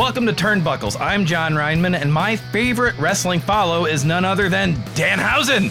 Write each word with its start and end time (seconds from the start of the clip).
Welcome 0.00 0.24
to 0.28 0.32
Turnbuckles. 0.32 0.98
I'm 0.98 1.26
Jon 1.26 1.52
Rineman, 1.52 1.94
and 1.94 2.10
my 2.10 2.34
favorite 2.34 2.98
wrestling 2.98 3.38
follow 3.38 3.84
is 3.84 4.02
none 4.02 4.24
other 4.24 4.48
than 4.48 4.76
Danhausen. 4.94 5.70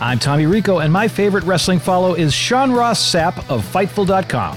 I'm 0.00 0.18
Tommy 0.18 0.46
Rico, 0.46 0.78
and 0.78 0.90
my 0.90 1.06
favorite 1.06 1.44
wrestling 1.44 1.78
follow 1.78 2.14
is 2.14 2.32
Sean 2.32 2.72
Ross 2.72 2.98
Sapp 2.98 3.36
of 3.50 3.62
Fightful.com. 3.62 4.56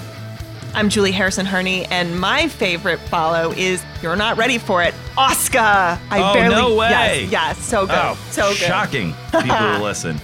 I'm 0.74 0.88
Julie 0.88 1.12
Harrison 1.12 1.46
Harney, 1.46 1.84
and 1.88 2.18
my 2.18 2.48
favorite 2.48 3.02
follow 3.02 3.52
is 3.58 3.84
You're 4.02 4.16
Not 4.16 4.38
Ready 4.38 4.58
for 4.58 4.82
It, 4.82 4.96
Oscar. 5.18 5.60
I 5.60 6.00
oh, 6.14 6.34
barely, 6.34 6.56
no 6.56 6.74
way. 6.74 6.90
Yes, 7.24 7.30
yes, 7.30 7.60
so 7.60 7.86
good. 7.86 7.94
Oh, 7.94 8.18
so 8.32 8.52
good. 8.52 8.56
Shocking 8.56 9.14
people 9.34 9.58
who 9.58 9.84
listen. 9.84 10.18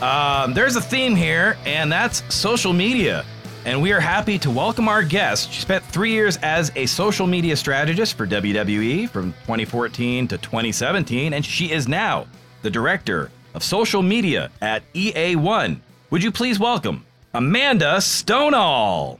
Um, 0.00 0.54
there's 0.54 0.76
a 0.76 0.80
theme 0.80 1.16
here, 1.16 1.58
and 1.66 1.90
that's 1.90 2.22
social 2.32 2.72
media. 2.72 3.24
And 3.66 3.80
we 3.80 3.92
are 3.92 4.00
happy 4.00 4.38
to 4.40 4.50
welcome 4.50 4.88
our 4.88 5.02
guest. 5.02 5.50
She 5.50 5.62
spent 5.62 5.82
three 5.84 6.10
years 6.12 6.36
as 6.42 6.70
a 6.76 6.84
social 6.84 7.26
media 7.26 7.56
strategist 7.56 8.14
for 8.16 8.26
WWE 8.26 9.08
from 9.08 9.32
2014 9.32 10.28
to 10.28 10.38
2017, 10.38 11.32
and 11.32 11.44
she 11.44 11.72
is 11.72 11.88
now 11.88 12.26
the 12.60 12.70
director 12.70 13.30
of 13.54 13.62
social 13.62 14.02
media 14.02 14.50
at 14.60 14.82
EA1. 14.92 15.78
Would 16.10 16.22
you 16.22 16.30
please 16.30 16.58
welcome 16.58 17.06
Amanda 17.32 17.96
Stoneall? 18.00 19.18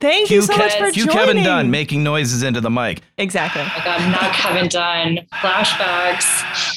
Thank 0.00 0.28
Cue 0.28 0.36
you 0.36 0.42
so 0.42 0.54
Ke- 0.54 0.58
much 0.58 0.76
for 0.76 0.90
cue 0.92 1.06
joining. 1.06 1.18
Kevin 1.18 1.44
Dunn 1.44 1.70
making 1.70 2.04
noises 2.04 2.42
into 2.44 2.60
the 2.60 2.70
mic. 2.70 3.00
Exactly. 3.18 3.62
Oh 3.62 3.72
my 3.78 3.84
God, 3.84 4.10
not 4.12 4.32
Kevin 4.34 4.68
Dunn. 4.68 5.26
Flashbacks. 5.32 6.73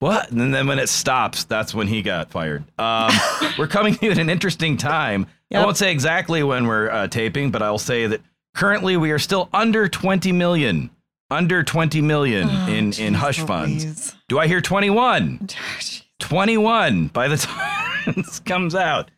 What? 0.00 0.30
And 0.30 0.54
then 0.54 0.66
when 0.66 0.78
it 0.78 0.88
stops, 0.88 1.44
that's 1.44 1.74
when 1.74 1.88
he 1.88 2.02
got 2.02 2.30
fired. 2.30 2.64
Um, 2.78 3.12
we're 3.58 3.66
coming 3.66 3.94
to 3.96 4.06
you 4.06 4.12
at 4.12 4.18
an 4.18 4.30
interesting 4.30 4.76
time. 4.76 5.26
I 5.52 5.64
won't 5.64 5.76
say 5.76 5.90
exactly 5.90 6.42
when 6.42 6.66
we're 6.66 6.90
uh, 6.90 7.08
taping, 7.08 7.50
but 7.50 7.62
I'll 7.62 7.78
say 7.78 8.06
that 8.06 8.20
currently 8.54 8.96
we 8.96 9.10
are 9.10 9.18
still 9.18 9.48
under 9.52 9.88
20 9.88 10.30
million. 10.32 10.90
Under 11.30 11.62
20 11.62 12.00
million 12.00 12.48
in, 12.68 12.92
in 12.94 13.14
hush 13.14 13.40
funds. 13.40 14.14
Do 14.28 14.38
I 14.38 14.46
hear 14.46 14.60
21? 14.60 15.48
21 16.20 17.08
by 17.08 17.28
the 17.28 17.36
time 18.06 18.14
this 18.16 18.40
comes 18.40 18.74
out. 18.74 19.10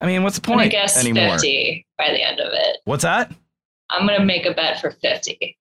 I 0.00 0.06
mean, 0.06 0.22
what's 0.22 0.36
the 0.36 0.42
point? 0.42 0.60
I'm 0.60 0.68
guess 0.68 0.98
anymore? 0.98 1.32
50 1.32 1.86
by 1.98 2.10
the 2.10 2.22
end 2.22 2.40
of 2.40 2.52
it. 2.52 2.78
What's 2.84 3.02
that? 3.02 3.32
I'm 3.90 4.06
gonna 4.06 4.24
make 4.24 4.46
a 4.46 4.52
bet 4.52 4.80
for 4.80 4.90
50. 4.90 5.56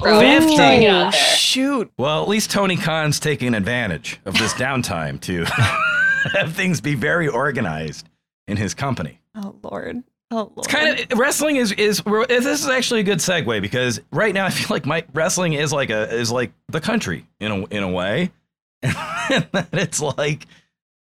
Oh, 0.00 0.04
Throwing- 0.04 0.56
throwing 0.56 0.82
it 0.84 0.88
out 0.90 1.12
there. 1.12 1.20
shoot. 1.36 1.92
Well, 1.98 2.22
at 2.22 2.28
least 2.28 2.50
Tony 2.50 2.76
Khan's 2.76 3.20
taking 3.20 3.54
advantage 3.54 4.20
of 4.24 4.34
this 4.38 4.52
downtime 4.54 5.20
to 5.22 5.44
have 6.38 6.54
things 6.54 6.80
be 6.80 6.94
very 6.94 7.28
organized 7.28 8.08
in 8.48 8.56
his 8.56 8.74
company. 8.74 9.20
Oh, 9.34 9.54
Lord. 9.62 10.02
Oh, 10.30 10.36
Lord. 10.36 10.52
It's 10.58 10.66
kind 10.68 10.98
of 10.98 11.18
wrestling 11.18 11.56
is 11.56 11.72
is 11.72 12.04
we're- 12.06 12.24
this 12.26 12.62
is 12.62 12.68
actually 12.68 13.00
a 13.00 13.04
good 13.04 13.18
segue 13.18 13.60
because 13.60 14.00
right 14.12 14.32
now 14.34 14.46
I 14.46 14.50
feel 14.50 14.68
like 14.70 14.86
my 14.86 15.04
wrestling 15.12 15.52
is 15.52 15.72
like 15.74 15.90
a 15.90 16.10
is 16.14 16.32
like 16.32 16.52
the 16.68 16.80
country 16.80 17.26
in 17.38 17.52
a 17.52 17.64
in 17.66 17.82
a 17.82 17.90
way, 17.90 18.30
and 18.82 19.46
that 19.52 19.68
it's 19.72 20.00
like 20.00 20.46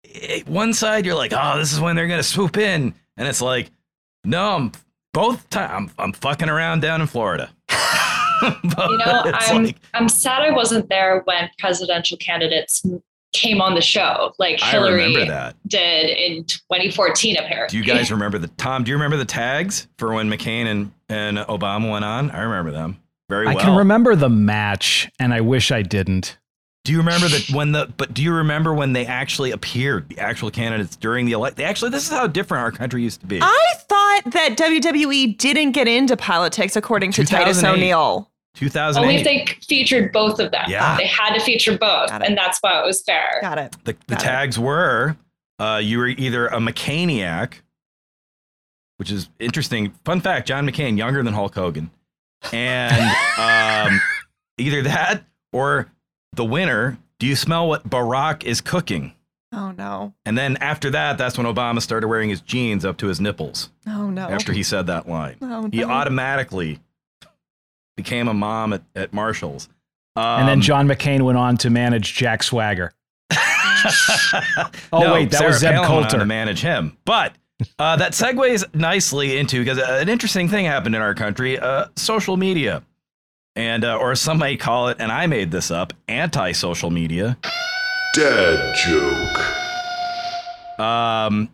it- 0.03 0.49
one 0.49 0.73
side 0.75 1.07
you're 1.07 1.15
like 1.15 1.33
oh 1.33 1.59
this 1.59 1.73
is 1.73 1.81
when 1.81 1.95
they're 1.95 2.09
gonna 2.09 2.23
swoop 2.25 2.57
in 2.57 2.93
and 3.17 3.29
it's 3.29 3.41
like 3.41 3.71
no 4.25 4.57
I'm 4.57 4.73
both 5.13 5.49
time 5.49 5.71
I'm 5.71 5.91
I'm 5.97 6.13
fucking 6.13 6.49
around 6.49 6.81
down 6.83 7.01
in 7.01 7.07
Florida. 7.07 7.51
But 8.41 8.91
You 8.91 8.99
know, 8.99 9.23
I'm 9.35 9.65
like- 9.65 9.77
I'm 9.95 10.09
sad 10.09 10.43
I 10.43 10.51
wasn't 10.51 10.89
there 10.89 11.21
when 11.25 11.49
presidential 11.59 12.17
candidates 12.19 12.85
came 13.33 13.61
on 13.61 13.75
the 13.75 13.81
show, 13.81 14.33
like 14.39 14.63
I 14.63 14.67
Hillary 14.71 14.95
remember 15.07 15.25
that. 15.27 15.57
did 15.67 16.09
in 16.11 16.45
2014. 16.45 17.37
Apparently, 17.37 17.69
Do 17.69 17.85
you 17.85 17.85
guys 17.93 18.11
remember 18.13 18.39
the 18.39 18.47
Tom? 18.49 18.85
Do 18.85 18.91
you 18.91 18.95
remember 18.97 19.17
the 19.17 19.25
tags 19.25 19.89
for 19.99 20.13
when 20.15 20.31
McCain 20.31 20.67
and 20.67 20.93
and 21.09 21.39
Obama 21.39 21.91
went 21.91 22.05
on? 22.05 22.31
I 22.31 22.43
remember 22.43 22.71
them 22.71 23.01
very 23.29 23.47
well. 23.47 23.59
I 23.59 23.61
can 23.61 23.77
remember 23.77 24.15
the 24.15 24.29
match, 24.29 25.11
and 25.19 25.35
I 25.35 25.41
wish 25.41 25.73
I 25.73 25.83
didn't. 25.83 26.39
Do 26.85 26.93
you 26.93 26.99
remember 26.99 27.29
that 27.29 27.49
when 27.51 27.73
the 27.73 27.91
but 27.97 28.13
do 28.13 28.23
you 28.23 28.33
remember 28.33 28.75
when 28.75 28.93
they 28.93 29.07
actually 29.07 29.53
appeared, 29.53 30.07
the 30.11 30.19
actual 30.19 30.51
candidates 30.51 30.97
during 30.97 31.25
the 31.25 31.33
elect? 31.33 31.57
They 31.57 31.65
actually 31.65 31.91
this 31.91 32.05
is 32.05 32.11
how 32.11 32.27
different 32.27 32.61
our 32.63 32.71
country 32.73 33.03
used 33.03 33.21
to 33.21 33.27
be. 33.27 33.41
I 33.41 33.73
thought 33.89 34.23
that 34.33 34.59
WWE 34.59 35.39
didn't 35.39 35.73
get 35.73 35.89
into 35.89 36.15
politics 36.17 36.77
according 36.77 37.13
to 37.13 37.25
Titus 37.25 37.57
2008. 37.59 37.71
O'Neill. 37.87 38.31
2008. 38.57 39.01
Only 39.03 39.17
if 39.17 39.25
they 39.25 39.47
featured 39.67 40.13
both 40.13 40.39
of 40.39 40.51
them. 40.51 40.65
Yeah. 40.69 40.97
They 40.99 41.07
had 41.07 41.33
to 41.35 41.41
feature 41.41 41.77
both, 41.77 42.11
and 42.13 42.37
that's 42.37 42.59
why 42.61 42.79
it 42.81 42.85
was 42.85 43.03
fair. 43.03 43.39
Got 43.41 43.59
it. 43.59 43.73
the 43.85 43.97
the 44.07 44.15
Got 44.15 44.21
it. 44.21 44.25
tags 44.25 44.59
were 44.59 45.17
uh, 45.59 45.81
you 45.83 45.97
were 45.99 46.09
either 46.09 46.49
a 46.49 46.59
McCainiac, 46.59 47.55
which 48.99 49.11
is 49.11 49.31
interesting. 49.39 49.93
Fun 50.05 50.21
fact: 50.21 50.47
John 50.47 50.69
McCain 50.69 50.99
younger 50.99 51.23
than 51.23 51.33
Hulk 51.33 51.55
Hogan, 51.55 51.91
and 52.53 52.93
um, 53.39 54.01
either 54.59 54.83
that 54.83 55.25
or 55.51 55.91
the 56.37 56.45
winner. 56.45 56.99
Do 57.19 57.27
you 57.27 57.37
smell 57.37 57.69
what 57.69 57.89
Barack 57.89 58.45
is 58.45 58.61
cooking? 58.61 59.15
Oh, 59.53 59.71
no. 59.71 60.15
And 60.25 60.37
then 60.37 60.57
after 60.57 60.91
that, 60.91 61.17
that's 61.17 61.39
when 61.39 61.47
Obama 61.47 61.81
started 61.81 62.09
wearing 62.09 62.29
his 62.29 62.41
jeans 62.41 62.85
up 62.85 62.97
to 62.99 63.07
his 63.07 63.21
nipples. 63.21 63.71
Oh, 63.87 64.11
no. 64.11 64.23
After 64.29 64.53
he 64.53 64.63
said 64.65 64.89
that 64.89 65.09
line, 65.09 65.37
Oh, 65.41 65.69
he 65.71 65.85
automatically 65.85 66.81
became 67.97 68.27
a 68.27 68.35
mom 68.35 68.73
at, 68.73 68.83
at 68.97 69.13
Marshall's. 69.13 69.69
Um, 70.17 70.41
and 70.41 70.49
then 70.49 70.61
John 70.61 70.89
McCain 70.89 71.23
went 71.23 71.39
on 71.39 71.57
to 71.59 71.71
manage 71.71 72.15
Jack 72.15 72.43
Swagger. 72.43 72.93
Oh, 74.93 75.13
wait, 75.13 75.31
that 75.31 75.39
Sarah 75.39 75.51
was 75.51 75.59
Zeb 75.59 75.73
Palin 75.75 75.87
Coulter. 75.87 76.19
to 76.19 76.25
manage 76.25 76.63
him. 76.63 76.97
But 77.05 77.35
uh, 77.79 77.97
that 77.97 78.13
segues 78.13 78.65
nicely 78.75 79.37
into 79.37 79.59
because 79.59 79.79
an 79.79 80.09
interesting 80.09 80.49
thing 80.49 80.65
happened 80.65 80.95
in 80.95 81.03
our 81.03 81.15
country: 81.15 81.59
uh, 81.59 81.87
social 81.97 82.37
media, 82.39 82.83
and 83.57 83.85
uh, 83.85 83.97
or 83.97 84.15
some 84.15 84.39
may 84.39 84.57
call 84.57 84.89
it, 84.89 84.97
and 85.01 85.13
I 85.13 85.27
made 85.27 85.51
this 85.51 85.71
up, 85.71 85.93
anti-social 86.09 86.91
media. 86.91 87.37
Dad 88.15 88.77
joke. 88.77 89.39
Um, 90.79 91.51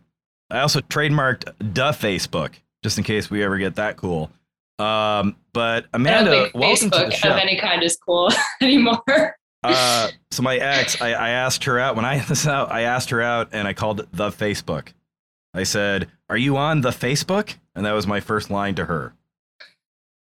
I 0.51 0.61
also 0.61 0.81
trademarked 0.81 1.45
the 1.59 1.91
Facebook 1.93 2.55
just 2.83 2.99
in 2.99 3.05
case 3.05 3.31
we 3.31 3.43
ever 3.43 3.59
get 3.59 3.77
that 3.77 3.97
cool. 3.97 4.31
Um, 4.79 5.37
but 5.53 5.87
I 5.93 5.99
don't 5.99 6.07
Amanda, 6.07 6.31
think 6.31 6.55
welcome 6.55 6.91
to 6.91 6.99
the 6.99 7.05
Facebook 7.05 7.13
show. 7.13 7.31
of 7.33 7.37
any 7.39 7.57
kind 7.61 7.83
is 7.83 7.97
cool 7.97 8.31
anymore. 8.63 9.37
uh, 9.63 10.09
so 10.31 10.43
my 10.43 10.57
ex, 10.57 11.01
I, 11.03 11.13
I 11.13 11.29
asked 11.31 11.65
her 11.65 11.79
out 11.79 11.97
when 11.97 12.05
I 12.07 12.19
this 12.29 12.47
out. 12.47 12.73
I 12.73 12.83
asked 12.83 13.11
her 13.11 13.21
out, 13.21 13.51
and 13.53 13.69
I 13.69 13.75
called 13.75 14.01
it 14.01 14.09
the 14.13 14.31
Facebook. 14.31 14.89
I 15.53 15.65
said, 15.65 16.09
"Are 16.31 16.37
you 16.37 16.57
on 16.57 16.81
the 16.81 16.91
Facebook?" 16.91 17.57
And 17.75 17.85
that 17.85 17.93
was 17.93 18.07
my 18.07 18.21
first 18.21 18.51
line 18.51 18.75
to 18.77 18.87
her. 18.87 19.13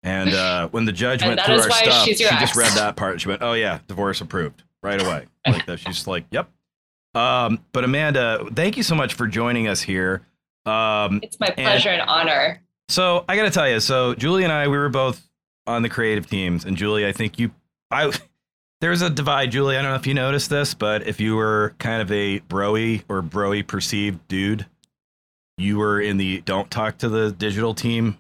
And 0.04 0.34
uh, 0.34 0.68
when 0.70 0.86
the 0.86 0.92
judge 0.92 1.24
went 1.24 1.40
through 1.42 1.62
our 1.62 1.72
stuff, 1.72 2.06
she 2.06 2.16
your 2.16 2.30
just 2.32 2.56
read 2.56 2.72
that 2.74 2.96
part. 2.96 3.22
She 3.22 3.28
went, 3.30 3.42
"Oh 3.44 3.54
yeah, 3.54 3.80
divorce 3.88 4.22
approved 4.22 4.64
right 4.82 5.02
away." 5.02 5.26
Like 5.48 5.66
that. 5.66 5.80
She's 5.80 6.08
like, 6.08 6.26
"Yep." 6.32 6.50
Um, 7.14 7.64
but 7.72 7.84
Amanda, 7.84 8.46
thank 8.54 8.78
you 8.78 8.84
so 8.84 8.96
much 8.96 9.14
for 9.16 9.28
joining 9.28 9.68
us 9.68 9.82
here. 9.82 10.22
Um, 10.66 11.20
It's 11.24 11.40
my 11.40 11.50
pleasure 11.50 11.90
and 11.90 12.02
honor. 12.04 12.62
so 12.90 13.26
I 13.28 13.36
got 13.36 13.44
to 13.44 13.50
tell 13.52 13.68
you, 13.70 13.80
so 13.80 14.14
Julie 14.16 14.44
and 14.44 14.52
I, 14.54 14.68
we 14.68 14.78
were 14.78 14.90
both 14.90 15.28
on 15.68 15.82
the 15.82 15.90
creative 15.90 16.30
teams, 16.30 16.64
and 16.66 16.78
Julie, 16.78 17.06
I 17.06 17.12
think 17.12 17.38
you, 17.40 17.52
I, 17.90 18.12
there's 18.82 19.02
a 19.02 19.10
divide, 19.10 19.52
Julie. 19.52 19.78
I 19.78 19.82
don't 19.82 19.92
know 19.92 19.98
if 19.98 20.08
you 20.08 20.14
noticed 20.14 20.50
this, 20.50 20.74
but 20.74 21.06
if 21.08 21.20
you 21.20 21.36
were 21.36 21.74
kind 21.80 22.02
of 22.02 22.12
a 22.12 22.40
broy 22.42 23.04
or 23.10 23.22
broy 23.22 23.66
perceived 23.66 24.28
dude, 24.28 24.66
you 25.58 25.78
were 25.80 26.00
in 26.00 26.18
the 26.18 26.42
don't 26.42 26.72
talk 26.72 26.98
to 27.00 27.10
the 27.10 27.32
digital 27.32 27.74
team 27.74 28.18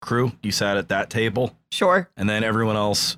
crew. 0.00 0.32
You 0.42 0.52
sat 0.52 0.76
at 0.76 0.88
that 0.88 1.10
table, 1.10 1.54
Sure. 1.72 2.08
and 2.16 2.28
then 2.28 2.44
everyone 2.44 2.76
else 2.76 3.16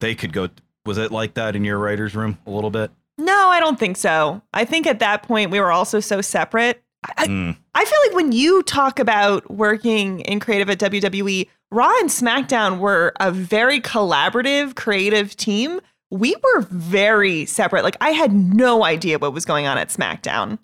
they 0.00 0.14
could 0.14 0.32
go. 0.32 0.48
Was 0.86 0.96
it 0.98 1.12
like 1.12 1.34
that 1.34 1.54
in 1.56 1.64
your 1.64 1.78
writers' 1.78 2.14
room 2.14 2.38
a 2.46 2.50
little 2.50 2.70
bit? 2.70 2.90
No, 3.18 3.48
I 3.48 3.60
don't 3.60 3.78
think 3.78 3.96
so. 3.98 4.40
I 4.54 4.64
think 4.64 4.86
at 4.86 4.98
that 5.00 5.22
point 5.22 5.50
we 5.50 5.60
were 5.60 5.70
also 5.72 6.00
so 6.00 6.20
separate. 6.22 6.82
I, 7.18 7.26
Mm. 7.26 7.56
I 7.74 7.84
feel 7.84 7.98
like 8.06 8.14
when 8.16 8.32
you 8.32 8.62
talk 8.62 8.98
about 8.98 9.50
working 9.50 10.20
in 10.20 10.40
creative 10.40 10.68
at 10.70 10.78
WWE, 10.78 11.48
Raw 11.70 11.92
and 12.00 12.08
SmackDown 12.10 12.78
were 12.78 13.12
a 13.20 13.30
very 13.30 13.80
collaborative, 13.80 14.74
creative 14.74 15.36
team. 15.36 15.80
We 16.10 16.34
were 16.42 16.62
very 16.70 17.46
separate. 17.46 17.84
Like 17.84 17.96
I 18.00 18.10
had 18.10 18.32
no 18.32 18.84
idea 18.84 19.18
what 19.18 19.32
was 19.32 19.44
going 19.44 19.66
on 19.66 19.78
at 19.78 19.88
SmackDown. 19.90 20.58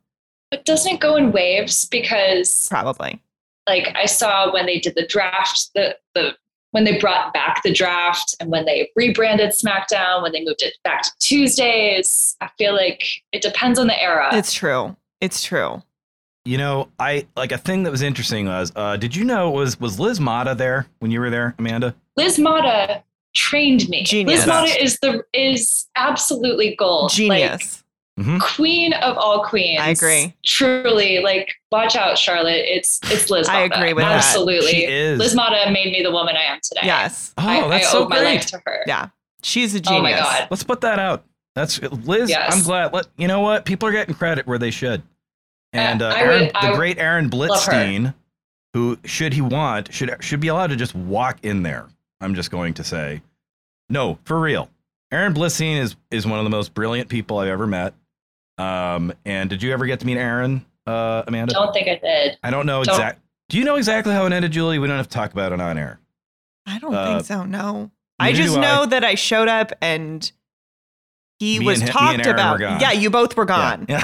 But 0.51 0.65
doesn't 0.65 0.95
it 0.95 1.01
go 1.01 1.17
in 1.17 1.33
waves? 1.33 1.87
Because 1.87 2.67
Probably. 2.71 3.23
Like 3.67 3.95
I 3.97 4.07
saw 4.07 4.53
when 4.53 4.67
they 4.67 4.79
did 4.79 4.95
the 4.95 5.07
draft, 5.07 5.71
the 5.75 5.97
the 6.15 6.37
when 6.73 6.85
they 6.85 6.99
brought 6.99 7.33
back 7.33 7.63
the 7.63 7.73
draft 7.73 8.35
and 8.39 8.51
when 8.51 8.67
they 8.67 8.91
rebranded 8.97 9.51
SmackDown, 9.51 10.23
when 10.23 10.33
they 10.33 10.45
moved 10.45 10.63
it 10.63 10.75
back 10.85 11.05
to 11.05 11.11
Tuesdays. 11.21 12.37
I 12.41 12.51
feel 12.59 12.75
like 12.75 13.03
it 13.33 13.41
depends 13.41 13.79
on 13.79 13.87
the 13.87 14.01
era. 14.01 14.29
It's 14.33 14.53
true. 14.53 14.95
It's 15.21 15.43
true. 15.43 15.83
You 16.45 16.59
know, 16.59 16.89
I 16.99 17.27
like 17.35 17.51
a 17.51 17.59
thing 17.59 17.83
that 17.85 17.91
was 17.91 18.03
interesting 18.03 18.47
was, 18.47 18.73
uh, 18.77 18.97
did 18.97 19.17
you 19.17 19.25
know 19.25 19.51
was 19.51 19.81
was 19.81 19.99
Liz 19.99 20.21
Mata 20.21 20.55
there 20.55 20.87
when 20.99 21.11
you 21.11 21.21
were 21.21 21.31
there, 21.31 21.55
Amanda? 21.59 21.95
Liz 22.17 22.39
Mata 22.39 23.03
trained 23.35 23.89
me. 23.89 24.05
Genius. 24.05 24.41
Liz 24.41 24.47
Mata 24.47 24.83
is 24.83 24.99
the 25.01 25.25
is 25.33 25.89
absolutely 25.97 26.77
gold. 26.77 27.19
Like, 27.19 27.63
Genius. 28.19 28.39
queen 28.41 28.93
of 28.95 29.17
all 29.19 29.45
queens. 29.45 29.81
I 29.81 29.91
agree. 29.91 30.35
Truly, 30.45 31.19
like, 31.21 31.53
watch 31.71 31.97
out, 31.97 32.17
Charlotte. 32.19 32.65
It's 32.67 32.99
it's 33.05 33.29
Liz. 33.31 33.49
I 33.49 33.63
agree 33.63 33.93
with 33.93 34.05
that. 34.05 34.13
Absolutely. 34.25 34.87
Liz 35.17 35.35
Mata 35.35 35.71
made 35.71 35.93
me 35.93 36.03
the 36.03 36.11
woman 36.11 36.35
I 36.37 36.45
am 36.45 36.59
today. 36.63 36.81
yes. 36.85 37.35
Oh, 37.37 37.43
I, 37.47 37.69
that's 37.69 37.89
I 37.89 37.91
so 37.91 38.05
owe 38.05 38.09
my 38.09 38.21
life 38.23 38.47
to 38.47 38.63
her. 38.65 38.81
Yeah. 38.87 39.09
She's 39.43 39.75
a 39.75 39.81
genius. 39.81 39.99
Oh 39.99 40.03
my 40.03 40.13
god. 40.13 40.49
Let's 40.51 40.65
put 40.65 40.81
that 40.81 40.99
out. 40.99 41.25
That's 41.55 41.81
Liz. 41.83 42.29
Yes. 42.31 42.55
I'm 42.57 42.63
glad. 42.63 42.93
Let 42.93 43.07
you 43.17 43.29
know 43.29 43.41
what 43.41 43.65
people 43.65 43.89
are 43.89 43.93
getting 43.93 44.15
credit 44.15 44.47
where 44.47 44.59
they 44.59 44.71
should. 44.71 45.03
And 45.73 46.01
uh, 46.03 46.09
I 46.09 46.21
Aaron, 46.21 46.41
would- 46.47 46.55
the 46.55 46.73
great 46.77 46.99
Aaron 46.99 47.25
her. 47.27 47.31
Blitzstein, 47.31 48.15
who 48.73 48.99
should 49.05 49.35
he 49.35 49.43
want 49.43 49.93
should 49.93 50.15
should 50.21 50.41
be 50.41 50.49
allowed 50.49 50.69
to 50.69 50.77
just 50.77 50.95
walk 50.95 51.39
in 51.43 51.63
there. 51.63 51.87
I'm 52.21 52.35
just 52.35 52.51
going 52.51 52.73
to 52.75 52.85
say, 52.85 53.21
no, 53.91 54.19
for 54.25 54.41
real. 54.41 54.71
Aaron 55.13 55.35
Blitzstein 55.35 55.79
is 55.81 55.97
is 56.11 56.27
one 56.27 56.39
of 56.39 56.45
the 56.45 56.51
most 56.51 56.73
brilliant 56.75 57.09
people 57.11 57.39
I've 57.39 57.49
ever 57.49 57.67
met. 57.67 57.95
Um, 58.59 59.13
and 59.25 59.51
did 59.51 59.63
you 59.63 59.73
ever 59.73 59.87
get 59.87 60.01
to 60.01 60.07
meet 60.07 60.17
Aaron, 60.17 60.65
uh, 60.87 61.23
Amanda? 61.27 61.55
I 61.57 61.65
don't 61.65 61.73
think 61.73 61.89
I 61.89 61.97
did. 62.03 62.39
I 62.43 62.51
don't 62.51 62.67
know 62.67 62.83
Don't- 62.85 62.95
exact. 62.95 63.21
Do 63.49 63.59
you 63.59 63.65
know 63.65 63.77
exactly 63.77 64.13
how 64.13 64.27
it 64.27 64.33
ended, 64.33 64.51
Julie? 64.53 64.79
We 64.79 64.89
don't 64.89 64.97
have 64.97 65.09
to 65.09 65.15
talk 65.15 65.33
about 65.33 65.53
it 65.53 65.61
on 65.61 65.79
air. 65.79 66.01
I 66.67 66.79
don't 66.79 66.93
Uh, 66.95 67.07
think 67.19 67.27
so. 67.27 67.45
No. 67.45 67.91
I 68.19 68.33
just 68.33 68.55
do 68.55 68.59
I. 68.59 68.63
know 68.63 68.87
that 68.87 69.05
I 69.05 69.15
showed 69.15 69.47
up 69.49 69.73
and 69.81 70.31
he 71.39 71.59
Me 71.61 71.67
was 71.67 71.81
and 71.81 71.91
hi- 71.91 72.09
me 72.09 72.15
and 72.15 72.25
talked 72.25 72.35
about. 72.61 72.81
Yeah, 72.81 72.93
you 72.93 73.11
both 73.11 73.37
were 73.37 73.45
gone. 73.45 73.87
Yeah. 73.89 74.03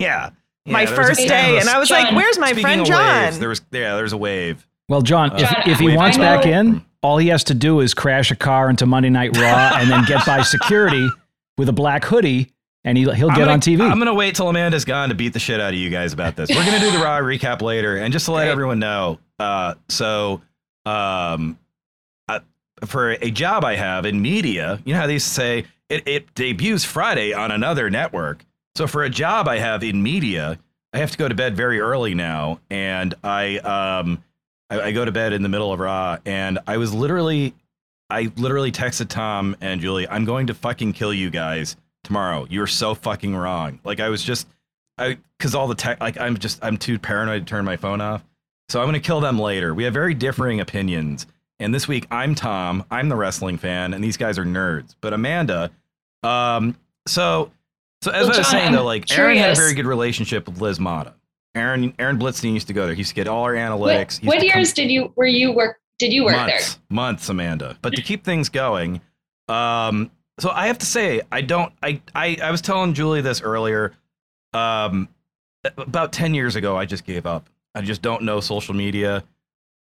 yeah. 0.00 0.30
My 0.66 0.82
Yeah, 0.82 0.86
there 0.86 0.90
was 0.90 0.90
a- 0.90 0.96
first 1.14 1.28
day, 1.28 1.52
was- 1.54 1.60
and 1.66 1.70
I 1.70 1.78
was 1.78 1.88
Jon, 1.88 2.04
like, 2.04 2.14
"Where's 2.14 2.38
my 2.38 2.46
Speaking 2.48 2.62
friend 2.62 2.86
Jon?" 2.86 3.22
waves, 3.24 3.38
there 3.38 3.48
was 3.48 3.62
yeah, 3.70 3.96
there's 3.96 4.12
a 4.12 4.16
wave. 4.18 4.66
Well, 4.88 5.02
Jon, 5.02 5.32
if, 5.36 5.48
Jon, 5.50 5.62
if 5.70 5.78
he 5.78 5.94
wants 5.96 6.16
know- 6.16 6.24
back 6.24 6.46
in, 6.46 6.84
all 7.02 7.18
he 7.18 7.28
has 7.28 7.44
to 7.44 7.54
do 7.54 7.80
is 7.80 7.94
crash 7.94 8.30
a 8.30 8.36
car 8.36 8.68
into 8.70 8.86
Monday 8.86 9.10
Night 9.10 9.36
Raw 9.36 9.72
and 9.76 9.90
then 9.90 10.04
get 10.04 10.26
by 10.26 10.42
security 10.42 11.06
with 11.58 11.68
a 11.68 11.72
black 11.72 12.04
hoodie, 12.04 12.50
and 12.88 12.96
he, 12.96 13.04
he'll 13.04 13.28
get 13.28 13.36
gonna, 13.36 13.52
on 13.52 13.60
TV. 13.60 13.82
I'm 13.82 13.98
gonna 13.98 14.14
wait 14.14 14.34
till 14.34 14.48
Amanda's 14.48 14.86
gone 14.86 15.10
to 15.10 15.14
beat 15.14 15.34
the 15.34 15.38
shit 15.38 15.60
out 15.60 15.74
of 15.74 15.78
you 15.78 15.90
guys 15.90 16.14
about 16.14 16.36
this. 16.36 16.48
We're 16.48 16.64
gonna 16.64 16.80
do 16.80 16.90
the 16.90 16.98
raw 16.98 17.18
recap 17.18 17.60
later, 17.60 17.98
and 17.98 18.12
just 18.12 18.24
to 18.26 18.32
let 18.32 18.44
Great. 18.44 18.52
everyone 18.52 18.78
know, 18.78 19.18
uh, 19.38 19.74
so 19.90 20.40
um, 20.86 21.58
uh, 22.28 22.40
for 22.86 23.10
a 23.10 23.30
job 23.30 23.62
I 23.62 23.76
have 23.76 24.06
in 24.06 24.22
media, 24.22 24.80
you 24.86 24.94
know 24.94 25.00
how 25.00 25.06
they 25.06 25.18
say 25.18 25.66
it, 25.90 26.08
it 26.08 26.34
debuts 26.34 26.82
Friday 26.84 27.34
on 27.34 27.50
another 27.50 27.90
network. 27.90 28.42
So 28.74 28.86
for 28.86 29.02
a 29.02 29.10
job 29.10 29.48
I 29.48 29.58
have 29.58 29.84
in 29.84 30.02
media, 30.02 30.58
I 30.94 30.98
have 30.98 31.10
to 31.10 31.18
go 31.18 31.28
to 31.28 31.34
bed 31.34 31.56
very 31.56 31.80
early 31.80 32.14
now, 32.14 32.60
and 32.70 33.14
I 33.22 33.58
um, 33.58 34.24
I, 34.70 34.80
I 34.80 34.92
go 34.92 35.04
to 35.04 35.12
bed 35.12 35.34
in 35.34 35.42
the 35.42 35.50
middle 35.50 35.74
of 35.74 35.78
Raw, 35.78 36.16
and 36.24 36.58
I 36.66 36.78
was 36.78 36.94
literally, 36.94 37.52
I 38.08 38.32
literally 38.36 38.72
texted 38.72 39.08
Tom 39.08 39.56
and 39.60 39.78
Julie, 39.82 40.08
I'm 40.08 40.24
going 40.24 40.46
to 40.46 40.54
fucking 40.54 40.94
kill 40.94 41.12
you 41.12 41.28
guys 41.28 41.76
tomorrow. 42.04 42.46
You're 42.50 42.66
so 42.66 42.94
fucking 42.94 43.34
wrong. 43.36 43.80
Like 43.84 44.00
I 44.00 44.08
was 44.08 44.22
just, 44.22 44.46
I 44.96 45.18
because 45.36 45.54
all 45.54 45.68
the 45.68 45.74
tech, 45.74 46.00
like 46.00 46.18
I'm 46.18 46.36
just, 46.38 46.58
I'm 46.64 46.76
too 46.76 46.98
paranoid 46.98 47.46
to 47.46 47.50
turn 47.50 47.64
my 47.64 47.76
phone 47.76 48.00
off. 48.00 48.24
So 48.68 48.80
I'm 48.80 48.86
gonna 48.86 49.00
kill 49.00 49.20
them 49.20 49.38
later. 49.38 49.74
We 49.74 49.84
have 49.84 49.94
very 49.94 50.14
differing 50.14 50.60
opinions. 50.60 51.26
And 51.60 51.74
this 51.74 51.88
week 51.88 52.06
I'm 52.10 52.34
Tom. 52.34 52.84
I'm 52.90 53.08
the 53.08 53.16
wrestling 53.16 53.58
fan, 53.58 53.92
and 53.94 54.02
these 54.04 54.16
guys 54.16 54.38
are 54.38 54.44
nerds. 54.44 54.94
But 55.00 55.12
Amanda, 55.12 55.70
um, 56.22 56.76
so 57.06 57.50
so 58.02 58.12
as 58.12 58.26
Well, 58.26 58.26
I 58.26 58.28
was 58.28 58.36
Jon, 58.36 58.44
saying 58.44 58.72
though, 58.72 58.84
like 58.84 59.10
Aaron 59.16 59.36
had 59.36 59.50
a 59.50 59.54
very 59.56 59.74
good 59.74 59.86
relationship 59.86 60.46
with 60.46 60.60
Liz 60.60 60.78
Mata. 60.78 61.14
Aaron 61.54 61.92
Aaron 61.98 62.18
Blitzstein 62.18 62.52
used 62.54 62.68
to 62.68 62.72
go 62.72 62.86
there. 62.86 62.94
He 62.94 62.98
used 63.00 63.10
to 63.10 63.14
get 63.16 63.26
all 63.26 63.42
our 63.42 63.54
analytics. 63.54 64.22
Used 64.22 64.26
what 64.26 64.34
to 64.34 64.48
come- 64.48 64.58
years 64.58 64.72
did 64.72 64.90
you 64.90 65.12
were 65.16 65.26
you 65.26 65.50
work 65.52 65.78
did 65.98 66.12
you 66.12 66.24
work 66.24 66.36
months, 66.36 66.78
months, 66.90 67.28
Amanda. 67.28 67.76
But 67.82 67.94
to 67.94 68.02
keep 68.02 68.22
things 68.24 68.48
going, 68.48 69.00
um, 69.48 70.12
so 70.38 70.50
I 70.50 70.68
have 70.68 70.78
to 70.78 70.86
say, 70.86 71.22
I 71.30 71.40
don't. 71.40 71.72
I 71.82 72.00
I, 72.14 72.38
I 72.42 72.50
was 72.50 72.60
telling 72.60 72.94
Julie 72.94 73.20
this 73.20 73.40
earlier. 73.42 73.92
Um, 74.52 75.08
about 75.76 76.12
ten 76.12 76.34
years 76.34 76.56
ago, 76.56 76.76
I 76.76 76.86
just 76.86 77.04
gave 77.04 77.26
up. 77.26 77.48
I 77.74 77.82
just 77.82 78.02
don't 78.02 78.22
know 78.22 78.40
social 78.40 78.74
media. 78.74 79.24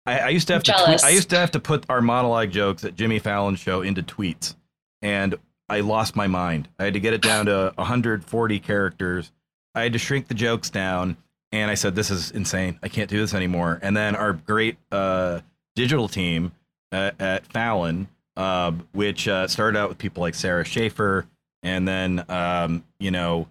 I, 0.05 0.19
I 0.19 0.29
used 0.29 0.47
to 0.47 0.53
have 0.53 0.63
to. 0.63 0.71
Tweet, 0.85 1.03
I 1.03 1.09
used 1.09 1.29
to 1.31 1.37
have 1.37 1.51
to 1.51 1.59
put 1.59 1.85
our 1.89 2.01
monologue 2.01 2.51
jokes 2.51 2.83
at 2.83 2.95
Jimmy 2.95 3.19
Fallon 3.19 3.55
show 3.55 3.81
into 3.81 4.01
tweets, 4.01 4.55
and 5.01 5.35
I 5.69 5.81
lost 5.81 6.15
my 6.15 6.27
mind. 6.27 6.69
I 6.79 6.85
had 6.85 6.93
to 6.93 6.99
get 6.99 7.13
it 7.13 7.21
down 7.21 7.47
to 7.47 7.73
140 7.75 8.59
characters. 8.59 9.31
I 9.73 9.81
had 9.81 9.93
to 9.93 9.99
shrink 9.99 10.27
the 10.27 10.33
jokes 10.33 10.69
down, 10.69 11.17
and 11.51 11.69
I 11.69 11.75
said, 11.75 11.95
"This 11.95 12.11
is 12.11 12.31
insane. 12.31 12.79
I 12.81 12.87
can't 12.87 13.09
do 13.09 13.19
this 13.19 13.33
anymore." 13.33 13.79
And 13.81 13.95
then 13.95 14.15
our 14.15 14.33
great 14.33 14.77
uh, 14.91 15.41
digital 15.75 16.07
team 16.07 16.53
uh, 16.91 17.11
at 17.19 17.45
Fallon, 17.47 18.07
uh, 18.37 18.71
which 18.91 19.27
uh, 19.27 19.47
started 19.47 19.77
out 19.77 19.89
with 19.89 19.97
people 19.97 20.21
like 20.21 20.35
Sarah 20.35 20.65
Schaefer, 20.65 21.25
and 21.63 21.87
then 21.87 22.23
um, 22.29 22.83
you 22.99 23.11
know 23.11 23.47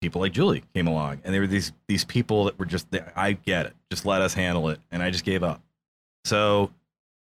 people 0.00 0.20
like 0.20 0.32
Julie 0.32 0.62
came 0.74 0.86
along, 0.86 1.20
and 1.24 1.34
they 1.34 1.40
were 1.40 1.46
these 1.46 1.72
these 1.88 2.04
people 2.04 2.44
that 2.44 2.58
were 2.58 2.66
just 2.66 2.86
I 3.14 3.32
get 3.32 3.66
it, 3.66 3.74
just 3.90 4.06
let 4.06 4.22
us 4.22 4.34
handle 4.34 4.68
it, 4.68 4.80
and 4.90 5.02
I 5.02 5.10
just 5.10 5.24
gave 5.24 5.42
up. 5.42 5.60
So, 6.24 6.70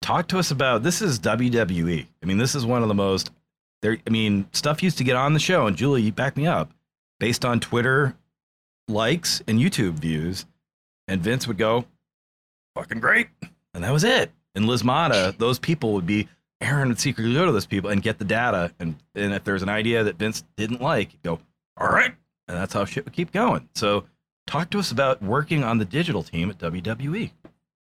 talk 0.03 0.29
to 0.29 0.39
us 0.39 0.51
about 0.51 0.83
this 0.83 1.03
is 1.03 1.19
WWE. 1.21 2.07
I 2.23 2.27
mean, 2.27 2.39
this 2.39 2.55
is 2.55 2.65
one 2.65 2.83
of 2.83 2.89
the 2.89 2.95
most 2.95 3.31
there. 3.83 3.99
I 4.07 4.11
mean, 4.11 4.49
stuff 4.53 4.83
used 4.83 4.99
to 4.99 5.05
get 5.05 5.17
on 5.17 5.33
the 5.33 5.41
show, 5.41 5.67
and 5.67 5.77
Julie, 5.77 6.03
you 6.03 6.13
back 6.13 6.37
me 6.37 6.47
up, 6.47 6.71
based 7.21 7.45
on 7.45 7.61
Twitter 7.61 8.15
likes 8.89 9.43
and 9.47 9.59
YouTube 9.59 9.95
views, 9.95 10.47
and 11.09 11.21
Vince 11.21 11.47
would 11.47 11.59
go, 11.59 11.85
"Fucking 12.75 13.01
great," 13.01 13.29
and 13.75 13.85
that 13.85 13.93
was 13.93 14.05
it. 14.05 14.31
And 14.55 14.67
Liz 14.67 14.83
Mata, 14.83 15.35
those 15.39 15.59
people 15.59 15.93
would 15.93 16.07
be. 16.07 16.29
Aaron 16.61 16.89
would 16.89 16.99
secretly 17.01 17.35
go 17.35 17.45
to 17.47 17.53
those 17.53 17.67
people 17.67 17.91
and 17.91 18.03
get 18.03 18.19
the 18.19 18.25
data, 18.25 18.73
and 18.81 18.97
and 19.15 19.33
if 19.35 19.45
there's 19.45 19.63
an 19.63 19.69
idea 19.69 20.03
that 20.05 20.17
Vince 20.17 20.45
didn't 20.57 20.81
like, 20.81 21.11
he'd 21.11 21.23
go, 21.23 21.39
"All 21.79 21.89
right," 21.89 22.15
and 22.49 22.57
that's 22.57 22.73
how 22.73 22.85
shit 22.85 23.05
would 23.05 23.13
keep 23.15 23.33
going. 23.33 23.69
So, 23.75 24.05
talk 24.47 24.71
to 24.71 24.79
us 24.79 24.91
about 24.91 25.23
working 25.23 25.63
on 25.65 25.79
the 25.79 25.85
digital 25.85 26.23
team 26.23 26.51
at. 26.51 26.59
WWE. 26.59 27.33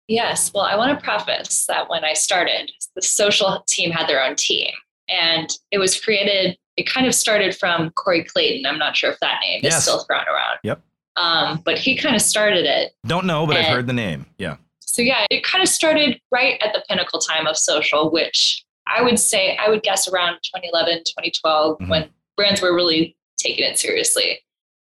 Yes. 0.08 0.52
Well, 0.54 0.64
I 0.66 0.76
want 0.76 0.98
to 0.98 1.04
preface 1.04 1.66
that 1.68 1.88
when 1.90 2.04
I 2.04 2.14
started, 2.14 2.72
the 2.96 3.02
social 3.02 3.64
team 3.68 3.92
had 3.92 4.08
their 4.08 4.24
own 4.24 4.36
team. 4.36 4.72
And 5.08 5.50
it 5.72 5.78
was 5.78 6.00
created, 6.00 6.58
it 6.78 6.88
kind 6.90 7.06
of 7.06 7.14
started 7.14 7.56
from 7.56 7.92
Corey 7.92 8.24
Clayton. 8.24 8.66
I'm 8.66 8.80
not 8.80 8.96
sure 8.98 9.12
if 9.12 9.20
that 9.20 9.40
name 9.44 9.60
Yes. 9.64 9.78
is 9.78 9.84
still 9.84 10.04
thrown 10.06 10.24
around. 10.28 10.58
Yep. 10.64 10.82
Um, 11.16 11.62
but 11.64 11.78
he 11.78 11.96
kind 11.96 12.16
of 12.16 12.22
started 12.24 12.66
it. 12.66 12.94
Don't 13.06 13.26
know, 13.26 13.46
but 13.46 13.56
I've 13.58 13.66
heard 13.68 13.86
the 13.88 13.94
name. 13.94 14.26
Yeah. 14.40 14.58
So, 14.92 15.02
yeah, 15.02 15.26
it 15.30 15.44
kind 15.44 15.62
of 15.62 15.70
started 15.70 16.20
right 16.32 16.60
at 16.62 16.74
the 16.74 16.84
pinnacle 16.90 17.20
time 17.20 17.46
of 17.48 17.58
social, 17.58 18.10
which 18.12 18.64
I 18.88 19.02
would 19.02 19.20
say, 19.20 19.56
I 19.58 19.70
would 19.70 19.84
guess 19.84 20.08
around 20.08 20.40
2011, 20.44 21.04
2012, 21.06 21.78
Mhm. 21.80 21.90
when 21.90 22.10
brands 22.36 22.62
were 22.62 22.74
really 22.74 23.16
taking 23.38 23.64
it 23.64 23.78
seriously. 23.78 24.42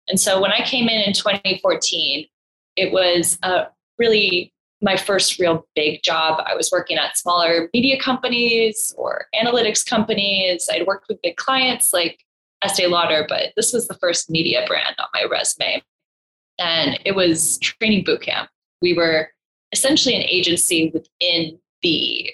And 0.10 0.20
so 0.20 0.42
when 0.42 0.52
I 0.52 0.66
came 0.66 0.90
in 0.90 1.02
in 1.02 1.14
2014, 1.14 2.28
it 2.76 2.92
was 2.92 3.38
uh, 3.44 3.66
really 3.98 4.54
my 4.82 4.98
first 4.98 5.40
real 5.40 5.66
big 5.76 6.04
job. 6.04 6.44
I 6.46 6.56
was 6.56 6.70
working 6.72 6.98
at 6.98 7.16
smaller 7.18 7.70
media 7.74 7.98
companies 7.98 8.94
or 8.98 9.28
analytics 9.34 9.86
companies. 9.86 10.68
I'd 10.70 10.86
worked 10.86 11.08
with 11.08 11.22
big 11.22 11.38
clients 11.38 11.94
like 11.94 12.20
Estee 12.62 12.88
Lauder, 12.88 13.26
but 13.30 13.54
this 13.56 13.72
was 13.72 13.88
the 13.88 13.94
first 13.96 14.30
media 14.30 14.66
brand 14.68 14.96
on 15.00 15.08
my 15.14 15.24
resume. 15.32 15.82
And 16.60 17.00
it 17.06 17.16
was 17.16 17.58
training 17.60 18.04
boot 18.04 18.22
camp. 18.22 18.50
We 18.82 18.94
were 18.94 19.30
essentially 19.74 20.16
an 20.16 20.24
agency 20.24 20.92
within 20.94 21.60
the 21.82 22.32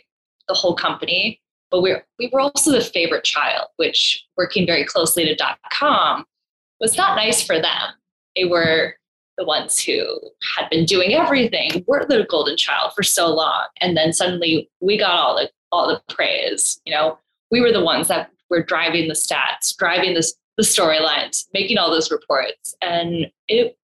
the 0.48 0.53
whole 0.53 0.75
company, 0.75 1.41
but 1.72 1.81
we 1.81 1.96
we 2.19 2.29
were 2.31 2.41
also 2.41 2.72
the 2.72 2.81
favorite 2.81 3.24
child, 3.24 3.67
which 3.77 4.24
working 4.38 4.67
very 4.67 4.86
closely 4.86 5.25
to 5.25 5.36
dot 5.36 5.58
.com 5.72 6.25
was 6.79 6.98
not 6.98 7.15
nice 7.15 7.41
for 7.41 7.60
them. 7.60 7.93
They 8.36 8.46
were 8.46 8.96
the 9.38 9.46
ones 9.46 9.79
who 9.79 10.05
had 10.55 10.69
been 10.69 10.86
doing 10.86 11.13
everything. 11.13 11.84
We're 11.88 12.05
the 12.05 12.27
golden 12.29 12.58
child 12.58 12.91
for 12.96 13.03
so 13.03 13.34
long. 13.34 13.67
And 13.79 13.96
then 13.96 14.12
suddenly 14.12 14.69
we 14.81 14.98
got 14.98 15.17
all 15.17 15.36
the 15.36 15.50
all 15.72 15.88
the 15.88 16.01
praise. 16.13 16.81
You 16.86 16.93
know, 16.93 17.17
we 17.51 17.62
were 17.62 17.72
the 17.72 17.84
ones 17.84 18.08
that 18.10 18.31
were 18.50 18.63
driving 18.63 19.08
the 19.08 19.13
stats, 19.13 19.75
driving 19.77 20.13
the, 20.13 20.34
the 20.58 20.63
storylines, 20.63 21.46
making 21.53 21.77
all 21.77 21.91
those 21.91 22.12
reports. 22.12 22.75
And 22.81 23.27
it 23.48 23.77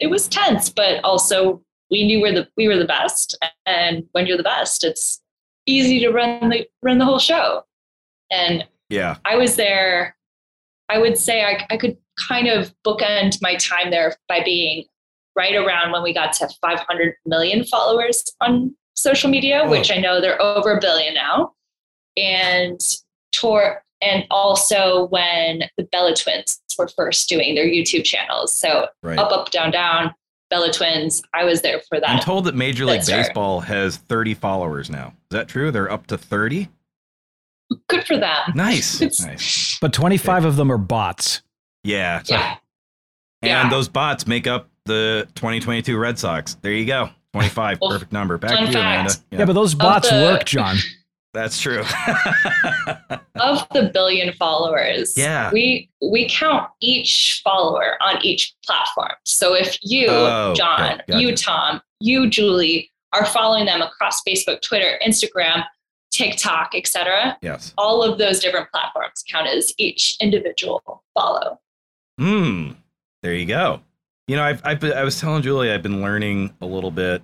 it 0.00 0.08
was 0.08 0.28
tense, 0.28 0.68
but 0.70 1.02
also 1.04 1.62
we 1.90 2.06
knew 2.06 2.20
we're 2.20 2.32
the 2.32 2.48
we 2.56 2.68
were 2.68 2.76
the 2.76 2.84
best. 2.84 3.36
And 3.66 4.06
when 4.12 4.26
you're 4.26 4.36
the 4.36 4.42
best, 4.42 4.84
it's 4.84 5.20
easy 5.66 6.00
to 6.00 6.10
run 6.10 6.48
the 6.48 6.66
run 6.82 6.98
the 6.98 7.04
whole 7.04 7.18
show. 7.18 7.64
And 8.30 8.66
Yeah. 8.88 9.16
I 9.24 9.36
was 9.36 9.56
there. 9.56 10.16
I 10.88 10.98
would 10.98 11.16
say 11.18 11.44
I, 11.44 11.66
I 11.70 11.76
could 11.76 11.96
kind 12.28 12.48
of 12.48 12.74
bookend 12.86 13.38
my 13.40 13.56
time 13.56 13.90
there 13.90 14.16
by 14.28 14.42
being 14.44 14.84
right 15.36 15.54
around 15.54 15.92
when 15.92 16.02
we 16.02 16.12
got 16.12 16.32
to 16.34 16.48
500 16.60 17.14
million 17.24 17.64
followers 17.64 18.24
on 18.40 18.74
social 18.94 19.30
media, 19.30 19.62
Whoa. 19.64 19.70
which 19.70 19.90
I 19.90 19.96
know 19.98 20.20
they're 20.20 20.40
over 20.42 20.76
a 20.76 20.80
billion 20.80 21.14
now, 21.14 21.52
and 22.16 22.80
tour, 23.32 23.82
and 24.02 24.24
also 24.30 25.06
when 25.08 25.62
the 25.76 25.84
Bella 25.84 26.14
Twins 26.16 26.60
were 26.76 26.88
first 26.88 27.28
doing 27.28 27.54
their 27.54 27.66
YouTube 27.66 28.04
channels. 28.04 28.54
So 28.54 28.88
Right. 29.02 29.18
up, 29.18 29.30
up, 29.32 29.50
down, 29.50 29.70
down, 29.70 30.14
Bella 30.50 30.72
Twins. 30.72 31.22
I 31.32 31.44
was 31.44 31.62
there 31.62 31.80
for 31.88 32.00
that. 32.00 32.08
I'm 32.10 32.20
told 32.20 32.44
that 32.46 32.54
Major 32.54 32.84
League 32.84 32.98
That's 32.98 33.10
right. 33.12 33.22
Baseball 33.26 33.60
has 33.60 33.96
30 33.96 34.34
followers 34.34 34.90
now. 34.90 35.08
Is 35.30 35.36
that 35.36 35.48
true? 35.48 35.70
They're 35.70 35.90
up 35.90 36.06
to 36.08 36.18
30? 36.18 36.68
Good 37.88 38.04
for 38.06 38.18
them. 38.18 38.52
Nice. 38.54 39.00
Nice. 39.24 39.78
But 39.80 39.92
25 39.92 40.44
of 40.44 40.56
them 40.56 40.70
are 40.72 40.78
bots. 40.78 41.42
Yeah. 41.84 42.22
Yeah. 42.26 42.56
And 43.42 43.48
Yeah. 43.50 43.68
those 43.70 43.88
bots 43.88 44.26
make 44.26 44.46
up 44.46 44.68
the 44.86 45.28
2022 45.36 45.96
Red 45.96 46.18
Sox. 46.18 46.54
There 46.62 46.72
you 46.72 46.84
go. 46.84 47.10
25. 47.32 47.78
Well, 47.80 47.90
perfect 47.92 48.12
number. 48.12 48.36
Back 48.38 48.50
fun 48.50 48.58
to 48.66 48.72
you, 48.72 48.78
Amanda. 48.78 49.10
fact. 49.10 49.22
Yeah, 49.30 49.44
but 49.44 49.52
those 49.52 49.74
bots 49.74 50.10
the- 50.10 50.16
work, 50.16 50.44
Jon. 50.44 50.76
That's 51.32 51.60
true. 51.60 51.80
of 53.40 53.66
the 53.72 53.90
billion 53.94 54.32
followers 54.34 55.14
Yeah. 55.16 55.50
we 55.52 55.88
we 56.02 56.28
count 56.28 56.68
each 56.80 57.40
follower 57.44 57.96
on 58.02 58.22
each 58.24 58.54
platform 58.66 59.12
so 59.24 59.54
if 59.54 59.78
you 59.82 60.08
Oh, 60.08 60.50
okay. 60.50 60.58
jon 60.58 61.00
Gotcha. 61.08 61.20
you 61.22 61.34
tom 61.36 61.80
you 62.00 62.28
julie 62.28 62.90
are 63.12 63.24
following 63.24 63.64
them 63.64 63.80
across 63.80 64.22
facebook 64.28 64.60
twitter 64.60 64.98
instagram 65.06 65.64
tiktok 66.12 66.72
etc 66.74 67.38
yes. 67.40 67.72
all 67.78 68.02
of 68.02 68.18
those 68.18 68.40
different 68.40 68.68
platforms 68.72 69.22
count 69.30 69.46
as 69.46 69.72
each 69.78 70.16
individual 70.20 71.02
follow 71.14 71.58
Hmm. 72.18 72.72
There 73.22 73.32
you 73.34 73.46
go. 73.46 73.80
You 74.28 74.36
know, 74.36 74.42
I've, 74.44 74.60
I've 74.62 74.78
been, 74.78 74.92
I 74.92 75.04
was 75.04 75.18
telling 75.18 75.40
Julie 75.42 75.70
I've 75.72 75.82
been 75.82 76.02
learning 76.02 76.54
a 76.60 76.66
little 76.66 76.90
bit 76.90 77.22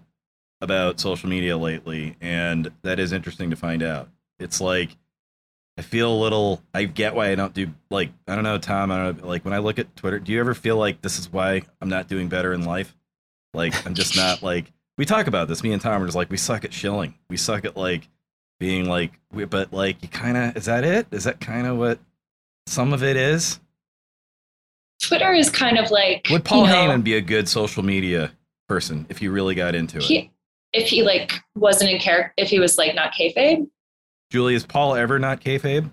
about 0.61 1.01
social 1.01 1.29
media 1.29 1.57
lately, 1.57 2.17
and 2.21 2.71
that 2.83 2.99
is 2.99 3.13
interesting 3.13 3.51
to 3.51 3.57
find 3.57 3.83
out. 3.83 4.09
It's 4.39 4.61
like 4.61 4.97
I 5.79 5.83
feel 5.83 6.11
a 6.11 6.19
little. 6.19 6.63
I 6.73 6.85
get 6.85 7.15
why 7.15 7.31
I 7.31 7.35
don't 7.35 7.53
do 7.53 7.69
like 7.91 8.11
I 8.27 8.35
don't 8.35 8.45
know, 8.45 8.59
Tom. 8.59 8.91
I 8.91 8.97
don't 8.97 9.23
know, 9.23 9.29
like 9.29 9.45
when 9.45 9.55
I 9.55 9.59
look 9.59 9.79
at 9.79 9.95
Twitter. 9.97 10.19
Do 10.19 10.33
you 10.33 10.41
ever 10.41 10.55
feel 10.55 10.77
like 10.77 11.03
this 11.03 11.19
is 11.19 11.31
why 11.33 11.63
I'm 11.81 11.89
not 11.89 12.09
doing 12.09 12.29
better 12.29 12.53
in 12.53 12.65
life? 12.65 12.95
Like 13.53 13.87
I'm 13.87 13.95
just 13.95 14.17
not 14.19 14.43
like 14.43 14.73
we 14.97 15.05
talk 15.05 15.27
about 15.27 15.49
this. 15.49 15.63
Me 15.63 15.73
and 15.73 15.83
Tom 15.83 16.03
are 16.03 16.07
just 16.07 16.17
like 16.17 16.31
we 16.31 16.39
suck 16.39 16.65
at 16.65 16.73
shilling. 16.73 17.15
We 17.29 17.37
suck 17.37 17.65
at 17.65 17.77
like 17.77 18.09
being 18.59 18.89
like. 18.89 19.13
We, 19.33 19.45
but 19.45 19.73
like 19.73 20.03
you 20.03 20.09
kind 20.09 20.37
of 20.37 20.57
is 20.57 20.65
that 20.65 20.85
it? 20.85 21.09
Is 21.11 21.25
that 21.25 21.41
kind 21.41 21.67
of 21.67 21.77
what 21.77 21.99
some 22.67 22.93
of 22.93 23.03
it 23.03 23.17
is? 23.17 23.61
twitter 24.99 25.35
is 25.35 25.51
kind 25.51 25.79
of 25.79 25.91
like 25.91 26.27
Would 26.31 26.43
Paul 26.43 26.63
you 26.63 26.69
know, 26.69 26.75
Heyman 26.75 27.05
be 27.05 27.17
a 27.17 27.21
good 27.21 27.51
social 27.51 27.83
media 27.83 28.33
person 28.67 29.05
if 29.11 29.21
you 29.21 29.31
really 29.31 29.55
got 29.55 29.75
into 29.75 29.99
it? 29.99 30.05
he, 30.05 30.31
if 30.73 30.89
he 30.89 31.03
like 31.03 31.33
wasn't 31.55 31.91
in 31.91 31.99
character 31.99 32.33
if 32.37 32.49
he 32.49 32.59
was 32.61 32.77
like 32.79 32.95
not 32.95 33.13
kayfabe 33.13 33.67
Julie, 34.31 34.55
is 34.57 34.67
Paul 34.67 34.95
ever 34.97 35.19
not 35.21 35.41
kayfabe? 35.41 35.89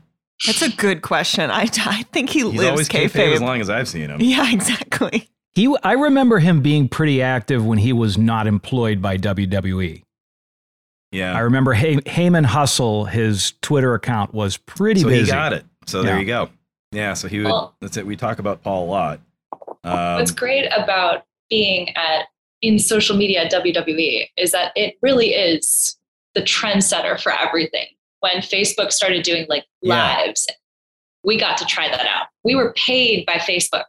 That's 0.46 0.64
a 0.64 0.72
good 0.72 1.02
question. 1.04 1.52
I, 1.52 1.70
I 1.86 2.04
think 2.12 2.32
he 2.32 2.40
He's 2.40 2.46
lives 2.54 2.68
always 2.70 2.90
kayfabe. 2.90 3.36
as 3.36 3.42
long 3.42 3.62
as 3.62 3.70
I've 3.70 3.88
seen 3.88 4.10
him. 4.10 4.20
Yeah, 4.20 4.52
exactly. 4.52 5.30
He, 5.54 5.74
I 5.84 5.92
remember 5.94 6.40
him 6.40 6.62
being 6.62 6.90
pretty 6.90 7.22
active 7.22 7.64
when 7.64 7.78
he 7.78 7.94
was 7.94 8.18
not 8.18 8.48
employed 8.48 9.04
by 9.04 9.18
WWE. 9.18 10.02
Yeah, 11.12 11.36
I 11.36 11.42
remember 11.42 11.74
Hey, 11.74 11.98
Heyman 11.98 12.46
Hustle, 12.46 13.06
his 13.06 13.54
Twitter 13.62 13.94
account 13.94 14.34
was 14.34 14.58
pretty 14.58 15.02
So 15.02 15.10
busy. 15.10 15.26
he 15.26 15.32
got 15.32 15.54
it. 15.54 15.64
So 15.86 16.02
there 16.02 16.20
you 16.20 16.26
go. 16.26 16.50
Yeah. 16.92 17.14
So 17.14 17.28
he 17.28 17.38
would. 17.38 17.46
Well- 17.46 17.76
that's 17.82 17.98
it. 17.98 18.06
We 18.08 18.16
talk 18.16 18.40
about 18.40 18.64
Paul 18.64 18.86
a 18.86 18.90
lot. 18.90 19.20
Um, 19.84 20.16
What's 20.16 20.32
great 20.32 20.66
about 20.76 21.26
being 21.52 21.96
at 21.96 22.26
in 22.64 22.80
social 22.80 23.16
media 23.16 23.44
at 23.44 23.52
WWE 23.52 24.26
is 24.38 24.52
that 24.52 24.72
it 24.76 24.96
really 25.02 25.34
is 25.34 25.98
the 26.34 26.42
trendsetter 26.42 27.22
for 27.22 27.32
everything. 27.32 27.86
When 28.22 28.38
Facebook 28.38 28.92
started 28.92 29.22
doing 29.24 29.46
like 29.50 29.66
Yeah. 29.82 30.16
lives, 30.18 30.48
we 31.24 31.38
got 31.38 31.58
to 31.58 31.66
try 31.66 31.90
that 31.90 32.08
out. 32.08 32.28
We 32.44 32.56
were 32.56 32.74
paid 32.74 33.26
by 33.26 33.34
Facebook 33.34 33.84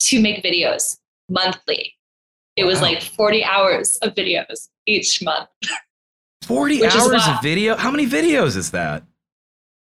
to 0.00 0.20
make 0.20 0.44
videos 0.44 0.98
monthly. 1.30 1.94
It 2.56 2.64
was 2.64 2.76
Wow. 2.80 2.88
like 2.88 3.02
40 3.02 3.42
hours 3.44 3.96
of 3.96 4.14
videos 4.14 4.68
each 4.86 5.22
month. 5.22 5.48
40 6.42 6.84
hours 6.86 7.26
of 7.28 7.42
video. 7.42 7.76
How 7.76 7.90
many 7.90 8.06
videos 8.06 8.56
is 8.56 8.70
that? 8.72 9.04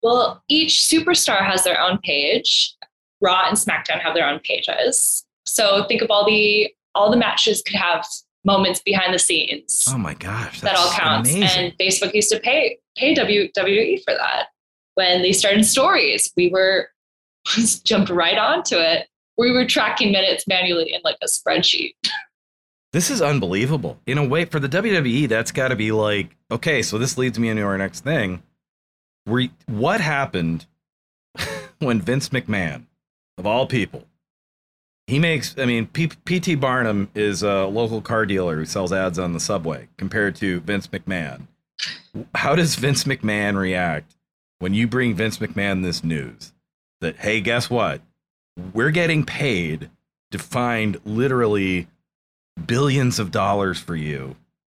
Well, 0.02 0.42
each 0.48 0.80
superstar 0.82 1.44
has 1.44 1.64
their 1.64 1.80
own 1.80 1.98
page. 1.98 2.74
Raw 3.20 3.48
and 3.48 3.56
SmackDown 3.56 4.00
have 4.00 4.14
their 4.14 4.28
own 4.28 4.38
pages. 4.40 5.24
So 5.46 5.84
think 5.88 6.00
of 6.02 6.10
all 6.10 6.24
the 6.24 6.72
all 6.94 7.10
the 7.10 7.16
matches 7.16 7.60
could 7.62 7.76
have 7.76 8.06
moments 8.46 8.80
behind 8.80 9.12
the 9.12 9.18
scenes. 9.18 9.84
Oh 9.88 9.98
my 9.98 10.14
gosh. 10.14 10.60
that 10.62 10.76
all 10.76 10.90
counts. 10.92 11.34
Amazing. 11.34 11.64
And 11.64 11.78
Facebook 11.78 12.14
used 12.14 12.30
to 12.30 12.40
pay 12.40 12.78
pay 12.96 13.14
WWE 13.14 14.02
for 14.04 14.14
that. 14.14 14.46
When 14.94 15.20
they 15.20 15.32
started 15.32 15.66
stories, 15.66 16.32
we 16.36 16.48
were 16.48 16.88
jumped 17.84 18.08
right 18.10 18.38
onto 18.38 18.76
it. 18.76 19.08
We 19.36 19.50
were 19.50 19.66
tracking 19.66 20.12
minutes 20.12 20.46
manually 20.46 20.94
in 20.94 21.00
like 21.04 21.18
a 21.22 21.26
spreadsheet. 21.26 21.94
This 22.92 23.10
is 23.10 23.20
unbelievable. 23.20 23.98
In 24.06 24.16
a 24.16 24.24
way, 24.26 24.46
for 24.46 24.58
the 24.58 24.70
WWE, 24.70 25.28
that's 25.28 25.52
got 25.52 25.68
to 25.68 25.76
be 25.76 25.92
like, 25.92 26.34
okay, 26.50 26.80
so 26.80 26.96
this 26.96 27.18
leads 27.18 27.38
me 27.38 27.50
into 27.50 27.60
our 27.60 27.76
next 27.76 28.04
thing. 28.04 28.42
Were, 29.26 29.48
what 29.66 30.00
happened 30.00 30.64
when 31.78 32.00
Vince 32.00 32.30
McMahon, 32.30 32.86
of 33.36 33.46
all 33.46 33.66
people, 33.66 34.04
he 35.06 35.18
makes, 35.18 35.56
I 35.58 35.66
mean, 35.66 35.86
P.T. 35.86 36.56
Barnum 36.56 37.10
is 37.14 37.42
a 37.42 37.66
local 37.66 38.00
car 38.00 38.26
dealer 38.26 38.56
who 38.56 38.64
sells 38.64 38.92
ads 38.92 39.18
on 39.18 39.32
the 39.32 39.40
subway 39.40 39.88
compared 39.96 40.36
to 40.36 40.60
Vince 40.60 40.88
McMahon. 40.88 41.42
How 42.34 42.54
does 42.54 42.74
Vince 42.74 43.04
McMahon 43.04 43.56
react 43.56 44.16
when 44.58 44.74
you 44.74 44.86
bring 44.86 45.14
Vince 45.14 45.38
McMahon 45.38 45.82
this 45.82 46.02
news 46.02 46.52
that, 47.00 47.16
hey, 47.16 47.40
guess 47.40 47.70
what? 47.70 48.00
We're 48.72 48.90
getting 48.90 49.24
paid 49.24 49.90
to 50.30 50.38
find 50.38 50.98
literally 51.04 51.88
billions 52.66 53.18
of 53.18 53.30
dollars 53.30 53.78
for 53.78 53.94
you 53.94 54.36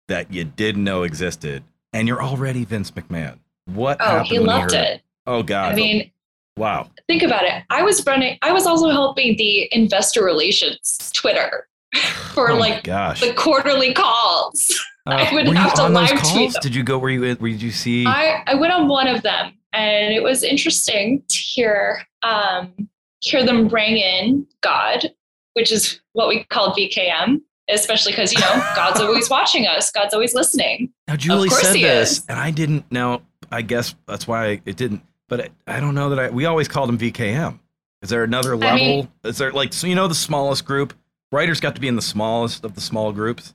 that 0.10 0.34
you 0.34 0.44
didn't 0.44 0.84
know 0.84 1.04
existed, 1.04 1.64
and 1.94 2.08
you're 2.08 2.22
already 2.22 2.66
Vince 2.66 2.92
McMahon. 2.92 3.40
What? 3.66 3.98
Oh, 4.00 4.20
he 4.24 4.36
you 4.36 4.42
loved 4.42 4.74
it. 4.74 5.02
Oh 5.26 5.44
God! 5.44 5.72
I 5.72 5.76
mean, 5.76 6.12
wow. 6.60 6.90
think 7.08 7.24
about 7.24 7.44
it. 7.46 7.64
I 7.70 7.82
was 7.82 8.06
running, 8.06 8.38
I 8.42 8.52
was 8.52 8.66
also 8.66 8.90
helping 8.90 9.38
the 9.38 9.68
investor 9.74 10.24
relations 10.24 11.12
Twitter 11.14 11.68
for 12.34 12.52
oh 12.52 12.58
like 12.58 12.84
gosh. 12.84 13.22
the 13.22 13.34
quarterly 13.34 13.94
calls. 13.94 14.80
I 15.06 15.34
would 15.34 15.48
were 15.48 15.56
have 15.56 15.72
you 15.72 15.76
to 15.78 15.90
live 15.90 16.10
tweet 16.10 16.22
calls? 16.22 16.54
them. 16.54 16.62
Did 16.62 16.76
you 16.76 16.84
go? 16.84 17.00
Were 17.00 17.10
you? 17.10 17.22
Were 17.22 17.50
did 17.50 17.62
you 17.62 17.72
see? 17.72 18.06
I, 18.06 18.44
I 18.46 18.54
went 18.54 18.74
on 18.74 18.88
one 18.88 19.08
of 19.08 19.24
them 19.24 19.54
and 19.74 20.14
it 20.14 20.22
was 20.24 20.44
interesting 20.44 21.24
to 21.28 21.38
hear 21.38 22.02
um, 22.24 22.90
hear 23.22 23.46
them 23.46 23.68
bring 23.68 23.98
in 23.98 24.48
God, 24.62 25.12
which 25.54 25.72
is 25.72 26.00
what 26.14 26.28
we 26.28 26.44
call 26.46 26.74
VKM, 26.74 27.42
especially 27.70 28.12
because 28.12 28.34
you 28.34 28.40
know 28.40 28.54
God's 28.76 29.00
always 29.00 29.30
watching 29.30 29.68
us, 29.68 29.92
God's 29.92 30.14
always 30.14 30.34
listening. 30.34 30.92
now 31.08 31.16
Julie 31.16 31.50
course 31.50 31.62
said 31.62 31.76
he 31.76 31.84
this, 31.84 32.20
is. 32.20 32.26
and 32.28 32.40
I 32.40 32.52
didn't 32.52 32.92
know. 32.92 33.22
I 33.52 33.62
guess 33.62 33.96
that's 34.08 34.28
why 34.28 34.62
it 34.66 34.76
didn't. 34.76 35.02
But 35.30 35.42
I, 35.68 35.78
I 35.78 35.80
don't 35.80 35.96
know 35.96 36.10
that 36.10 36.20
I. 36.20 36.30
We 36.30 36.46
always 36.46 36.68
called 36.68 36.90
him 36.90 36.98
VKM. 36.98 37.60
Is 38.02 38.10
there 38.10 38.24
another 38.24 38.58
level? 38.58 38.76
I 38.76 38.76
mean- 38.76 39.08
is 39.24 39.38
there 39.38 39.54
like 39.54 39.72
so 39.72 39.88
you 39.88 39.96
know 39.96 40.08
the 40.10 40.16
smallest 40.16 40.66
group? 40.66 40.94
Writers 41.32 41.60
got 41.60 41.76
to 41.76 41.82
be 41.82 41.88
in 41.88 41.96
the 41.96 42.02
smallest 42.02 42.66
of 42.66 42.76
the 42.76 42.82
small 42.82 43.14
groups. 43.14 43.54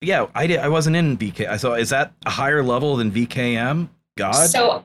Yeah, 0.00 0.26
I 0.34 0.46
did. 0.46 0.60
I 0.60 0.68
wasn't 0.68 0.96
in 0.96 1.18
VK. 1.18 1.58
So. 1.58 1.74
Is 1.74 1.90
that 1.90 2.12
a 2.24 2.30
higher 2.30 2.62
level 2.62 2.96
than 2.96 3.10
VKM? 3.12 3.88
God. 4.16 4.48
So 4.48 4.84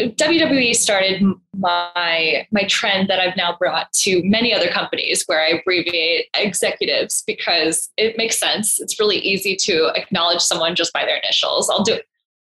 WWE 0.00 0.74
started 0.74 1.22
my 1.56 2.46
my 2.50 2.64
trend 2.64 3.08
that 3.08 3.20
I've 3.20 3.36
now 3.36 3.56
brought 3.58 3.92
to 3.92 4.22
many 4.24 4.54
other 4.54 4.68
companies 4.68 5.24
where 5.26 5.40
I 5.40 5.58
abbreviate 5.58 6.26
executives 6.34 7.22
because 7.26 7.90
it 7.96 8.16
makes 8.16 8.38
sense. 8.38 8.80
It's 8.80 8.98
really 8.98 9.18
easy 9.18 9.56
to 9.56 9.92
acknowledge 9.94 10.40
someone 10.40 10.74
just 10.74 10.92
by 10.92 11.04
their 11.04 11.18
initials. 11.18 11.68
I'll 11.68 11.82
do, 11.82 11.98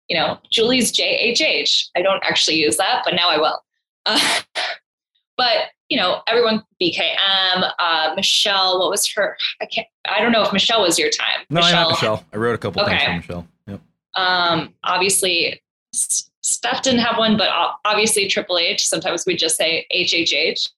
you 0.09 0.17
know, 0.17 0.39
Julie's 0.51 0.93
JHH. 0.93 1.89
I 1.97 2.03
don't 2.03 2.23
actually 2.25 2.57
use 2.57 2.77
that, 2.77 3.03
but 3.05 3.15
now 3.15 3.29
I 3.29 3.39
will. 3.39 3.63
Uh, 4.07 4.41
but 5.37 5.69
you 5.89 5.97
know, 5.97 6.21
everyone 6.27 6.63
VKM, 6.83 7.71
uh, 7.79 8.13
Michelle, 8.17 8.81
what 8.81 8.91
was 8.91 9.09
her? 9.13 9.37
I 9.63 9.67
can't, 9.67 9.87
I 10.09 10.21
don't 10.21 10.33
know 10.33 10.43
if 10.43 10.53
Michelle 10.53 10.83
was 10.83 10.99
your 10.99 11.11
time. 11.11 11.45
No, 11.49 11.61
I 11.61 11.65
Michelle, 11.65 11.83
know 11.83 11.91
Michelle. 11.91 12.25
I 12.33 12.37
wrote 12.39 12.55
a 12.55 12.59
couple 12.59 12.85
things 12.85 13.01
Okay. 13.01 13.07
for 13.07 13.17
Michelle. 13.19 13.47
Yep. 13.69 13.81
Um, 14.17 14.75
obviously, 14.83 15.63
Steph 15.93 16.83
didn't 16.83 17.01
have 17.01 17.19
one, 17.19 17.37
but 17.37 17.49
obviously 17.85 18.27
Triple 18.27 18.59
H. 18.59 18.85
Sometimes 18.87 19.25
we 19.27 19.37
just 19.37 19.57
say 19.57 19.87
HHH. 19.95 20.69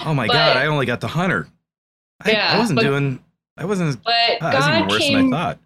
Oh 0.00 0.14
my 0.14 0.26
But- 0.28 0.32
god, 0.34 0.56
I 0.58 0.66
only 0.66 0.86
got 0.86 1.00
the 1.00 1.08
Hunter. 1.08 1.48
I, 2.24 2.32
I 2.32 2.58
wasn't 2.58 2.76
but- 2.78 2.82
doing. 2.84 3.18
I 3.56 3.64
wasn't. 3.66 4.02
But 4.02 4.12
that 4.40 4.54
was 4.54 4.66
even 4.68 4.80
God 4.82 4.90
worse 4.90 4.98
came 5.00 5.30
than 5.30 5.34
I 5.34 5.36
thought. 5.54 5.58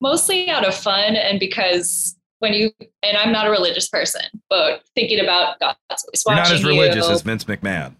Mostly 0.00 0.48
out 0.48 0.66
of 0.66 0.74
fun 0.74 1.16
and 1.16 1.38
because 1.40 2.16
when 2.40 2.52
you 2.52 2.70
and 3.02 3.16
I'm 3.16 3.32
not 3.32 3.46
a 3.46 3.50
religious 3.50 3.88
person, 3.88 4.22
but 4.48 4.82
thinking 4.94 5.20
about 5.20 5.58
God's 5.60 5.76
always 5.90 6.22
You're 6.26 6.36
watching 6.36 6.52
not 6.52 6.52
as 6.52 6.64
religious 6.64 7.06
you, 7.06 7.12
as 7.12 7.22
Vince 7.22 7.44
McMahon. 7.44 7.94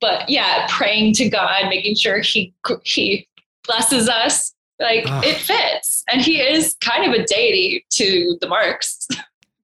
but 0.00 0.28
yeah, 0.28 0.66
praying 0.68 1.14
to 1.14 1.28
God, 1.28 1.68
making 1.68 1.94
sure 1.94 2.18
He 2.20 2.52
He 2.82 3.28
blesses 3.64 4.08
us, 4.08 4.54
like 4.80 5.04
Ugh. 5.06 5.24
it 5.24 5.36
fits, 5.36 6.02
and 6.12 6.20
He 6.20 6.40
is 6.40 6.76
kind 6.80 7.04
of 7.04 7.12
a 7.20 7.24
deity 7.24 7.84
to 7.90 8.36
the 8.40 8.48
marks. 8.48 9.06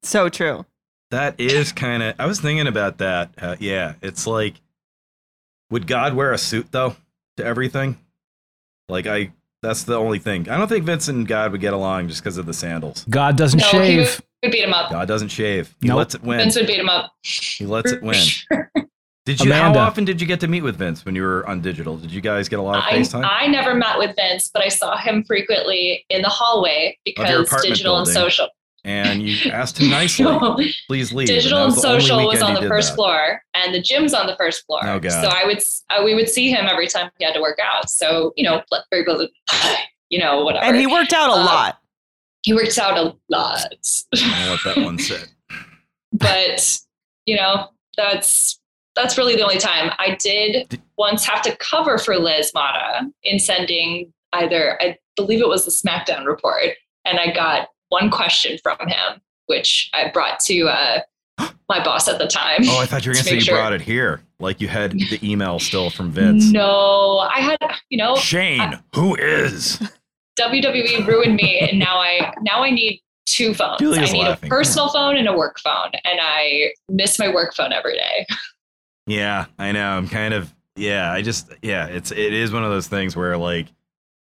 So 0.04 0.28
true. 0.28 0.66
That 1.10 1.38
is 1.38 1.72
kind 1.72 2.02
of. 2.02 2.14
I 2.18 2.26
was 2.26 2.40
thinking 2.40 2.66
about 2.66 2.98
that. 2.98 3.30
Uh, 3.36 3.56
yeah, 3.60 3.94
it's 4.02 4.26
like, 4.26 4.54
would 5.70 5.86
God 5.86 6.14
wear 6.14 6.32
a 6.32 6.38
suit 6.38 6.68
though 6.72 6.96
to 7.36 7.44
everything? 7.44 7.98
Like 8.88 9.06
I. 9.06 9.32
That's 9.62 9.84
the 9.84 9.96
only 9.96 10.18
thing. 10.18 10.48
I 10.48 10.56
don't 10.58 10.66
think 10.68 10.84
Vince 10.84 11.06
and 11.08 11.26
God 11.26 11.52
would 11.52 11.60
get 11.60 11.72
along 11.72 12.08
just 12.08 12.22
because 12.22 12.36
of 12.36 12.46
the 12.46 12.52
sandals. 12.54 13.04
God 13.08 13.36
doesn't 13.36 13.60
No, 13.60 13.66
he 13.82 13.98
would, 13.98 14.06
shave. 14.08 14.20
would 14.42 14.52
beat 14.52 14.64
him 14.64 14.74
up. 14.74 14.90
God 14.90 15.06
doesn't 15.06 15.28
shave. 15.28 15.74
He 15.80 15.88
Nope. 15.88 15.98
lets 15.98 16.14
it 16.16 16.22
win. 16.24 16.38
Vince 16.38 16.56
would 16.56 16.66
beat 16.66 16.80
him 16.80 16.88
up. 16.88 17.12
He 17.22 17.64
lets 17.66 17.92
it 17.92 18.02
win. 18.02 18.14
sure. 18.14 18.70
Did 19.24 19.38
you? 19.40 19.52
Amanda. 19.52 19.78
How 19.78 19.86
often 19.86 20.04
did 20.04 20.20
you 20.20 20.26
get 20.26 20.40
to 20.40 20.48
meet 20.48 20.62
with 20.62 20.74
Vince 20.74 21.04
when 21.04 21.14
you 21.14 21.22
were 21.22 21.46
on 21.46 21.60
digital? 21.60 21.96
Did 21.96 22.10
you 22.10 22.20
guys 22.20 22.48
get 22.48 22.58
a 22.58 22.62
lot 22.62 22.78
of 22.78 22.82
I, 22.82 22.98
FaceTime? 22.98 23.22
I 23.24 23.46
never 23.46 23.72
met 23.72 23.96
with 23.96 24.16
Vince, 24.16 24.50
but 24.52 24.64
I 24.64 24.68
saw 24.68 24.96
him 24.96 25.22
frequently 25.22 26.04
in 26.10 26.22
the 26.22 26.28
hallway 26.28 26.98
because 27.04 27.30
apartment 27.30 27.62
digital 27.68 27.98
and 27.98 28.08
social. 28.08 28.48
And 28.84 29.22
you 29.22 29.50
asked 29.50 29.78
him 29.78 29.90
nicely, 29.90 30.26
please 30.88 31.12
leave. 31.12 31.28
digital 31.28 31.58
that 31.58 31.64
and 31.66 31.74
was 31.74 31.82
the 31.82 31.88
only 31.88 32.00
social 32.02 32.26
was 32.26 32.42
on 32.42 32.54
the 32.54 32.68
first 32.68 32.90
that. 32.90 32.94
floor 32.96 33.42
and 33.54 33.72
the 33.74 33.80
gym's 33.80 34.12
on 34.14 34.26
the 34.26 34.34
first 34.36 34.66
floor 34.66 34.80
Oh, 34.84 34.98
God. 34.98 35.10
so 35.10 35.28
i 35.28 35.44
would 35.44 35.58
uh, 35.90 36.02
we 36.04 36.14
would 36.14 36.28
see 36.28 36.50
him 36.50 36.66
every 36.66 36.88
time 36.88 37.10
he 37.18 37.24
had 37.24 37.34
to 37.34 37.40
work 37.40 37.58
out 37.62 37.88
so 37.88 38.32
you 38.36 38.42
know 38.44 38.62
very 38.90 39.04
you 40.10 40.18
know 40.18 40.42
whatever 40.42 40.64
And 40.64 40.76
he 40.76 40.86
worked 40.86 41.12
out 41.12 41.30
a 41.30 41.34
Uh, 41.34 41.44
lot. 41.44 41.78
he 42.42 42.52
works 42.54 42.76
out 42.78 42.98
a 42.98 43.14
lot 43.28 43.72
I'll 44.14 44.50
let 44.50 44.60
that 44.64 44.76
one 44.78 44.98
sit. 44.98 45.28
but 46.12 46.78
you 47.26 47.36
know 47.36 47.68
that's 47.96 48.58
that's 48.96 49.16
really 49.16 49.36
the 49.36 49.42
only 49.42 49.58
time 49.58 49.92
i 49.98 50.16
did 50.20 50.68
Did- 50.68 50.82
once 50.98 51.24
have 51.24 51.42
to 51.42 51.56
cover 51.56 51.98
for 51.98 52.16
liz 52.18 52.50
mata 52.54 53.06
in 53.22 53.38
sending 53.38 54.12
either 54.34 54.80
i 54.82 54.98
believe 55.16 55.40
it 55.40 55.48
was 55.48 55.64
the 55.64 55.70
smackdown 55.70 56.26
report 56.26 56.70
and 57.04 57.18
i 57.20 57.30
got 57.32 57.68
one 57.92 58.10
question 58.10 58.58
from 58.62 58.78
him 58.86 59.20
which 59.46 59.90
i 59.94 60.10
brought 60.12 60.40
to 60.40 60.62
uh, 60.68 61.00
my 61.68 61.82
boss 61.84 62.08
at 62.08 62.18
the 62.18 62.26
time 62.26 62.60
Oh, 62.68 62.78
I 62.80 62.86
thought 62.86 63.04
you 63.04 63.10
were 63.10 63.14
gonna 63.14 63.24
say 63.24 63.34
you 63.34 63.40
sure. 63.42 63.56
brought 63.56 63.72
it 63.72 63.80
here, 63.80 64.22
like 64.40 64.60
you 64.60 64.68
had 64.68 64.92
the 64.92 65.18
email 65.22 65.58
still 65.58 65.90
from 65.90 66.10
Vince. 66.10 66.50
no 66.50 67.18
i 67.18 67.40
had 67.40 67.58
you 67.90 67.98
know 67.98 68.16
Shane, 68.16 68.78
who 68.94 69.14
is? 69.16 69.80
WWE 70.40 71.06
ruined 71.06 71.36
me, 71.36 71.58
and 71.58 71.78
now 71.78 71.98
I 71.98 72.32
now 72.40 72.62
I 72.62 72.70
need 72.70 73.02
two 73.26 73.52
phones. 73.52 73.78
Julia's 73.80 74.08
I 74.10 74.12
need 74.14 74.22
laughing. 74.22 74.48
a 74.48 74.50
personal 74.50 74.88
phone 74.88 75.16
and 75.18 75.28
a 75.28 75.32
work 75.36 75.58
phone, 75.60 75.90
and 76.04 76.18
I 76.22 76.72
miss 76.88 77.18
my 77.18 77.28
work 77.32 77.54
phone 77.54 77.72
every 77.72 77.94
day. 77.94 78.26
Yeah, 79.08 79.46
I 79.58 79.72
know. 79.72 79.90
I'm 79.96 80.08
kind 80.08 80.32
of 80.32 80.54
yeah. 80.76 81.10
I 81.12 81.22
just 81.22 81.52
yeah. 81.60 81.86
It's 81.86 82.12
it 82.12 82.32
is 82.32 82.52
one 82.52 82.62
of 82.62 82.70
those 82.70 82.86
things 82.86 83.16
where 83.16 83.36
like 83.36 83.66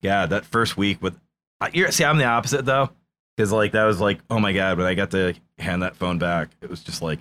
yeah, 0.02 0.26
that 0.26 0.44
first 0.44 0.76
week 0.76 1.04
with 1.04 1.16
I- 1.62 1.70
you're 1.72 1.92
see 1.92 2.04
I'm 2.04 2.18
the 2.18 2.26
opposite 2.26 2.66
though 2.66 2.90
because 3.36 3.52
like 3.52 3.72
that 3.74 3.86
was 3.86 4.00
like 4.00 4.20
oh 4.30 4.40
my 4.40 4.54
god 4.54 4.78
when 4.78 4.88
I 4.88 4.94
got 4.94 5.12
to 5.12 5.34
hand 5.58 5.84
that 5.84 5.96
phone 5.96 6.18
back 6.18 6.50
it 6.62 6.70
was 6.70 6.84
just 6.84 7.02
like 7.02 7.20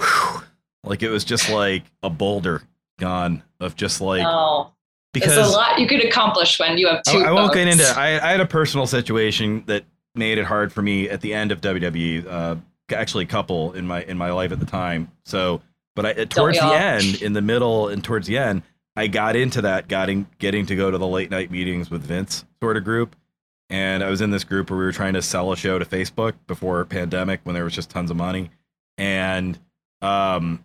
whew, 0.00 0.42
like 0.84 1.02
it 1.02 1.10
was 1.10 1.24
just 1.24 1.50
like 1.50 1.84
a 2.02 2.10
boulder 2.10 2.62
gone 2.98 3.42
of 3.60 3.76
just 3.76 4.00
like 4.00 4.24
oh, 4.26 4.72
because 5.12 5.34
there's 5.34 5.48
a 5.48 5.50
lot 5.50 5.78
you 5.78 5.86
could 5.86 6.04
accomplish 6.04 6.58
when 6.58 6.78
you 6.78 6.88
have 6.88 7.02
I, 7.06 7.12
two. 7.12 7.18
I 7.18 7.32
won't 7.32 7.52
get 7.52 7.68
into. 7.68 7.84
I, 7.84 8.14
I 8.14 8.30
had 8.32 8.40
a 8.40 8.46
personal 8.46 8.86
situation 8.86 9.64
that 9.66 9.84
made 10.14 10.38
it 10.38 10.44
hard 10.44 10.72
for 10.72 10.82
me 10.82 11.08
at 11.08 11.20
the 11.20 11.34
end 11.34 11.52
of 11.52 11.60
WWE. 11.60 12.26
Uh, 12.26 12.56
actually, 12.94 13.24
a 13.24 13.28
couple 13.28 13.72
in 13.72 13.86
my 13.86 14.02
in 14.04 14.16
my 14.16 14.30
life 14.30 14.52
at 14.52 14.60
the 14.60 14.66
time. 14.66 15.10
So, 15.24 15.60
but 15.94 16.06
I 16.06 16.24
towards 16.24 16.58
the 16.58 16.64
end, 16.64 17.20
in 17.22 17.34
the 17.34 17.42
middle, 17.42 17.88
and 17.88 18.02
towards 18.02 18.26
the 18.26 18.38
end, 18.38 18.62
I 18.96 19.06
got 19.06 19.36
into 19.36 19.62
that, 19.62 19.88
getting 19.88 20.26
getting 20.38 20.66
to 20.66 20.76
go 20.76 20.90
to 20.90 20.98
the 20.98 21.06
late 21.06 21.30
night 21.30 21.50
meetings 21.50 21.90
with 21.90 22.02
Vince 22.02 22.44
sort 22.62 22.76
of 22.76 22.84
group. 22.84 23.14
And 23.72 24.04
I 24.04 24.10
was 24.10 24.20
in 24.20 24.30
this 24.30 24.44
group 24.44 24.68
where 24.68 24.78
we 24.78 24.84
were 24.84 24.92
trying 24.92 25.14
to 25.14 25.22
sell 25.22 25.50
a 25.50 25.56
show 25.56 25.78
to 25.78 25.86
Facebook 25.86 26.34
before 26.46 26.84
pandemic 26.84 27.40
when 27.44 27.54
there 27.54 27.64
was 27.64 27.74
just 27.74 27.88
tons 27.88 28.10
of 28.10 28.18
money. 28.18 28.50
And 28.98 29.58
um 30.02 30.62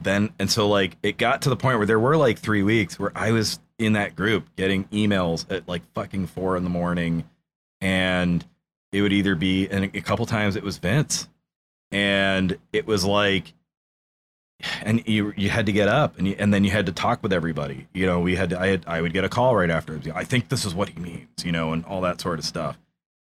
then 0.00 0.32
and 0.40 0.50
so 0.50 0.68
like 0.68 0.96
it 1.04 1.16
got 1.16 1.42
to 1.42 1.48
the 1.48 1.56
point 1.56 1.78
where 1.78 1.86
there 1.86 2.00
were 2.00 2.16
like 2.16 2.40
three 2.40 2.64
weeks 2.64 2.98
where 2.98 3.12
I 3.14 3.30
was 3.30 3.60
in 3.78 3.92
that 3.92 4.16
group 4.16 4.56
getting 4.56 4.84
emails 4.86 5.48
at 5.48 5.68
like 5.68 5.82
fucking 5.94 6.26
four 6.26 6.56
in 6.56 6.64
the 6.64 6.70
morning 6.70 7.22
and 7.80 8.44
it 8.90 9.00
would 9.00 9.12
either 9.12 9.36
be 9.36 9.68
and 9.68 9.84
a 9.84 10.00
couple 10.00 10.26
times 10.26 10.56
it 10.56 10.64
was 10.64 10.78
Vince 10.78 11.28
and 11.92 12.58
it 12.72 12.84
was 12.84 13.04
like 13.04 13.54
and 14.82 15.06
you 15.06 15.32
you 15.36 15.50
had 15.50 15.66
to 15.66 15.72
get 15.72 15.88
up 15.88 16.18
and 16.18 16.28
you, 16.28 16.36
and 16.38 16.52
then 16.52 16.64
you 16.64 16.70
had 16.70 16.86
to 16.86 16.92
talk 16.92 17.22
with 17.22 17.32
everybody 17.32 17.86
you 17.94 18.06
know 18.06 18.20
we 18.20 18.36
had 18.36 18.50
to, 18.50 18.60
I 18.60 18.68
had 18.68 18.84
I 18.86 19.00
would 19.00 19.12
get 19.12 19.24
a 19.24 19.28
call 19.28 19.54
right 19.56 19.70
after 19.70 20.00
I 20.14 20.24
think 20.24 20.48
this 20.48 20.64
is 20.64 20.74
what 20.74 20.88
he 20.90 20.98
means 21.00 21.28
you 21.44 21.52
know 21.52 21.72
and 21.72 21.84
all 21.84 22.00
that 22.02 22.20
sort 22.20 22.38
of 22.38 22.44
stuff 22.44 22.78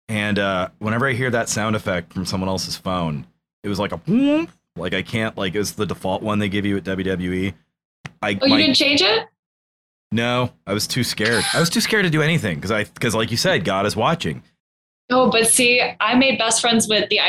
and 0.10 0.38
uh 0.40 0.70
whenever 0.80 1.08
I 1.08 1.14
hear 1.14 1.30
that 1.32 1.50
sound 1.50 1.76
effect 1.76 2.14
from 2.14 2.26
someone 2.26 2.50
else's 2.50 2.78
phone 2.78 3.26
it 3.64 3.70
was 3.70 3.80
like 3.80 3.92
a 3.92 4.48
like 4.76 4.94
I 4.94 5.02
can't 5.02 5.38
like 5.38 5.56
it's 5.56 5.72
the 5.72 5.86
default 5.86 6.22
one 6.24 6.40
they 6.40 6.50
give 6.50 6.66
you 6.66 6.78
at 6.78 6.84
WWE 6.84 7.54
I 8.22 8.38
Oh, 8.42 8.46
you 8.46 8.52
my- 8.52 8.58
didn't 8.58 8.76
change 8.76 9.02
it? 9.02 9.28
no, 10.12 10.52
I 10.68 10.74
was 10.74 10.88
too 10.88 11.04
scared. 11.06 11.44
I 11.54 11.60
was 11.62 11.70
too 11.70 11.80
scared 11.82 12.04
to 12.04 12.10
do 12.10 12.22
anything 12.22 12.56
because 12.56 12.72
I 12.72 12.84
because 12.84 13.16
like 13.16 13.32
you 13.32 13.38
said, 13.38 13.64
God 13.64 13.86
is 13.86 13.96
watching. 13.96 14.44
Oh, 15.10 15.30
but 15.32 15.48
see, 15.48 15.82
I 16.00 16.16
made 16.16 16.38
best 16.38 16.60
friends 16.62 16.88
with 16.90 17.10
the 17.10 17.20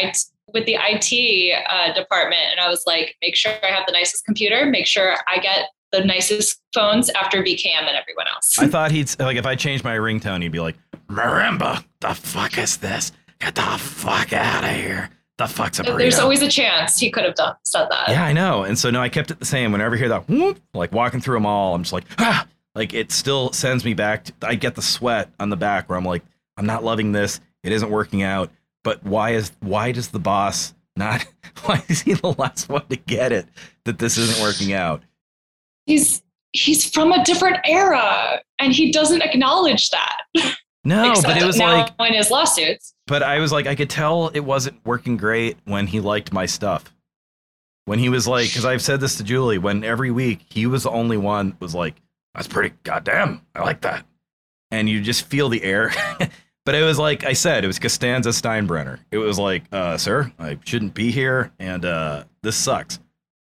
with 0.54 0.66
the 0.66 0.76
IT 0.78 1.64
uh, 1.68 1.92
department, 1.94 2.42
and 2.50 2.60
I 2.60 2.68
was 2.68 2.82
like, 2.86 3.16
make 3.22 3.36
sure 3.36 3.52
I 3.62 3.68
have 3.68 3.84
the 3.86 3.92
nicest 3.92 4.24
computer, 4.24 4.66
make 4.66 4.86
sure 4.86 5.16
I 5.26 5.38
get 5.38 5.68
the 5.92 6.04
nicest 6.04 6.60
phones 6.74 7.10
after 7.10 7.42
VKM 7.42 7.80
and 7.80 7.96
everyone 7.96 8.26
else. 8.34 8.58
I 8.58 8.66
thought 8.66 8.90
he'd 8.90 9.10
like 9.20 9.36
if 9.36 9.46
I 9.46 9.54
changed 9.54 9.84
my 9.84 9.96
ringtone, 9.96 10.42
he'd 10.42 10.52
be 10.52 10.60
like, 10.60 10.76
"Marimba, 11.08 11.84
the 12.00 12.14
fuck 12.14 12.58
is 12.58 12.78
this? 12.78 13.12
Get 13.40 13.54
the 13.54 13.62
fuck 13.62 14.32
out 14.32 14.64
of 14.64 14.70
here! 14.70 15.10
The 15.38 15.46
fuck's 15.46 15.78
a 15.78 15.82
burrito?" 15.82 15.98
There's 15.98 16.18
always 16.18 16.42
a 16.42 16.48
chance 16.48 16.98
he 16.98 17.10
could 17.10 17.24
have 17.24 17.34
done 17.34 17.54
said 17.64 17.88
that. 17.90 18.08
yeah, 18.08 18.24
I 18.24 18.32
know. 18.32 18.64
And 18.64 18.78
so 18.78 18.90
no, 18.90 19.00
I 19.00 19.08
kept 19.08 19.30
it 19.30 19.38
the 19.38 19.44
same. 19.44 19.72
Whenever 19.72 19.94
I 19.94 19.98
hear 19.98 20.08
that 20.08 20.28
whoop, 20.28 20.60
like 20.72 20.92
walking 20.92 21.20
through 21.20 21.36
a 21.36 21.40
mall, 21.40 21.74
I'm 21.74 21.82
just 21.82 21.92
like, 21.92 22.04
ah, 22.18 22.46
like 22.74 22.94
it 22.94 23.12
still 23.12 23.52
sends 23.52 23.84
me 23.84 23.92
back. 23.94 24.24
To, 24.24 24.32
I 24.42 24.54
get 24.54 24.74
the 24.74 24.82
sweat 24.82 25.30
on 25.38 25.50
the 25.50 25.56
back 25.56 25.88
where 25.88 25.98
I'm 25.98 26.04
like, 26.04 26.22
I'm 26.56 26.66
not 26.66 26.84
loving 26.84 27.12
this. 27.12 27.40
It 27.62 27.72
isn't 27.72 27.90
working 27.90 28.22
out. 28.22 28.50
But 28.84 29.04
why 29.04 29.30
is 29.30 29.52
why 29.60 29.92
does 29.92 30.08
the 30.08 30.18
boss 30.18 30.74
not? 30.96 31.24
Why 31.64 31.84
is 31.88 32.00
he 32.00 32.14
the 32.14 32.32
last 32.32 32.68
one 32.68 32.86
to 32.88 32.96
get 32.96 33.30
it 33.30 33.46
that 33.84 33.98
this 33.98 34.16
isn't 34.16 34.42
working 34.42 34.72
out? 34.72 35.02
He's 35.86 36.22
he's 36.52 36.88
from 36.88 37.12
a 37.12 37.22
different 37.24 37.58
era, 37.64 38.40
and 38.58 38.72
he 38.72 38.90
doesn't 38.90 39.22
acknowledge 39.22 39.90
that. 39.90 40.22
No, 40.84 41.14
but 41.22 41.36
it 41.36 41.44
was 41.44 41.58
like, 41.58 41.92
in 42.00 42.14
his 42.14 42.30
lawsuits. 42.30 42.94
but 43.06 43.22
I 43.22 43.38
was 43.38 43.52
like, 43.52 43.66
I 43.66 43.76
could 43.76 43.90
tell 43.90 44.28
it 44.28 44.40
wasn't 44.40 44.84
working 44.84 45.16
great 45.16 45.56
when 45.64 45.86
he 45.86 46.00
liked 46.00 46.32
my 46.32 46.46
stuff. 46.46 46.92
When 47.84 48.00
he 48.00 48.08
was 48.08 48.26
like, 48.26 48.48
because 48.48 48.64
I've 48.64 48.82
said 48.82 49.00
this 49.00 49.16
to 49.16 49.24
Julie, 49.24 49.58
when 49.58 49.84
every 49.84 50.10
week 50.10 50.40
he 50.48 50.66
was 50.66 50.82
the 50.82 50.90
only 50.90 51.16
one 51.16 51.56
was 51.60 51.74
like, 51.74 51.94
that's 52.34 52.48
pretty 52.48 52.74
goddamn, 52.82 53.42
I 53.54 53.62
like 53.62 53.82
that. 53.82 54.04
And 54.72 54.88
you 54.88 55.00
just 55.00 55.26
feel 55.26 55.48
the 55.48 55.62
air. 55.62 55.92
but 56.64 56.74
it 56.74 56.82
was 56.82 56.98
like 56.98 57.24
I 57.24 57.32
said, 57.32 57.64
it 57.64 57.66
was 57.66 57.78
Costanza 57.78 58.30
Steinbrenner. 58.30 58.98
It 59.10 59.18
was 59.18 59.38
like, 59.38 59.64
uh, 59.72 59.96
sir, 59.98 60.32
I 60.38 60.58
shouldn't 60.64 60.94
be 60.94 61.10
here, 61.10 61.52
and 61.58 61.84
uh, 61.84 62.24
this 62.42 62.56
sucks. 62.56 62.98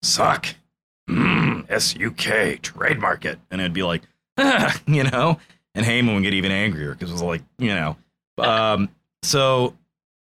Suck. 0.03 0.47
Mm, 1.09 1.67
S 1.69 1.95
U 1.97 2.11
K, 2.13 2.57
trademark 2.57 3.25
it. 3.25 3.39
And 3.51 3.61
it'd 3.61 3.73
be 3.73 3.83
like, 3.83 4.03
ah, 4.39 4.75
you 4.87 5.05
know? 5.05 5.39
And 5.75 5.85
Heyman 5.85 6.15
would 6.15 6.23
get 6.23 6.35
even 6.35 6.53
angrier 6.53 6.93
because 6.93 7.11
it 7.11 7.13
was 7.13 7.23
like, 7.23 7.43
you 7.59 7.75
know. 7.75 7.97
Um, 8.39 8.89
so 9.23 9.77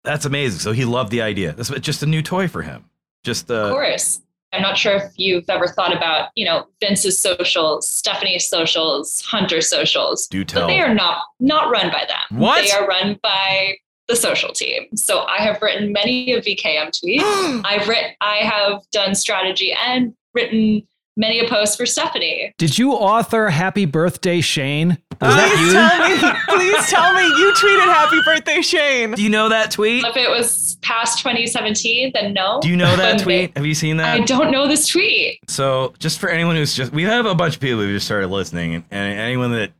that's 0.03 0.25
amazing. 0.25 0.59
So 0.59 0.71
he 0.71 0.85
loved 0.85 1.11
the 1.11 1.21
idea. 1.21 1.53
This 1.53 1.69
was 1.69 1.81
just 1.81 2.01
a 2.01 2.05
new 2.05 2.21
toy 2.21 2.47
for 2.47 2.61
him. 2.61 2.85
Just 3.23 3.51
uh, 3.51 3.55
Of 3.55 3.71
course. 3.71 4.21
I'm 4.53 4.61
not 4.61 4.77
sure 4.77 4.95
if 4.95 5.11
you've 5.17 5.49
ever 5.49 5.67
thought 5.67 5.95
about, 5.95 6.29
you 6.35 6.45
know, 6.45 6.67
Vince's 6.79 7.21
socials, 7.21 7.87
Stephanie's 7.87 8.47
socials, 8.47 9.21
Hunter's 9.21 9.69
socials. 9.69 10.27
do 10.27 10.43
tell. 10.43 10.63
But 10.63 10.67
they 10.67 10.81
are 10.81 10.93
not 10.93 11.23
not 11.39 11.69
run 11.69 11.91
by 11.91 12.05
them. 12.07 12.39
What? 12.39 12.63
They 12.63 12.71
are 12.71 12.87
run 12.87 13.19
by 13.23 13.77
the 14.07 14.15
social 14.15 14.53
team. 14.53 14.83
So 14.95 15.23
I 15.23 15.37
have 15.41 15.61
written 15.61 15.91
many 15.91 16.33
of 16.33 16.43
VKM 16.43 16.91
tweets. 16.91 17.61
I've 17.65 17.87
written 17.87 18.11
I 18.21 18.37
have 18.37 18.81
done 18.91 19.15
strategy 19.15 19.73
and 19.73 20.13
written 20.33 20.83
many 21.15 21.39
a 21.39 21.47
post 21.47 21.77
for 21.77 21.85
Stephanie. 21.85 22.53
Did 22.57 22.77
you 22.77 22.93
author 22.93 23.49
Happy 23.49 23.85
Birthday 23.85 24.41
Shane? 24.41 24.97
Was 25.23 25.35
Please 25.35 25.73
that 25.73 26.19
tell 26.19 26.57
me. 26.57 26.57
Please 26.57 26.89
tell 26.89 27.13
me 27.13 27.25
you 27.25 27.53
tweeted 27.53 27.85
happy 27.85 28.19
birthday, 28.25 28.61
Shane. 28.61 29.11
Do 29.11 29.23
you 29.23 29.29
know 29.29 29.47
that 29.47 29.71
tweet? 29.71 30.03
If 30.03 30.17
it 30.17 30.29
was 30.29 30.75
past 30.81 31.19
2017, 31.19 32.11
then 32.13 32.33
no. 32.33 32.59
Do 32.61 32.67
you 32.67 32.75
know 32.75 32.93
that 32.97 33.21
tweet? 33.21 33.55
Have 33.55 33.65
you 33.65 33.73
seen 33.73 33.97
that? 33.97 34.19
I 34.19 34.25
don't 34.25 34.51
know 34.51 34.67
this 34.67 34.87
tweet. 34.87 35.39
So, 35.47 35.93
just 35.97 36.19
for 36.19 36.27
anyone 36.27 36.57
who's 36.57 36.75
just, 36.75 36.91
we 36.91 37.03
have 37.03 37.25
a 37.25 37.35
bunch 37.35 37.55
of 37.55 37.61
people 37.61 37.79
who 37.79 37.93
just 37.93 38.05
started 38.05 38.27
listening, 38.27 38.75
and, 38.75 38.83
and 38.91 39.19
anyone 39.19 39.51
that, 39.53 39.71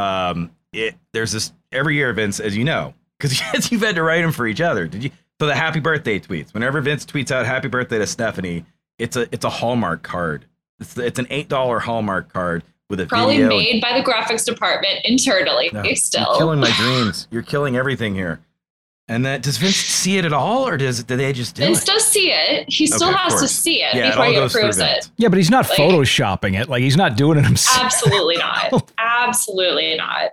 um, 0.00 0.52
it 0.72 0.94
there's 1.12 1.32
this 1.32 1.52
every 1.72 1.96
year, 1.96 2.12
Vince, 2.12 2.38
as 2.38 2.56
you 2.56 2.62
know, 2.62 2.94
because 3.18 3.40
you've 3.72 3.82
had 3.82 3.96
to 3.96 4.04
write 4.04 4.22
them 4.22 4.30
for 4.30 4.46
each 4.46 4.60
other. 4.60 4.86
Did 4.86 5.02
you? 5.02 5.10
So 5.40 5.46
the 5.46 5.54
happy 5.56 5.80
birthday 5.80 6.20
tweets. 6.20 6.54
Whenever 6.54 6.80
Vince 6.80 7.04
tweets 7.04 7.32
out 7.32 7.44
happy 7.44 7.66
birthday 7.66 7.98
to 7.98 8.06
Stephanie, 8.06 8.64
it's 9.00 9.16
a 9.16 9.22
it's 9.32 9.44
a 9.44 9.50
Hallmark 9.50 10.04
card. 10.04 10.46
It's 10.78 10.96
it's 10.96 11.18
an 11.18 11.26
eight 11.30 11.48
dollar 11.48 11.80
Hallmark 11.80 12.32
card 12.32 12.62
with 12.88 13.00
a 13.00 13.06
Probably 13.06 13.38
video. 13.38 13.48
made 13.48 13.80
by 13.80 13.98
the 13.98 14.04
graphics 14.04 14.44
department 14.44 15.00
internally. 15.04 15.70
No, 15.72 15.82
still. 15.94 16.24
You're 16.30 16.38
killing 16.38 16.60
my 16.60 16.70
dreams. 16.76 17.28
You're 17.30 17.42
killing 17.42 17.76
everything 17.76 18.14
here. 18.14 18.40
And 19.08 19.24
that 19.24 19.42
does 19.42 19.56
Vince 19.58 19.76
see 19.76 20.18
it 20.18 20.24
at 20.24 20.32
all, 20.32 20.66
or 20.66 20.76
does 20.76 21.04
do 21.04 21.16
they 21.16 21.32
just 21.32 21.54
do 21.54 21.62
Vince 21.62 21.82
it? 21.82 21.86
does 21.86 22.04
see 22.04 22.32
it. 22.32 22.64
He 22.68 22.88
still 22.88 23.08
Okay, 23.10 23.16
has 23.16 23.40
to 23.40 23.46
see 23.46 23.80
it 23.80 23.94
Yeah, 23.94 24.10
before 24.10 24.24
all 24.24 24.30
he 24.32 24.36
approves 24.36 24.78
it. 24.78 25.08
Yeah, 25.16 25.28
but 25.28 25.36
he's 25.36 25.48
not 25.50 25.68
Like- 25.68 25.78
photoshopping 25.78 26.60
it. 26.60 26.68
Like 26.68 26.82
he's 26.82 26.96
not 26.96 27.16
doing 27.16 27.38
it 27.38 27.44
himself. 27.44 27.84
Absolutely 27.84 28.36
not. 28.38 28.92
Absolutely 28.98 29.96
not. 29.96 30.30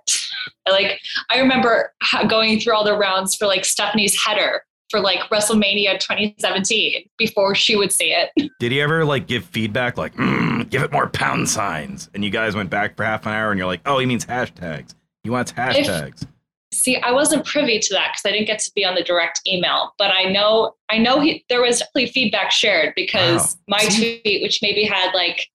Like 0.67 0.99
I 1.29 1.37
remember 1.39 1.93
going 2.27 2.59
through 2.59 2.73
all 2.73 2.83
the 2.83 2.97
rounds 2.97 3.35
for 3.35 3.45
like 3.45 3.63
Stephanie's 3.63 4.19
header 4.19 4.63
for 4.89 4.99
like 4.99 5.19
WrestleMania 5.29 5.99
2017 5.99 7.09
before 7.17 7.55
she 7.55 7.75
would 7.75 7.91
see 7.91 8.13
it. 8.13 8.29
Did 8.59 8.71
he 8.71 8.81
ever 8.81 9.03
like 9.05 9.27
give 9.27 9.45
feedback, 9.45 9.97
like 9.97 10.15
mm, 10.15 10.69
give 10.69 10.83
it 10.83 10.91
more 10.91 11.09
pound 11.09 11.49
signs? 11.49 12.09
And 12.13 12.23
you 12.23 12.29
guys 12.29 12.55
went 12.55 12.69
back 12.69 12.95
for 12.95 13.03
half 13.03 13.25
an 13.25 13.33
hour, 13.33 13.51
and 13.51 13.57
you're 13.57 13.67
like, 13.67 13.81
oh, 13.85 13.99
he 13.99 14.05
means 14.05 14.25
hashtags. 14.25 14.93
He 15.23 15.29
wants 15.29 15.51
hashtags. 15.53 16.27
See, 16.73 16.97
I 16.97 17.11
wasn't 17.11 17.45
privy 17.45 17.79
to 17.79 17.93
that 17.93 18.13
because 18.13 18.21
I 18.25 18.31
didn't 18.31 18.47
get 18.47 18.59
to 18.59 18.71
be 18.75 18.83
on 18.83 18.95
the 18.95 19.03
direct 19.03 19.41
email, 19.47 19.93
but 19.99 20.11
I 20.11 20.23
know 20.31 20.73
I 20.89 20.97
know 20.97 21.19
he, 21.19 21.45
there 21.49 21.61
was 21.61 21.79
definitely 21.79 22.07
feedback 22.07 22.51
shared 22.51 22.93
because 22.95 23.57
Wow. 23.67 23.77
my 23.79 23.85
tweet, 23.85 24.41
which 24.41 24.59
maybe 24.61 24.83
had 24.83 25.13
like 25.13 25.47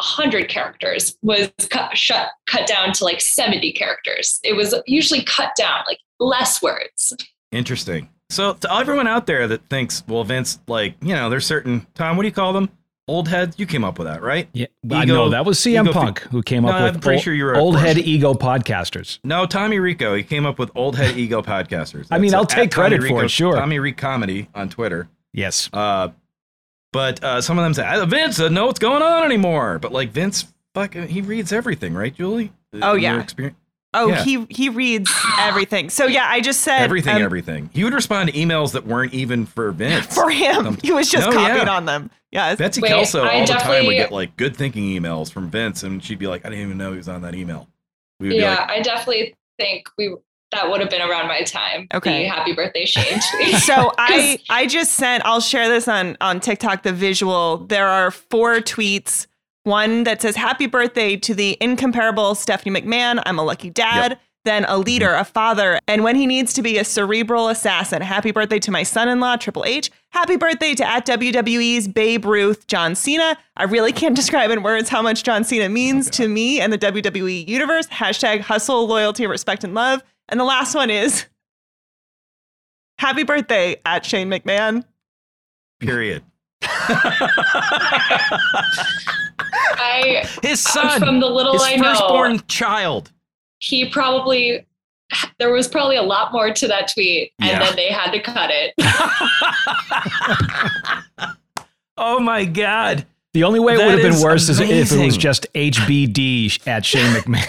hundred 0.00 0.48
characters, 0.50 1.16
was 1.22 1.50
cut 1.70 1.96
shut 1.96 2.28
cut 2.46 2.66
down 2.66 2.92
to 2.92 3.04
like 3.04 3.20
seventy 3.22 3.72
characters. 3.72 4.38
It 4.44 4.54
was 4.54 4.74
usually 4.86 5.22
cut 5.24 5.52
down, 5.56 5.82
like 5.86 5.98
less 6.20 6.62
words. 6.62 7.14
Interesting. 7.52 8.10
So 8.30 8.54
to 8.54 8.74
everyone 8.74 9.06
out 9.06 9.26
there 9.26 9.46
that 9.48 9.68
thinks, 9.68 10.02
well, 10.08 10.24
Vince, 10.24 10.58
like 10.66 10.94
you 11.00 11.14
know, 11.14 11.30
there's 11.30 11.46
certain 11.46 11.86
Tom. 11.94 12.16
What 12.16 12.22
do 12.22 12.28
you 12.28 12.34
call 12.34 12.52
them? 12.52 12.68
Old 13.08 13.28
heads. 13.28 13.56
You 13.56 13.66
came 13.66 13.84
up 13.84 13.98
with 14.00 14.08
that, 14.08 14.20
right? 14.20 14.48
Yeah, 14.52 14.66
I 14.90 15.04
Ego- 15.04 15.14
know 15.14 15.28
that 15.30 15.44
was 15.46 15.58
CM 15.60 15.82
ego 15.84 15.92
Punk 15.92 16.18
who 16.22 16.42
came 16.42 16.64
up 16.64 16.74
No, 16.76 16.84
with 16.86 16.94
I'm 16.94 17.00
pretty 17.00 17.18
old, 17.18 17.22
sure 17.22 17.34
you 17.34 17.44
were 17.44 17.54
old 17.56 17.78
head 17.78 17.98
ego 17.98 18.34
podcasters. 18.34 19.20
No, 19.22 19.46
Tommy 19.46 19.78
Rico. 19.78 20.16
He 20.16 20.24
came 20.24 20.44
up 20.44 20.58
with 20.58 20.72
old 20.74 20.96
head 20.96 21.16
ego 21.16 21.40
podcasters. 21.40 22.08
I 22.10 22.18
mean, 22.18 22.34
I'll 22.34 22.44
take 22.44 22.64
at 22.64 22.70
Tommy 22.72 22.88
credit 22.88 22.98
for 23.02 23.14
Rico- 23.14 23.24
it, 23.26 23.30
sure. 23.30 23.54
Tommy 23.54 23.78
Rico 23.78 24.00
comedy 24.00 24.48
on 24.56 24.68
Twitter. 24.68 25.08
Yes. 25.32 25.70
Uh, 25.72 26.08
but 26.92 27.22
uh, 27.22 27.40
some 27.40 27.58
of 27.58 27.64
them 27.64 27.74
say, 27.74 27.84
"Ah, 27.86 28.04
Vince 28.06 28.38
doesn't 28.38 28.54
know 28.54 28.66
what's 28.66 28.80
going 28.80 29.02
on 29.02 29.22
anymore. 29.24 29.78
But 29.78 29.92
like 29.92 30.10
Vince, 30.10 30.52
fuck, 30.74 30.94
he 30.94 31.20
reads 31.20 31.52
everything, 31.52 31.94
right, 31.94 32.12
Julie? 32.12 32.52
Oh, 32.72 32.94
In 32.96 33.02
your 33.02 33.12
yeah. 33.14 33.20
experience- 33.22 33.56
Oh, 33.96 34.08
Yeah. 34.08 34.24
he 34.24 34.46
he 34.50 34.68
reads 34.68 35.10
everything. 35.38 35.90
So 35.90 36.06
yeah, 36.06 36.26
I 36.28 36.40
just 36.40 36.60
said 36.60 36.82
everything, 36.82 37.16
um, 37.16 37.22
everything. 37.22 37.70
He 37.72 37.82
would 37.84 37.94
respond 37.94 38.30
to 38.30 38.36
emails 38.38 38.72
that 38.72 38.86
weren't 38.86 39.14
even 39.14 39.46
for 39.46 39.70
Vince. 39.72 40.06
for 40.14 40.30
him. 40.30 40.64
Some- 40.64 40.78
He 40.82 40.92
was 40.92 41.08
just 41.10 41.30
No, 41.30 41.38
yeah. 41.40 41.48
copying 41.48 41.68
on 41.68 41.84
them. 41.86 42.10
Yes. 42.30 42.58
Betsy 42.58 42.80
Wait, 42.82 42.88
Kelso 42.88 43.22
I 43.24 43.40
all 43.40 43.46
the 43.46 43.52
time 43.54 43.86
would 43.86 43.94
get 43.94 44.12
like 44.12 44.36
good 44.36 44.56
thinking 44.56 44.84
emails 44.84 45.32
from 45.32 45.48
Vince, 45.50 45.82
and 45.82 46.02
she'd 46.04 46.18
be 46.18 46.26
like, 46.26 46.44
"I 46.44 46.50
didn't 46.50 46.64
even 46.64 46.76
know 46.78 46.90
he 46.92 46.98
was 46.98 47.08
on 47.08 47.22
that 47.22 47.34
email." 47.34 47.68
We 48.20 48.28
would 48.28 48.36
Yeah, 48.36 48.56
like, 48.56 48.70
I 48.70 48.80
definitely 48.82 49.34
think 49.58 49.88
we 49.96 50.14
that 50.52 50.70
would 50.70 50.80
have 50.80 50.90
been 50.90 51.02
around 51.02 51.26
my 51.28 51.42
time. 51.42 51.88
Okay. 51.92 52.22
The 52.22 52.28
happy 52.28 52.52
birthday 52.52 52.84
Shane 52.86 53.18
tweet. 53.32 53.54
so 53.62 53.92
I 53.98 54.38
I 54.50 54.66
just 54.66 54.92
sent 54.94 55.24
I'll 55.24 55.40
share 55.40 55.68
this 55.68 55.88
on 55.88 56.16
on 56.20 56.40
TikTok 56.40 56.82
the 56.82 56.92
visual. 56.92 57.58
There 57.58 57.88
are 57.88 58.10
four 58.10 58.56
tweets. 58.60 59.26
One 59.66 60.04
that 60.04 60.22
says 60.22 60.36
happy 60.36 60.66
birthday 60.66 61.16
to 61.16 61.34
the 61.34 61.58
incomparable 61.60 62.36
Stephanie 62.36 62.80
McMahon. 62.80 63.20
I'm 63.26 63.36
a 63.36 63.42
lucky 63.42 63.68
dad. 63.68 64.16
Then 64.44 64.62
a 64.62 64.68
mm-hmm. 64.68 64.82
leader, 64.82 65.12
a 65.12 65.24
father, 65.24 65.80
and 65.88 66.04
when 66.04 66.14
he 66.14 66.24
needs 66.24 66.52
to 66.52 66.62
be 66.62 66.78
a 66.78 66.84
cerebral 66.84 67.48
assassin. 67.48 68.00
Happy 68.00 68.30
birthday 68.30 68.60
to 68.60 68.70
my 68.70 68.84
son-in-law, 68.84 69.38
Triple 69.38 69.64
H. 69.64 69.90
Happy 70.10 70.36
birthday 70.36 70.76
to 70.76 70.86
at 70.86 71.04
WWE's 71.04 71.88
Babe 71.88 72.24
Ruth, 72.24 72.68
John 72.68 72.94
Cena. 72.94 73.36
I 73.56 73.64
really 73.64 73.90
can't 73.90 74.14
describe 74.22 74.52
in 74.52 74.62
words 74.62 74.88
how 74.88 75.02
much 75.02 75.24
John 75.24 75.42
Cena 75.42 75.68
means 75.68 76.08
to 76.10 76.28
me 76.28 76.60
and 76.60 76.72
the 76.72 76.78
WWE 76.78 77.48
universe. 77.48 77.88
Hashtag 77.88 78.42
hustle, 78.42 78.86
loyalty, 78.86 79.26
respect, 79.26 79.64
and 79.64 79.74
love. 79.74 80.00
And 80.28 80.38
the 80.38 80.44
last 80.44 80.76
one 80.76 80.90
is 80.90 81.26
Happy 82.98 83.24
birthday 83.24 83.80
at 83.84 84.06
Shane 84.06 84.30
McMahon. 84.30 84.84
period. 85.80 86.22
I 89.78 90.26
His 90.42 90.60
son, 90.60 90.98
from 91.00 91.20
the 91.20 91.26
little 91.28 91.52
his 91.54 91.62
I 91.62 91.76
know, 91.76 91.82
firstborn 91.92 92.40
child. 92.48 93.10
he 93.58 93.88
probably 93.88 94.66
there 95.38 95.52
was 95.52 95.68
probably 95.68 95.96
a 95.96 96.02
lot 96.02 96.32
more 96.32 96.52
to 96.52 96.66
that 96.68 96.90
tweet, 96.92 97.32
and 97.40 97.50
Yeah. 97.50 97.58
then 97.60 97.76
they 97.76 97.88
had 97.92 98.10
to 98.12 98.20
cut 98.20 98.50
it. 98.52 98.74
Oh 101.98 102.20
my 102.20 102.44
god. 102.44 103.06
The 103.32 103.44
only 103.44 103.58
way 103.58 103.72
it 103.72 103.78
That 103.78 103.86
would 103.86 103.92
have 103.94 104.02
been 104.02 104.12
is 104.12 104.22
worse 104.22 104.50
is 104.50 104.60
if 104.60 104.92
it 104.92 105.02
was 105.02 105.16
just 105.16 105.46
HBD 105.54 106.66
at 106.68 106.84
Shane 106.84 107.10
McMahon. 107.14 107.48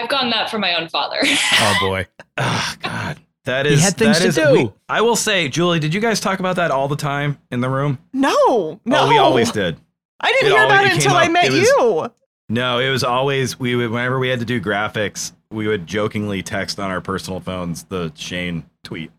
I've 0.00 0.08
gotten 0.08 0.30
that 0.30 0.50
from 0.50 0.62
my 0.62 0.74
own 0.74 0.88
father. 0.88 1.18
oh 1.22 1.76
boy. 1.80 2.08
Oh 2.36 2.74
god. 2.82 3.20
That 3.44 3.66
He 3.66 3.76
had 3.78 3.96
things 3.96 4.18
that 4.18 4.22
to 4.22 4.28
is- 4.28 4.34
do. 4.36 4.52
we- 4.52 4.72
I 4.88 5.02
will 5.02 5.16
say, 5.16 5.48
Julie, 5.48 5.78
did 5.78 5.92
you 5.92 6.00
guys 6.00 6.18
talk 6.20 6.38
about 6.40 6.56
that 6.56 6.70
all 6.70 6.88
the 6.88 6.96
time 6.96 7.38
in 7.50 7.60
the 7.60 7.68
room? 7.68 7.98
No, 8.12 8.80
no. 8.86 9.00
Oh, 9.00 9.08
we 9.08 9.18
always 9.18 9.50
did. 9.52 9.76
I 10.20 10.32
didn't 10.32 10.48
It 10.48 10.52
hear 10.54 10.64
about 10.64 10.84
it 10.86 10.92
until 10.94 11.12
came 11.12 11.20
I 11.20 11.28
met 11.28 11.52
was- 11.52 11.60
you. 11.60 12.06
No, 12.48 12.78
it 12.78 12.90
was 12.90 13.04
always 13.04 13.58
we 13.58 13.74
would 13.76 13.90
whenever 13.90 14.18
we 14.18 14.28
had 14.28 14.38
to 14.40 14.44
do 14.46 14.60
graphics, 14.60 15.32
we 15.50 15.66
would 15.66 15.86
jokingly 15.86 16.42
text 16.42 16.78
on 16.78 16.90
our 16.90 17.00
personal 17.00 17.40
phones 17.40 17.84
the 17.84 18.12
Shane 18.14 18.64
tweet 18.82 19.10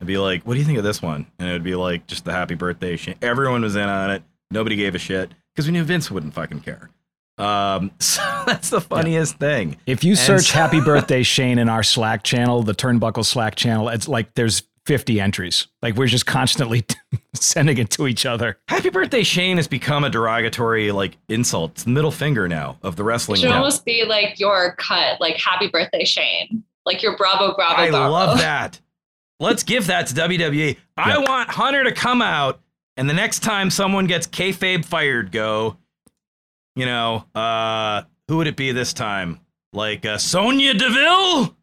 and 0.00 0.06
be 0.06 0.16
like, 0.18 0.42
"What 0.44 0.54
do 0.54 0.60
you 0.60 0.66
think 0.66 0.78
of 0.78 0.84
this 0.84 1.00
one?" 1.02 1.26
And 1.38 1.48
it 1.48 1.52
would 1.52 1.64
be 1.64 1.74
like 1.74 2.06
just 2.06 2.24
the 2.24 2.32
happy 2.32 2.54
birthday 2.54 2.96
Shane. 2.96 3.16
Everyone 3.22 3.62
was 3.62 3.76
in 3.76 3.88
on 3.88 4.10
it. 4.10 4.22
Nobody 4.50 4.76
gave 4.76 4.94
a 4.94 4.98
shit 4.98 5.30
because 5.54 5.66
we 5.66 5.72
knew 5.72 5.82
Vince 5.84 6.10
wouldn't 6.10 6.34
fucking 6.34 6.60
care. 6.60 6.90
Um, 7.38 7.90
so 8.00 8.22
that's 8.46 8.70
the 8.70 8.80
funniest 8.80 9.36
thing. 9.38 9.76
If 9.86 10.04
you 10.04 10.10
And 10.12 10.18
search 10.18 10.46
so- 10.46 10.54
Happy 10.54 10.80
Birthday 10.84 11.22
Shane 11.22 11.58
in 11.58 11.68
our 11.68 11.82
Slack 11.82 12.22
channel, 12.22 12.62
the 12.62 12.74
Turnbuckle 12.74 13.24
Slack 13.24 13.54
channel, 13.56 13.88
it's 13.88 14.08
like 14.08 14.34
there's 14.34 14.62
50 14.86 15.20
entries. 15.20 15.66
Like 15.82 15.96
we're 15.96 16.06
just 16.06 16.24
constantly 16.26 16.86
sending 17.34 17.76
it 17.78 17.90
to 17.90 18.06
each 18.06 18.24
other. 18.24 18.58
Happy 18.68 18.88
birthday 18.88 19.22
Shane 19.22 19.58
has 19.58 19.68
become 19.68 20.02
a 20.02 20.08
derogatory 20.08 20.92
like 20.92 21.18
insult. 21.28 21.72
It's 21.72 21.84
the 21.84 21.90
middle 21.90 22.10
finger 22.10 22.48
now 22.48 22.78
of 22.82 22.96
the 22.96 23.04
wrestling. 23.04 23.36
It 23.36 23.40
should 23.42 23.50
world. 23.50 23.58
almost 23.64 23.84
be 23.84 24.04
like 24.06 24.40
your 24.40 24.74
cut, 24.78 25.20
like 25.20 25.36
happy 25.36 25.68
birthday 25.68 26.06
Shane, 26.06 26.64
like 26.86 27.02
your 27.02 27.18
Bravo 27.18 27.54
Bravo. 27.54 27.74
I 27.82 27.90
Bravo. 27.90 28.10
love 28.10 28.38
that. 28.38 28.80
Let's 29.40 29.62
give 29.62 29.88
that 29.88 30.06
to 30.06 30.14
WWE. 30.14 30.76
I 30.96 31.08
Yeah. 31.10 31.18
want 31.18 31.50
Hunter 31.50 31.84
to 31.84 31.92
come 31.92 32.22
out, 32.22 32.60
and 32.96 33.08
the 33.10 33.14
next 33.14 33.40
time 33.40 33.68
someone 33.70 34.06
gets 34.06 34.26
kayfabe 34.26 34.84
fired, 34.86 35.30
go. 35.32 35.76
You 36.78 36.86
know, 36.86 37.24
uh, 37.34 38.02
who 38.28 38.36
would 38.36 38.46
it 38.46 38.54
be 38.54 38.70
this 38.70 38.92
time? 38.92 39.40
Like 39.72 40.06
uh, 40.06 40.16
Sonya 40.16 40.74
Deville? 40.74 41.56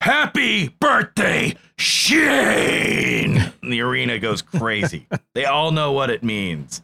Happy 0.00 0.66
birthday, 0.66 1.54
Shane! 1.78 3.38
And 3.62 3.72
the 3.72 3.80
arena 3.82 4.18
goes 4.18 4.42
crazy. 4.42 5.06
they 5.34 5.44
all 5.44 5.70
know 5.70 5.92
what 5.92 6.10
it 6.10 6.24
means. 6.24 6.82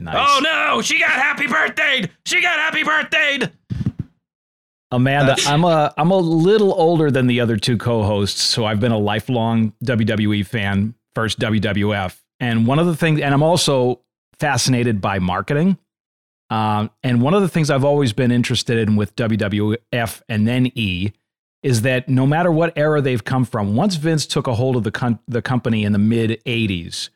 Nice. 0.00 0.16
Oh 0.18 0.40
no, 0.42 0.82
she 0.82 0.98
got 0.98 1.10
happy 1.10 1.46
birthday! 1.46 2.10
She 2.26 2.42
got 2.42 2.58
happy 2.58 2.82
birthday! 2.82 3.52
Amanda, 4.90 5.36
I'm 5.46 5.62
a 5.62 5.94
I'm 5.96 6.10
a 6.10 6.18
little 6.18 6.74
older 6.74 7.08
than 7.08 7.28
the 7.28 7.38
other 7.40 7.56
two 7.56 7.78
co-hosts, 7.78 8.42
so 8.42 8.64
I've 8.64 8.80
been 8.80 8.90
a 8.90 8.98
lifelong 8.98 9.72
WWE 9.84 10.44
fan, 10.44 10.96
first 11.14 11.38
WWF. 11.38 12.20
And 12.40 12.66
one 12.66 12.80
of 12.80 12.86
the 12.86 12.96
things, 12.96 13.20
and 13.20 13.32
I'm 13.32 13.44
also 13.44 14.00
fascinated 14.40 15.00
by 15.00 15.20
marketing. 15.20 15.78
Um, 16.50 16.90
and 17.02 17.22
one 17.22 17.34
of 17.34 17.42
the 17.42 17.48
things 17.48 17.70
I've 17.70 17.84
always 17.84 18.12
been 18.12 18.30
interested 18.30 18.78
in 18.78 18.96
with 18.96 19.16
WWF 19.16 20.22
and 20.28 20.46
then 20.46 20.70
E 20.74 21.12
is 21.62 21.80
that 21.82 22.08
no 22.08 22.26
matter 22.26 22.52
what 22.52 22.76
era 22.76 23.00
they've 23.00 23.24
come 23.24 23.44
from, 23.44 23.74
once 23.74 23.96
Vince 23.96 24.26
took 24.26 24.46
a 24.46 24.54
hold 24.54 24.76
of 24.76 24.84
the 24.84 24.90
com- 24.90 25.18
the 25.26 25.40
company 25.40 25.82
in 25.82 25.92
the 25.92 25.98
mid 25.98 26.42
'80s, 26.44 27.08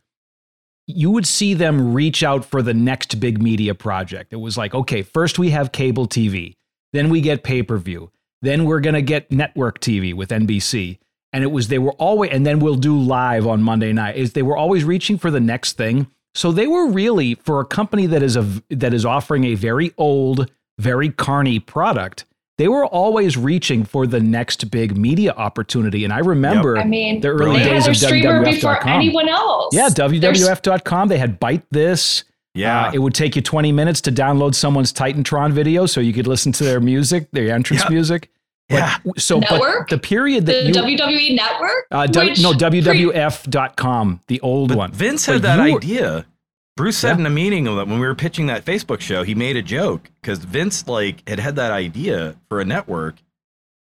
you 0.87 1.11
would 1.11 1.27
see 1.27 1.53
them 1.53 1.93
reach 1.93 2.23
out 2.23 2.47
for 2.47 2.63
the 2.63 2.73
next 2.73 3.21
big 3.21 3.43
media 3.43 3.75
project. 3.75 4.33
It 4.33 4.37
was 4.37 4.57
like, 4.57 4.75
okay, 4.75 5.03
first 5.03 5.39
we 5.39 5.51
have 5.51 5.71
cable 5.71 6.09
TV, 6.09 6.55
then 6.95 7.11
we 7.11 7.21
get 7.21 7.43
pay 7.43 7.63
per 7.63 7.77
view, 7.77 8.11
then 8.41 8.65
we're 8.65 8.81
gonna 8.81 9.03
get 9.03 9.31
network 9.31 9.81
TV 9.81 10.15
with 10.15 10.31
NBC, 10.31 10.99
and 11.35 11.45
it 11.45 11.49
was 11.49 11.69
they 11.69 11.79
were 11.79 11.93
always, 11.93 12.31
and 12.31 12.47
then 12.47 12.59
we'll 12.59 12.77
do 12.77 12.99
live 12.99 13.47
on 13.47 13.63
Monday 13.63 13.93
night. 13.93 14.17
Is 14.17 14.33
they 14.33 14.43
were 14.43 14.57
always 14.57 14.83
reaching 14.83 15.19
for 15.19 15.31
the 15.31 15.41
next 15.41 15.75
thing, 15.75 16.07
So 16.35 16.53
they 16.53 16.67
were 16.67 16.89
really 16.89 17.35
for 17.35 17.61
a 17.61 17.65
company 17.65 18.07
that 18.07 18.23
is 18.23 18.37
a 18.37 18.47
that 18.71 18.95
is 18.95 19.05
offering 19.05 19.45
a 19.45 19.55
very 19.55 19.93
old, 19.99 20.51
very 20.79 21.09
carny 21.11 21.59
product. 21.59 22.25
They 22.59 22.67
were 22.69 22.85
always 22.87 23.37
reaching 23.37 23.85
for 23.85 24.07
the 24.07 24.19
next 24.21 24.69
big 24.71 24.97
media 24.97 25.33
opportunity. 25.33 26.03
And 26.05 26.13
I 26.13 26.19
remember 26.19 26.77
I 26.77 26.85
mean, 26.85 27.21
the 27.21 27.29
early 27.29 27.59
they 27.61 27.65
days 27.67 27.87
had 27.87 27.95
of 27.95 28.01
their 28.01 28.09
streamer 28.09 28.45
before 28.45 28.75
WWF.com. 28.75 28.89
anyone 28.93 29.29
else. 29.29 29.75
Yeah, 29.75 29.89
There's- 29.89 30.13
WWF.com. 30.13 31.09
They 31.09 31.19
had 31.19 31.41
Byte 31.41 31.63
This. 31.71 32.25
Yeah. 32.55 32.87
Uh, 32.87 32.93
it 32.95 32.99
would 32.99 33.15
take 33.15 33.37
you 33.37 33.43
20 33.43 33.71
minutes 33.71 34.01
to 34.03 34.11
download 34.13 34.57
someone's 34.57 34.93
Titantron 34.93 35.53
video 35.53 35.87
so 35.87 36.01
you 36.01 36.13
could 36.13 36.27
listen 36.27 36.51
to 36.53 36.65
their 36.65 36.81
music, 36.81 37.29
their 37.31 37.55
entrance 37.55 37.85
Yeah. 37.85 37.91
music. 37.91 38.31
But- 38.69 38.77
Yeah. 38.77 38.99
So, 39.17 39.39
Network? 39.39 39.89
but 39.89 39.97
the 39.97 39.99
period 39.99 40.47
that 40.47 40.65
the 40.65 40.69
you. 40.69 40.97
WWE 40.99 41.35
network. 41.37 41.87
uh, 41.91 42.07
w, 42.07 42.31
which 42.31 42.43
no, 42.43 42.53
WWF.com, 42.53 44.21
the 44.27 44.41
old 44.41 44.69
But 44.71 44.79
one. 44.79 44.93
Vince 44.93 45.27
But 45.27 45.33
had 45.35 45.43
that 45.43 45.59
were- 45.71 45.77
idea. 45.79 46.27
Bruce 46.77 46.97
said 46.99 47.15
Yeah. 47.17 47.21
in 47.21 47.27
a 47.27 47.31
meeting 47.31 47.65
that 47.65 47.89
when 47.89 47.99
we 47.99 48.07
were 48.07 48.15
pitching 48.15 48.47
that 48.47 48.65
Facebook 48.65 49.01
show, 49.01 49.25
he 49.25 49.35
made 49.35 49.57
a 49.57 49.63
joke 49.63 50.11
because 50.21 50.39
Vince 50.39 50.87
like 50.87 51.29
had 51.29 51.41
had 51.41 51.57
that 51.57 51.73
idea 51.73 52.37
for 52.49 52.61
a 52.61 52.65
network 52.65 53.17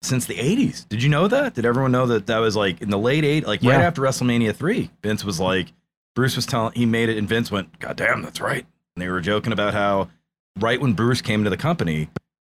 since 0.01 0.25
the 0.25 0.33
80s. 0.39 0.87
Did 0.89 1.03
you 1.03 1.09
know 1.09 1.27
that? 1.27 1.53
Did 1.53 1.63
everyone 1.65 1.91
know 1.91 2.07
that 2.07 2.25
that 2.25 2.39
was 2.39 2.55
like 2.55 2.81
in 2.81 2.89
the 2.89 2.97
late 2.97 3.23
80s, 3.23 3.45
like 3.45 3.61
right 3.61 3.81
after 3.81 4.01
WrestleMania 4.01 4.55
3? 4.55 4.89
Vince 5.03 5.23
was 5.23 5.39
like, 5.39 5.73
Bruce 6.15 6.35
was 6.35 6.47
telling, 6.47 6.73
he 6.73 6.87
made 6.87 7.07
it, 7.09 7.17
and 7.19 7.27
Vince 7.29 7.51
went, 7.51 7.77
God 7.79 7.97
damn, 7.97 8.23
that's 8.23 8.41
right. 8.41 8.65
And 8.95 9.03
they 9.03 9.09
were 9.09 9.21
joking 9.21 9.53
about 9.53 9.73
how 9.75 10.09
right 10.59 10.81
when 10.81 10.93
Bruce 10.93 11.21
came 11.21 11.43
to 11.43 11.51
the 11.51 11.57
company, 11.57 12.09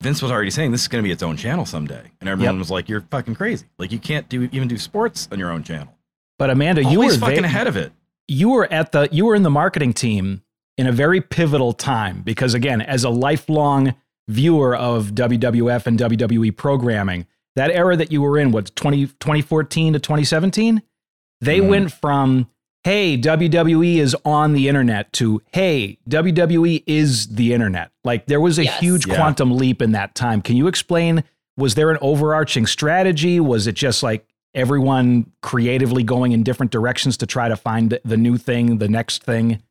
Vince 0.03 0.21
was 0.21 0.31
already 0.31 0.51
saying 0.51 0.73
this 0.73 0.83
is 0.83 0.89
going 0.89 1.03
to 1.03 1.07
be 1.07 1.13
its 1.13 1.23
own 1.23 1.37
channel 1.37 1.65
someday. 1.65 2.03
And 2.21 2.29
everyone 2.29 2.57
Yep. 2.57 2.59
was 2.61 2.71
like, 2.71 2.89
You're 2.89 3.03
fucking 3.11 3.35
crazy. 3.37 3.67
Like, 3.79 3.93
you 3.93 3.99
can't 3.99 4.29
do 4.29 4.49
even 4.53 4.69
do 4.69 4.77
sports 4.79 5.29
on 5.33 5.39
your 5.39 5.51
own 5.51 5.63
channel. 5.63 5.97
But 6.39 6.51
Amanda, 6.51 6.83
you 6.83 6.99
Always 7.01 7.15
were 7.15 7.21
fucking 7.27 7.37
there- 7.43 7.45
ahead 7.45 7.67
of 7.69 7.77
it. 7.77 7.93
you 8.29 8.51
were 8.51 8.71
at 8.73 8.93
the 8.93 9.09
you 9.13 9.25
were 9.27 9.35
in 9.35 9.43
the 9.43 9.51
marketing 9.51 9.93
team 9.93 10.43
in 10.77 10.87
a 10.87 10.93
very 10.93 11.21
pivotal 11.21 11.73
time 11.73 12.23
because 12.23 12.55
again 12.55 12.81
as 12.81 13.05
a 13.05 13.11
lifelong 13.11 13.95
viewer 14.29 14.75
of 14.75 15.15
WWF 15.15 15.87
and 15.87 15.99
WWE 15.99 16.51
programming 16.57 17.27
that 17.57 17.71
era 17.71 17.97
that 17.97 18.11
you 18.11 18.23
were 18.23 18.39
in 18.39 18.51
what 18.53 18.75
20, 18.77 19.07
2014 19.07 19.93
to 19.93 19.99
2017 19.99 20.83
they 21.41 21.59
Mhm. 21.61 21.69
went 21.69 21.93
from 21.93 22.49
hey 22.85 23.17
WWE 23.17 23.97
is 23.99 24.17
on 24.25 24.53
the 24.53 24.69
internet 24.69 25.13
to 25.15 25.41
hey 25.53 25.99
WWE 26.09 26.83
is 26.87 27.29
the 27.29 27.53
internet 27.53 27.91
like 28.05 28.27
there 28.27 28.41
was 28.41 28.59
a 28.59 28.65
Yes. 28.65 28.81
huge 28.81 29.07
Yeah. 29.07 29.17
quantum 29.17 29.57
leap 29.57 29.81
in 29.83 29.93
that 29.93 30.15
time 30.15 30.43
can 30.43 30.57
you 30.57 30.67
explain 30.67 31.25
was 31.57 31.75
there 31.75 31.91
an 31.91 31.99
overarching 32.01 32.67
strategy 32.67 33.39
was 33.41 33.67
it 33.67 33.75
just 33.75 34.03
like 34.03 34.27
everyone 34.55 35.31
creatively 35.43 36.03
going 36.03 36.33
in 36.33 36.43
different 36.43 36.73
directions 36.73 37.17
to 37.19 37.27
try 37.27 37.49
to 37.49 37.57
find 37.57 37.99
the 38.05 38.17
new 38.19 38.37
thing, 38.37 38.77
the 38.79 38.89
next 38.89 39.23
thing. 39.25 39.63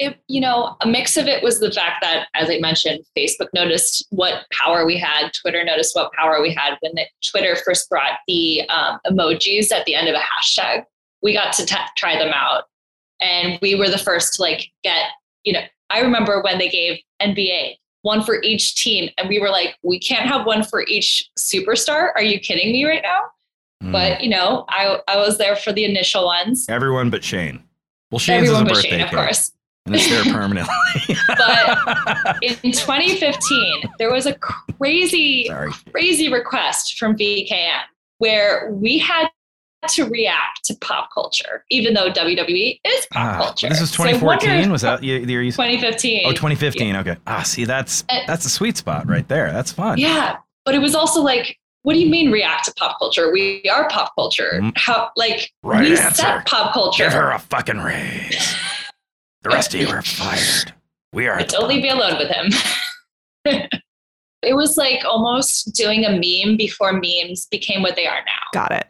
it, 0.00 0.18
you 0.26 0.40
know, 0.40 0.76
a 0.80 0.88
mix 0.88 1.16
of 1.16 1.28
it 1.28 1.44
was 1.44 1.60
the 1.60 1.70
fact 1.70 2.02
that, 2.02 2.26
as 2.34 2.50
I 2.50 2.58
mentioned, 2.58 3.04
Facebook 3.16 3.46
noticed 3.54 4.04
what 4.10 4.46
power 4.50 4.84
we 4.84 4.98
had. 4.98 5.30
Twitter 5.40 5.62
noticed 5.62 5.94
what 5.94 6.10
power 6.12 6.42
we 6.42 6.52
had 6.52 6.74
when 6.80 6.90
the, 6.96 7.04
Twitter 7.24 7.54
first 7.64 7.88
brought 7.88 8.18
the 8.26 8.68
um, 8.68 8.98
emojis 9.06 9.70
at 9.70 9.84
the 9.86 9.94
end 9.94 10.08
of 10.08 10.16
a 10.16 10.18
hashtag. 10.18 10.82
We 11.24 11.32
got 11.32 11.52
to 11.54 11.66
t- 11.66 11.74
try 11.96 12.16
them 12.18 12.32
out, 12.32 12.64
and 13.20 13.58
we 13.60 13.74
were 13.74 13.90
the 13.90 13.98
first 13.98 14.34
to 14.34 14.42
like 14.42 14.70
get. 14.84 15.08
You 15.42 15.54
know, 15.54 15.62
I 15.90 16.00
remember 16.00 16.40
when 16.42 16.58
they 16.58 16.68
gave 16.68 16.98
NBA 17.20 17.76
one 18.02 18.22
for 18.22 18.40
each 18.42 18.74
team, 18.76 19.10
and 19.18 19.28
we 19.28 19.40
were 19.40 19.48
like, 19.50 19.76
we 19.82 19.98
can't 19.98 20.26
have 20.26 20.46
one 20.46 20.62
for 20.62 20.84
each 20.86 21.28
superstar. 21.38 22.10
Are 22.14 22.22
you 22.22 22.38
kidding 22.38 22.70
me 22.70 22.84
right 22.84 23.02
now? 23.02 23.20
Mm. 23.82 23.92
But 23.92 24.22
you 24.22 24.30
know, 24.30 24.64
I 24.68 25.00
I 25.08 25.16
was 25.16 25.38
there 25.38 25.56
for 25.56 25.72
the 25.72 25.84
initial 25.84 26.24
ones. 26.26 26.66
Everyone 26.68 27.10
but 27.10 27.24
Shane. 27.24 27.62
Well, 28.10 28.18
Shane's 28.18 28.48
Everyone 28.48 28.54
is 28.54 28.60
a 28.60 28.64
but 28.64 28.74
birthday 28.74 28.90
Shane, 28.90 29.00
of 29.00 29.08
cake, 29.08 29.18
course. 29.18 29.52
and 29.86 29.94
it's 29.96 30.08
there 30.08 30.24
permanently. 30.32 30.74
But 31.26 32.36
in 32.42 32.72
2015, 32.72 33.82
there 33.98 34.12
was 34.12 34.26
a 34.26 34.34
crazy, 34.34 35.46
Sorry. 35.46 35.72
crazy 35.90 36.30
request 36.32 36.96
from 36.98 37.16
VKM 37.16 37.80
where 38.18 38.70
we 38.70 38.98
had 38.98 39.28
to 39.88 40.04
react 40.04 40.64
to 40.64 40.74
pop 40.80 41.10
culture, 41.12 41.64
even 41.70 41.94
though 41.94 42.10
WWE 42.10 42.80
is 42.84 43.06
pop 43.12 43.34
Ah, 43.36 43.44
culture. 43.44 43.68
this 43.68 43.80
was 43.80 43.90
So 43.90 44.02
I 44.04 44.06
wonder 44.14 44.18
2014. 44.46 44.64
if- 44.64 44.70
Was 44.70 44.82
that 44.82 45.02
you? 45.02 45.14
you- 45.16 45.40
you- 45.40 45.52
2015? 45.52 46.22
Oh, 46.26 46.32
2015. 46.32 46.96
Okay. 46.96 47.16
Ah, 47.26 47.42
see, 47.42 47.64
that's 47.64 48.04
Uh, 48.08 48.18
that's 48.26 48.44
a 48.46 48.50
sweet 48.50 48.76
spot 48.76 49.08
right 49.08 49.26
there. 49.28 49.52
That's 49.52 49.72
fun. 49.72 49.98
Yeah, 49.98 50.36
but 50.64 50.74
it 50.74 50.80
was 50.80 50.94
also 50.94 51.20
like, 51.22 51.58
what 51.82 51.92
do 51.94 52.00
you 52.00 52.08
mean 52.08 52.30
react 52.30 52.64
to 52.66 52.72
pop 52.74 52.98
culture? 52.98 53.30
We 53.32 53.62
are 53.72 53.88
pop 53.88 54.14
culture. 54.14 54.52
Mm. 54.62 54.72
How 54.76 55.10
like 55.16 55.50
Right 55.62 55.82
we 55.82 55.90
answer. 55.98 56.14
set 56.22 56.46
pop 56.46 56.72
culture. 56.72 57.04
Give 57.04 57.12
her 57.12 57.30
a 57.32 57.38
fucking 57.38 57.78
raise. 57.78 58.54
The 59.42 59.50
rest 59.50 59.74
of 59.74 59.80
you 59.80 59.88
are 59.88 60.00
fired. 60.02 60.72
We 61.12 61.26
are. 61.28 61.38
at 61.38 61.48
the 61.50 61.56
Don't 61.58 61.68
leave 61.68 61.82
me 61.82 61.90
alone 61.90 62.16
with 62.18 62.28
him. 62.28 62.50
it 64.42 64.54
was 64.54 64.76
like 64.76 65.04
almost 65.04 65.74
doing 65.74 66.04
a 66.04 66.10
meme 66.10 66.56
before 66.56 66.92
memes 66.92 67.46
became 67.50 67.82
what 67.82 67.96
they 67.96 68.06
are 68.06 68.20
now. 68.26 68.42
Got 68.52 68.72
it. 68.72 68.86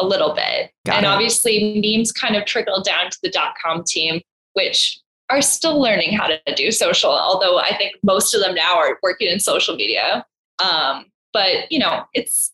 A 0.00 0.04
little 0.04 0.34
bit. 0.34 0.70
Got 0.86 0.96
and 0.96 1.06
it. 1.06 1.08
obviously, 1.08 1.80
memes 1.84 2.12
kind 2.12 2.36
of 2.36 2.44
trickled 2.44 2.84
down 2.84 3.10
to 3.10 3.18
the 3.22 3.30
dot 3.30 3.54
com 3.62 3.84
team, 3.84 4.20
which 4.54 4.98
are 5.28 5.42
still 5.42 5.80
learning 5.80 6.12
how 6.12 6.26
to 6.26 6.40
do 6.56 6.72
social, 6.72 7.10
although 7.10 7.58
I 7.58 7.76
think 7.76 7.92
most 8.02 8.34
of 8.34 8.40
them 8.40 8.54
now 8.54 8.76
are 8.76 8.98
working 9.02 9.28
in 9.28 9.38
social 9.38 9.76
media. 9.76 10.26
Um, 10.58 11.06
but, 11.32 11.70
you 11.70 11.78
know, 11.78 12.02
it's 12.14 12.52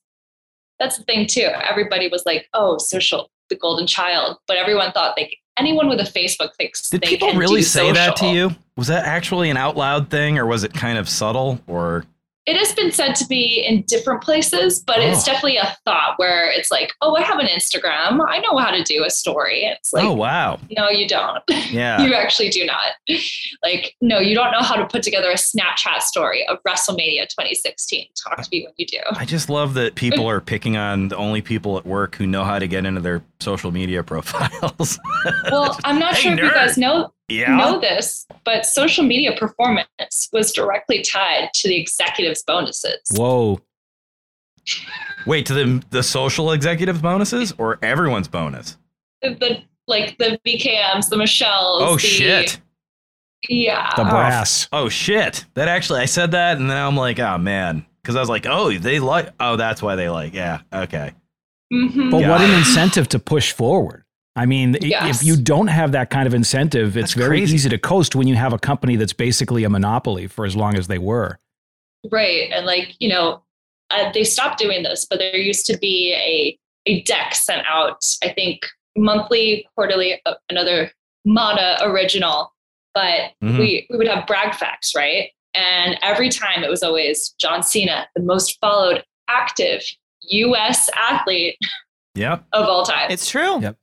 that's 0.78 0.98
the 0.98 1.04
thing 1.04 1.26
too. 1.26 1.48
Everybody 1.66 2.08
was 2.08 2.24
like, 2.26 2.46
oh, 2.52 2.76
social, 2.76 3.30
the 3.48 3.56
golden 3.56 3.86
child. 3.86 4.36
But 4.46 4.58
everyone 4.58 4.92
thought 4.92 5.16
like 5.16 5.38
anyone 5.56 5.88
with 5.88 6.00
a 6.00 6.02
Facebook 6.02 6.50
thinks 6.58 6.90
Did 6.90 7.00
they 7.00 7.08
people 7.08 7.30
can 7.30 7.38
really 7.38 7.62
say 7.62 7.92
that 7.92 8.16
to 8.16 8.26
you? 8.26 8.50
Was 8.76 8.88
that 8.88 9.06
actually 9.06 9.48
an 9.48 9.56
out 9.56 9.78
loud 9.78 10.10
thing, 10.10 10.38
or 10.38 10.44
was 10.44 10.62
it 10.62 10.74
kind 10.74 10.98
of 10.98 11.08
subtle? 11.08 11.58
Or 11.66 12.04
It 12.46 12.56
has 12.56 12.72
been 12.74 12.92
said 12.92 13.14
to 13.16 13.26
be 13.26 13.64
in 13.66 13.82
different 13.82 14.22
places, 14.22 14.80
but 14.80 15.00
it's 15.00 15.22
Oh. 15.22 15.32
definitely 15.32 15.56
a 15.56 15.76
thought 15.84 16.14
where 16.16 16.48
it's 16.50 16.70
like, 16.70 16.92
oh, 17.02 17.16
I 17.16 17.22
have 17.22 17.38
an 17.38 17.46
Instagram. 17.48 18.24
I 18.28 18.38
know 18.38 18.56
how 18.56 18.70
to 18.70 18.82
do 18.84 19.04
a 19.04 19.10
story. 19.10 19.64
It's 19.64 19.92
like, 19.92 20.04
oh 20.04 20.12
wow, 20.12 20.58
no, 20.76 20.88
you 20.88 21.08
don't. 21.08 21.42
yeah. 21.70 22.00
you 22.02 22.14
actually 22.14 22.48
do 22.50 22.64
not. 22.64 22.92
Like, 23.62 23.94
no, 24.00 24.18
you 24.20 24.34
don't 24.34 24.52
know 24.52 24.60
how 24.60 24.76
to 24.76 24.86
put 24.86 25.02
together 25.02 25.30
a 25.30 25.34
Snapchat 25.34 26.02
story 26.02 26.46
of 26.46 26.58
WrestleMania 26.66 27.22
2016. 27.28 28.06
Talk 28.28 28.42
to 28.42 28.48
me 28.52 28.64
when 28.64 28.72
you 28.76 28.86
do. 28.86 28.98
I 29.12 29.24
just 29.24 29.48
love 29.50 29.74
that 29.74 29.94
people 29.96 30.28
are 30.28 30.40
picking 30.40 30.76
on 30.76 31.08
the 31.08 31.16
only 31.16 31.42
people 31.42 31.76
at 31.78 31.84
work 31.86 32.14
who 32.16 32.26
know 32.26 32.44
how 32.44 32.58
to 32.58 32.68
get 32.68 32.84
into 32.86 33.00
their 33.00 33.22
social 33.40 33.70
media 33.70 34.02
profiles. 34.04 34.98
Well, 35.50 35.78
I'm 35.84 35.98
not 35.98 36.14
Hey, 36.14 36.22
sure 36.22 36.32
if 36.32 36.38
you 36.38 36.50
guys 36.50 36.78
know 36.78 37.12
yeah. 37.28 37.56
know 37.56 37.80
this, 37.80 38.26
but 38.44 38.64
social 38.64 39.04
media 39.04 39.36
performance 39.36 40.28
was 40.32 40.52
directly 40.52 41.02
tied 41.02 41.50
to 41.54 41.68
the 41.68 41.76
executives' 41.76 42.42
bonuses. 42.46 43.00
Whoa. 43.12 43.60
Wait, 45.26 45.46
to 45.46 45.54
the 45.54 45.84
the 45.90 46.02
social 46.02 46.52
executives 46.52 47.00
bonuses 47.00 47.52
or 47.58 47.78
everyone's 47.82 48.28
bonus? 48.28 48.76
The, 49.22 49.30
the 49.34 49.62
like 49.86 50.18
the 50.18 50.38
VKMs, 50.46 51.08
the 51.08 51.16
Michelles. 51.16 51.82
Oh 51.82 51.94
the, 51.94 52.00
shit. 52.00 52.60
Yeah. 53.48 53.90
The 53.96 54.04
brass. 54.04 54.68
Oh 54.72 54.88
shit. 54.88 55.44
That 55.54 55.68
actually 55.68 56.00
I 56.00 56.06
said 56.06 56.32
that 56.32 56.58
and 56.58 56.70
then 56.70 56.76
I'm 56.76 56.96
like, 56.96 57.18
oh 57.18 57.38
man. 57.38 57.86
Because 58.02 58.16
I 58.16 58.20
was 58.20 58.28
like, 58.28 58.46
oh, 58.48 58.72
they 58.72 59.00
like 59.00 59.30
oh, 59.40 59.56
that's 59.56 59.82
why 59.82 59.96
they 59.96 60.08
like. 60.08 60.34
Yeah. 60.34 60.60
Okay. 60.72 61.12
Mhm. 61.72 62.10
But 62.10 62.20
Yeah. 62.20 62.30
what 62.30 62.40
an 62.40 62.54
incentive 62.54 63.08
to 63.10 63.18
push 63.18 63.52
forward. 63.52 64.04
I 64.36 64.44
mean, 64.46 64.76
Yes. 64.80 65.22
if 65.22 65.26
you 65.26 65.36
don't 65.36 65.68
have 65.68 65.92
that 65.92 66.10
kind 66.10 66.26
of 66.26 66.34
incentive, 66.34 66.96
it's 66.96 67.12
That's 67.12 67.14
very 67.14 67.38
crazy. 67.38 67.54
easy 67.54 67.68
to 67.70 67.78
coast 67.78 68.14
when 68.14 68.28
you 68.28 68.34
have 68.34 68.52
a 68.52 68.58
company 68.58 68.96
that's 68.96 69.14
basically 69.14 69.64
a 69.64 69.70
monopoly 69.70 70.26
for 70.26 70.44
as 70.44 70.54
long 70.54 70.76
as 70.76 70.88
they 70.88 70.98
were. 70.98 71.38
Right. 72.10 72.50
And 72.52 72.66
like, 72.66 72.94
you 73.00 73.08
know, 73.08 73.42
uh, 73.90 74.12
they 74.12 74.24
stopped 74.24 74.58
doing 74.58 74.82
this, 74.82 75.06
but 75.08 75.18
there 75.18 75.36
used 75.36 75.64
to 75.66 75.78
be 75.78 76.12
a, 76.12 76.58
a 76.90 77.02
deck 77.02 77.34
sent 77.34 77.64
out, 77.68 78.04
I 78.22 78.28
think 78.28 78.66
monthly, 78.96 79.66
quarterly, 79.74 80.20
uh, 80.26 80.34
another 80.50 80.92
Mana 81.24 81.78
original, 81.80 82.52
but 82.94 83.32
Mhm. 83.42 83.58
we, 83.58 83.86
we 83.90 83.96
would 83.96 84.06
have 84.08 84.26
brag 84.26 84.54
facts, 84.54 84.94
right? 84.94 85.30
And 85.54 85.98
every 86.02 86.28
time 86.28 86.62
it 86.62 86.68
was 86.70 86.82
always 86.82 87.30
John 87.40 87.62
Cena, 87.62 88.06
the 88.14 88.22
most 88.22 88.58
followed 88.60 89.02
active 89.28 89.82
US 90.28 90.88
athlete 90.96 91.56
Yep. 92.14 92.44
of 92.52 92.66
all 92.66 92.84
time. 92.84 93.10
It's 93.10 93.28
true. 93.28 93.60
Yep. 93.60 93.76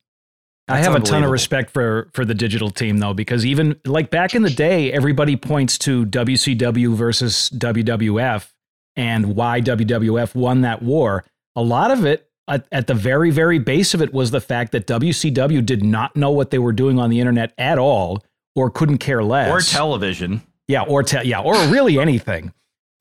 I 0.70 0.78
have 0.80 0.96
a 0.96 1.00
ton 1.02 1.24
of 1.24 1.30
respect 1.30 1.72
for 1.72 2.10
for 2.14 2.24
the 2.26 2.34
digital 2.34 2.70
team 2.70 2.98
though, 3.00 3.14
because 3.14 3.46
even 3.46 3.80
like 3.86 4.10
back 4.10 4.34
in 4.34 4.44
the 4.44 4.50
day, 4.50 4.92
everybody 4.94 5.36
points 5.36 5.78
to 5.80 6.06
WCW 6.06 6.96
versus 6.96 7.50
WWF 7.56 8.50
and 8.96 9.36
why 9.36 9.60
WWF 9.60 10.34
won 10.36 10.62
that 10.62 10.82
war. 10.82 11.26
A 11.56 11.62
lot 11.62 11.92
of 11.92 12.06
it, 12.06 12.30
at, 12.48 12.66
at 12.72 12.88
the 12.88 12.94
very 12.94 13.30
very 13.30 13.60
base 13.60 13.94
of 13.94 14.02
it, 14.02 14.14
was 14.14 14.32
the 14.32 14.40
fact 14.42 14.72
that 14.72 14.88
WCW 14.88 15.64
did 15.66 15.84
not 15.84 16.16
know 16.16 16.32
what 16.32 16.50
they 16.50 16.60
were 16.60 16.74
doing 16.74 16.98
on 16.98 17.10
the 17.10 17.20
internet 17.20 17.54
at 17.58 17.78
all, 17.78 18.24
or 18.56 18.70
couldn't 18.70 19.00
care 19.00 19.24
less, 19.24 19.50
Or 19.52 19.60
television. 19.60 20.42
yeah, 20.70 20.84
or 20.84 21.04
te- 21.04 21.28
yeah, 21.28 21.42
or 21.42 21.54
really 21.68 22.00
anything. 22.00 22.54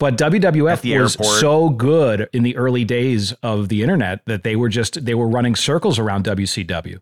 But 0.03 0.17
WWF 0.17 1.01
was 1.01 1.15
airport. 1.17 1.39
so 1.39 1.69
good 1.69 2.29
in 2.33 2.43
the 2.43 2.57
early 2.57 2.85
days 2.85 3.33
of 3.45 3.69
the 3.69 3.83
internet 3.83 4.21
that 4.27 4.43
they 4.43 4.57
were 4.57 4.69
just 4.69 5.05
they 5.05 5.15
were 5.15 5.29
running 5.29 5.55
circles 5.55 5.97
around 5.97 6.25
WCW. 6.25 6.99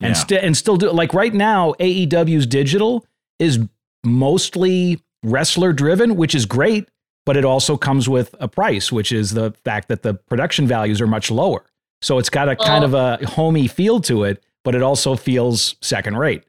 and 0.00 0.10
Yeah. 0.10 0.12
sti- 0.14 0.36
and 0.38 0.56
still 0.56 0.76
do 0.76 0.90
like 0.90 1.14
right 1.14 1.32
now 1.32 1.74
AEW's 1.78 2.44
digital 2.46 3.06
is 3.38 3.60
mostly 4.04 5.00
wrestler 5.22 5.72
driven, 5.72 6.16
which 6.16 6.34
is 6.34 6.44
great, 6.44 6.88
but 7.24 7.36
it 7.36 7.44
also 7.44 7.76
comes 7.76 8.08
with 8.08 8.34
a 8.40 8.48
price, 8.48 8.90
which 8.90 9.12
is 9.12 9.30
the 9.32 9.52
fact 9.64 9.86
that 9.86 10.02
the 10.02 10.14
production 10.14 10.66
values 10.66 11.00
are 11.00 11.06
much 11.06 11.30
lower. 11.30 11.64
So 12.02 12.18
it's 12.18 12.30
got 12.30 12.48
a 12.48 12.56
kind 12.56 12.82
of 12.84 12.94
a 12.94 13.18
homey 13.26 13.68
feel 13.68 14.00
to 14.02 14.24
it, 14.24 14.42
but 14.64 14.74
it 14.74 14.82
also 14.82 15.14
feels 15.14 15.76
second 15.82 16.16
rate. 16.16 16.42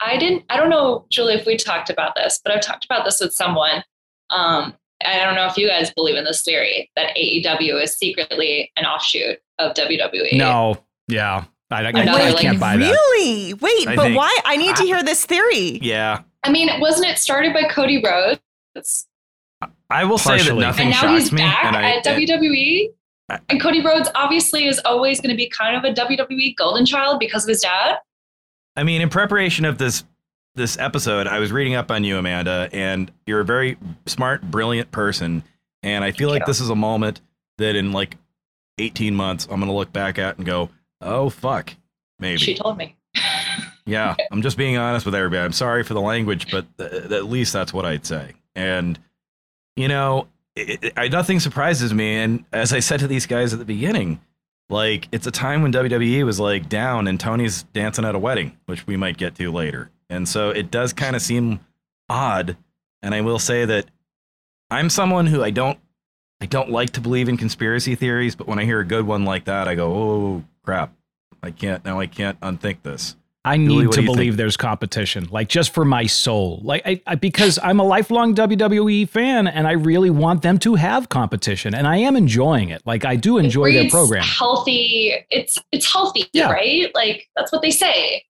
I 0.00 0.16
didn't, 0.16 0.44
I 0.48 0.56
don't 0.56 0.70
know, 0.70 1.04
Julie, 1.10 1.34
if 1.34 1.44
we 1.46 1.56
talked 1.58 1.90
about 1.90 2.14
this, 2.14 2.40
but 2.42 2.54
I've 2.54 2.60
talked 2.62 2.84
about 2.86 3.04
this 3.04 3.20
with 3.20 3.32
someone. 3.34 3.82
Um, 4.30 4.74
I 5.04 5.18
don't 5.24 5.34
know 5.36 5.46
if 5.46 5.56
you 5.56 5.68
guys 5.68 5.92
believe 5.92 6.16
in 6.16 6.24
this 6.24 6.42
theory 6.42 6.90
that 6.96 7.16
AEW 7.16 7.82
is 7.82 7.96
secretly 7.96 8.70
an 8.76 8.84
offshoot 8.84 9.38
of 9.58 9.74
WWE. 9.74 10.36
No, 10.36 10.76
yeah, 11.06 11.44
I, 11.70 11.82
I, 11.82 11.86
I 11.86 11.88
Another, 11.90 12.18
can't, 12.36 12.44
like, 12.44 12.60
buy 12.60 12.76
that. 12.76 12.90
Really? 12.90 13.54
Wait, 13.54 13.88
I 13.88 13.96
but 13.96 14.02
think- 14.04 14.16
why? 14.16 14.36
I 14.44 14.56
need 14.56 14.74
to 14.76 14.82
hear 14.82 15.02
this 15.02 15.24
theory. 15.24 15.78
Yeah. 15.82 16.22
I 16.44 16.50
mean, 16.50 16.68
wasn't 16.80 17.08
it 17.08 17.18
started 17.18 17.52
by 17.52 17.64
Cody 17.64 18.02
Rhodes? 18.02 19.06
I 19.90 20.04
will 20.04 20.18
say 20.18 20.38
that 20.38 20.38
Partially. 20.44 20.60
nothing 20.60 20.86
and 20.88 21.02
now 21.02 21.14
he's 21.14 21.30
back 21.30 21.64
and 21.64 21.76
I, 21.76 21.96
at 21.96 22.04
WWE. 22.04 22.88
I- 23.30 23.38
and 23.48 23.60
Cody 23.60 23.82
Rhodes 23.84 24.08
obviously 24.14 24.66
is 24.66 24.80
always 24.84 25.20
going 25.20 25.30
to 25.30 25.36
be 25.36 25.48
kind 25.48 25.76
of 25.76 25.84
a 25.84 25.94
WWE 25.94 26.56
golden 26.56 26.86
child 26.86 27.18
because 27.20 27.44
of 27.44 27.48
his 27.48 27.60
dad. 27.60 27.98
I 28.76 28.84
mean, 28.84 29.00
in 29.02 29.08
preparation 29.08 29.64
of 29.64 29.78
this 29.78 30.04
this 30.58 30.78
episode, 30.78 31.26
I 31.26 31.38
was 31.38 31.50
reading 31.50 31.74
up 31.74 31.90
on 31.90 32.04
you, 32.04 32.18
Amanda, 32.18 32.68
and 32.72 33.10
you're 33.26 33.40
a 33.40 33.44
very 33.44 33.78
smart, 34.06 34.42
brilliant 34.42 34.90
person. 34.90 35.42
And 35.82 36.04
I 36.04 36.12
feel 36.12 36.28
like 36.28 36.44
this 36.44 36.60
is 36.60 36.68
a 36.68 36.74
moment 36.74 37.20
that 37.56 37.76
in 37.76 37.92
like 37.92 38.16
18 38.78 39.14
months, 39.14 39.46
I'm 39.46 39.60
going 39.60 39.70
to 39.70 39.72
look 39.72 39.92
back 39.92 40.18
at 40.18 40.36
and 40.36 40.44
go, 40.44 40.70
oh, 41.00 41.30
fuck, 41.30 41.74
maybe. 42.18 42.38
She 42.38 42.54
told 42.54 42.76
me. 42.76 42.96
Yeah, 43.86 44.16
I'm 44.30 44.42
just 44.42 44.58
being 44.58 44.76
honest 44.76 45.06
with 45.06 45.14
everybody. 45.14 45.42
I'm 45.42 45.54
sorry 45.54 45.82
for 45.82 45.94
the 45.94 46.00
language, 46.02 46.50
but 46.50 46.66
th- 46.76 47.10
at 47.10 47.24
least 47.24 47.54
that's 47.54 47.72
what 47.72 47.86
I'd 47.86 48.04
say. 48.04 48.34
And 48.54 48.98
you 49.76 49.88
know, 49.88 50.28
it, 50.54 50.84
it, 50.84 50.92
I, 50.94 51.08
nothing 51.08 51.40
surprises 51.40 51.94
me. 51.94 52.16
And 52.16 52.44
as 52.52 52.74
I 52.74 52.80
said 52.80 53.00
to 53.00 53.06
these 53.06 53.24
guys 53.24 53.54
at 53.54 53.58
the 53.58 53.64
beginning, 53.64 54.20
like 54.68 55.08
it's 55.10 55.26
a 55.26 55.30
time 55.30 55.62
when 55.62 55.72
WWE 55.72 56.22
was 56.26 56.38
like 56.38 56.68
down, 56.68 57.08
and 57.08 57.18
Tony's 57.18 57.62
dancing 57.62 58.04
at 58.04 58.14
a 58.14 58.18
wedding, 58.18 58.58
which 58.66 58.86
we 58.86 58.98
might 58.98 59.16
get 59.16 59.36
to 59.36 59.50
later. 59.50 59.90
And 60.10 60.28
so 60.28 60.50
it 60.50 60.70
does 60.70 60.92
kind 60.92 61.14
of 61.16 61.22
seem 61.22 61.60
odd. 62.08 62.56
And 63.02 63.14
I 63.14 63.20
will 63.20 63.38
say 63.38 63.64
that 63.64 63.86
I'm 64.70 64.90
someone 64.90 65.26
who 65.26 65.42
I 65.42 65.50
don't 65.50 65.78
I 66.40 66.46
don't 66.46 66.70
like 66.70 66.90
to 66.90 67.00
believe 67.00 67.28
in 67.28 67.36
conspiracy 67.36 67.94
theories, 67.96 68.36
but 68.36 68.46
when 68.46 68.58
I 68.58 68.64
hear 68.64 68.78
a 68.80 68.84
good 68.84 69.06
one 69.06 69.24
like 69.24 69.46
that, 69.46 69.66
I 69.66 69.74
go, 69.74 69.92
oh 69.92 70.44
crap, 70.62 70.92
I 71.42 71.50
can't 71.50 71.84
now 71.84 72.00
I 72.00 72.06
can't 72.06 72.38
unthink 72.42 72.82
this. 72.82 73.16
I 73.44 73.56
need 73.56 73.86
what 73.86 73.94
to 73.94 74.02
believe 74.02 74.32
think? 74.32 74.36
there's 74.36 74.56
competition, 74.56 75.28
like 75.30 75.48
just 75.48 75.72
for 75.72 75.84
my 75.84 76.04
soul, 76.06 76.60
like 76.62 76.82
I, 76.84 77.00
I 77.06 77.14
because 77.14 77.58
I'm 77.62 77.80
a 77.80 77.84
lifelong 77.84 78.34
WWE 78.34 79.08
fan, 79.08 79.46
and 79.46 79.66
I 79.66 79.72
really 79.72 80.10
want 80.10 80.42
them 80.42 80.58
to 80.58 80.74
have 80.74 81.08
competition, 81.08 81.72
and 81.74 81.86
I 81.86 81.96
am 81.98 82.14
enjoying 82.14 82.68
it. 82.68 82.82
Like 82.84 83.04
I 83.06 83.16
do 83.16 83.38
enjoy 83.38 83.72
their 83.72 83.82
breeds 83.82 83.94
program. 83.94 84.22
Healthy. 84.24 85.14
It's 85.30 85.58
it's 85.72 85.90
healthy, 85.90 86.26
Yeah. 86.32 86.50
right? 86.52 86.90
Like 86.94 87.28
that's 87.36 87.50
what 87.52 87.62
they 87.62 87.70
say. 87.70 88.24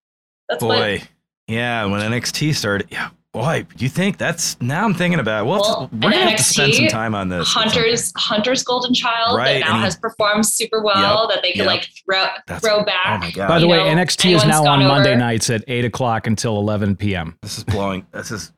That's 0.49 0.63
what 0.63 0.79
Boy, 0.79 1.03
yeah, 1.49 1.85
when 1.87 2.01
NXT 2.01 2.55
started, 2.55 2.87
yeah, 2.91 3.11
boy, 3.33 3.67
you 3.79 3.89
think 3.89 4.19
that's 4.19 4.61
now 4.61 4.85
I'm 4.85 4.95
thinking 4.95 5.19
about 5.21 5.43
it. 5.45 5.49
Well, 5.49 5.61
Well, 5.61 5.89
we're 5.93 5.99
gonna 6.11 6.17
and 6.17 6.29
have 6.31 6.39
to 6.39 6.45
spend 6.45 6.75
some 6.75 6.87
time 6.89 7.15
on 7.15 7.29
this. 7.29 7.49
Hunter's. 7.53 8.13
Hunter's 8.17 8.63
golden 8.63 8.95
child 8.95 9.37
Right, 9.37 9.55
that 9.61 9.69
now 9.69 9.77
he- 9.77 9.83
has 9.83 9.97
performed 9.97 10.47
super 10.47 10.83
well. 10.83 11.27
Yep, 11.27 11.35
that 11.37 11.43
they 11.43 11.53
can 11.53 11.59
yep. 11.61 11.67
like 11.67 11.89
throw 12.05 12.27
That's- 12.47 12.61
throw 12.61 12.79
Oh 12.79 12.85
back. 12.85 13.21
my 13.21 13.31
god, 13.31 13.49
By 13.49 13.59
the 13.59 13.67
way, 13.67 13.79
know, 13.79 13.85
NXT 14.03 14.35
is 14.37 14.45
now 14.45 14.61
on 14.67 14.81
gone 14.81 14.89
Monday 14.89 15.17
nights 15.17 15.51
at 15.51 15.65
eight 15.69 15.85
o'clock 15.85 16.27
until 16.27 16.59
11 16.59 16.97
p.m. 16.97 17.37
this 17.43 17.59
is 17.59 17.65
blowing. 17.65 18.07
This 18.13 18.31
is 18.31 18.53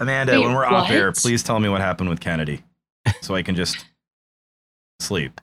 Amanda. 0.00 0.32
Wait, 0.32 0.44
when 0.46 0.54
we're 0.54 0.66
off 0.66 0.88
what? 0.88 0.90
air, 0.90 1.12
please 1.12 1.42
tell 1.42 1.60
me 1.60 1.68
what 1.68 1.80
happened 1.80 2.08
with 2.10 2.20
Kennedy, 2.20 2.62
so 3.20 3.34
I 3.34 3.42
can 3.42 3.54
just 3.56 3.84
sleep. 5.00 5.40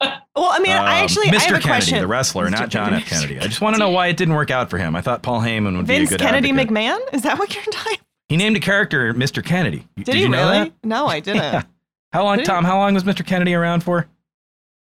Well, 0.00 0.50
I 0.52 0.58
mean, 0.58 0.72
I 0.72 0.78
Um, 0.78 1.04
actually 1.04 1.26
Mr. 1.28 1.34
I 1.34 1.38
have 1.38 1.42
a 1.42 1.46
Kennedy, 1.46 1.64
question. 1.68 1.98
the 2.00 2.06
wrestler, 2.06 2.46
Mr. 2.46 2.50
not 2.50 2.68
John 2.68 2.86
Kennedy. 2.90 3.02
F. 3.04 3.08
Kennedy. 3.10 3.40
I 3.40 3.46
just 3.46 3.60
want 3.62 3.74
to 3.76 3.80
know 3.80 3.88
why 3.88 4.08
it 4.08 4.16
didn't 4.18 4.34
work 4.34 4.50
out 4.50 4.68
for 4.68 4.76
him. 4.78 4.94
I 4.94 5.00
thought 5.00 5.22
Paul 5.22 5.40
Heyman 5.40 5.76
would 5.76 5.86
Vince 5.86 6.10
be 6.10 6.14
a 6.14 6.18
good 6.18 6.24
Kennedy 6.24 6.50
advocate. 6.50 6.70
McMahon? 6.74 6.98
Is 7.14 7.22
that 7.22 7.38
what 7.38 7.54
you're 7.54 7.64
talking? 7.64 7.98
He 8.28 8.36
named 8.36 8.56
a 8.56 8.60
character 8.60 9.14
Mr. 9.14 9.42
Kennedy. 9.44 9.86
Did, 9.96 10.04
Did, 10.06 10.14
he 10.16 10.20
you 10.22 10.28
know 10.28 10.50
really? 10.50 10.64
that? 10.64 10.72
No, 10.84 11.06
I 11.06 11.20
didn't. 11.20 11.42
Yeah. 11.42 11.62
How 12.12 12.24
long, 12.24 12.36
Did 12.36 12.42
he? 12.46 12.46
Tom? 12.46 12.64
How 12.64 12.76
long 12.78 12.92
was 12.94 13.04
Mr. 13.04 13.24
Kennedy 13.24 13.54
around 13.54 13.82
for? 13.84 14.06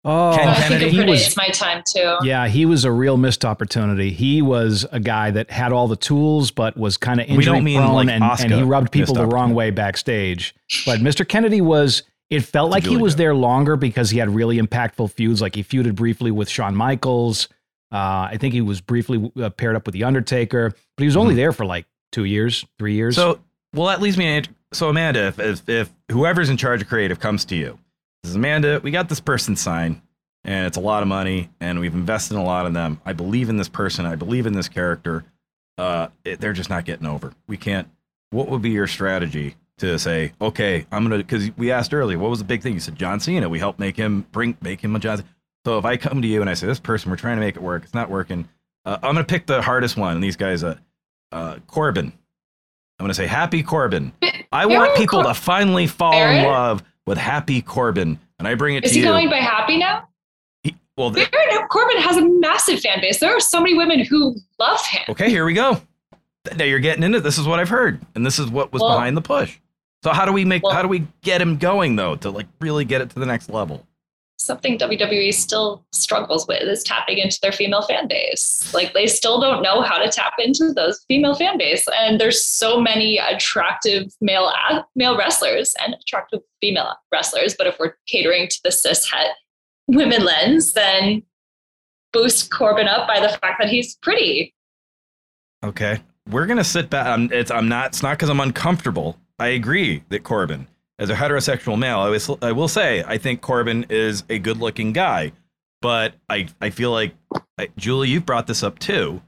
Oh, 0.05 0.33
Ken 0.37 0.49
I 0.49 0.55
Kennedy, 0.55 0.87
it 0.87 0.93
he 0.93 0.99
predates 0.99 1.09
was 1.09 1.37
my 1.37 1.49
time 1.49 1.83
too. 1.95 2.19
yeah, 2.23 2.47
he 2.49 2.65
was 2.67 2.85
a 2.85 2.93
real 2.93 3.17
missed 3.17 3.45
opportunity. 3.45 4.11
He 4.11 4.41
was 4.43 4.87
a 4.93 5.01
guy 5.01 5.31
that 5.33 5.51
had 5.51 5.73
all 5.73 5.89
the 5.89 5.97
tools, 5.97 6.51
but 6.51 6.77
was 6.77 6.97
kind 6.97 7.21
of 7.21 7.27
We 7.29 7.35
injury 7.35 7.55
don't 7.55 7.65
mean 7.65 7.81
prone, 7.81 7.95
like 7.95 8.09
and, 8.09 8.23
and 8.23 8.53
he 8.53 8.63
rubbed 8.63 8.93
people 8.93 9.15
the 9.15 9.27
wrong 9.27 9.55
way 9.55 9.71
backstage. 9.71 10.55
But 10.87 11.01
Mr. 11.01 11.27
Kennedy 11.27 11.61
was. 11.61 12.03
It 12.31 12.41
felt 12.41 12.71
like 12.71 12.85
he 12.85 12.97
was 12.97 13.17
there 13.17 13.35
longer 13.35 13.77
because 13.77 14.11
he 14.11 14.19
had 14.19 14.29
really 14.29 14.59
impactful 14.59 15.11
feuds. 15.13 15.41
Like 15.41 15.55
he 15.55 15.63
feuded 15.65 15.95
briefly 15.95 16.31
with 16.31 16.49
Shawn 16.49 16.75
Michaels. 16.75 17.49
Uh, 17.91 18.29
I 18.31 18.37
think 18.39 18.53
he 18.53 18.61
was 18.61 18.83
briefly 18.83 19.33
uh, 19.41 19.49
paired 19.51 19.77
up 19.77 19.87
with 19.87 19.95
the 19.95 20.05
Undertaker, 20.05 20.71
but 20.71 21.03
he 21.03 21.07
was 21.07 21.17
only 21.17 21.35
there 21.35 21.53
for 21.53 21.65
like 21.65 21.87
two 22.13 22.25
years, 22.25 22.67
three 22.79 22.95
years. 22.95 23.17
Mm-hmm. 23.17 23.33
So, 23.33 23.41
well, 23.75 23.87
that 23.87 24.03
leads 24.03 24.19
me. 24.19 24.43
So, 24.73 24.91
Amanda, 24.91 25.29
if, 25.29 25.39
if 25.39 25.69
if 25.69 25.91
whoever's 26.11 26.51
in 26.51 26.59
charge 26.59 26.83
of 26.83 26.89
creative 26.89 27.19
comes 27.19 27.47
to 27.47 27.57
you, 27.57 27.79
says, 28.25 28.35
Amanda, 28.35 28.81
we 28.83 28.91
got 28.91 29.09
this 29.09 29.21
person 29.21 29.57
signed, 29.57 30.03
and 30.45 30.67
it's 30.67 30.77
a 30.77 30.81
lot 30.81 31.03
of 31.03 31.09
money, 31.09 31.49
and 31.61 31.81
we've 31.81 31.95
invested 31.95 32.35
in 32.35 32.41
a 32.41 32.45
lot 32.45 32.67
of 32.67 32.75
them. 32.75 33.01
I 33.07 33.15
believe 33.15 33.49
in 33.49 33.57
this 33.57 33.71
person. 33.71 34.05
I 34.05 34.17
believe 34.17 34.45
in 34.45 34.53
this 34.53 34.69
character. 34.69 35.25
Uh, 35.79 36.09
it, 36.25 36.41
they're 36.41 36.53
just 36.53 36.69
not 36.69 36.85
getting 36.85 37.07
over. 37.07 37.33
We 37.47 37.57
can't. 37.57 37.89
What 38.31 38.51
would 38.51 38.61
be 38.61 38.71
your 38.71 38.87
strategy 38.87 39.57
to 39.79 39.99
say, 39.99 40.33
okay, 40.41 40.87
I'm 40.93 41.05
gonna? 41.05 41.19
Because 41.19 41.51
we 41.57 41.71
asked 41.73 41.93
earlier, 41.95 42.19
what 42.19 42.31
was 42.31 42.39
the 42.39 42.45
big 42.45 42.63
thing? 42.63 42.75
You 42.75 42.81
said 42.81 42.97
John 42.97 43.21
Cena. 43.21 43.49
We 43.49 43.59
helped 43.59 43.79
make 43.79 43.97
him 43.97 44.27
bring 44.33 44.57
make 44.61 44.81
him 44.83 44.95
a 44.97 44.99
John. 44.99 45.19
Cena. 45.19 45.29
So 45.67 45.79
if 45.79 45.85
I 45.85 45.97
come 45.97 46.23
to 46.23 46.29
you 46.29 46.41
and 46.41 46.49
I 46.49 46.55
say, 46.55 46.67
this 46.67 46.81
person, 46.81 47.11
we're 47.11 47.17
trying 47.17 47.37
to 47.37 47.41
make 47.41 47.57
it 47.57 47.63
work, 47.63 47.83
it's 47.85 47.95
not 47.95 48.09
working. 48.11 48.49
Uh, 48.85 48.95
I'm 49.03 49.15
gonna 49.15 49.25
pick 49.25 49.47
the 49.47 49.61
hardest 49.63 49.97
one, 49.97 50.15
and 50.15 50.23
these 50.25 50.37
guys, 50.37 50.63
uh, 50.65 50.77
uh, 51.33 51.57
Corbin. 51.67 52.13
I'm 53.01 53.07
to 53.07 53.15
say 53.15 53.27
Happy 53.27 53.63
Corbin. 53.63 54.13
I 54.51 54.67
want 54.67 54.97
people 54.97 55.23
Cor- 55.23 55.33
to 55.33 55.35
finally 55.35 55.87
fall 55.87 56.15
in 56.15 56.45
love 56.45 56.83
with 57.07 57.17
Happy 57.19 57.63
Corbin, 57.63 58.19
and 58.39 58.49
I 58.49 58.55
bring 58.57 58.75
it 58.75 58.85
Is 58.85 58.93
to 58.93 58.99
you. 58.99 59.03
Is 59.03 59.07
he 59.07 59.11
going 59.11 59.31
by 59.31 59.37
happy 59.37 59.77
now? 59.77 60.09
He- 60.65 60.75
well, 60.97 61.13
th- 61.13 61.31
Baron 61.31 61.69
Corbin 61.69 61.99
has 61.99 62.17
a 62.17 62.29
massive 62.29 62.81
fan 62.81 63.01
base. 63.01 63.21
There 63.21 63.31
are 63.37 63.39
so 63.41 63.61
many 63.61 63.75
women 63.77 64.01
who 64.05 64.35
love 64.59 64.85
him. 64.87 65.03
okay, 65.11 65.31
here 65.31 65.45
we 65.45 65.53
go. 65.55 65.81
Now 66.57 66.65
you're 66.65 66.79
getting 66.81 67.05
into 67.05 67.21
this 67.21 67.39
is 67.39 67.47
what 67.47 67.61
I've 67.61 67.69
heard, 67.69 68.01
and 68.17 68.25
this 68.27 68.39
is 68.41 68.49
what 68.51 68.73
was 68.73 68.81
Well- 68.83 68.97
behind 68.97 69.17
the 69.17 69.23
push. 69.23 69.59
So 70.03 70.13
how 70.13 70.25
do 70.25 70.33
we 70.33 70.45
make? 70.45 70.63
Well- 70.63 70.73
how 70.73 70.83
do 70.83 70.89
we 70.89 71.07
get 71.23 71.41
him 71.41 71.57
going 71.57 71.97
though 71.97 72.17
to 72.17 72.31
like 72.31 72.47
really 72.61 72.85
get 72.85 73.01
it 73.01 73.11
to 73.11 73.19
the 73.19 73.27
next 73.27 73.51
level? 73.51 73.85
Something 74.41 74.79
WWE 74.79 75.35
still 75.35 75.85
struggles 75.93 76.47
with 76.47 76.63
is 76.63 76.85
tapping 76.85 77.19
into 77.19 77.39
their 77.43 77.51
female 77.51 77.83
fan 77.83 78.07
base. 78.07 78.73
Like 78.73 78.95
they 78.95 79.09
still 79.09 79.41
don't 79.41 79.63
know 79.63 79.83
how 79.83 79.99
to 79.99 80.09
tap 80.09 80.35
into 80.39 80.73
those 80.73 81.05
female 81.09 81.35
fan 81.35 81.59
base. 81.59 81.85
And 81.93 82.21
there's 82.21 82.45
so 82.45 82.81
many 82.81 83.19
attractive 83.19 84.13
male 84.21 84.53
male 84.95 85.19
wrestlers 85.19 85.75
and 85.85 85.95
attractive 85.95 86.41
female 86.61 86.95
wrestlers. 87.11 87.57
But 87.59 87.67
if 87.67 87.79
we're 87.81 87.97
catering 88.07 88.47
to 88.49 88.61
the 88.63 88.71
cis 88.71 89.11
het 89.11 89.35
women 89.89 90.25
lens, 90.25 90.73
then 90.73 91.23
boost 92.13 92.51
Corbin 92.53 92.87
up 92.87 93.09
by 93.09 93.21
the 93.21 93.29
fact 93.29 93.61
that 93.61 93.69
he's 93.69 93.97
pretty. 93.97 94.55
Okay, 95.65 96.01
we're 96.31 96.47
gonna 96.47 96.63
sit 96.63 96.89
back. 96.89 97.07
I'm, 97.07 97.23
um, 97.25 97.31
it's 97.33 97.51
I'm 97.51 97.69
not. 97.69 97.87
It's 97.89 98.03
not 98.03 98.13
because 98.13 98.31
I'm 98.31 98.41
uncomfortable. 98.41 99.19
I 99.39 99.49
agree 99.49 100.03
that 100.09 100.25
Corbin, 100.25 100.67
as 100.99 101.11
a 101.11 101.15
heterosexual 101.15 101.79
male, 101.79 102.01
I, 102.01 102.09
was, 102.09 102.31
I 102.43 102.53
will 102.53 102.69
say 102.69 103.05
I 103.07 103.19
think 103.19 103.41
Corbin 103.41 103.87
is 103.89 104.25
a 104.29 104.39
good-looking 104.39 104.93
guy, 104.93 105.33
but 105.81 106.15
I 106.29 106.49
I 106.61 106.71
feel 106.71 106.91
like 106.91 107.15
I, 107.59 107.69
Julie, 107.77 108.09
you've 108.09 108.27
brought 108.27 108.47
this 108.49 108.63
up 108.63 108.79
too, 108.79 109.23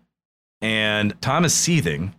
and 0.60 1.20
Tom 1.20 1.44
is 1.44 1.54
seething. 1.54 2.14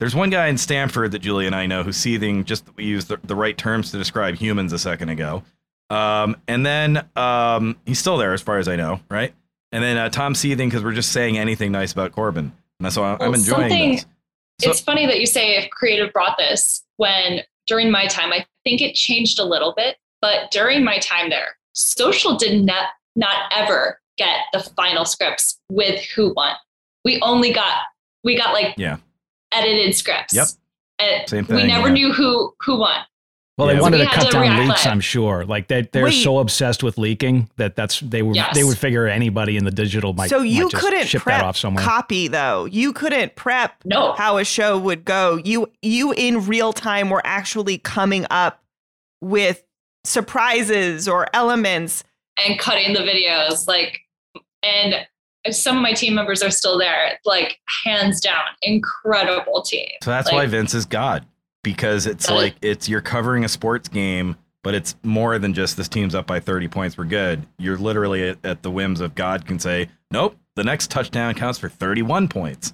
There's 0.00 0.14
one 0.14 0.28
guy 0.30 0.48
in 0.48 0.58
Stamford 0.58 1.12
that 1.12 1.20
Julie 1.20 1.46
and 1.46 1.54
I 1.54 1.66
know 1.66 1.82
who's 1.82 1.96
seething. 1.96 2.44
Just 2.44 2.66
that 2.66 2.76
we 2.76 2.84
used 2.84 3.08
the, 3.08 3.18
the 3.24 3.34
right 3.36 3.56
terms 3.56 3.90
to 3.92 3.98
describe 3.98 4.34
humans 4.34 4.72
a 4.72 4.78
second 4.78 5.08
ago. 5.08 5.42
Um, 5.88 6.36
and 6.48 6.66
then 6.66 7.06
um, 7.14 7.76
he's 7.86 7.98
still 8.00 8.16
there, 8.18 8.32
as 8.34 8.42
far 8.42 8.58
as 8.58 8.66
I 8.68 8.74
know, 8.76 9.00
right? 9.08 9.32
And 9.72 9.82
then 9.82 9.96
uh, 9.96 10.08
Tom 10.10 10.34
seething 10.34 10.68
because 10.68 10.82
we're 10.84 10.92
just 10.92 11.12
saying 11.12 11.38
anything 11.38 11.70
nice 11.72 11.92
about 11.92 12.12
Corbin, 12.12 12.52
and 12.80 12.92
so 12.92 13.04
I'm, 13.04 13.12
I'm 13.14 13.18
Well, 13.30 13.34
enjoying 13.34 13.70
something- 13.70 13.90
this. 13.92 14.06
So- 14.60 14.70
it's 14.70 14.80
funny 14.80 15.06
that 15.06 15.20
you 15.20 15.26
say 15.26 15.56
if 15.56 15.68
creative 15.70 16.12
brought 16.12 16.36
this 16.38 16.82
when 16.96 17.40
during 17.66 17.90
my 17.90 18.06
time, 18.06 18.32
I 18.32 18.46
think 18.64 18.80
it 18.80 18.94
changed 18.94 19.38
a 19.38 19.44
little 19.44 19.74
bit, 19.76 19.96
but 20.20 20.50
during 20.50 20.84
my 20.84 20.98
time 20.98 21.30
there, 21.30 21.56
social 21.74 22.36
did 22.36 22.64
not 22.64 22.88
not 23.16 23.50
ever 23.54 24.00
get 24.18 24.40
the 24.52 24.60
final 24.60 25.04
scripts 25.04 25.58
with 25.70 26.00
who 26.14 26.32
won. 26.34 26.54
We 27.04 27.20
only 27.22 27.52
got 27.52 27.82
we 28.24 28.36
got 28.36 28.52
like 28.52 28.74
Yeah. 28.76 28.96
edited 29.52 29.94
scripts. 29.94 30.34
Yep. 30.34 30.46
And 30.98 31.28
Same 31.28 31.46
we 31.48 31.62
never 31.64 31.88
yeah. 31.88 31.94
knew 31.94 32.12
who 32.12 32.54
who 32.60 32.78
won. 32.78 33.04
Well, 33.58 33.68
Yeah. 33.68 33.74
they 33.76 33.80
wanted 33.80 34.00
we 34.00 34.06
to 34.06 34.12
cut 34.12 34.26
to 34.26 34.30
down 34.32 34.66
leaks. 34.68 34.84
live. 34.84 34.92
I'm 34.92 35.00
sure. 35.00 35.44
Like 35.46 35.68
they 35.68 35.82
they're 35.90 36.04
Wait. 36.04 36.22
so 36.22 36.38
obsessed 36.40 36.82
with 36.82 36.98
leaking 36.98 37.48
that 37.56 37.74
that's 37.74 38.00
they 38.00 38.20
would 38.20 38.36
Yes. 38.36 38.54
they 38.54 38.64
would 38.64 38.76
figure 38.76 39.06
anybody 39.06 39.56
in 39.56 39.64
the 39.64 39.70
digital 39.70 40.12
might. 40.12 40.28
so 40.28 40.42
you 40.42 40.64
might 40.64 40.72
just 40.72 40.84
couldn't 40.84 41.06
ship 41.06 41.22
prep 41.22 41.40
that 41.40 41.44
off 41.46 41.56
somewhere. 41.56 41.82
copy 41.82 42.28
though. 42.28 42.66
You 42.66 42.92
couldn't 42.92 43.34
prep 43.34 43.76
No. 43.84 44.12
how 44.12 44.36
a 44.36 44.44
show 44.44 44.76
would 44.78 45.06
go. 45.06 45.40
You 45.42 45.70
you 45.80 46.12
in 46.12 46.46
real 46.46 46.74
time 46.74 47.08
were 47.08 47.22
actually 47.24 47.78
coming 47.78 48.26
up 48.30 48.62
with 49.22 49.62
surprises 50.04 51.08
or 51.08 51.26
elements. 51.34 52.04
and 52.46 52.58
cutting 52.58 52.92
the 52.92 53.00
videos 53.00 53.66
like 53.66 54.00
and 54.62 55.06
some 55.50 55.76
of 55.76 55.82
my 55.82 55.94
team 55.94 56.14
members 56.14 56.42
are 56.42 56.50
still 56.50 56.76
there 56.76 57.18
like 57.24 57.58
hands 57.84 58.20
down 58.20 58.42
incredible 58.60 59.62
team 59.62 59.88
So 60.02 60.10
that's 60.10 60.26
Like- 60.26 60.34
why 60.34 60.46
Vince 60.46 60.74
is 60.74 60.84
God 60.84 61.24
because 61.66 62.06
it's 62.06 62.30
like 62.30 62.54
it's 62.62 62.88
you're 62.88 63.00
covering 63.00 63.44
a 63.44 63.48
sports 63.48 63.88
game, 63.88 64.36
but 64.62 64.72
it's 64.72 64.94
more 65.02 65.36
than 65.40 65.52
just 65.52 65.76
this 65.76 65.88
team's 65.88 66.14
up 66.14 66.24
by 66.26 66.38
30 66.38 66.68
points. 66.68 66.96
We're 66.96 67.04
good. 67.04 67.44
You're 67.58 67.76
literally 67.76 68.28
at, 68.28 68.38
at 68.44 68.62
the 68.62 68.70
whims 68.70 69.00
of 69.00 69.16
God 69.16 69.44
can 69.46 69.58
say, 69.58 69.88
nope, 70.12 70.36
the 70.54 70.62
next 70.62 70.90
touchdown 70.92 71.34
counts 71.34 71.58
for 71.58 71.68
31 71.68 72.28
points, 72.28 72.72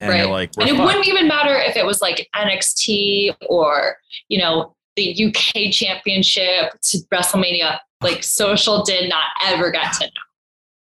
and 0.00 0.10
right 0.10 0.18
you're 0.18 0.26
like, 0.30 0.50
and 0.58 0.68
it 0.68 0.72
fucked. 0.74 0.84
wouldn't 0.84 1.06
even 1.06 1.28
matter 1.28 1.54
if 1.56 1.76
it 1.76 1.86
was 1.86 2.02
like 2.02 2.28
nxt 2.34 3.32
or 3.48 3.96
you 4.28 4.38
know 4.38 4.74
the 4.96 5.26
uk 5.26 5.72
championship 5.72 6.72
to 6.82 6.98
wrestlemania 7.14 7.78
like 8.02 8.24
social 8.24 8.82
did 8.82 9.08
not 9.08 9.26
ever 9.44 9.70
get 9.70 9.92
to 9.92 10.04
know 10.06 10.10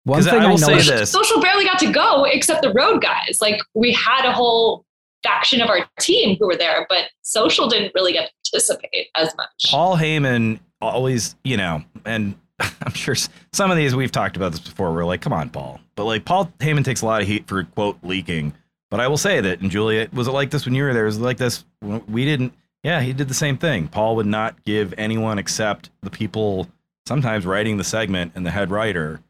One 0.05 0.19
'Cause 0.19 0.29
thing 0.31 0.41
I 0.41 0.47
I, 0.47 0.51
will 0.51 0.59
say 0.59 0.83
this. 0.83 1.11
social 1.13 1.41
barely 1.41 1.65
got 1.65 1.79
to 1.79 1.93
go 1.93 2.25
except 2.25 2.63
the 2.63 2.73
road 2.73 3.01
guys 3.03 3.39
like 3.41 3.61
we 3.75 3.93
had 3.93 4.25
a 4.27 4.33
whole 4.33 4.85
faction 5.23 5.61
of 5.61 5.69
our 5.69 5.87
team 6.01 6.37
who 6.39 6.47
were 6.47 6.57
there 6.57 6.87
but 6.89 7.05
social 7.23 7.69
didn't 7.69 7.93
really 7.95 8.13
get 8.13 8.31
to 8.45 8.51
participate 8.53 9.09
as 9.17 9.35
much 9.37 9.71
Paul 9.71 9.97
Heyman 9.97 10.61
always, 10.81 11.37
you 11.45 11.57
know, 11.57 11.83
and 12.05 12.35
I'm 12.61 12.93
sure 12.93 13.15
some 13.53 13.71
of 13.71 13.77
these 13.77 13.95
we've 13.95 14.13
talked 14.13 14.37
about 14.37 14.53
this 14.53 14.61
before. 14.61 14.93
We're 14.93 15.05
like, 15.05 15.21
come 15.21 15.33
on, 15.33 15.51
Paul. 15.51 15.81
But 15.95 16.05
like, 16.05 16.25
Paul 16.25 16.47
Heyman 16.59 16.85
takes 16.85 17.03
a 17.03 17.07
lot 17.07 17.23
of 17.23 17.29
heat 17.29 17.47
for 17.47 17.65
quote 17.65 17.99
leaking. 18.03 18.55
But 18.91 19.01
I 19.01 19.09
will 19.09 19.19
say 19.19 19.41
that, 19.41 19.61
and 19.61 19.71
Julia, 19.71 20.09
was 20.13 20.29
it 20.29 20.33
like 20.33 20.51
this 20.51 20.65
when 20.65 20.75
you 20.75 20.85
were 20.85 20.95
there? 20.95 21.05
Was 21.05 21.17
it 21.17 21.23
like 21.23 21.39
this? 21.39 21.65
We 21.81 22.25
didn't. 22.25 22.55
Yeah, 22.85 23.01
he 23.01 23.13
did 23.13 23.29
the 23.29 23.35
same 23.35 23.59
thing. 23.59 23.89
Paul 23.89 24.15
would 24.17 24.27
not 24.27 24.63
give 24.65 24.95
anyone 24.97 25.39
except 25.39 25.91
the 26.03 26.11
people 26.11 26.69
sometimes 27.05 27.45
writing 27.45 27.79
the 27.79 27.85
segment 27.85 28.33
and 28.37 28.47
the 28.47 28.53
head 28.53 28.71
writer 28.71 29.21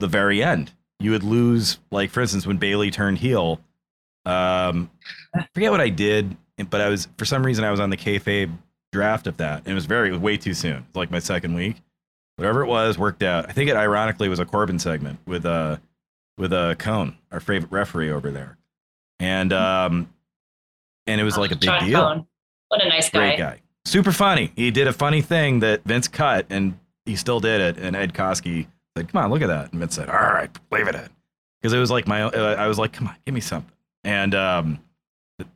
the 0.00 0.08
very 0.08 0.42
end. 0.42 0.72
You 0.98 1.12
would 1.12 1.22
lose, 1.22 1.78
like 1.92 2.10
for 2.10 2.22
instance, 2.22 2.46
when 2.46 2.56
Bayley 2.56 2.90
turned 2.90 3.18
heel. 3.18 3.60
Um, 4.26 4.90
I 5.34 5.46
forget 5.54 5.70
what 5.70 5.80
I 5.80 5.88
did, 5.88 6.36
but 6.70 6.80
I 6.80 6.88
was 6.88 7.08
for 7.16 7.24
some 7.24 7.44
reason 7.46 7.64
I 7.64 7.70
was 7.70 7.80
on 7.80 7.90
the 7.90 7.96
kayfabe 7.96 8.50
draft 8.92 9.26
of 9.26 9.36
that. 9.38 9.60
And 9.60 9.68
it 9.68 9.74
was 9.74 9.86
very, 9.86 10.08
it 10.08 10.12
was 10.12 10.20
way 10.20 10.36
too 10.36 10.54
soon. 10.54 10.84
It's 10.88 10.96
like 10.96 11.10
my 11.10 11.18
second 11.18 11.54
week. 11.54 11.76
Whatever 12.36 12.62
it 12.62 12.66
was, 12.66 12.98
worked 12.98 13.22
out. 13.22 13.48
I 13.48 13.52
think 13.52 13.70
it 13.70 13.76
ironically 13.76 14.28
was 14.28 14.40
a 14.40 14.44
Corbin 14.44 14.78
segment 14.78 15.18
with 15.26 15.46
uh 15.46 15.78
with 16.36 16.52
uh 16.52 16.74
Cone, 16.74 17.16
our 17.32 17.40
favorite 17.40 17.72
referee 17.72 18.10
over 18.10 18.30
there. 18.30 18.58
And 19.20 19.52
um 19.54 20.10
and 21.06 21.20
it 21.20 21.24
was 21.24 21.38
like 21.38 21.52
a 21.52 21.56
big 21.56 21.62
John 21.68 21.86
deal. 21.86 22.00
Cone. 22.00 22.26
what 22.68 22.84
a 22.84 22.88
nice 22.88 23.08
guy 23.08 23.18
Great 23.28 23.38
guy. 23.38 23.60
Super 23.86 24.12
funny. 24.12 24.52
He 24.56 24.70
did 24.70 24.86
a 24.88 24.92
funny 24.92 25.22
thing 25.22 25.60
that 25.60 25.84
Vince 25.84 26.08
cut 26.08 26.46
and 26.50 26.78
he 27.06 27.16
still 27.16 27.40
did 27.40 27.60
it. 27.60 27.78
And 27.78 27.94
Ed 27.96 28.12
Koskey 28.12 28.66
said, 28.96 29.08
Come 29.08 29.22
on, 29.22 29.30
look 29.30 29.40
at 29.42 29.46
that. 29.46 29.70
And 29.70 29.80
Vince 29.80 29.94
said, 29.94 30.10
All 30.10 30.16
right, 30.16 30.50
leave 30.70 30.88
it 30.88 30.94
in. 30.94 31.08
Because 31.62 31.72
it 31.72 31.78
was 31.78 31.90
like 31.90 32.06
my, 32.06 32.22
uh, 32.22 32.56
I 32.56 32.66
was 32.66 32.78
like, 32.78 32.92
Come 32.92 33.08
on, 33.08 33.16
give 33.24 33.34
me 33.34 33.40
something. 33.40 33.72
And, 34.06 34.34
um, 34.34 34.80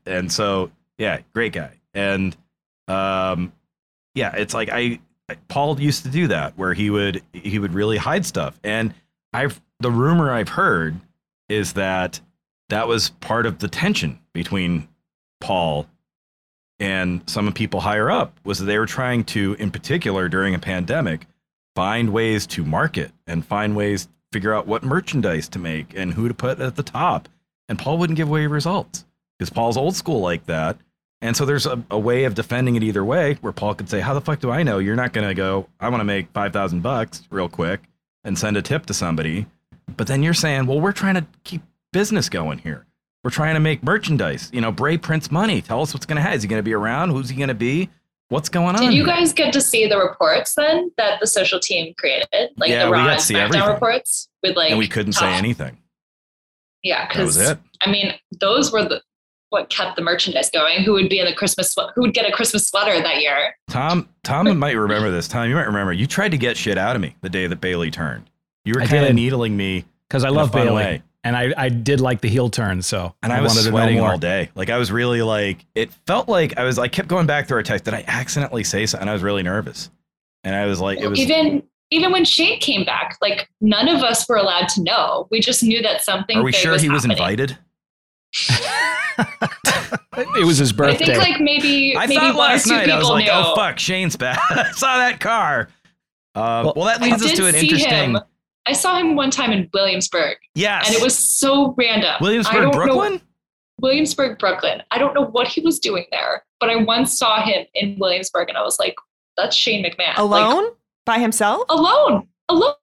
and 0.04 0.30
so, 0.30 0.70
yeah, 0.98 1.20
great 1.32 1.52
guy. 1.52 1.80
And, 1.94 2.36
um, 2.88 3.52
yeah, 4.14 4.34
it's 4.34 4.52
like 4.52 4.68
I, 4.70 4.98
Paul 5.48 5.80
used 5.80 6.02
to 6.02 6.10
do 6.10 6.26
that 6.26 6.58
where 6.58 6.74
he 6.74 6.90
would, 6.90 7.22
he 7.32 7.58
would 7.58 7.72
really 7.72 7.96
hide 7.96 8.26
stuff. 8.26 8.58
And 8.64 8.92
I've, 9.32 9.60
the 9.78 9.90
rumor 9.90 10.32
I've 10.32 10.48
heard 10.48 11.00
is 11.48 11.74
that 11.74 12.20
that 12.68 12.88
was 12.88 13.10
part 13.10 13.46
of 13.46 13.60
the 13.60 13.68
tension 13.68 14.18
between 14.32 14.88
Paul 15.40 15.86
and 16.80 17.22
some 17.26 17.46
of 17.46 17.54
people 17.54 17.80
higher 17.80 18.10
up 18.10 18.38
was 18.44 18.58
that 18.58 18.64
they 18.64 18.78
were 18.78 18.86
trying 18.86 19.22
to, 19.24 19.54
in 19.58 19.70
particular 19.70 20.28
during 20.28 20.54
a 20.54 20.58
pandemic, 20.58 21.26
find 21.76 22.12
ways 22.12 22.46
to 22.48 22.64
market 22.64 23.12
and 23.26 23.46
find 23.46 23.76
ways 23.76 24.08
figure 24.32 24.54
out 24.54 24.66
what 24.66 24.82
merchandise 24.82 25.48
to 25.50 25.58
make 25.58 25.94
and 25.96 26.14
who 26.14 26.26
to 26.26 26.34
put 26.34 26.58
at 26.60 26.76
the 26.76 26.82
top. 26.82 27.28
And 27.70 27.78
Paul 27.78 27.96
wouldn't 27.98 28.16
give 28.16 28.28
away 28.28 28.46
results 28.48 29.06
because 29.38 29.48
Paul's 29.48 29.76
old 29.76 29.94
school 29.94 30.20
like 30.20 30.44
that. 30.46 30.76
And 31.22 31.36
so 31.36 31.44
there's 31.46 31.66
a, 31.66 31.82
a 31.90 31.98
way 31.98 32.24
of 32.24 32.34
defending 32.34 32.74
it 32.74 32.82
either 32.82 33.04
way 33.04 33.38
where 33.42 33.52
Paul 33.52 33.74
could 33.74 33.88
say, 33.88 34.00
How 34.00 34.12
the 34.12 34.20
fuck 34.20 34.40
do 34.40 34.50
I 34.50 34.64
know? 34.64 34.78
You're 34.78 34.96
not 34.96 35.12
going 35.12 35.28
to 35.28 35.34
go, 35.34 35.68
I 35.78 35.88
want 35.88 36.00
to 36.00 36.04
make 36.04 36.30
5,000 36.32 36.82
bucks 36.82 37.22
real 37.30 37.48
quick 37.48 37.80
and 38.24 38.36
send 38.36 38.56
a 38.56 38.62
tip 38.62 38.86
to 38.86 38.94
somebody. 38.94 39.46
But 39.96 40.08
then 40.08 40.22
you're 40.22 40.34
saying, 40.34 40.66
Well, 40.66 40.80
we're 40.80 40.92
trying 40.92 41.14
to 41.14 41.26
keep 41.44 41.62
business 41.92 42.28
going 42.28 42.58
here. 42.58 42.86
We're 43.22 43.30
trying 43.30 43.54
to 43.54 43.60
make 43.60 43.84
merchandise. 43.84 44.50
You 44.52 44.62
know, 44.62 44.72
Bray 44.72 44.98
prints 44.98 45.30
money. 45.30 45.62
Tell 45.62 45.80
us 45.82 45.94
what's 45.94 46.06
going 46.06 46.16
to 46.16 46.22
happen. 46.22 46.38
Is 46.38 46.42
he 46.42 46.48
going 46.48 46.58
to 46.58 46.64
be 46.64 46.74
around? 46.74 47.10
Who's 47.10 47.28
he 47.28 47.36
going 47.36 47.48
to 47.48 47.54
be? 47.54 47.88
What's 48.30 48.48
going 48.48 48.74
on? 48.76 48.82
Did 48.82 48.94
you 48.94 49.04
guys 49.06 49.32
get 49.32 49.52
to 49.52 49.60
see 49.60 49.86
the 49.86 49.98
reports 49.98 50.54
then 50.54 50.90
that 50.96 51.20
the 51.20 51.26
social 51.26 51.60
team 51.60 51.94
created, 51.98 52.50
like 52.56 52.70
Yeah, 52.70 52.86
the 52.86 52.90
we 52.90 52.96
Raw 52.96 53.04
got 53.04 53.10
and 53.10 53.20
to 53.20 53.26
see 53.26 53.34
SmackDown 53.34 53.44
everything. 53.44 53.68
reports 53.68 54.28
with 54.42 54.56
like? 54.56 54.70
and 54.70 54.78
we 54.78 54.88
couldn't 54.88 55.12
say 55.12 55.26
oh, 55.26 55.36
anything. 55.36 55.78
Yeah, 56.82 57.08
That 57.14 57.24
was 57.24 57.36
because 57.36 57.50
it. 57.52 57.58
I 57.82 57.90
mean, 57.90 58.12
those 58.40 58.72
were 58.72 58.82
the 58.84 59.02
what 59.50 59.68
kept 59.68 59.96
the 59.96 60.02
merchandise 60.02 60.48
going. 60.50 60.82
Who 60.84 60.92
would 60.92 61.08
be 61.08 61.18
in 61.18 61.26
the 61.26 61.34
Christmas? 61.34 61.72
swe- 61.72 61.90
Who 61.96 62.02
would 62.02 62.14
get 62.14 62.24
a 62.26 62.30
Christmas 62.32 62.68
sweater 62.68 63.00
that 63.02 63.20
year? 63.20 63.56
Tom, 63.68 64.08
Tom 64.22 64.56
might 64.58 64.76
remember 64.76 65.10
this. 65.10 65.26
Tom, 65.26 65.48
you 65.48 65.56
might 65.56 65.66
remember. 65.66 65.92
You 65.92 66.06
tried 66.06 66.30
to 66.30 66.38
get 66.38 66.56
shit 66.56 66.78
out 66.78 66.94
of 66.94 67.02
me 67.02 67.16
the 67.20 67.28
day 67.28 67.46
that 67.48 67.60
Bayley 67.60 67.90
turned. 67.90 68.30
You 68.64 68.74
were 68.74 68.80
kind 68.86 69.06
of 69.06 69.14
needling 69.14 69.56
me, 69.56 69.84
because 70.08 70.22
I 70.22 70.28
love 70.28 70.52
Bayley, 70.52 70.74
way. 70.74 71.02
and 71.24 71.36
I, 71.36 71.52
I 71.56 71.68
did 71.68 72.00
like 72.00 72.20
the 72.20 72.28
heel 72.28 72.48
turn, 72.50 72.82
so 72.82 73.14
and 73.22 73.32
I, 73.32 73.40
was 73.40 73.52
wanted 73.52 73.62
to 73.64 73.68
sweating 73.70 73.96
know 73.96 74.02
more. 74.02 74.12
all 74.12 74.18
day. 74.18 74.50
Like 74.54 74.70
I 74.70 74.76
was 74.78 74.92
really 74.92 75.22
like, 75.22 75.64
it 75.74 75.92
felt 76.06 76.28
like 76.28 76.56
I 76.58 76.64
was. 76.64 76.78
I 76.78 76.86
kept 76.88 77.08
going 77.08 77.26
back 77.26 77.48
through 77.48 77.56
our 77.56 77.62
text. 77.62 77.86
Did 77.86 77.94
I 77.94 78.04
accidentally 78.06 78.62
say 78.62 78.86
something? 78.86 79.02
And 79.02 79.10
I 79.10 79.14
was 79.14 79.22
really 79.22 79.42
nervous. 79.42 79.90
And 80.44 80.54
I 80.54 80.66
was 80.66 80.80
like, 80.80 81.00
it 81.00 81.08
was. 81.08 81.18
even 81.18 81.62
even 81.90 82.12
when 82.12 82.24
Shane 82.24 82.60
came 82.60 82.84
back, 82.84 83.16
like 83.20 83.48
none 83.60 83.88
of 83.88 84.02
us 84.02 84.28
were 84.28 84.36
allowed 84.36 84.68
to 84.70 84.82
know. 84.82 85.26
We 85.30 85.40
just 85.40 85.62
knew 85.62 85.82
that 85.82 86.02
something. 86.02 86.38
Are 86.38 86.42
we 86.42 86.52
big 86.52 86.60
sure 86.60 86.78
he 86.78 86.88
was 86.88 87.04
happening. 87.04 87.18
invited? 87.18 87.58
It 90.36 90.44
was 90.44 90.58
his 90.58 90.72
birthday. 90.72 91.04
I 91.04 91.06
think 91.06 91.18
like 91.18 91.40
maybe 91.40 91.96
I 91.96 92.06
maybe 92.06 92.16
thought 92.20 92.34
one 92.36 92.50
or 92.50 92.52
last 92.52 92.64
two 92.64 92.70
night 92.72 92.84
people 92.84 92.96
I 92.96 92.98
was 93.00 93.08
like, 93.10 93.24
knew. 93.24 93.30
oh 93.32 93.54
fuck, 93.54 93.78
Shane's 93.78 94.16
back. 94.16 94.38
I 94.50 94.70
saw 94.72 94.98
that 94.98 95.20
car. 95.20 95.68
Uh, 96.34 96.62
well, 96.64 96.72
Well, 96.76 96.84
that 96.86 97.00
I 97.00 97.04
leads 97.06 97.24
us 97.24 97.32
to 97.32 97.46
an 97.46 97.54
interesting. 97.54 97.90
him. 98.14 98.18
I 98.66 98.72
saw 98.72 98.96
him 98.98 99.14
one 99.16 99.30
time 99.30 99.50
in 99.52 99.68
Williamsburg, 99.72 100.36
Yes, 100.54 100.86
and 100.88 100.96
it 100.96 101.02
was 101.02 101.16
so 101.16 101.74
random. 101.78 102.14
Williamsburg, 102.20 102.62
don't 102.62 102.64
know- 102.72 102.78
Brooklyn. 102.78 103.20
Williamsburg, 103.80 104.38
Brooklyn. 104.38 104.82
I 104.90 104.98
don't 104.98 105.14
know 105.14 105.24
what 105.26 105.48
he 105.48 105.60
was 105.62 105.78
doing 105.78 106.04
there, 106.10 106.44
but 106.60 106.68
I 106.70 106.76
once 106.76 107.16
saw 107.16 107.42
him 107.42 107.66
in 107.74 107.96
Williamsburg, 107.98 108.48
and 108.48 108.58
I 108.58 108.62
was 108.62 108.78
like, 108.78 108.94
"That's 109.36 109.56
Shane 109.56 109.82
McMahon." 109.84 110.16
Like, 110.18 110.18
Alone 110.18 110.72
by 111.10 111.18
himself? 111.18 111.64
alone, 111.68 112.28
alone, 112.48 112.74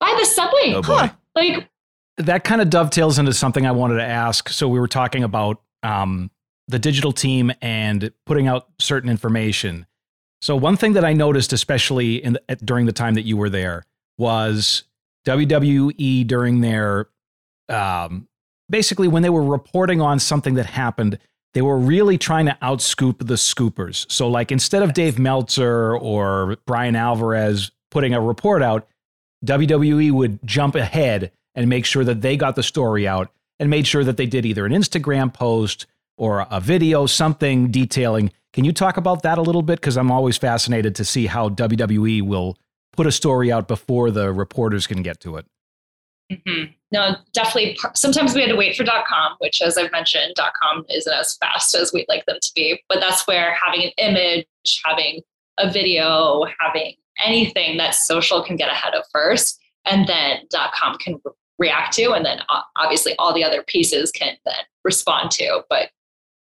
by 0.00 0.16
the 0.18 0.24
subway. 0.24 0.72
Oh 0.74 0.82
boy. 0.82 1.10
Like, 1.34 1.68
that 2.16 2.44
kind 2.44 2.62
of 2.62 2.70
dovetails 2.70 3.18
into 3.18 3.34
something 3.34 3.66
I 3.66 3.72
wanted 3.72 3.96
to 3.96 4.04
ask. 4.04 4.48
So 4.48 4.66
we 4.68 4.80
were 4.80 4.88
talking 4.88 5.22
about 5.22 5.60
um, 5.82 6.30
the 6.68 6.78
digital 6.78 7.12
team 7.12 7.52
and 7.60 8.10
putting 8.24 8.46
out 8.46 8.68
certain 8.78 9.10
information. 9.10 9.84
So 10.40 10.56
one 10.56 10.78
thing 10.78 10.94
that 10.94 11.04
I 11.04 11.12
noticed, 11.12 11.52
especially 11.52 12.24
in 12.24 12.34
the, 12.34 12.56
during 12.64 12.86
the 12.86 12.92
time 12.92 13.14
that 13.14 13.26
you 13.26 13.36
were 13.36 13.50
there, 13.50 13.84
was 14.16 14.84
WWE 15.26 16.26
during 16.26 16.62
their 16.62 17.08
um, 17.68 18.28
basically 18.70 19.08
when 19.08 19.22
they 19.22 19.30
were 19.30 19.42
reporting 19.42 20.00
on 20.00 20.18
something 20.18 20.54
that 20.54 20.66
happened. 20.66 21.18
They 21.56 21.62
were 21.62 21.78
really 21.78 22.18
trying 22.18 22.44
to 22.44 22.58
outscoop 22.60 23.26
the 23.26 23.36
scoopers. 23.36 24.04
So, 24.12 24.28
like, 24.28 24.52
instead 24.52 24.82
of 24.82 24.92
Dave 24.92 25.18
Meltzer 25.18 25.96
or 25.96 26.58
Bryan 26.66 26.94
Alvarez 26.94 27.70
putting 27.90 28.12
a 28.12 28.20
report 28.20 28.62
out, 28.62 28.86
WWE 29.42 30.12
would 30.12 30.38
jump 30.44 30.74
ahead 30.74 31.32
and 31.54 31.66
make 31.66 31.86
sure 31.86 32.04
that 32.04 32.20
they 32.20 32.36
got 32.36 32.56
the 32.56 32.62
story 32.62 33.08
out 33.08 33.30
and 33.58 33.70
made 33.70 33.86
sure 33.86 34.04
that 34.04 34.18
they 34.18 34.26
did 34.26 34.44
either 34.44 34.66
an 34.66 34.72
Instagram 34.72 35.32
post 35.32 35.86
or 36.18 36.46
a 36.50 36.60
video, 36.60 37.06
something 37.06 37.70
detailing. 37.70 38.32
Can 38.52 38.66
you 38.66 38.72
talk 38.74 38.98
about 38.98 39.22
that 39.22 39.38
a 39.38 39.42
little 39.42 39.62
bit? 39.62 39.80
Because 39.80 39.96
I'm 39.96 40.12
always 40.12 40.36
fascinated 40.36 40.94
to 40.96 41.06
see 41.06 41.24
how 41.24 41.48
WWE 41.48 42.20
will 42.20 42.58
put 42.92 43.06
a 43.06 43.12
story 43.12 43.50
out 43.50 43.66
before 43.66 44.10
the 44.10 44.30
reporters 44.30 44.86
can 44.86 45.00
get 45.00 45.20
to 45.20 45.38
it. 45.38 45.46
mhm. 46.30 46.74
No, 46.92 47.16
definitely. 47.32 47.76
Sometimes 47.94 48.34
we 48.34 48.40
had 48.40 48.50
to 48.50 48.56
wait 48.56 48.76
for 48.76 48.84
.com, 48.84 49.36
which, 49.38 49.60
as 49.60 49.76
I've 49.76 49.92
mentioned, 49.92 50.34
.com 50.36 50.84
isn't 50.88 51.12
as 51.12 51.36
fast 51.36 51.74
as 51.74 51.92
we'd 51.92 52.06
like 52.08 52.24
them 52.26 52.38
to 52.40 52.52
be. 52.54 52.82
But 52.88 53.00
that's 53.00 53.26
where 53.26 53.56
having 53.64 53.84
an 53.84 53.92
image, 53.98 54.46
having 54.84 55.20
a 55.58 55.70
video, 55.70 56.44
having 56.60 56.94
anything 57.24 57.76
that 57.78 57.94
social 57.94 58.42
can 58.42 58.56
get 58.56 58.68
ahead 58.68 58.94
of 58.94 59.04
first, 59.12 59.58
and 59.84 60.06
then 60.06 60.40
.com 60.74 60.96
can 60.98 61.20
react 61.58 61.94
to, 61.94 62.12
and 62.12 62.24
then 62.24 62.40
obviously 62.76 63.14
all 63.18 63.34
the 63.34 63.44
other 63.44 63.62
pieces 63.62 64.12
can 64.12 64.36
then 64.44 64.54
respond 64.84 65.30
to. 65.32 65.62
But 65.68 65.90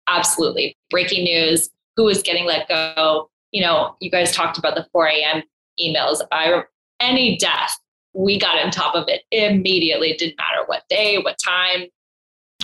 absolutely, 0.08 0.78
breaking 0.90 1.24
news: 1.24 1.70
who 1.96 2.08
is 2.08 2.22
getting 2.22 2.46
let 2.46 2.68
go? 2.68 3.30
you 3.56 3.62
know, 3.62 3.96
you 4.02 4.12
guys 4.12 4.34
talked 4.34 4.58
about 4.58 4.76
the 4.76 4.86
4 4.92 5.08
a.m. 5.08 5.42
emails. 5.80 6.22
I 6.30 6.64
any 7.00 7.38
death, 7.38 7.80
we 8.16 8.40
got 8.40 8.58
on 8.58 8.72
top 8.72 8.96
of 8.96 9.08
it 9.08 9.24
immediately. 9.32 10.10
It 10.12 10.18
didn't 10.18 10.38
matter 10.38 10.64
what 10.66 10.84
day, 10.90 11.18
what 11.18 11.38
time. 11.38 11.86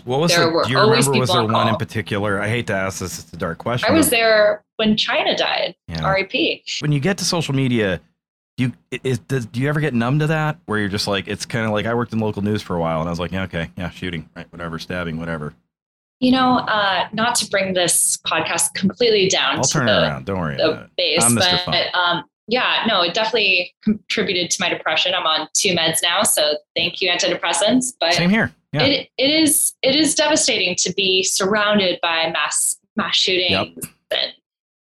What 0.06 0.20
was 0.20 0.32
There 0.32 0.46
the, 0.46 0.52
were 0.52 0.64
do 0.64 0.72
you 0.72 0.80
remember? 0.80 1.20
Was 1.20 1.30
there 1.30 1.42
on 1.42 1.52
one 1.52 1.68
in 1.68 1.76
particular? 1.76 2.42
I 2.42 2.48
hate 2.48 2.68
to 2.68 2.74
ask 2.74 3.00
this; 3.00 3.20
it's 3.20 3.34
a 3.34 3.38
dark 3.38 3.58
question. 3.58 3.92
I 3.92 3.94
was 3.94 4.10
there 4.10 4.64
when 4.78 4.98
China 4.98 5.38
died. 5.38 5.76
Yeah. 5.88 6.04
R.I.P. 6.04 6.64
When 6.80 6.92
you 6.92 7.00
get 7.00 7.18
to 7.20 7.26
social 7.26 7.54
media, 7.54 8.00
do 8.58 8.64
you 8.64 9.00
is, 9.04 9.20
does, 9.20 9.46
do 9.46 9.60
you 9.60 9.70
ever 9.70 9.80
get 9.80 9.94
numb 9.94 10.20
to 10.20 10.28
that? 10.28 10.58
Where 10.66 10.80
you're 10.80 10.90
just 10.90 11.08
like, 11.08 11.28
it's 11.28 11.46
kind 11.46 11.66
of 11.66 11.72
like 11.72 11.86
I 11.86 11.94
worked 11.94 12.14
in 12.14 12.20
local 12.20 12.42
news 12.42 12.62
for 12.62 12.76
a 12.76 12.80
while, 12.80 13.02
and 13.02 13.10
I 13.10 13.12
was 13.12 13.20
like, 13.20 13.32
yeah, 13.32 13.44
okay, 13.44 13.70
yeah, 13.78 13.90
shooting, 13.90 14.30
right, 14.36 14.48
whatever, 14.52 14.80
stabbing, 14.80 15.20
whatever. 15.20 15.54
You 16.20 16.32
know, 16.32 16.60
uh, 16.60 17.08
not 17.14 17.36
to 17.36 17.50
bring 17.50 17.74
this 17.74 18.18
podcast 18.28 18.74
completely 18.76 19.28
down 19.28 19.58
I'll 19.58 19.64
to 19.64 19.70
turn 19.70 19.90
it 19.90 19.92
the, 19.92 20.02
around. 20.02 20.26
Don't 20.26 20.40
worry 20.40 20.56
the 20.56 20.90
base, 20.96 21.24
I'm 21.24 21.36
Mr. 21.36 21.66
Fun. 21.66 21.74
but 21.74 22.00
um, 22.00 22.24
yeah, 22.52 22.84
no, 22.86 23.02
it 23.02 23.14
definitely 23.14 23.74
contributed 23.82 24.52
to 24.52 24.58
my 24.60 24.68
depression. 24.70 25.14
I'm 25.16 25.26
on 25.26 25.48
two 25.54 25.70
meds 25.74 26.00
now, 26.04 26.22
so 26.24 26.58
thank 26.76 27.02
you, 27.02 27.10
antidepressants. 27.10 27.94
But 28.00 28.14
Same 28.14 28.30
here. 28.30 28.54
Yeah. 28.74 28.84
it, 28.84 29.10
it 29.18 29.30
is 29.32 29.74
it 29.82 29.96
is 29.96 30.14
devastating 30.16 30.76
to 30.80 30.94
be 30.94 31.24
surrounded 31.24 31.98
by 32.02 32.30
mass 32.32 32.78
mass 32.96 33.16
shootings 33.16 33.78
and 34.12 34.34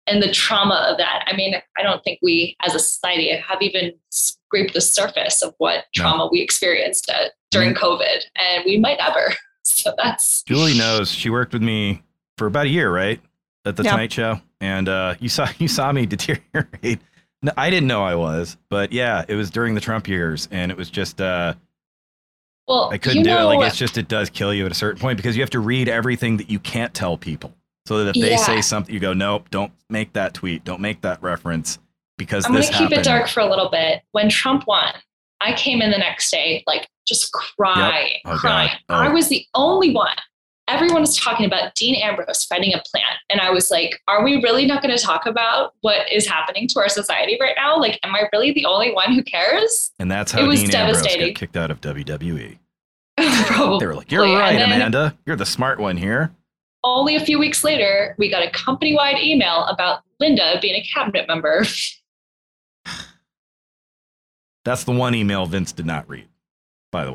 and 0.07 0.23
the 0.23 0.31
trauma 0.33 0.87
of 0.91 0.97
that. 0.97 1.25
I 1.27 1.37
mean, 1.37 1.55
I 1.79 1.83
don't 1.83 2.03
think 2.03 2.19
we 2.23 2.57
as 2.67 2.75
a 2.75 2.79
society 2.79 3.31
have 3.37 3.61
even 3.61 3.93
scraped 4.11 4.73
the 4.73 4.81
surface 4.81 5.43
of 5.43 5.55
what 5.59 5.85
No. 5.97 6.03
trauma 6.03 6.29
we 6.33 6.41
experienced 6.41 7.11
uh, 7.11 7.29
during 7.51 7.75
Mm. 7.75 7.79
COVID, 7.79 8.19
and 8.37 8.65
we 8.65 8.79
might 8.79 8.99
never. 8.99 9.35
So 9.71 9.93
that's 10.03 10.43
Julie 10.45 10.79
knows. 10.79 11.11
She 11.13 11.29
worked 11.29 11.53
with 11.53 11.61
me 11.61 12.03
for 12.39 12.47
about 12.47 12.65
a 12.65 12.69
year, 12.71 12.91
right, 12.91 13.21
at 13.67 13.77
the 13.77 13.83
Yeah. 13.83 13.91
Tonight 13.91 14.13
Show, 14.15 14.41
and 14.63 14.89
uh, 14.89 15.15
you 15.21 15.29
saw 15.29 15.47
you 15.59 15.69
saw 15.69 15.93
me 15.93 16.07
deteriorate. 16.07 17.01
No, 17.43 17.53
I 17.57 17.71
didn't 17.71 17.87
know 17.87 18.03
I 18.03 18.15
was, 18.17 18.57
but 18.69 18.93
yeah, 18.93 19.25
it 19.29 19.35
was 19.37 19.51
during 19.51 19.75
the 19.75 19.81
Trump 19.81 20.09
years, 20.09 20.49
and 20.51 20.71
it 20.73 20.77
was 20.77 20.91
just 20.91 21.21
uh, 21.21 21.55
well. 22.67 22.91
I 22.91 22.99
couldn't 22.99 23.19
you 23.19 23.25
do 23.25 23.31
know, 23.31 23.51
it. 23.51 23.57
Like 23.57 23.69
it's 23.69 23.77
just 23.77 23.97
it 23.99 24.09
does 24.09 24.29
kill 24.31 24.53
you 24.53 24.67
at 24.67 24.73
a 24.73 24.75
certain 24.75 25.01
point 25.01 25.17
because 25.17 25.37
you 25.37 25.43
have 25.43 25.51
to 25.51 25.61
read 25.61 25.89
everything 25.89 26.37
that 26.39 26.51
you 26.51 26.59
can't 26.59 26.93
tell 26.95 27.17
people, 27.17 27.55
so 27.87 28.03
that 28.05 28.17
if 28.17 28.21
they 28.23 28.31
Yeah. 28.31 28.37
say 28.39 28.61
something, 28.61 28.93
you 28.93 29.01
go, 29.01 29.13
nope, 29.13 29.49
don't 29.51 29.73
make 29.89 30.13
that 30.15 30.35
tweet, 30.35 30.65
don't 30.65 30.81
make 30.81 31.01
that 31.03 31.23
reference 31.23 31.79
because 32.17 32.45
I'm 32.47 32.53
going 32.53 32.65
to 32.65 32.69
keep 32.73 32.81
happened. 32.81 33.01
it 33.01 33.05
dark 33.05 33.29
for 33.29 33.41
a 33.41 33.47
little 33.49 33.69
bit. 33.71 34.03
When 34.13 34.29
Trump 34.29 34.67
won, 34.67 34.93
I 35.41 35.53
came 35.53 35.81
in 35.81 35.93
the 35.93 35.99
next 35.99 36.31
day, 36.33 36.65
like 36.67 36.89
just 37.07 37.31
crying, 37.33 38.19
Oh, 38.25 38.37
crying. 38.37 38.71
Oh. 38.89 38.95
I 38.97 39.09
was 39.11 39.29
the 39.29 39.47
only 39.55 39.93
one. 39.95 40.17
Everyone 40.69 41.01
was 41.01 41.17
talking 41.17 41.47
about 41.47 41.75
Dean 41.75 41.95
Ambrose 41.95 42.45
fighting 42.45 42.75
a 42.75 42.83
plant. 42.91 43.17
And 43.31 43.41
I 43.41 43.51
was 43.51 43.71
like, 43.71 44.01
are 44.07 44.23
we 44.23 44.37
really 44.43 44.67
not 44.67 44.83
going 44.83 44.95
to 44.97 45.03
talk 45.03 45.25
about 45.27 45.75
what 45.81 46.11
is 46.13 46.27
happening 46.27 46.69
to 46.69 46.81
our 46.81 46.89
society 46.89 47.39
right 47.41 47.55
now? 47.57 47.79
Like, 47.79 47.99
am 48.03 48.15
I 48.15 48.29
really 48.33 48.53
the 48.53 48.67
only 48.67 48.93
one 48.93 49.13
who 49.15 49.23
cares? 49.23 49.93
And 49.99 50.11
that's 50.11 50.35
It 50.35 50.41
how 50.41 50.47
was 50.47 50.63
Dean 50.63 50.75
Ambrose 50.75 51.03
got 51.03 51.35
kicked 51.35 51.57
out 51.57 51.71
of 51.71 51.81
WWE. 51.81 52.59
Probably. 53.17 53.79
They 53.81 53.87
were 53.87 53.95
like, 53.95 54.13
"You're 54.13 54.23
right, 54.23 54.61
Amanda. 54.61 55.17
You're 55.27 55.37
the 55.37 55.47
smart 55.47 55.81
one 55.81 55.97
here." 55.97 56.33
Only 56.85 57.17
a 57.17 57.21
few 57.21 57.39
weeks 57.39 57.65
later, 57.65 58.15
we 58.19 58.31
got 58.31 58.43
a 58.45 58.51
company 58.51 58.95
wide 58.95 59.19
email 59.19 59.65
about 59.65 60.03
Linda 60.21 60.59
being 60.63 60.77
a 60.77 60.83
cabinet 60.83 61.27
member. 61.27 61.65
That's 64.65 64.85
the 64.85 64.93
one 64.93 65.15
email 65.15 65.47
Vince 65.47 65.73
did 65.73 65.87
not 65.87 66.09
read, 66.09 66.29
by 66.93 67.05
the 67.05 67.13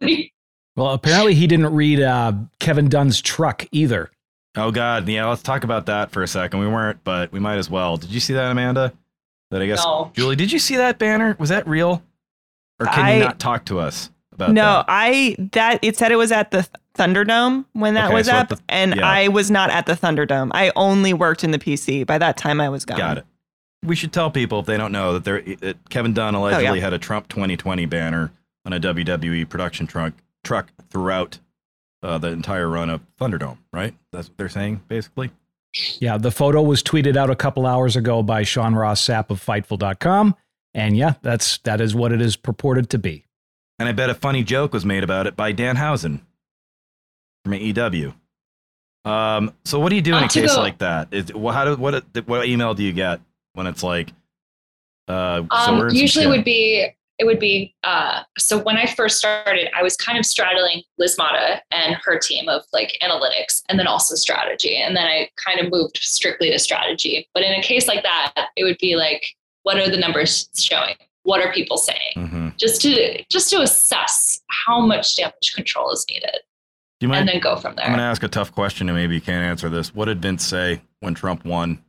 way. 0.00 0.32
Well, 0.76 0.90
apparently 0.90 1.34
he 1.34 1.46
didn't 1.46 1.74
read 1.74 2.00
uh, 2.00 2.32
Kevin 2.60 2.88
Dunn's 2.88 3.20
truck 3.20 3.66
either. 3.72 4.10
Oh 4.56 4.70
God, 4.70 5.08
yeah. 5.08 5.26
Let's 5.26 5.42
talk 5.42 5.64
about 5.64 5.86
that 5.86 6.10
for 6.10 6.22
a 6.22 6.28
second. 6.28 6.60
We 6.60 6.66
weren't, 6.68 7.02
but 7.04 7.32
we 7.32 7.40
might 7.40 7.56
as 7.56 7.68
well. 7.70 7.96
Did 7.96 8.10
you 8.10 8.20
see 8.20 8.34
that, 8.34 8.50
Amanda? 8.50 8.92
That 9.50 9.62
I 9.62 9.66
guess 9.66 9.84
No. 9.84 10.10
Julie, 10.14 10.36
did 10.36 10.50
you 10.52 10.58
see 10.58 10.76
that 10.76 10.98
banner? 10.98 11.36
Was 11.38 11.50
that 11.50 11.66
real, 11.68 12.02
or 12.80 12.86
can 12.86 13.04
I- 13.04 13.14
you 13.18 13.24
not 13.24 13.38
talk 13.38 13.64
to 13.66 13.78
us 13.78 14.10
about 14.32 14.50
no, 14.52 14.62
that? 14.62 14.78
No, 14.78 14.84
I 14.88 15.36
that 15.52 15.78
it 15.82 15.96
said 15.96 16.10
it 16.12 16.16
was 16.16 16.32
at 16.32 16.50
the 16.50 16.66
Thunderdome 16.96 17.64
when 17.74 17.94
that 17.94 18.06
Okay, 18.06 18.14
was 18.14 18.26
so 18.26 18.32
up, 18.34 18.48
the- 18.48 18.58
and 18.68 18.96
yeah. 18.96 19.06
I 19.06 19.28
was 19.28 19.50
not 19.50 19.70
at 19.70 19.86
the 19.86 19.92
Thunderdome. 19.92 20.50
I 20.52 20.72
only 20.76 21.12
worked 21.12 21.44
in 21.44 21.50
the 21.52 21.58
PC. 21.58 22.04
By 22.06 22.18
that 22.18 22.36
time, 22.36 22.60
I 22.60 22.68
was 22.68 22.84
gone. 22.84 22.98
Got 22.98 23.18
it. 23.18 23.24
We 23.84 23.94
should 23.94 24.12
tell 24.12 24.30
people 24.30 24.60
if 24.60 24.66
they 24.66 24.76
don't 24.78 24.90
know 24.92 25.12
that 25.12 25.24
there 25.24 25.42
that 25.60 25.88
Kevin 25.90 26.12
Dunn 26.12 26.34
Oh, 26.34 26.40
allegedly 26.40 26.80
had 26.80 26.92
a 26.92 26.98
Trump 26.98 27.28
2020 27.28 27.86
banner 27.86 28.32
on 28.64 28.72
a 28.72 28.80
WWE 28.80 29.44
production 29.48 29.86
truck 29.86 30.12
truck 30.46 30.70
throughout 30.90 31.38
uh, 32.02 32.18
the 32.18 32.28
entire 32.28 32.68
run 32.68 32.88
of 32.88 33.00
Thunderdome. 33.20 33.58
Right? 33.72 33.94
That's 34.12 34.28
what 34.28 34.38
they're 34.38 34.48
saying, 34.48 34.82
basically. 34.88 35.30
Yeah, 35.98 36.16
the 36.16 36.30
photo 36.30 36.62
was 36.62 36.82
tweeted 36.82 37.16
out 37.16 37.28
a 37.28 37.36
couple 37.36 37.66
hours 37.66 37.96
ago 37.96 38.22
by 38.22 38.44
Sean 38.44 38.74
Ross 38.74 39.06
Sapp 39.06 39.28
of 39.30 39.44
Fightful.com. 39.44 40.34
And 40.72 40.96
yeah, 40.96 41.14
that's 41.22 41.58
that 41.58 41.80
is 41.80 41.94
what 41.94 42.12
it 42.12 42.20
is 42.20 42.36
purported 42.36 42.88
to 42.90 42.98
be. 42.98 43.24
And 43.78 43.88
I 43.88 43.92
bet 43.92 44.08
a 44.08 44.14
funny 44.14 44.42
joke 44.42 44.72
was 44.72 44.84
made 44.86 45.04
about 45.04 45.26
it 45.26 45.36
by 45.36 45.52
Danhausen 45.52 46.20
from 47.44 47.52
AEW. 47.52 48.14
Um, 49.04 49.52
so 49.64 49.78
what 49.78 49.90
do 49.90 49.96
you 49.96 50.02
do 50.02 50.16
in 50.16 50.24
a 50.24 50.28
case 50.28 50.54
go- 50.54 50.60
like 50.62 50.78
that? 50.78 51.08
Is 51.12 51.32
well, 51.34 51.54
how 51.54 51.64
do 51.64 51.76
what 51.76 52.04
what 52.26 52.46
email 52.46 52.74
do 52.74 52.82
you 52.82 52.92
get 52.92 53.20
when 53.52 53.66
it's 53.66 53.82
like? 53.82 54.12
Uh, 55.08 55.42
Um, 55.50 55.78
we're 55.78 55.84
in 55.88 55.90
some 55.90 55.96
usually 56.00 56.26
would 56.26 56.44
be 56.44 56.88
it 57.18 57.24
would 57.24 57.38
be 57.38 57.74
uh, 57.82 58.22
so 58.36 58.58
when 58.62 58.76
I 58.76 58.86
first 58.86 59.18
started, 59.18 59.68
I 59.74 59.82
was 59.82 59.96
kind 59.96 60.18
of 60.18 60.26
straddling 60.26 60.82
Liz 60.98 61.16
Mata 61.18 61.62
and 61.70 61.96
her 62.04 62.18
team 62.18 62.48
of 62.48 62.62
like 62.72 62.92
analytics 63.02 63.62
and 63.68 63.78
then 63.78 63.86
also 63.86 64.14
strategy. 64.14 64.76
And 64.76 64.94
then 64.96 65.06
I 65.06 65.30
kind 65.36 65.60
of 65.60 65.72
moved 65.72 65.98
strictly 66.00 66.50
to 66.50 66.58
strategy. 66.58 67.28
But 67.32 67.42
in 67.42 67.52
a 67.52 67.62
case 67.62 67.88
like 67.88 68.02
that, 68.02 68.48
it 68.56 68.64
would 68.64 68.78
be 68.78 68.96
like, 68.96 69.24
what 69.62 69.78
are 69.78 69.88
the 69.88 69.96
numbers 69.96 70.48
showing? 70.56 70.94
What 71.22 71.40
are 71.40 71.52
people 71.52 71.78
saying? 71.78 72.12
Mhm. 72.16 72.56
Just 72.56 72.82
to 72.82 73.24
just 73.30 73.50
to 73.50 73.60
assess 73.62 74.40
how 74.66 74.80
much 74.80 75.16
damage 75.16 75.52
control 75.54 75.90
is 75.90 76.04
needed. 76.08 76.36
Do 77.00 77.06
you 77.06 77.08
mind? 77.08 77.20
And 77.20 77.28
then 77.28 77.40
go 77.40 77.56
from 77.56 77.76
there. 77.76 77.84
I'm 77.84 77.90
going 77.92 77.98
to 77.98 78.04
ask 78.04 78.22
a 78.22 78.28
tough 78.28 78.52
question, 78.52 78.88
and 78.88 78.96
maybe 78.96 79.14
you 79.14 79.20
can't 79.20 79.44
answer 79.44 79.68
this. 79.68 79.94
What 79.94 80.06
did 80.06 80.22
Vince 80.22 80.46
say 80.46 80.80
when 81.00 81.14
Trump 81.14 81.44
won? 81.44 81.82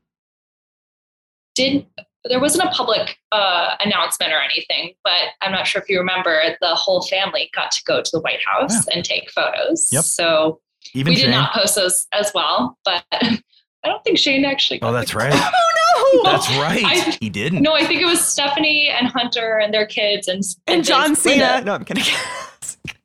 did 1.58 1.88
there 2.30 2.40
wasn't 2.40 2.68
a 2.68 2.72
public 2.72 3.18
uh, 3.32 3.76
announcement 3.80 4.32
or 4.34 4.40
anything, 4.42 4.94
but 5.04 5.22
I'm 5.42 5.52
not 5.52 5.68
sure 5.68 5.82
if 5.82 5.90
you 5.90 6.00
remember, 6.00 6.42
the 6.62 6.76
whole 6.76 7.02
family 7.08 7.50
got 7.56 7.72
to 7.72 7.84
go 7.86 8.02
to 8.02 8.10
the 8.12 8.20
White 8.22 8.40
House 8.46 8.88
and 8.88 9.04
take 9.06 9.30
photos. 9.32 9.90
Yep. 9.92 10.04
So 10.04 10.60
Even 10.94 11.12
we 11.12 11.18
Shane? 11.18 11.26
did 11.26 11.32
not 11.32 11.54
post 11.54 11.76
those 11.76 12.08
as 12.14 12.32
well, 12.34 12.78
but 12.86 13.04
I 13.12 13.40
don't 13.84 14.04
think 14.04 14.18
Shane 14.18 14.46
actually. 14.46 14.82
Oh, 14.82 14.92
that's 14.92 15.12
the- 15.12 15.18
right. 15.18 15.34
Oh 16.00 16.24
no! 16.24 16.24
That's 16.32 16.48
right. 16.58 16.84
I- 16.86 17.18
he 17.20 17.30
didn't. 17.30 17.62
No, 17.64 17.74
I 17.74 17.84
think 17.86 18.02
it 18.02 18.06
was 18.06 18.22
Stephanie 18.22 18.88
and 18.90 19.08
Hunter 19.08 19.58
and 19.58 19.74
their 19.74 19.86
kids 19.88 20.28
and 20.28 20.44
and 20.68 20.84
John 20.86 21.16
Cena. 21.16 21.62
No, 21.62 21.74
I'm 21.74 21.86
kidding. 21.86 22.04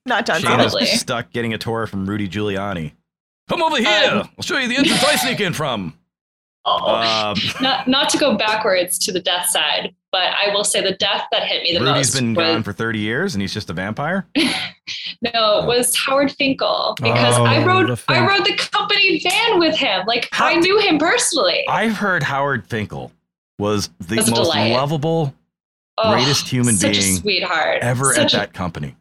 not 0.05 0.27
John 0.27 0.41
Shane 0.41 0.51
Cena. 0.51 0.65
was 0.65 1.01
stuck 1.01 1.33
getting 1.33 1.55
a 1.55 1.59
tour 1.59 1.87
from 1.87 2.07
Rudy 2.09 2.29
Giuliani. 2.29 2.93
Come 3.49 3.63
over 3.63 3.79
here. 3.79 4.11
Um, 4.13 4.29
I'll 4.39 4.43
show 4.43 4.59
you 4.59 4.69
the 4.69 4.77
entrance 4.77 5.03
I 5.05 5.17
sneak 5.17 5.41
in 5.41 5.53
from. 5.55 5.97
Oh. 6.65 6.95
Um, 6.95 7.37
not 7.61 7.89
not 7.89 8.09
to 8.11 8.19
go 8.19 8.37
backwards 8.37 8.99
to 9.01 9.13
the 9.13 9.21
death 9.21 9.47
side, 9.49 9.95
but 10.13 10.33
I 10.35 10.55
will 10.55 10.65
say 10.65 10.81
the 10.81 10.93
death 10.93 11.27
that 11.33 11.43
hit 11.49 11.63
me 11.65 11.73
the 11.77 11.81
Rudy's 11.85 12.15
most 12.15 12.15
Rudy's 12.15 12.21
been 12.21 12.35
was, 12.35 12.47
gone 12.47 12.63
for 12.63 12.73
30 12.73 12.99
years, 13.01 13.35
and 13.35 13.43
he's 13.43 13.53
just 13.53 13.69
a 13.71 13.73
vampire. 13.73 14.27
no 15.23 15.61
it 15.63 15.67
was 15.67 15.97
Howard 15.97 16.31
Finkel 16.33 16.95
because 17.01 17.37
Oh, 17.39 17.45
I 17.45 17.61
the 17.61 17.67
rode 17.67 17.99
I 18.09 18.27
rode 18.27 18.45
the 18.45 18.57
company 18.57 19.21
van 19.23 19.59
with 19.59 19.75
him. 19.77 20.07
Like 20.07 20.29
How 20.33 20.47
I 20.47 20.55
knew 20.55 20.79
him 20.79 20.99
personally. 20.99 21.65
I've 21.69 21.95
heard 21.95 22.23
Howard 22.23 22.67
Finkel 22.67 23.13
was 23.59 23.91
the 24.01 24.17
Was 24.17 24.31
most 24.31 24.37
delight. 24.41 24.73
lovable 24.73 25.35
Oh, 25.99 26.13
greatest 26.13 26.49
human 26.49 26.75
such 26.75 26.93
being 26.93 27.15
a 27.17 27.17
sweetheart 27.19 27.79
ever 27.83 28.15
such 28.15 28.27
at 28.27 28.33
a 28.35 28.37
that 28.39 28.53
company. 28.55 28.97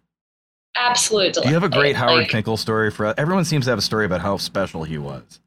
absolute 0.76 1.34
Do 1.36 1.41
you 1.47 1.53
have 1.53 1.64
a 1.64 1.70
great. 1.70 1.95
Howard 1.95 2.24
Like, 2.24 2.32
Finkel 2.32 2.57
story 2.57 2.91
for 2.91 3.14
everyone 3.20 3.45
seems 3.45 3.66
to 3.66 3.72
have 3.72 3.80
a 3.80 3.84
story 3.84 4.05
about 4.05 4.22
how 4.22 4.38
special 4.38 4.84
he 4.84 4.97
was. 4.97 5.39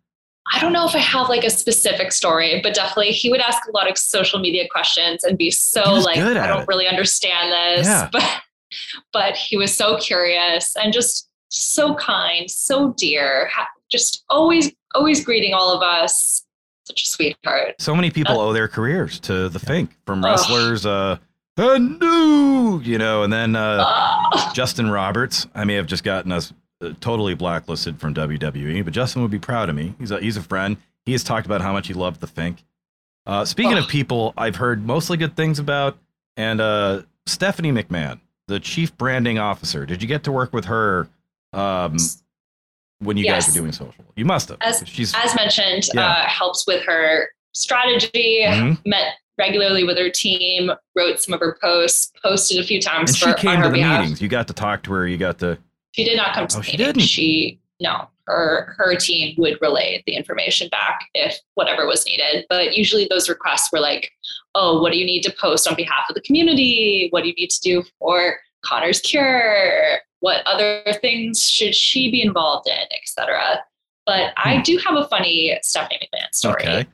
I 0.52 0.60
don't 0.60 0.72
know 0.72 0.86
if 0.86 0.94
I 0.94 0.98
have 0.98 1.28
like 1.28 1.44
a 1.44 1.50
specific 1.50 2.12
story, 2.12 2.60
but 2.62 2.74
definitely 2.74 3.12
he 3.12 3.30
would 3.30 3.40
ask 3.40 3.66
a 3.66 3.72
lot 3.72 3.90
of 3.90 3.96
social 3.96 4.38
media 4.38 4.68
questions 4.70 5.24
and 5.24 5.38
be 5.38 5.50
so 5.50 5.82
like, 5.94 6.18
I 6.18 6.46
don't 6.46 6.62
it. 6.62 6.68
really 6.68 6.86
understand 6.86 7.50
this. 7.52 7.86
Yeah. 7.86 8.08
But 8.12 8.40
but 9.12 9.36
he 9.36 9.56
was 9.56 9.74
so 9.74 9.96
curious 9.98 10.74
and 10.76 10.92
just 10.92 11.28
so 11.48 11.94
kind, 11.94 12.50
so 12.50 12.92
dear, 12.98 13.48
just 13.90 14.24
always 14.28 14.72
always 14.94 15.24
greeting 15.24 15.54
all 15.54 15.72
of 15.74 15.82
us. 15.82 16.44
Such 16.86 17.02
a 17.02 17.06
sweetheart. 17.06 17.76
So 17.78 17.94
many 17.94 18.10
people 18.10 18.38
Uh, 18.38 18.44
owe 18.44 18.52
their 18.52 18.68
careers 18.68 19.18
to 19.20 19.48
the 19.48 19.58
Fink, 19.58 19.90
from 20.04 20.22
wrestlers, 20.22 20.84
uh, 20.84 21.16
and 21.56 21.98
new, 21.98 22.80
you 22.84 22.98
know, 22.98 23.22
and 23.22 23.32
then 23.32 23.56
uh, 23.56 23.82
Ah. 23.86 24.52
Justin 24.54 24.90
Roberts. 24.90 25.46
I 25.54 25.64
may 25.64 25.74
have 25.74 25.86
just 25.86 26.04
gotten 26.04 26.30
us 26.32 26.50
uh, 26.50 26.54
totally 27.00 27.34
blacklisted 27.34 27.98
from 28.00 28.14
WWE, 28.14 28.84
but 28.84 28.92
Justin 28.92 29.22
would 29.22 29.30
be 29.30 29.38
proud 29.38 29.68
of 29.68 29.74
me. 29.76 29.94
He's 29.98 30.10
a, 30.10 30.20
he's 30.20 30.36
a 30.36 30.42
friend. 30.42 30.76
He 31.06 31.12
has 31.12 31.24
talked 31.24 31.46
about 31.46 31.60
how 31.60 31.72
much 31.72 31.86
he 31.88 31.94
loved 31.94 32.20
the 32.20 32.26
Fink. 32.26 32.64
Uh, 33.26 33.44
speaking 33.44 33.78
of 33.78 33.88
people, 33.88 34.34
I've 34.36 34.56
heard 34.56 34.86
mostly 34.86 35.16
good 35.16 35.34
things 35.36 35.58
about, 35.58 35.96
and 36.36 36.60
uh, 36.60 37.02
Stephanie 37.26 37.72
McMahon, 37.72 38.20
the 38.48 38.60
chief 38.60 38.96
branding 38.98 39.38
officer. 39.38 39.86
Did 39.86 40.02
you 40.02 40.08
get 40.08 40.24
to 40.24 40.32
work 40.32 40.52
with 40.52 40.66
her 40.66 41.08
um, 41.52 41.96
when 42.98 43.16
you 43.16 43.24
guys 43.24 43.46
Yes. 43.46 43.54
were 43.54 43.60
doing 43.62 43.72
social? 43.72 44.04
You 44.16 44.24
must 44.24 44.48
have. 44.50 44.58
As- 44.60 44.82
she's 44.86 45.14
As 45.14 45.34
mentioned, 45.34 45.88
Yeah. 45.94 46.06
uh, 46.06 46.26
helps 46.28 46.66
with 46.66 46.84
her 46.84 47.28
strategy, 47.54 48.42
Mhm. 48.46 48.78
met 48.86 49.14
regularly 49.38 49.84
with 49.84 49.96
her 49.98 50.10
team, 50.10 50.70
wrote 50.94 51.18
some 51.20 51.34
of 51.34 51.40
her 51.40 51.56
posts, 51.60 52.12
posted 52.22 52.58
a 52.58 52.62
few 52.64 52.80
times 52.80 53.10
And 53.10 53.18
for 53.18 53.28
she 53.40 53.46
came 53.46 53.56
her 53.56 53.62
to 53.64 53.68
the 53.68 53.74
behalf. 53.74 54.00
meetings. 54.02 54.22
You 54.22 54.28
got 54.28 54.46
to 54.48 54.52
talk 54.54 54.82
to 54.84 54.92
her. 54.92 55.06
You 55.08 55.16
got 55.16 55.38
to. 55.40 55.58
She 55.94 56.02
did 56.02 56.16
not 56.16 56.34
come 56.34 56.48
to 56.48 56.56
Oh, 56.56 56.58
the 56.58 56.64
she 56.64 56.72
meeting. 56.72 56.86
didn't? 56.86 57.02
She 57.02 57.60
no, 57.80 58.08
her 58.26 58.74
her 58.78 58.96
team 58.96 59.36
would 59.38 59.58
relay 59.60 60.02
the 60.06 60.16
information 60.16 60.68
back 60.68 61.08
if 61.14 61.38
whatever 61.54 61.86
was 61.86 62.04
needed. 62.04 62.46
But 62.48 62.76
usually 62.76 63.06
those 63.08 63.28
requests 63.28 63.70
were 63.70 63.78
like, 63.78 64.10
oh, 64.56 64.80
what 64.82 64.90
do 64.90 64.98
you 64.98 65.04
need 65.04 65.22
to 65.22 65.34
post 65.40 65.68
on 65.68 65.76
behalf 65.76 66.04
of 66.08 66.16
the 66.16 66.20
community? 66.22 67.08
What 67.10 67.22
do 67.22 67.28
you 67.28 67.34
need 67.34 67.50
to 67.50 67.60
do 67.60 67.84
for 68.00 68.38
Connor's 68.64 69.00
cure? 69.00 69.98
What 70.18 70.44
other 70.46 70.82
things 71.00 71.48
should 71.48 71.76
she 71.76 72.10
be 72.10 72.22
involved 72.22 72.68
in, 72.68 72.86
etc. 73.00 73.62
But 74.04 74.32
I 74.36 74.56
hmm. 74.56 74.62
do 74.62 74.80
have 74.84 74.96
a 74.96 75.06
funny 75.06 75.56
Stephanie 75.62 76.00
McMahon 76.02 76.34
story. 76.34 76.62
Okay. 76.62 76.86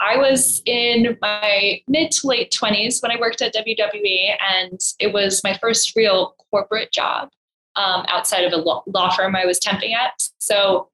I 0.00 0.16
was 0.18 0.62
in 0.66 1.16
my 1.22 1.80
mid 1.88 2.10
to 2.12 2.26
late 2.26 2.52
20s 2.52 3.02
when 3.02 3.10
I 3.10 3.18
worked 3.18 3.40
at 3.40 3.54
WWE, 3.54 4.36
and 4.38 4.78
it 5.00 5.12
was 5.14 5.40
my 5.42 5.58
first 5.60 5.96
real 5.96 6.34
corporate 6.50 6.92
job 6.92 7.30
um, 7.78 8.04
outside 8.08 8.44
of 8.44 8.52
a 8.52 8.56
law, 8.56 9.10
firm 9.16 9.34
I 9.34 9.46
was 9.46 9.58
temping 9.58 9.94
at. 9.94 10.12
So, 10.38 10.90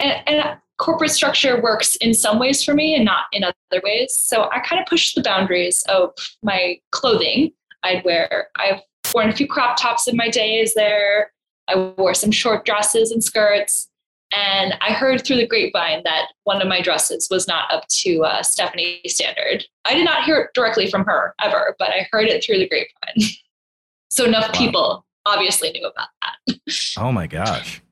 and, 0.00 0.22
and 0.26 0.58
corporate 0.78 1.10
structure 1.10 1.60
works 1.60 1.96
in 1.96 2.14
some 2.14 2.38
ways 2.38 2.64
for 2.64 2.72
me 2.72 2.94
and 2.94 3.04
not 3.04 3.24
in 3.32 3.44
other 3.44 3.82
ways. 3.84 4.16
So, 4.16 4.48
I 4.50 4.60
kind 4.60 4.80
of 4.80 4.86
pushed 4.86 5.14
the 5.14 5.22
boundaries 5.22 5.82
of 5.88 6.12
my 6.42 6.78
clothing. 6.92 7.52
I'd 7.82 8.04
wear, 8.04 8.48
I've 8.56 8.80
worn 9.14 9.28
a 9.28 9.36
few 9.36 9.46
crop 9.46 9.76
tops 9.76 10.08
in 10.08 10.16
my 10.16 10.30
days 10.30 10.72
there. 10.74 11.32
I 11.68 11.94
wore 11.96 12.14
some 12.14 12.30
short 12.30 12.64
dresses 12.64 13.10
and 13.10 13.22
skirts. 13.22 13.88
And 14.32 14.74
I 14.80 14.92
heard 14.92 15.24
through 15.24 15.36
the 15.36 15.46
grapevine 15.46 16.02
that 16.04 16.28
one 16.44 16.60
of 16.60 16.66
my 16.66 16.80
dresses 16.80 17.28
was 17.30 17.46
not 17.46 17.72
up 17.72 17.86
to 17.88 18.24
uh, 18.24 18.42
Stephanie's 18.42 19.14
standard. 19.14 19.64
I 19.84 19.94
did 19.94 20.04
not 20.04 20.24
hear 20.24 20.38
it 20.40 20.50
directly 20.54 20.90
from 20.90 21.04
her 21.04 21.34
ever, 21.40 21.76
but 21.78 21.90
I 21.90 22.08
heard 22.10 22.26
it 22.26 22.42
through 22.44 22.58
the 22.58 22.68
grapevine. 22.68 23.30
so 24.08 24.24
enough 24.24 24.48
Wow. 24.48 24.58
people 24.58 25.03
obviously 25.26 25.70
knew 25.70 25.86
about 25.86 26.08
that. 26.22 26.58
Oh 26.98 27.12
my 27.12 27.26
gosh. 27.26 27.82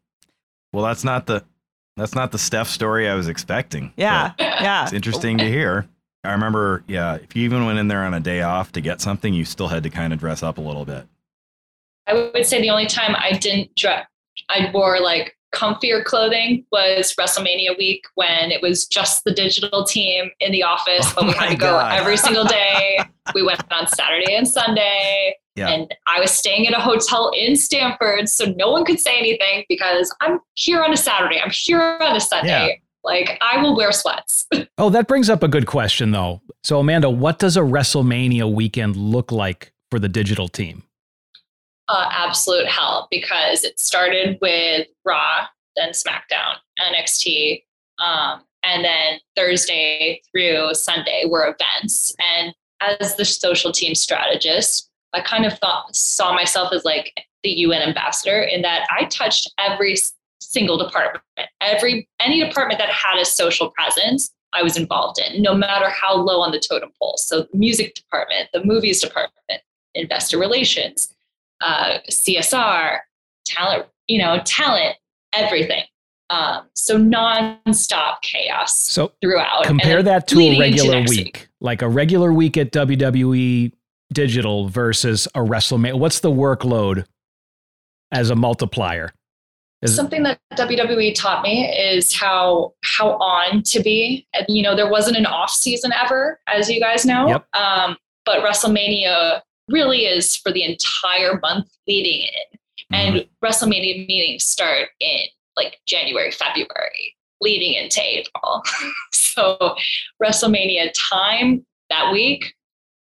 Well, 0.73 0.85
that's 0.85 1.05
not 1.05 1.27
the 1.27 1.45
that's 1.97 2.15
not 2.15 2.33
the 2.33 2.39
Steph 2.39 2.69
story 2.69 3.09
I 3.09 3.15
was 3.15 3.29
expecting. 3.29 3.93
Yeah. 3.97 4.33
Yeah. 4.63 4.85
It's 4.85 4.93
interesting 4.93 5.39
to 5.39 5.45
hear. 5.49 5.89
I 6.23 6.31
remember, 6.33 6.85
yeah, 6.87 7.17
if 7.17 7.35
you 7.35 7.43
even 7.43 7.67
went 7.67 7.81
in 7.81 7.89
there 7.89 8.05
on 8.05 8.15
a 8.15 8.21
day 8.21 8.43
off 8.43 8.71
to 8.73 8.81
get 8.81 9.01
something, 9.01 9.35
you 9.35 9.45
still 9.45 9.67
had 9.67 9.83
to 9.83 9.91
kind 9.91 10.13
of 10.13 10.21
dress 10.21 10.45
up 10.45 10.59
a 10.59 10.61
little 10.61 10.85
bit. 10.85 11.05
I 12.07 12.15
would 12.15 12.47
say 12.47 12.61
the 12.61 12.71
only 12.71 12.87
time 12.87 13.17
I 13.19 13.33
didn't 13.33 13.75
dress, 13.75 14.07
I 14.49 14.71
wore 14.73 15.01
like 15.01 15.37
comfier 15.53 16.05
clothing 16.05 16.65
was 16.71 17.13
WrestleMania 17.19 17.77
week 17.77 18.05
when 18.15 18.53
it 18.53 18.63
was 18.63 18.87
just 18.87 19.25
the 19.25 19.33
digital 19.35 19.85
team 19.85 20.31
in 20.39 20.53
the 20.53 20.63
office, 20.63 21.07
Oh 21.11 21.15
but 21.17 21.25
we 21.25 21.31
my 21.33 21.37
oh 21.39 21.41
had 21.41 21.49
to 21.51 21.57
go 21.57 21.67
God. 21.73 21.99
every 21.99 22.17
single 22.17 22.45
day. 22.45 23.01
we 23.35 23.43
went 23.43 23.61
on 23.73 23.89
Saturday 23.89 24.37
and 24.37 24.47
Sunday. 24.47 25.35
Yeah. 25.55 25.69
And 25.69 25.95
I 26.07 26.19
was 26.19 26.31
staying 26.31 26.67
at 26.67 26.73
a 26.73 26.81
hotel 26.81 27.31
in 27.37 27.57
Stamford, 27.57 28.29
so 28.29 28.47
no 28.57 28.71
one 28.71 28.85
could 28.85 28.99
say 28.99 29.19
anything 29.19 29.65
because 29.69 30.15
I'm 30.21 30.41
here 30.55 30.83
on 30.83 30.93
a 30.93 30.97
Saturday. 30.97 31.41
I'm 31.41 31.51
here 31.53 31.81
on 32.01 32.17
a 32.17 32.21
Sunday. 32.21 32.49
Yeah. 32.49 32.75
Like 33.05 33.39
I 33.43 33.61
will 33.61 33.77
wear 33.77 33.93
sweats. 33.93 34.47
Oh, 34.79 34.91
that 34.91 35.07
brings 35.07 35.31
up 35.31 35.43
a 35.45 35.49
good 35.49 35.67
question, 35.67 36.11
though. 36.11 36.41
So, 36.65 36.81
Amanda, 36.81 37.09
what 37.09 37.39
does 37.39 37.57
a 37.57 37.61
WrestleMania 37.61 38.53
weekend 38.53 38.97
look 38.97 39.31
like 39.31 39.73
for 39.91 40.01
the 40.01 40.09
digital 40.09 40.49
team? 40.49 40.83
uh, 41.93 42.09
absolute 42.11 42.67
hell 42.67 43.07
because 43.11 43.65
it 43.65 43.79
started 43.79 44.39
with 44.41 44.89
Raw, 45.05 45.47
then 45.77 45.91
SmackDown, 45.91 46.57
NXT, 46.81 47.65
um, 47.99 48.43
and 48.63 48.85
then 48.85 49.21
Thursday 49.37 50.23
through 50.31 50.75
Sunday 50.75 51.25
were 51.29 51.55
events. 51.55 52.15
And 52.37 52.55
as 52.81 53.17
the 53.17 53.25
social 53.25 53.73
team 53.73 53.95
strategist, 53.95 54.91
I 55.13 55.21
kind 55.21 55.45
of 55.45 55.59
thought 55.59 55.95
saw 55.95 56.35
myself 56.35 56.73
as 56.73 56.85
like 56.85 57.13
the 57.43 57.51
UN 57.51 57.83
ambassador 57.83 58.41
in 58.43 58.63
that 58.63 58.87
I 58.91 59.05
touched 59.07 59.53
every 59.59 59.97
single 60.41 60.79
department, 60.79 61.25
every 61.61 62.09
any 62.21 62.43
department 62.45 62.79
that 62.79 62.89
had 62.91 63.21
a 63.21 63.25
social 63.25 63.71
presence. 63.71 64.33
I 64.55 64.63
was 64.63 64.77
involved 64.77 65.19
in, 65.19 65.41
no 65.41 65.55
matter 65.55 65.89
how 65.89 66.15
low 66.15 66.43
on 66.43 66.53
the 66.53 66.61
totem 66.61 66.91
pole. 67.01 67.15
So, 67.17 67.47
music 67.55 67.95
department, 67.95 68.51
the 68.53 68.63
movies 68.63 69.01
department, 69.01 69.63
investor 69.95 70.39
relations, 70.39 71.09
uh, 71.63 71.99
CSR, 72.11 72.99
talent, 73.47 73.87
you 74.09 74.19
know, 74.19 74.41
talent, 74.45 74.97
everything. 75.33 75.85
Um, 76.31 76.69
so 76.75 76.99
nonstop 76.99 78.23
chaos 78.23 78.79
So, 78.79 79.13
throughout. 79.21 79.65
compare 79.65 80.03
that 80.03 80.27
to 80.29 80.41
a 80.41 80.59
regular 80.59 81.01
next 81.01 81.11
week, 81.11 81.49
like 81.61 81.83
a 81.83 81.89
regular 81.89 82.33
week 82.33 82.57
at 82.57 82.73
WWE 82.73 83.73
Digital 84.13 84.69
versus 84.69 85.27
a 85.35 85.41
WrestleMania. 85.41 85.99
What's 85.99 86.21
the 86.21 86.31
workload 86.31 87.05
as 88.11 88.31
a 88.31 88.37
multiplier? 88.37 89.13
Is- 89.83 89.97
Something 89.97 90.23
that 90.23 90.39
WWE 90.55 91.15
taught 91.15 91.43
me 91.43 91.69
is 91.69 92.15
how 92.15 92.75
how 92.85 93.13
on 93.19 93.63
to 93.65 93.83
be. 93.83 94.27
You 94.49 94.63
know, 94.63 94.77
there 94.77 94.91
wasn't 94.91 95.17
an 95.17 95.27
off 95.27 95.51
season 95.51 95.93
ever, 95.93 96.41
as 96.47 96.71
you 96.71 96.81
guys 96.81 97.05
know. 97.05 97.29
Yep. 97.29 97.47
Um, 97.55 97.97
but 98.25 98.45
WrestleMania 98.45 99.41
really 99.69 100.07
is 100.07 100.37
for 100.37 100.53
the 100.53 100.65
entire 100.65 101.39
month 101.41 101.69
leading 101.89 102.23
in. 102.23 102.59
Mm-hmm. 102.93 103.17
And 103.17 103.29
WrestleMania 103.45 104.07
meetings 104.07 104.45
start 104.45 104.89
in 105.01 105.21
like 105.57 105.79
January, 105.87 106.31
February, 106.31 107.17
leading 107.41 107.75
into 107.75 108.01
April. 108.03 108.63
so 109.13 109.75
WrestleMania 110.23 110.93
time 110.97 111.65
that 111.91 112.13
week, 112.13 112.55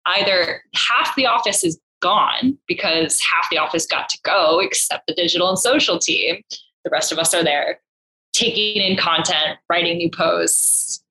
either 0.05 0.63
half 0.73 1.15
the 1.15 1.25
office 1.25 1.63
is 1.63 1.79
gone 2.01 2.57
because 2.67 3.19
half 3.19 3.49
the 3.49 3.57
office 3.57 3.85
got 3.85 4.09
to 4.09 4.17
go 4.23 4.59
except 4.59 5.07
the 5.07 5.13
digital 5.13 5.49
and 5.49 5.59
social 5.59 5.99
team. 5.99 6.41
The 6.83 6.89
rest 6.91 7.11
of 7.11 7.19
us 7.19 7.33
are 7.33 7.43
there 7.43 7.79
taking 8.33 8.81
in 8.81 8.97
content, 8.97 9.57
writing 9.69 9.97
new 9.97 10.09
posts, 10.09 11.03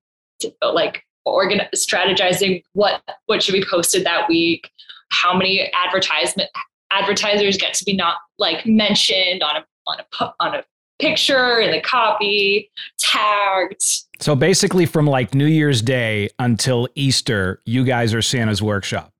like 0.61 1.03
organ 1.25 1.61
strategizing 1.75 2.63
what 2.73 3.01
what 3.27 3.43
should 3.43 3.53
be 3.53 3.65
posted 3.69 4.05
that 4.05 4.27
week, 4.29 4.71
how 5.11 5.35
many 5.35 5.71
advertisement 5.73 6.49
advertisers 6.91 7.57
get 7.57 7.73
to 7.75 7.85
be 7.85 7.93
not 7.93 8.17
like 8.37 8.65
mentioned 8.65 9.43
on 9.43 9.57
a 9.57 9.65
on 9.87 9.99
a 9.99 10.33
on 10.39 10.55
a 10.55 10.63
picture 10.99 11.59
and 11.59 11.73
the 11.73 11.81
copy, 11.81 12.69
tagged. 12.97 13.83
so, 14.19 14.35
basically, 14.35 14.85
from 14.85 15.07
like 15.07 15.33
New 15.33 15.45
Year's 15.45 15.81
Day 15.81 16.29
until 16.39 16.87
Easter, 16.95 17.61
you 17.65 17.83
guys 17.83 18.13
are 18.13 18.21
Santa's 18.21 18.61
workshop. 18.61 19.11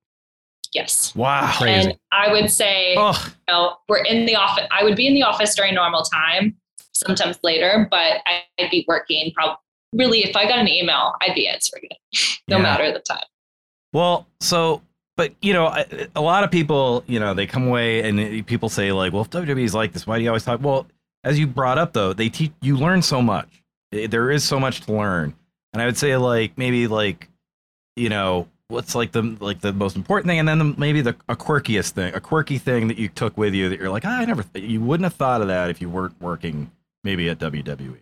Yes. 0.72 1.14
Wow. 1.16 1.52
Crazy. 1.58 1.90
And 1.90 1.98
I 2.12 2.30
would 2.32 2.48
say 2.48 2.94
Oh, 2.96 3.20
you 3.26 3.52
know, 3.52 3.76
we're 3.88 4.04
in 4.04 4.24
the 4.26 4.36
office. 4.36 4.66
I 4.70 4.84
would 4.84 4.94
be 4.94 5.06
in 5.08 5.14
the 5.14 5.24
office 5.24 5.54
during 5.56 5.74
normal 5.74 6.02
time, 6.02 6.54
sometimes 6.92 7.38
later, 7.42 7.88
but 7.90 8.18
I'd 8.58 8.70
be 8.70 8.84
working 8.86 9.32
probably 9.34 9.56
really 9.92 10.20
if 10.20 10.36
I 10.36 10.44
got 10.44 10.60
an 10.60 10.68
email, 10.68 11.14
I'd 11.22 11.34
be 11.34 11.48
answering 11.48 11.88
it 11.90 11.96
no 12.46 12.58
Yeah. 12.58 12.62
matter 12.62 12.92
the 12.92 13.00
time. 13.00 13.18
Well, 13.92 14.28
so, 14.38 14.82
but 15.16 15.32
you 15.42 15.52
know, 15.52 15.74
a, 16.14 16.20
lot 16.20 16.44
of 16.44 16.52
people, 16.52 17.02
you 17.08 17.18
know, 17.18 17.34
they 17.34 17.48
come 17.48 17.66
away 17.66 18.08
and 18.08 18.46
people 18.46 18.68
say 18.68 18.92
like, 18.92 19.12
"Well, 19.12 19.22
if 19.22 19.30
WWE 19.30 19.64
is 19.64 19.74
like 19.74 19.92
this, 19.92 20.06
why 20.06 20.18
do 20.18 20.22
you 20.22 20.30
always 20.30 20.44
talk?" 20.44 20.60
Well, 20.62 20.86
as 21.24 21.38
you 21.38 21.46
brought 21.46 21.78
up 21.78 21.92
though, 21.92 22.12
they 22.12 22.28
teach 22.28 22.52
you 22.60 22.76
learn 22.76 23.02
so 23.02 23.20
much. 23.22 23.62
Eh, 23.92 24.06
There 24.06 24.30
is 24.30 24.44
so 24.44 24.58
much 24.60 24.80
to 24.82 24.92
learn, 24.92 25.34
and 25.72 25.82
I 25.82 25.86
would 25.86 25.96
say 25.96 26.16
like 26.16 26.56
maybe 26.56 26.86
like, 26.86 27.28
you 27.96 28.08
know, 28.08 28.48
what's 28.68 28.94
like 28.94 29.12
the 29.12 29.22
like 29.40 29.60
the 29.60 29.72
most 29.72 29.96
important 29.96 30.28
thing, 30.28 30.38
and 30.38 30.48
then 30.48 30.58
the, 30.58 30.64
maybe 30.78 31.00
the 31.00 31.16
a 31.28 31.36
quirkiest 31.36 31.90
thing, 31.90 32.14
a 32.14 32.20
quirky 32.20 32.58
thing 32.58 32.88
that 32.88 32.98
you 32.98 33.08
took 33.08 33.36
with 33.36 33.54
you 33.54 33.68
that 33.68 33.78
you're 33.78 33.90
like, 33.90 34.04
ah, 34.06 34.18
I 34.20 34.24
never, 34.24 34.42
th- 34.42 34.64
you 34.68 34.80
wouldn't 34.80 35.04
have 35.04 35.14
thought 35.14 35.40
of 35.42 35.48
that 35.48 35.70
if 35.70 35.80
you 35.80 35.88
weren't 35.90 36.20
working 36.20 36.70
maybe 37.04 37.28
at 37.28 37.42
E." 37.42 37.46
WWE. 37.46 37.98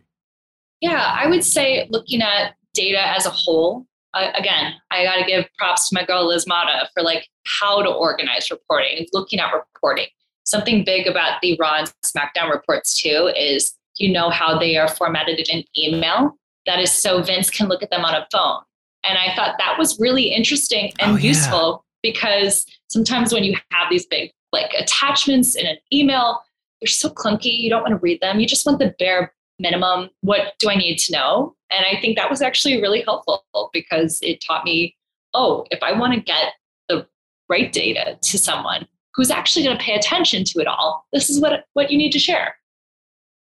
Yeah, 0.81 1.15
I 1.19 1.27
would 1.27 1.45
say 1.45 1.87
looking 1.91 2.23
at 2.23 2.55
data 2.75 3.01
as 3.01 3.27
a 3.27 3.31
whole. 3.31 3.87
Uh, 4.15 4.31
again, 4.37 4.75
I 4.91 5.05
got 5.05 5.17
to 5.17 5.25
give 5.25 5.45
props 5.59 5.89
to 5.91 5.95
my 5.95 6.05
girl 6.05 6.27
Liz 6.27 6.47
Mata 6.47 6.89
for 6.95 7.03
like 7.03 7.29
how 7.47 7.83
to 7.83 7.89
organize 7.91 8.51
reporting, 8.51 9.07
looking 9.13 9.39
at 9.39 9.53
reporting. 9.53 10.07
Something 10.49 10.83
big 10.83 11.07
about 11.07 11.43
the 11.43 11.59
Raw 11.61 11.75
and 11.81 11.93
SmackDown 12.07 12.51
reports 12.51 12.99
too 13.03 13.31
is 13.37 13.75
you 13.99 14.11
know 14.11 14.31
how 14.31 14.59
they 14.59 14.79
are 14.79 14.89
formatted 14.89 15.47
in 15.51 15.63
email. 15.77 16.39
That 16.65 16.79
is 16.79 16.91
so 16.91 17.21
Vince 17.23 17.51
can 17.51 17.69
look 17.69 17.83
at 17.83 17.91
them 17.91 18.03
on 18.03 18.15
a 18.15 18.27
phone. 18.33 18.63
And 19.05 19.19
I 19.19 19.35
thought 19.37 19.57
that 19.59 19.77
was 19.79 20.01
really 20.01 20.33
interesting 20.33 20.91
and 21.01 21.13
Oh, 21.13 21.17
yeah. 21.17 21.29
useful 21.29 21.85
because 22.03 22.65
sometimes 22.89 23.31
when 23.31 23.45
you 23.45 23.59
have 23.73 23.91
these 23.91 24.07
big 24.07 24.31
like 24.51 24.73
attachments 24.79 25.55
in 25.55 25.67
an 25.67 25.77
email, 25.93 26.41
they're 26.81 26.89
so 26.89 27.11
clunky. 27.11 27.59
You 27.59 27.69
don't 27.69 27.83
want 27.83 27.93
to 27.93 27.99
read 27.99 28.23
them. 28.23 28.41
You 28.41 28.47
just 28.47 28.65
want 28.65 28.79
the 28.79 28.95
bare 28.99 29.35
minimum. 29.59 30.09
What 30.23 30.55
do 30.61 30.71
I 30.71 30.77
need 30.77 30.97
to 30.97 31.13
know? 31.13 31.57
And 31.71 31.85
I 31.85 32.01
think 32.01 32.17
that 32.17 32.31
was 32.31 32.41
actually 32.41 32.81
really 32.81 33.03
helpful 33.03 33.45
because 33.75 34.19
it 34.23 34.41
taught 34.41 34.65
me, 34.65 34.97
oh, 35.35 35.67
if 35.71 35.83
I 35.83 35.93
want 35.93 36.15
to 36.15 36.21
get 36.21 36.55
the 36.89 37.07
right 37.51 37.71
data 37.71 38.17
to 38.23 38.39
someone 38.39 38.89
who's 39.19 39.31
actually 39.33 39.65
going 39.65 39.77
to 39.77 39.83
pay 39.85 39.95
attention 39.97 40.45
to 40.45 40.61
it 40.61 40.69
all, 40.69 41.05
this 41.13 41.29
is 41.29 41.41
what 41.41 41.65
what 41.75 41.91
you 41.91 41.99
need 41.99 42.13
to 42.13 42.19
share. 42.21 42.55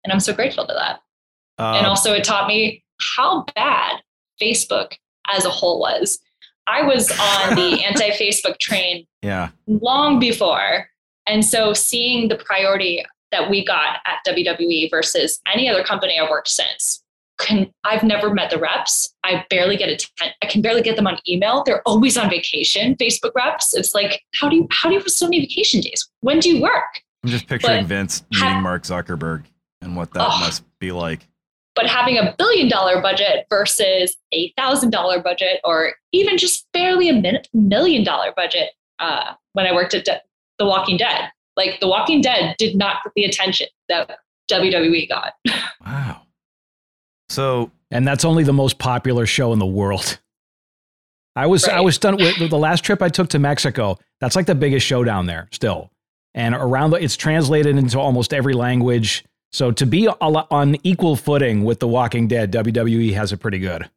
And 0.05 0.13
I'm 0.13 0.21
so 0.21 0.33
grateful 0.33 0.67
to 0.67 0.73
that. 0.73 1.01
and 1.59 1.85
Um, 1.85 1.91
also, 1.91 2.13
it 2.15 2.23
taught 2.25 2.47
me 2.47 2.85
how 3.17 3.45
bad 3.57 4.01
Facebook 4.41 4.93
as 5.33 5.45
a 5.45 5.51
whole 5.51 5.81
was. 5.81 6.21
I 6.69 6.83
was 6.83 7.11
on 7.11 7.57
the 7.57 7.83
anti 7.89 8.11
Facebook 8.11 8.59
train 8.61 9.05
Yeah. 9.21 9.49
long 9.67 10.19
before. 10.21 10.89
And 11.27 11.45
so 11.45 11.73
seeing 11.73 12.29
the 12.29 12.37
priority 12.37 13.05
that 13.33 13.51
we 13.51 13.65
got 13.65 13.97
at 14.07 14.19
WWE 14.27 14.89
versus 14.91 15.41
any 15.53 15.69
other 15.69 15.83
company 15.83 16.19
I've 16.21 16.31
worked 16.31 16.49
since, 16.49 17.03
can 17.39 17.71
I've 17.85 18.03
never 18.03 18.33
met 18.33 18.51
the 18.51 18.59
reps. 18.59 19.15
I 19.25 19.45
barely 19.51 19.77
get 19.77 19.89
a 19.89 20.33
I 20.43 20.47
can 20.47 20.63
barely 20.63 20.83
get 20.83 20.97
them 20.97 21.07
on 21.07 21.19
email. 21.29 21.63
They're 21.65 21.83
always 21.87 22.17
on 22.17 22.31
vacation. 22.31 22.95
Facebook 22.97 23.33
reps. 23.35 23.75
It's 23.75 23.95
like, 23.95 24.23
how 24.35 24.49
do 24.49 24.57
you 24.57 24.69
how 24.71 24.89
do 24.89 24.95
you 24.95 25.01
have 25.01 25.09
so 25.11 25.27
many 25.27 25.41
vacation 25.41 25.81
days? 25.81 26.09
When 26.21 26.39
do 26.41 26.49
you 26.51 26.63
work? 26.63 27.01
I'm 27.25 27.31
just 27.31 27.47
picturing 27.49 27.83
But 27.83 27.89
Vince 27.89 28.23
ha- 28.35 28.49
meeting 28.49 28.63
Mark 28.63 28.83
Zuckerberg 28.85 29.45
and 29.81 29.97
what 29.97 30.13
that 30.13 30.27
Oh. 30.31 30.39
must 30.41 30.63
be 30.79 30.93
like. 30.93 31.27
But 31.75 31.87
having 31.87 32.19
a 32.19 32.35
billion 32.39 32.69
dollar 32.69 33.01
budget 33.03 33.47
versus 33.51 34.17
a 34.33 34.53
thousand 34.57 34.91
dollar 34.91 35.21
budget, 35.21 35.59
or 35.65 35.95
even 36.13 36.39
just 36.39 36.67
barely 36.73 37.09
a 37.09 37.15
min- 37.15 37.43
million 37.53 38.05
dollar 38.05 38.33
budget, 38.37 38.71
uh, 39.01 39.33
when 39.55 39.67
I 39.67 39.73
worked 39.73 39.93
at 39.95 40.05
De- 40.05 40.21
The 40.59 40.67
Walking 40.67 40.97
Dead, 40.97 41.31
like 41.57 41.81
The 41.81 41.89
Walking 41.89 42.21
Dead 42.21 42.55
did 42.59 42.77
not 42.77 43.03
get 43.03 43.13
the 43.17 43.25
attention 43.25 43.67
that 43.89 44.19
WWE 44.53 45.09
got. 45.09 45.33
Wow. 45.85 46.23
So 47.35 47.71
and 47.91 48.07
that's 48.07 48.25
only 48.25 48.45
the 48.45 48.53
most 48.53 48.79
popular 48.79 49.27
show 49.27 49.53
in 49.53 49.59
the 49.59 49.67
world. 49.67 50.19
I 51.37 51.47
was 51.47 51.67
I 51.67 51.81
was 51.81 51.99
done 51.99 52.17
with 52.17 52.51
the 52.51 52.59
last 52.59 52.85
trip 52.85 53.03
I 53.03 53.09
took 53.09 53.29
to 53.31 53.39
Mexico. 53.39 53.99
That's 54.21 54.37
like 54.37 54.47
the 54.47 54.55
biggest 54.55 54.87
show 54.87 55.03
down 55.05 55.27
there 55.27 55.49
still, 55.51 55.91
and 56.35 56.55
around 56.55 56.91
the, 56.91 56.97
it's 57.03 57.17
translated 57.17 57.77
into 57.77 57.99
almost 57.99 58.33
every 58.33 58.55
language. 58.55 59.25
So 59.53 59.71
to 59.73 59.87
be 59.87 60.09
on 60.09 60.77
equal 60.83 61.17
footing 61.17 61.65
with 61.65 61.79
The 61.81 61.89
Walking 61.89 62.27
Dead, 62.29 62.53
WWE 62.53 63.15
has 63.15 63.33
it 63.33 63.39
pretty 63.39 63.59
good. 63.59 63.89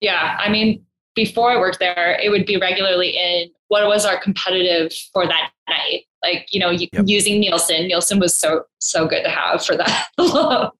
Yeah, 0.00 0.36
I 0.38 0.50
mean, 0.50 0.84
before 1.14 1.50
I 1.50 1.56
worked 1.58 1.78
there, 1.78 2.18
it 2.22 2.28
would 2.30 2.44
be 2.44 2.56
regularly 2.58 3.10
in 3.10 3.50
what 3.68 3.86
was 3.86 4.04
our 4.04 4.18
competitive 4.20 4.92
for 5.12 5.26
that 5.26 5.50
night. 5.68 6.04
Like, 6.22 6.46
you 6.52 6.60
know, 6.60 6.70
Yep. 6.70 6.90
using 7.06 7.40
Nielsen. 7.40 7.86
Nielsen 7.88 8.18
was 8.18 8.36
so 8.36 8.64
so 8.80 9.06
good 9.06 9.24
to 9.24 9.30
have 9.30 9.64
for 9.64 9.76
that. 9.76 10.08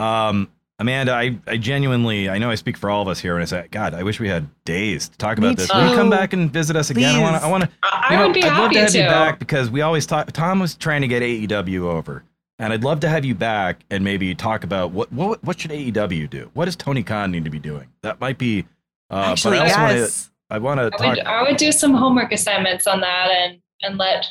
Um, 0.00 0.48
Amanda, 0.80 1.12
I, 1.12 1.36
I 1.48 1.56
genuinely, 1.56 2.28
I 2.28 2.38
know 2.38 2.50
I 2.50 2.54
speak 2.54 2.76
for 2.76 2.88
all 2.88 3.02
of 3.02 3.08
us 3.08 3.18
here 3.18 3.32
when 3.34 3.42
I 3.42 3.46
say, 3.46 3.66
God, 3.72 3.94
I 3.94 4.04
wish 4.04 4.20
we 4.20 4.28
had 4.28 4.48
days 4.64 5.08
to 5.08 5.18
talk 5.18 5.36
about 5.36 5.56
this. 5.56 5.72
Will 5.72 5.90
you 5.90 5.96
come 5.96 6.08
back 6.08 6.32
and 6.32 6.52
visit 6.52 6.76
us 6.76 6.90
again? 6.90 7.16
I 7.16 7.20
want 7.20 7.34
to, 7.34 7.38
I 7.38 7.40
Please. 7.40 7.50
want 7.50 7.64
to, 7.64 7.70
I, 7.82 8.16
know, 8.16 8.26
would 8.26 8.34
be 8.34 8.42
I'd 8.44 8.46
love 8.48 8.56
happy 8.56 8.74
to 8.74 8.80
have 8.82 8.90
to. 8.92 8.98
you 8.98 9.04
back 9.08 9.38
because 9.40 9.70
we 9.70 9.80
always 9.80 10.06
talk. 10.06 10.30
Tom 10.30 10.60
was 10.60 10.76
trying 10.76 11.00
to 11.02 11.08
get 11.08 11.20
AEW 11.22 11.80
over, 11.80 12.22
and 12.60 12.72
I'd 12.72 12.84
love 12.84 13.00
to 13.00 13.08
have 13.08 13.24
you 13.24 13.34
back 13.34 13.80
and 13.90 14.04
maybe 14.04 14.32
talk 14.36 14.62
about 14.62 14.92
what 14.92 15.12
what 15.12 15.42
what 15.42 15.58
should 15.58 15.72
AEW 15.72 16.30
do? 16.30 16.48
What 16.54 16.66
does 16.66 16.76
Tony 16.76 17.02
Khan 17.02 17.32
need 17.32 17.44
to 17.44 17.50
be 17.50 17.58
doing? 17.58 17.88
That 18.02 18.20
might 18.20 18.38
be. 18.38 18.64
Uh, 19.10 19.32
Actually, 19.32 19.58
but 19.58 19.66
I 19.66 19.70
also 19.70 19.80
want 19.80 19.92
to. 19.94 19.98
yes. 19.98 20.30
I 20.50 20.58
want 20.58 20.78
to 20.80 20.86
I 20.86 20.90
talk. 20.90 21.16
would, 21.16 21.18
I 21.26 21.42
would 21.42 21.56
do 21.56 21.72
some 21.72 21.92
homework 21.94 22.30
assignments 22.30 22.86
on 22.86 23.00
that 23.00 23.30
and 23.30 23.58
and 23.82 23.98
let 23.98 24.26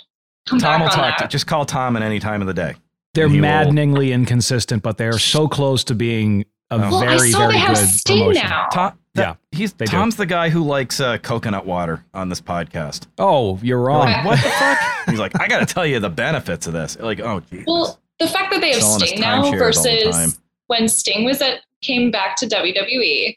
come 0.48 0.60
Tom 0.60 0.80
will 0.82 0.88
talk. 0.90 1.18
To, 1.18 1.28
just 1.28 1.46
call 1.46 1.66
Tom 1.66 1.98
at 1.98 2.04
any 2.04 2.20
time 2.20 2.40
of 2.40 2.48
the 2.48 2.54
day. 2.54 2.76
They're 3.18 3.26
And 3.26 3.36
he 3.36 3.42
will- 3.42 3.48
maddeningly 3.48 4.12
inconsistent, 4.14 4.84
but 4.84 4.98
they're 4.98 5.18
so 5.20 5.48
close 5.48 5.84
to 5.86 5.96
being 5.96 6.46
a 6.70 6.78
Well, 6.78 6.92
well, 6.92 7.00
very 7.02 7.14
I 7.14 7.32
saw 7.32 7.38
very 7.40 7.54
they 7.54 7.60
have 7.60 7.76
good 7.76 7.88
Sting 7.90 8.20
promotion. 8.20 8.44
now. 8.50 8.68
Tom, 8.72 9.00
Yeah, 9.16 9.36
he's 9.52 9.74
they 9.74 9.86
do. 9.86 9.92
Tom's 9.92 10.16
the 10.18 10.26
guy 10.26 10.50
who 10.50 10.64
likes 10.64 11.00
uh, 11.00 11.18
coconut 11.18 11.66
water 11.66 12.04
on 12.14 12.30
this 12.30 12.40
podcast. 12.42 13.08
Oh, 13.18 13.56
you're 13.58 13.66
You're 13.66 13.82
wrong. 13.82 14.02
like, 14.06 14.24
what 14.26 14.44
the 14.44 14.50
fuck? 14.50 14.78
He's 15.10 15.20
like, 15.20 15.40
I 15.42 15.48
got 15.48 15.68
to 15.68 15.74
tell 15.74 15.86
you 15.86 16.00
the 16.00 16.10
benefits 16.10 16.68
of 16.68 16.74
this. 16.74 16.98
Like, 17.00 17.20
oh, 17.22 17.40
geez. 17.40 17.64
Well, 17.66 18.00
the 18.20 18.28
fact 18.28 18.52
that 18.52 18.62
they 18.62 18.72
have 18.74 18.82
Selling 18.82 19.02
us 19.04 19.10
Sting 19.10 19.22
now 19.22 19.42
timeshares 19.42 19.46
all 19.46 19.52
the 19.52 19.58
versus 19.58 20.40
when 20.68 20.88
Sting 20.90 21.24
was 21.26 21.42
at 21.42 21.62
came 21.82 22.12
back 22.12 22.36
to 22.38 22.46
WWE, 22.48 23.36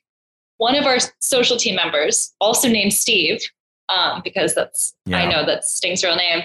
one 0.59 0.75
of 0.75 0.85
our 0.85 0.99
social 1.21 1.57
team 1.57 1.77
members, 1.77 2.33
also 2.41 2.69
named 2.69 2.93
Steve, 2.93 3.41
um, 3.89 4.21
because 4.25 4.55
that's 4.55 4.93
I 5.13 5.27
know 5.27 5.47
that's 5.47 5.75
Sting's 5.75 6.03
real 6.05 6.17
name. 6.17 6.43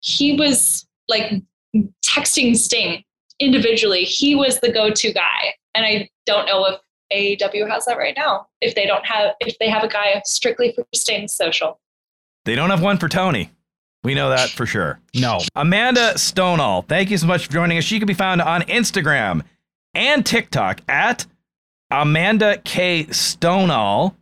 He 0.00 0.36
was 0.36 0.86
like 1.08 1.32
texting 2.04 2.56
Sting 2.56 3.04
individually. 3.38 4.04
He 4.04 4.34
was 4.34 4.60
the 4.60 4.72
go-to 4.72 5.12
guy, 5.12 5.54
and 5.74 5.84
I 5.86 6.08
don't 6.26 6.46
know 6.46 6.66
if 6.66 6.80
AEW 7.12 7.68
has 7.68 7.86
that 7.86 7.98
right 7.98 8.14
now. 8.16 8.46
If 8.60 8.74
they 8.74 8.86
don't 8.86 9.04
have, 9.04 9.34
if 9.40 9.58
they 9.58 9.68
have 9.68 9.82
a 9.82 9.88
guy 9.88 10.20
strictly 10.24 10.72
for 10.72 10.86
Sting's 10.94 11.34
social. 11.34 11.80
They 12.44 12.54
don't 12.54 12.70
have 12.70 12.82
one 12.82 12.98
for 12.98 13.08
Tony. 13.08 13.50
We 14.02 14.14
know 14.14 14.30
that 14.30 14.48
for 14.48 14.64
sure. 14.64 14.98
No, 15.14 15.40
Amanda 15.54 16.14
Stoneall, 16.14 16.86
thank 16.88 17.10
you 17.10 17.18
so 17.18 17.26
much 17.26 17.46
for 17.46 17.52
joining 17.52 17.76
us. 17.78 17.84
She 17.84 17.98
can 17.98 18.06
be 18.06 18.14
found 18.14 18.40
on 18.40 18.62
Instagram 18.62 19.42
and 19.94 20.24
TikTok 20.24 20.80
at 20.88 21.26
Amanda 21.90 22.58
K. 22.64 23.04
Stoneall. 23.04 24.14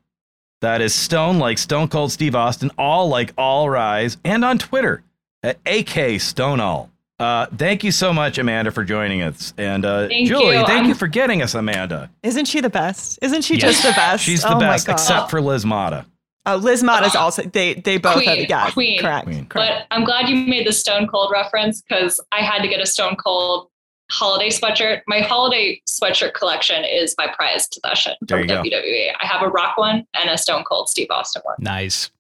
That 0.61 0.81
is 0.81 0.93
Stone 0.93 1.39
like 1.39 1.59
Stone 1.59 1.89
Cold 1.89 2.11
Steve 2.11 2.35
Austin, 2.35 2.73
all 2.77 3.09
like 3.09 3.33
All 3.39 3.71
Rise, 3.71 4.17
and 4.25 4.45
on 4.45 4.59
Twitter 4.59 5.05
at 5.45 5.59
AK 5.65 6.19
Stoneall. 6.19 6.91
Uh, 7.19 7.47
thank 7.57 7.83
you 7.83 7.91
so 7.91 8.13
much, 8.13 8.39
Amanda, 8.39 8.71
for 8.71 8.85
joining 8.85 9.23
us. 9.23 9.53
And 9.59 9.85
uh, 9.85 10.07
Thank 10.09 10.29
Julie, 10.29 10.57
you. 10.59 10.67
thank 10.67 10.71
I'm- 10.71 10.85
you 10.87 10.95
for 10.95 11.09
getting 11.09 11.43
us, 11.43 11.55
Amanda. 11.55 12.11
Isn't 12.23 12.45
she 12.47 12.61
the 12.61 12.71
best? 12.71 13.19
Isn't 13.23 13.43
she 13.43 13.55
Yes. 13.55 13.63
just 13.63 13.83
the 13.83 13.91
best? 13.91 14.23
She's 14.25 14.43
the 14.43 14.55
oh 14.57 14.61
best, 14.61 14.89
except 14.89 15.29
for 15.31 15.41
Liz 15.41 15.65
Mata. 15.67 16.07
oh, 16.47 16.57
Liz 16.57 16.83
Mott 16.83 17.05
is 17.05 17.17
also. 17.17 17.43
They 17.43 17.75
they 17.75 17.99
both 17.99 18.15
Queen, 18.15 18.29
have 18.29 18.39
yeah, 18.49 18.71
queen. 18.71 19.01
correct, 19.01 19.25
Queen. 19.27 19.47
correct. 19.47 19.87
But 19.91 19.95
I'm 19.97 20.05
glad 20.05 20.29
you 20.29 20.37
made 20.37 20.67
the 20.67 20.73
Stone 20.73 21.09
Cold 21.09 21.33
reference 21.33 21.83
because 21.83 22.21
I 22.31 22.41
had 22.43 22.63
to 22.63 22.69
get 22.69 22.81
a 22.81 22.87
Stone 22.87 23.17
Cold 23.17 23.69
holiday 24.13 24.49
sweatshirt. 24.49 25.01
My 25.09 25.21
holiday 25.21 25.83
sweatshirt 25.89 26.35
collection 26.35 26.85
is 26.85 27.15
my 27.19 27.27
prized 27.27 27.79
possession 27.83 28.13
There 28.23 28.39
from 28.39 28.49
you 28.49 28.71
go. 28.71 28.79
WWE. 28.79 29.09
I 29.21 29.27
have 29.27 29.43
a 29.43 29.49
Rock 29.49 29.77
one 29.77 30.07
and 30.15 30.31
a 30.31 30.39
Stone 30.39 30.63
Cold 30.65 30.89
Steve 30.89 31.09
Austin 31.11 31.43
one. 31.45 31.57
nice. 31.59 32.11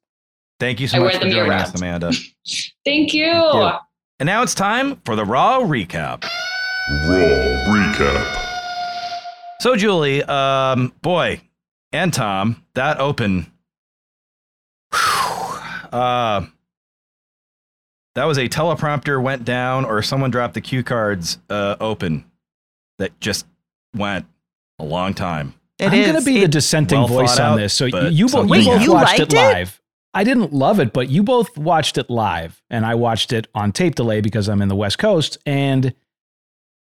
Thank 0.60 0.80
you 0.80 0.88
so 0.88 0.96
I 0.98 1.00
much 1.04 1.12
for 1.14 1.20
them 1.20 1.30
joining 1.30 1.52
us. 1.52 1.72
Amanda. 1.76 2.12
Thank 2.84 3.14
you. 3.14 3.26
you. 3.26 3.70
And 4.20 4.26
now 4.26 4.42
it's 4.42 4.54
time 4.54 4.96
for 5.04 5.14
the 5.14 5.24
Raw 5.24 5.60
recap. 5.60 6.24
Raw 6.24 7.68
recap. 7.68 8.44
So, 9.60 9.76
Julie, 9.76 10.24
um, 10.24 10.92
boy, 11.02 11.40
and 11.92 12.12
Tom, 12.12 12.64
that 12.74 12.98
open. 12.98 13.46
whew, 14.92 14.98
uh, 15.92 16.46
that 18.16 18.24
was 18.24 18.38
a 18.38 18.48
teleprompter 18.48 19.22
went 19.22 19.44
down, 19.44 19.84
or 19.84 20.02
someone 20.02 20.32
dropped 20.32 20.54
the 20.54 20.60
cue 20.60 20.82
cards 20.82 21.38
uh, 21.48 21.76
open. 21.80 22.24
That 22.98 23.18
just 23.20 23.46
went 23.94 24.26
a 24.80 24.84
long 24.84 25.14
time. 25.14 25.54
It 25.78 25.92
I'm 25.92 26.02
going 26.02 26.14
to 26.16 26.24
be 26.24 26.40
the 26.40 26.48
dissenting 26.48 26.98
well 26.98 27.06
voice 27.06 27.38
on 27.38 27.52
out, 27.52 27.56
this. 27.56 27.72
So 27.72 27.88
but 27.88 28.12
you, 28.12 28.26
you 28.26 28.36
Wait, 28.48 28.64
both 28.64 28.82
you 28.82 28.92
watched 28.94 29.20
liked 29.20 29.32
it 29.32 29.34
it? 29.34 29.36
live. 29.36 29.80
I 30.14 30.24
didn't 30.24 30.52
love 30.52 30.80
it, 30.80 30.92
but 30.92 31.08
you 31.10 31.22
both 31.22 31.56
watched 31.58 31.98
it 31.98 32.08
live, 32.10 32.62
and 32.70 32.84
I 32.86 32.94
watched 32.94 33.32
it 33.32 33.46
on 33.54 33.72
tape 33.72 33.94
delay 33.94 34.20
because 34.20 34.48
I'm 34.48 34.62
in 34.62 34.68
the 34.68 34.74
West 34.76 34.98
Coast, 34.98 35.38
and 35.46 35.94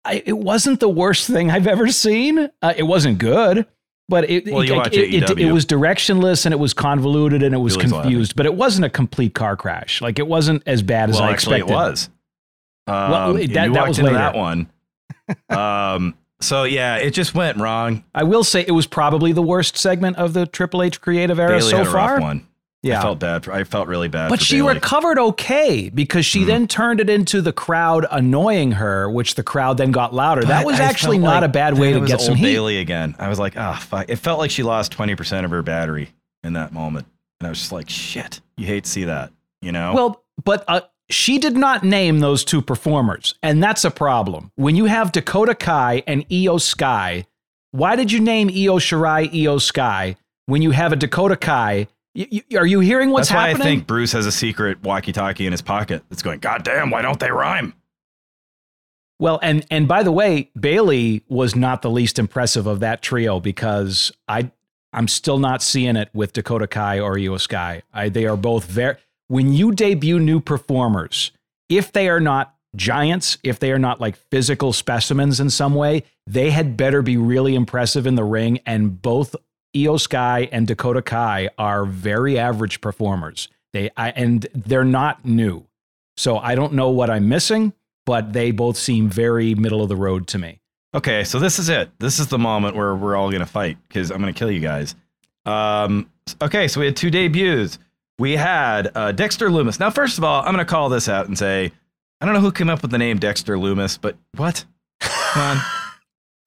I, 0.03 0.21
it 0.25 0.37
wasn't 0.37 0.79
the 0.79 0.89
worst 0.89 1.27
thing 1.27 1.49
I've 1.49 1.65
ever 1.67 1.87
seen. 1.89 2.49
Uh, 2.61 2.73
it 2.77 2.83
wasn't 2.83 3.17
good, 3.17 3.65
but 4.07 4.29
it 4.29 4.45
Well, 4.45 4.61
it, 4.61 4.93
it, 4.93 5.31
it, 5.31 5.39
it 5.39 5.51
was 5.51 5.65
directionless 5.65 6.45
and 6.45 6.53
it 6.53 6.57
was 6.59 6.73
convoluted 6.75 7.41
and 7.41 7.55
it 7.55 7.57
was 7.57 7.75
laughing. 7.75 7.91
confused. 7.91 8.35
But 8.35 8.45
it 8.45 8.53
wasn't 8.53 8.85
a 8.85 8.89
complete 8.89 9.33
car 9.33 9.55
crash. 9.57 10.01
Like 10.01 10.19
it 10.19 10.27
wasn't 10.27 10.61
as 10.67 10.83
bad 10.83 11.09
as 11.09 11.15
well, 11.15 11.23
I 11.23 11.31
actually, 11.31 11.61
expected. 11.61 11.73
it 11.73 11.75
was. 11.75 12.09
Um, 12.87 13.11
Well, 13.11 13.33
that- 13.33 13.41
you 13.47 13.53
that 13.55 13.71
walked 13.71 13.87
was 13.87 13.99
into 13.99 14.11
later. 14.11 14.19
that 14.19 14.35
one. 14.35 14.69
um, 15.49 16.13
so 16.41 16.63
yeah, 16.65 16.97
it 16.97 17.11
just 17.11 17.33
went 17.33 17.57
wrong. 17.57 18.03
I 18.13 18.23
will 18.23 18.43
say 18.43 18.61
it 18.61 18.71
was 18.73 18.85
probably 18.85 19.31
the 19.31 19.41
worst 19.41 19.75
segment 19.77 20.17
of 20.17 20.33
the 20.33 20.45
Triple 20.45 20.83
H 20.83 21.01
creative 21.01 21.39
era 21.39 21.57
Bayley 21.57 21.71
so 21.71 21.85
far. 21.85 22.19
one. 22.19 22.45
Yeah, 22.85 22.99
I 22.99 23.01
felt 23.01 23.19
bad. 23.19 23.45
For, 23.45 23.51
I 23.51 23.63
felt 23.63 23.87
really 23.87 24.07
bad. 24.07 24.29
But 24.29 24.41
she 24.41 24.57
Bayley. 24.57 24.75
recovered 24.75 25.17
okay 25.19 25.89
because 25.89 26.25
she 26.25 26.41
Mhm. 26.43 26.45
then 26.47 26.67
turned 26.67 26.99
it 26.99 27.09
into 27.09 27.41
the 27.41 27.51
crowd 27.51 28.05
annoying 28.11 28.73
her, 28.73 29.09
which 29.09 29.35
the 29.35 29.43
crowd 29.43 29.77
then 29.77 29.91
got 29.91 30.13
louder. 30.13 30.43
that 30.43 30.65
was 30.65 30.79
I 30.79 30.83
actually 30.83 31.17
not 31.17 31.41
like 31.41 31.43
a 31.45 31.47
bad 31.51 31.77
way 31.79 31.93
to 31.93 32.01
get 32.01 32.21
some 32.21 32.35
heat. 32.35 32.43
Bayley 32.45 32.77
again. 32.77 33.15
I 33.17 33.27
was 33.29 33.39
like, 33.39 33.57
ah, 33.57 33.77
fuck. 33.81 34.05
It 34.09 34.17
felt 34.17 34.39
like 34.39 34.51
she 34.51 34.63
lost 34.63 34.91
twenty 34.91 35.15
percent 35.15 35.45
of 35.45 35.51
her 35.51 35.63
battery 35.63 36.09
in 36.43 36.53
that 36.53 36.71
moment, 36.73 37.07
and 37.39 37.47
I 37.47 37.49
was 37.49 37.59
just 37.59 37.71
like, 37.71 37.89
shit. 37.89 38.39
You 38.57 38.67
hate 38.67 38.83
to 38.83 38.89
see 38.89 39.05
that, 39.05 39.31
you 39.61 39.71
know? 39.71 39.93
Well, 39.93 40.23
but 40.43 40.63
uh, 40.67 40.81
she 41.09 41.39
did 41.39 41.57
not 41.57 41.83
name 41.83 42.19
those 42.19 42.43
two 42.45 42.61
performers, 42.61 43.33
and 43.41 43.63
that's 43.63 43.83
a 43.83 43.91
problem. 43.91 44.51
When 44.55 44.75
you 44.75 44.85
have 44.85 45.11
Dakota 45.11 45.55
Kai 45.55 46.03
and 46.05 46.27
Iyo 46.29 46.61
Sky, 46.61 47.25
why 47.71 47.95
did 47.95 48.11
you 48.11 48.19
name 48.19 48.47
Io 48.49 48.77
Shirai 48.77 49.31
Iyo 49.33 49.59
Sky 49.59 50.15
when 50.45 50.61
you 50.61 50.71
have 50.71 50.93
a 50.93 50.95
Dakota 50.95 51.35
Kai? 51.35 51.87
Y- 52.15 52.27
y- 52.31 52.57
are 52.57 52.65
you 52.65 52.79
hearing 52.79 53.11
what's 53.11 53.29
that's 53.29 53.35
why 53.35 53.47
happening? 53.49 53.67
I 53.67 53.69
think 53.71 53.87
Bruce 53.87 54.13
has 54.13 54.25
a 54.25 54.31
secret 54.31 54.81
walkie-talkie 54.83 55.45
in 55.45 55.51
his 55.51 55.61
pocket 55.61 56.03
that's 56.09 56.21
going, 56.21 56.39
God 56.39 56.63
damn, 56.63 56.89
why 56.89 57.01
don't 57.01 57.19
they 57.19 57.31
rhyme? 57.31 57.73
Well, 59.19 59.39
and 59.41 59.65
and 59.71 59.87
by 59.87 60.03
the 60.03 60.11
way, 60.11 60.51
Bayley 60.59 61.23
was 61.27 61.55
not 61.55 61.81
the 61.81 61.89
least 61.89 62.19
impressive 62.19 62.67
of 62.67 62.81
that 62.81 63.01
trio 63.01 63.39
because 63.39 64.11
I 64.27 64.51
I'm 64.91 65.07
still 65.07 65.39
not 65.39 65.61
seeing 65.61 65.95
it 65.95 66.09
with 66.13 66.33
Dakota 66.33 66.67
Kai 66.67 66.99
or 66.99 67.15
Iyo 67.15 67.39
Sky. 67.39 67.81
I, 67.93 68.09
they 68.09 68.25
are 68.25 68.37
both 68.37 68.65
very 68.65 68.97
when 69.27 69.53
you 69.53 69.71
debut 69.71 70.19
new 70.19 70.39
performers, 70.39 71.31
if 71.69 71.91
they 71.91 72.09
are 72.09 72.19
not 72.19 72.55
giants, 72.75 73.37
if 73.43 73.59
they 73.59 73.71
are 73.71 73.79
not 73.79 74.01
like 74.01 74.15
physical 74.15 74.73
specimens 74.73 75.39
in 75.39 75.49
some 75.49 75.75
way, 75.75 76.03
they 76.27 76.51
had 76.51 76.77
better 76.77 77.01
be 77.01 77.17
really 77.17 77.55
impressive 77.55 78.05
in 78.05 78.15
the 78.15 78.23
ring. 78.23 78.59
And 78.65 79.01
both 79.01 79.35
Iyo 79.75 79.99
Sky 79.99 80.47
and 80.51 80.67
Dakota 80.67 81.01
Kai 81.01 81.49
are 81.57 81.85
very 81.85 82.39
average 82.39 82.81
performers. 82.81 83.49
They 83.73 83.89
I, 83.97 84.11
and 84.11 84.47
they're 84.53 84.85
not 84.85 85.25
new. 85.25 85.65
So 86.17 86.37
I 86.37 86.55
don't 86.55 86.73
know 86.73 86.89
what 86.89 87.09
I'm 87.09 87.27
missing, 87.27 87.73
but 88.05 88.31
they 88.33 88.51
both 88.51 88.77
seem 88.77 89.09
very 89.09 89.53
middle 89.53 89.81
of 89.81 89.89
the 89.89 89.95
road 89.95 90.27
to 90.27 90.37
me. 90.37 90.61
Okay, 90.93 91.25
so 91.25 91.39
this 91.39 91.59
is 91.59 91.67
it. 91.67 91.89
This 91.99 92.19
is 92.19 92.27
the 92.27 92.37
moment 92.37 92.75
where 92.77 92.95
we're 92.95 93.17
all 93.17 93.29
gonna 93.29 93.45
fight 93.45 93.77
because 93.87 94.11
I'm 94.11 94.19
gonna 94.19 94.31
kill 94.31 94.49
you 94.49 94.61
guys. 94.61 94.95
Um, 95.45 96.09
okay, 96.41 96.69
so 96.69 96.79
we 96.79 96.85
had 96.85 96.95
two 96.95 97.11
debuts. 97.11 97.77
We 98.17 98.37
had 98.37 98.91
uh, 98.95 99.11
Dexter 99.11 99.49
Lumis. 99.49 99.77
Now, 99.77 99.89
first 99.89 100.17
of 100.17 100.23
all, 100.23 100.41
I'm 100.41 100.51
gonna 100.51 100.63
call 100.63 100.87
this 100.87 101.09
out 101.09 101.27
and 101.27 101.37
say 101.37 101.73
I 102.21 102.25
don't 102.25 102.33
know 102.33 102.39
who 102.39 102.51
came 102.53 102.69
up 102.69 102.81
with 102.81 102.91
the 102.91 102.97
name 102.97 103.19
Dexter 103.19 103.57
Lumis, 103.57 103.99
but 103.99 104.15
what? 104.37 104.63
Come 105.01 105.57
on. 105.57 105.63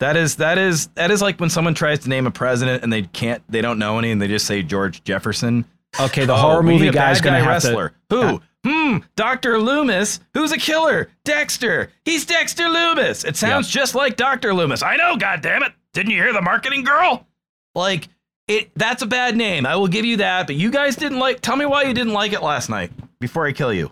That 0.00 0.16
is 0.16 0.36
that 0.36 0.58
is 0.58 0.86
that 0.94 1.10
is 1.10 1.20
like 1.20 1.40
when 1.40 1.50
someone 1.50 1.74
tries 1.74 1.98
to 2.00 2.08
name 2.08 2.26
a 2.26 2.30
president 2.30 2.82
and 2.84 2.92
they 2.92 3.02
can't 3.02 3.42
they 3.50 3.60
don't 3.60 3.78
know 3.78 3.98
any 3.98 4.10
and 4.12 4.22
they 4.22 4.28
just 4.28 4.46
say 4.46 4.62
George 4.62 5.02
Jefferson. 5.04 5.64
Okay, 5.98 6.24
the 6.24 6.34
Oh, 6.34 6.36
horror 6.36 6.62
movie 6.62 6.90
guy's 6.90 7.18
bad 7.18 7.24
gonna 7.24 7.38
guy 7.38 7.44
have 7.52 7.64
wrestler. 7.64 7.94
to. 8.10 8.16
Who? 8.16 8.22
Uh, 8.22 8.38
hmm. 8.64 8.98
Doctor 9.16 9.58
Loomis. 9.58 10.20
Who's 10.34 10.52
a 10.52 10.58
killer? 10.58 11.10
Dexter. 11.24 11.90
He's 12.04 12.24
Dexter 12.26 12.64
Lumis. 12.64 13.24
It 13.24 13.36
sounds 13.36 13.68
just 13.68 13.94
like 13.94 14.16
Doctor 14.16 14.54
Loomis. 14.54 14.82
I 14.82 14.96
know. 14.96 15.16
God 15.16 15.40
damn 15.40 15.62
it! 15.62 15.72
Didn't 15.94 16.10
you 16.12 16.22
hear 16.22 16.32
the 16.32 16.42
marketing 16.42 16.84
girl? 16.84 17.26
Like 17.74 18.06
it. 18.46 18.70
That's 18.76 19.02
a 19.02 19.06
bad 19.06 19.36
name. 19.36 19.66
I 19.66 19.74
will 19.76 19.88
give 19.88 20.04
you 20.04 20.18
that. 20.18 20.46
But 20.46 20.56
you 20.56 20.70
guys 20.70 20.94
didn't 20.94 21.18
like. 21.18 21.40
Tell 21.40 21.56
me 21.56 21.66
why 21.66 21.82
you 21.84 21.94
didn't 21.94 22.12
like 22.12 22.32
it 22.32 22.42
last 22.42 22.68
night 22.70 22.92
before 23.18 23.46
I 23.46 23.52
kill 23.52 23.72
you. 23.72 23.90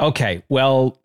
Okay, 0.00 0.42
well, 0.48 0.98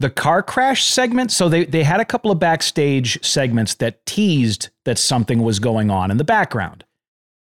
the 0.00 0.10
car 0.10 0.42
crash 0.42 0.84
segment. 0.84 1.32
So 1.32 1.48
they 1.48 1.64
they 1.64 1.84
had 1.84 2.00
a 2.00 2.04
couple 2.04 2.30
of 2.30 2.38
backstage 2.38 3.24
segments 3.24 3.74
that 3.74 4.04
teased 4.06 4.68
that 4.84 4.98
something 4.98 5.42
was 5.42 5.58
going 5.58 5.90
on 5.90 6.10
in 6.10 6.16
the 6.16 6.24
background, 6.24 6.84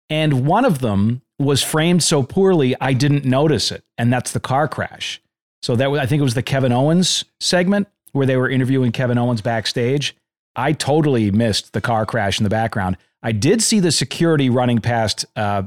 and 0.09 0.47
one 0.47 0.65
of 0.65 0.81
them 0.81 1.23
was 1.39 1.63
framed 1.63 2.03
so 2.03 2.23
poorly 2.23 2.75
I 2.81 2.93
didn't 2.93 3.25
notice 3.25 3.71
it, 3.71 3.85
and 3.99 4.13
that's 4.13 4.33
the 4.33 4.41
car 4.41 4.69
crash. 4.69 5.21
So 5.63 5.77
that 5.77 5.91
was, 5.91 6.01
I 6.01 6.07
think 6.07 6.21
it 6.21 6.25
was 6.25 6.35
the 6.35 6.43
Kevin 6.43 6.73
Owens 6.73 7.25
segment 7.41 7.89
where 8.13 8.27
they 8.27 8.37
were 8.37 8.49
interviewing 8.49 8.93
Kevin 8.93 9.19
Owens 9.19 9.43
backstage. 9.43 10.17
I 10.55 10.73
totally 10.73 11.31
missed 11.31 11.73
the 11.73 11.81
car 11.81 12.07
crash 12.07 12.39
in 12.39 12.45
the 12.45 12.51
background. 12.51 12.97
I 13.23 13.33
did 13.33 13.63
see 13.63 13.81
the 13.81 13.93
security 13.93 14.49
running 14.49 14.79
past 14.79 15.27
uh, 15.35 15.65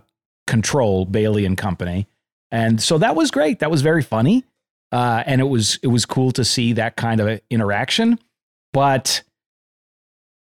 Control 0.48 1.06
Bayley 1.06 1.46
and 1.46 1.58
Company, 1.58 2.08
and 2.50 2.82
so 2.82 2.98
that 2.98 3.16
was 3.16 3.30
great. 3.30 3.60
That 3.60 3.70
was 3.70 3.82
very 3.82 4.02
funny, 4.02 4.46
uh, 4.92 5.24
and 5.26 5.42
it 5.42 5.46
was 5.46 5.80
it 5.84 5.88
was 5.88 6.06
cool 6.06 6.32
to 6.32 6.44
see 6.44 6.74
that 6.74 6.96
kind 6.96 7.22
of 7.22 7.40
interaction. 7.50 8.20
But 8.74 9.24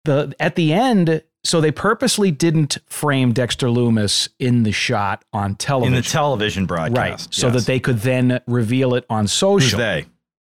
the 0.06 0.34
at 0.39 0.56
the 0.56 0.74
end, 0.74 1.24
so 1.43 1.62
they 1.62 1.72
purposely 1.72 2.32
didn't 2.32 2.78
frame 2.88 3.34
Dexter 3.34 3.68
Lumis 3.68 4.30
in 4.39 4.64
the 4.64 4.72
shot 4.72 5.24
on 5.34 5.56
television, 5.56 5.93
In 5.93 6.02
the 6.02 6.08
television 6.08 6.66
broadcast, 6.66 6.97
right? 6.97 7.34
So 7.34 7.47
yes. 7.47 7.56
that 7.56 7.66
they 7.66 7.80
could 7.80 8.00
then 8.00 8.41
reveal 8.47 8.95
it 8.95 9.06
on 9.10 9.26
Who's 9.26 9.34
social 9.34 9.80
they? 9.80 10.06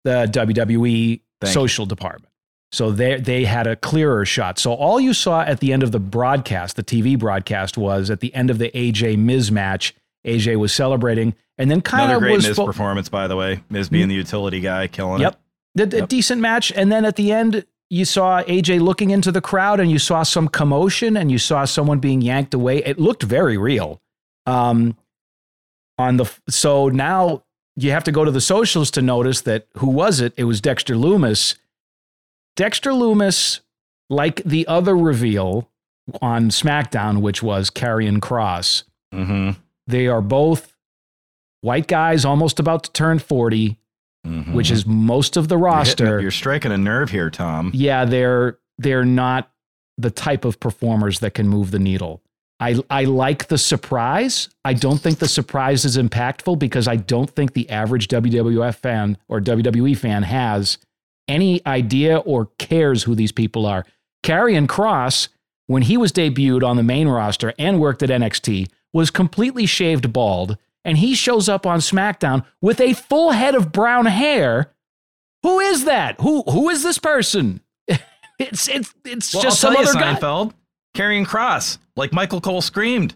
the 0.05 0.28
WWE 0.30 1.20
Thank 1.41 1.55
social 1.55 1.86
department. 1.86 2.30
So 2.72 2.93
they 2.93 3.18
they 3.18 3.45
had 3.45 3.66
a 3.66 3.74
clearer 3.74 4.24
shot. 4.24 4.59
So 4.59 4.72
all 4.72 5.01
you 5.01 5.12
saw 5.12 5.43
at 5.43 5.61
the 5.61 5.72
end 5.72 5.82
of 5.82 5.91
the 5.91 5.99
broadcast, 5.99 6.76
the 6.76 6.84
TV 6.84 7.18
broadcast, 7.18 7.76
was 7.76 8.11
at 8.11 8.20
the 8.20 8.32
end 8.34 8.51
of 8.51 8.59
the 8.59 8.70
AJ 8.70 9.18
Miz 9.18 9.51
match. 9.51 9.95
AJ 10.26 10.56
was 10.56 10.72
celebrating, 10.72 11.34
and 11.58 11.70
then 11.70 11.80
kind 11.80 12.04
Another 12.04 12.16
of 12.16 12.20
great 12.22 12.36
was 12.36 12.46
Miz 12.48 12.56
fo- 12.56 12.66
performance, 12.66 13.08
by 13.08 13.26
the 13.28 13.36
way. 13.36 13.62
Miz 13.70 13.88
being 13.88 14.08
the 14.08 14.14
utility 14.14 14.60
guy, 14.60 14.86
killing 14.86 15.20
Yep. 15.22 15.40
it. 15.76 15.90
The, 15.90 16.02
a 16.04 16.06
decent 16.06 16.40
match. 16.40 16.72
And 16.72 16.90
then 16.90 17.04
at 17.04 17.16
the 17.16 17.32
end, 17.32 17.64
you 17.88 18.04
saw 18.04 18.42
AJ 18.42 18.80
looking 18.80 19.10
into 19.10 19.32
the 19.32 19.40
crowd 19.40 19.80
and 19.80 19.90
you 19.90 19.98
saw 19.98 20.22
some 20.22 20.48
commotion 20.48 21.16
and 21.16 21.30
you 21.30 21.38
saw 21.38 21.64
someone 21.64 21.98
being 22.00 22.20
yanked 22.22 22.54
away. 22.54 22.78
It 22.84 22.98
looked 22.98 23.22
very 23.22 23.56
real. 23.56 24.00
Um, 24.46 24.96
on 25.98 26.16
the 26.16 26.30
so 26.48 26.88
now 26.88 27.44
you 27.76 27.90
have 27.92 28.04
to 28.04 28.12
go 28.12 28.24
to 28.24 28.30
the 28.30 28.40
socials 28.40 28.90
to 28.92 29.02
notice 29.02 29.42
that 29.42 29.66
who 29.76 29.88
was 29.90 30.20
it? 30.20 30.32
It 30.36 30.44
was 30.44 30.60
Dexter 30.60 30.94
Lumis. 30.94 31.56
Dexter 32.56 32.90
Lumis, 32.90 33.60
like 34.08 34.42
the 34.44 34.66
other 34.66 34.96
reveal 34.96 35.68
on 36.20 36.50
SmackDown, 36.50 37.20
which 37.20 37.42
was 37.42 37.70
Karrion 37.70 38.18
Kross, 38.18 38.84
Mm-hmm. 39.14 39.58
They 39.91 40.07
are 40.07 40.20
both 40.20 40.76
white 41.61 41.86
guys 41.86 42.24
almost 42.24 42.59
about 42.59 42.84
to 42.84 42.93
turn 42.93 43.18
40 43.18 43.78
mm-hmm. 44.26 44.53
which 44.55 44.70
is 44.70 44.86
most 44.86 45.36
of 45.36 45.49
the 45.49 45.57
You're 45.57 45.64
roster. 45.64 46.20
You're, 46.20 46.30
striking 46.30 46.72
a 46.72 46.78
nerve 46.78 47.11
here, 47.11 47.30
Tom. 47.30 47.70
yeah, 47.74 48.05
they're 48.05 48.59
they're 48.78 49.05
not 49.05 49.51
the 49.99 50.11
type 50.11 50.45
of 50.45 50.59
performers 50.61 51.20
that 51.20 51.34
can 51.34 51.49
move 51.49 51.70
the 51.70 51.78
needle. 51.78 52.22
I 52.59 52.80
I 52.91 53.05
like 53.05 53.49
the 53.49 53.59
surprise. 53.59 54.49
I 54.64 54.74
don't 54.74 54.99
think 54.99 55.18
the 55.18 55.28
surprise 55.28 55.84
is 55.84 55.97
impactful 55.97 56.59
because 56.59 56.86
I 56.86 56.97
don't 56.97 57.30
think 57.30 57.53
the 57.53 57.68
average 57.70 58.09
WWF 58.09 58.76
fan 58.76 59.18
or 59.28 59.41
WWE 59.41 59.97
fan 59.97 60.22
has 60.24 60.78
any 61.28 61.64
idea 61.66 62.18
or 62.18 62.47
cares 62.59 63.05
who 63.05 63.14
these 63.14 63.32
people 63.32 63.64
are. 63.64 63.86
Karrion 64.24 64.66
Kross, 64.66 65.28
when 65.66 65.82
he 65.82 65.97
was 65.97 66.12
debuted 66.12 66.66
on 66.66 66.76
the 66.76 66.82
main 66.82 67.09
roster 67.09 67.55
and 67.59 67.80
worked 67.80 68.03
at 68.03 68.11
NXT, 68.11 68.68
was 68.93 69.11
completely 69.11 69.66
shaved 69.66 70.12
bald, 70.12 70.57
and 70.84 70.99
he 70.99 71.14
shows 71.14 71.49
up 71.49 71.66
on 71.66 71.78
SmackDown 71.80 72.45
with 72.61 72.80
a 72.80 72.93
full 72.95 73.30
head 73.32 73.55
of 73.55 73.72
brown 73.72 74.07
hair. 74.07 74.72
Who 75.43 75.61
is 75.61 75.84
that? 75.84 76.20
Who 76.20 76.43
who 76.43 76.68
is 76.70 76.82
this 76.82 76.99
person? 76.99 77.61
it's 78.38 78.68
it's 78.68 78.95
it's 79.05 79.32
Well, 79.34 79.43
just 79.43 79.64
I'll 79.64 79.72
some 79.72 79.74
tell 79.74 79.82
you, 79.84 79.91
other 79.91 79.99
guy. 79.99 80.14
Seinfeld, 80.14 80.53
Karrion 80.95 81.26
Kross, 81.26 81.78
like 81.97 82.12
Michael 82.12 82.41
Cole 82.41 82.61
screamed, 82.61 83.14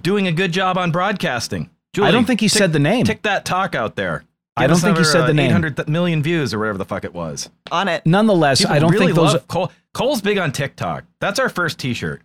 doing 0.00 0.26
a 0.26 0.32
good 0.32 0.52
job 0.52 0.78
on 0.78 0.90
broadcasting. 0.90 1.70
Julie, 1.92 2.08
I 2.08 2.10
don't 2.10 2.24
think 2.24 2.40
he 2.40 2.48
tick- 2.48 2.58
said 2.58 2.72
the 2.72 2.78
name. 2.78 3.04
Tick 3.04 3.22
that 3.22 3.44
talk 3.44 3.74
out 3.74 3.96
there. 3.96 4.24
I 4.56 4.66
don't 4.68 4.78
think 4.78 4.96
he 4.98 5.04
said 5.04 5.22
the 5.22 5.30
uh, 5.30 5.32
name. 5.32 5.46
Eight 5.50 5.52
hundred 5.52 5.88
million 5.88 6.22
views 6.22 6.54
or 6.54 6.60
whatever 6.60 6.78
the 6.78 6.84
fuck 6.84 7.04
it 7.04 7.12
was. 7.12 7.50
on 7.72 7.88
it. 7.88 8.06
Nonetheless, 8.06 8.60
People 8.60 8.74
I 8.74 8.78
don't 8.78 8.92
really 8.92 9.06
think 9.06 9.16
those. 9.16 9.32
love 9.34 9.48
Cole. 9.48 9.72
Cole's 9.92 10.20
big 10.22 10.38
on 10.38 10.52
TikTok. 10.52 11.04
That's 11.20 11.38
our 11.38 11.48
first 11.48 11.78
T-shirt. 11.78 12.22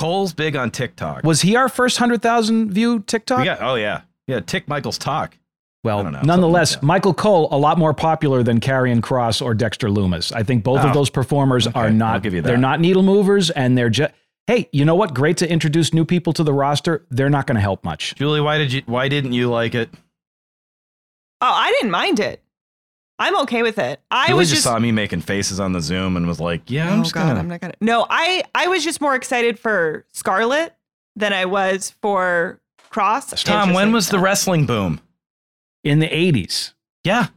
Cole's 0.00 0.32
big 0.32 0.56
on 0.56 0.70
TikTok. 0.70 1.24
Was 1.24 1.42
he 1.42 1.56
our 1.56 1.68
first 1.68 1.98
hundred 1.98 2.22
thousand 2.22 2.72
view 2.72 3.00
TikTok? 3.00 3.40
we 3.40 3.44
got? 3.44 3.60
Oh 3.60 3.74
yeah, 3.74 4.00
yeah. 4.26 4.40
Tick 4.40 4.66
Michael's 4.66 4.96
talk. 4.98 5.36
Well, 5.84 6.04
know, 6.04 6.20
nonetheless, 6.22 6.74
like. 6.76 6.82
Michael 6.82 7.14
Cole 7.14 7.48
a 7.50 7.56
lot 7.58 7.78
more 7.78 7.94
popular 7.94 8.42
than 8.42 8.60
Karrion 8.60 9.00
Kross 9.00 9.40
or 9.40 9.54
Dexter 9.54 9.88
Lumis. 9.88 10.30
I 10.34 10.42
think 10.42 10.62
both 10.64 10.80
Oh, 10.84 10.88
of 10.88 10.94
those 10.94 11.08
performers 11.10 11.66
okay, 11.66 11.78
are 11.78 11.86
I'll 11.86 11.92
not. 11.92 12.22
give 12.22 12.34
you 12.34 12.42
They're 12.42 12.56
not 12.58 12.80
needle 12.80 13.02
movers, 13.02 13.50
and 13.50 13.76
they're 13.78 13.90
just. 13.90 14.12
Hey, 14.46 14.68
you 14.72 14.84
know 14.84 14.94
what? 14.94 15.14
Great 15.14 15.36
to 15.38 15.50
introduce 15.50 15.94
new 15.94 16.04
people 16.04 16.32
to 16.32 16.42
the 16.42 16.52
roster. 16.52 17.06
They're 17.10 17.30
not 17.30 17.46
going 17.46 17.54
to 17.56 17.60
help 17.60 17.84
much. 17.84 18.14
Julie, 18.16 18.40
why 18.40 18.58
did 18.58 18.72
you? 18.72 18.82
Why 18.86 19.08
didn't 19.08 19.32
you 19.32 19.48
like 19.48 19.74
it? 19.74 19.90
Oh, 21.40 21.52
I 21.52 21.70
didn't 21.72 21.90
mind 21.92 22.20
it. 22.20 22.42
I'm 23.20 23.36
okay 23.42 23.62
with 23.62 23.78
it. 23.78 24.00
I 24.10 24.28
Julie 24.28 24.38
was 24.38 24.48
just 24.48 24.62
just 24.62 24.64
saw 24.72 24.78
me 24.78 24.90
making 24.92 25.20
faces 25.20 25.60
on 25.60 25.72
the 25.72 25.80
Zoom 25.80 26.16
and 26.16 26.26
was 26.26 26.40
like, 26.40 26.62
"Yeah, 26.70 26.90
I'm 26.92 27.00
oh 27.00 27.02
just 27.02 27.14
god, 27.14 27.28
gonna." 27.28 27.40
I'm 27.40 27.48
not 27.48 27.60
gonna. 27.60 27.74
No, 27.80 28.06
I 28.10 28.42
I 28.54 28.66
was 28.68 28.82
just 28.82 29.00
more 29.00 29.14
excited 29.14 29.58
for 29.58 30.06
Scarlett 30.12 30.74
than 31.14 31.32
I 31.32 31.44
was 31.44 31.90
for 32.02 32.60
Kross. 32.90 33.44
Tom, 33.44 33.72
when 33.74 33.92
was 33.92 34.08
the 34.08 34.18
wrestling 34.18 34.66
boom? 34.66 35.00
In 35.84 35.98
the 36.00 36.08
'80s, 36.08 36.72
Yeah, 37.04 37.28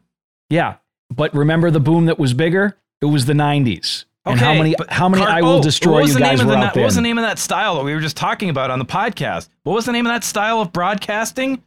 yeah, 0.49 0.75
but 1.09 1.33
remember 1.35 1.69
the 1.71 1.79
boom 1.79 2.05
that 2.07 2.17
was 2.19 2.33
bigger? 2.33 2.77
It 3.01 3.05
was 3.05 3.25
the 3.25 3.33
'90s. 3.33 4.05
and 4.25 4.39
how 4.39 4.53
many? 4.53 4.75
How 4.89 5.07
many? 5.09 5.23
Car- 5.23 5.31
I 5.33 5.41
will 5.41 5.57
oh, 5.59 5.61
destroy 5.61 5.93
what 5.93 6.01
was 6.03 6.09
you 6.11 6.15
the 6.15 6.19
guys 6.21 6.39
name 6.39 6.47
of 6.47 6.53
were 6.55 6.59
the, 6.59 6.67
out 6.67 6.75
What 6.75 6.85
was 6.85 6.95
the 6.95 7.01
name 7.01 7.17
of 7.17 7.23
that 7.23 7.39
style 7.39 7.75
that 7.75 7.83
we 7.83 7.93
were 7.93 7.99
just 8.01 8.15
talking 8.17 8.49
about 8.49 8.71
on 8.71 8.79
the 8.79 8.85
podcast? 8.85 9.49
What 9.63 9.73
was 9.73 9.85
the 9.85 9.91
name 9.91 10.05
of 10.05 10.11
that 10.13 10.23
style 10.23 10.61
of 10.61 10.71
broadcasting? 10.73 11.61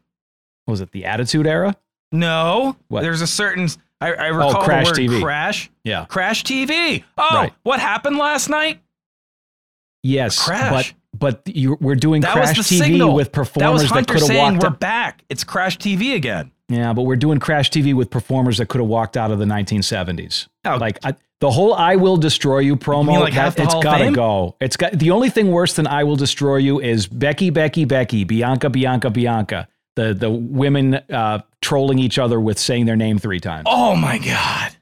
Was 0.66 0.80
it 0.80 0.90
the 0.92 1.04
Attitude 1.04 1.46
Era? 1.46 1.76
No, 2.12 2.76
What? 2.88 3.02
there's 3.02 3.20
a 3.20 3.26
certain. 3.26 3.68
I, 4.00 4.12
I 4.12 4.28
oh, 4.30 4.36
recall 4.36 4.62
Crash 4.62 4.90
the 4.92 5.06
word 5.08 5.10
TV. 5.16 5.22
crash. 5.22 5.70
Yeah. 5.84 6.04
Crash 6.06 6.44
TV. 6.44 7.02
Oh, 7.16 7.28
Right. 7.34 7.52
what 7.62 7.80
happened 7.80 8.18
last 8.18 8.48
night? 8.48 8.80
Yes, 10.02 10.44
Crash. 10.44 10.94
but 11.18 11.40
but 11.46 11.56
you, 11.56 11.78
we're 11.80 11.94
doing 11.94 12.20
That 12.20 12.34
Crash 12.34 12.58
TV 12.58 12.78
signal. 12.78 13.14
with 13.14 13.32
performers 13.32 13.82
that, 13.82 13.88
Hunter 13.88 14.14
could 14.14 14.22
have 14.28 14.36
walked. 14.36 14.62
we're 14.62 14.68
Out, 14.68 14.80
back. 14.80 15.22
It's 15.30 15.44
Crash 15.44 15.78
TV 15.78 16.14
again. 16.14 16.52
yeah, 16.68 16.92
but 16.92 17.02
we're 17.02 17.16
doing 17.16 17.38
Crash 17.40 17.70
TV 17.70 17.94
with 17.94 18.10
performers 18.10 18.58
that 18.58 18.68
could 18.68 18.80
have 18.82 18.88
walked 18.88 19.16
out 19.16 19.30
of 19.30 19.38
the 19.38 19.46
1970s. 19.46 20.48
Oh. 20.66 20.76
Like 20.76 20.98
I, 21.04 21.14
the 21.40 21.50
whole 21.50 21.74
"I 21.74 21.96
Will 21.96 22.18
Destroy 22.18 22.58
You" 22.58 22.76
promo. 22.76 23.18
like 23.20 23.34
that- 23.34 23.58
it's 23.58 23.74
gotta 23.76 24.04
Fame? 24.04 24.12
go. 24.12 24.56
It's 24.60 24.76
got 24.76 24.92
the 24.92 25.10
only 25.10 25.30
thing 25.30 25.50
worse 25.50 25.72
than 25.74 25.86
"I 25.86 26.04
Will 26.04 26.16
Destroy 26.16 26.56
You" 26.58 26.80
is 26.80 27.06
Becky, 27.06 27.48
Becky, 27.50 27.84
Becky, 27.86 28.24
Bianca, 28.24 28.68
Bianca, 28.70 29.08
Bianca. 29.10 29.68
The 29.96 30.14
the 30.14 30.30
women 30.30 30.94
uh, 30.94 31.40
trolling 31.62 31.98
each 31.98 32.18
other 32.18 32.38
with 32.38 32.58
saying 32.58 32.86
their 32.86 32.96
name 32.96 33.18
three 33.18 33.40
times. 33.40 33.64
Oh 33.66 33.96
my 33.96 34.18
god. 34.18 34.76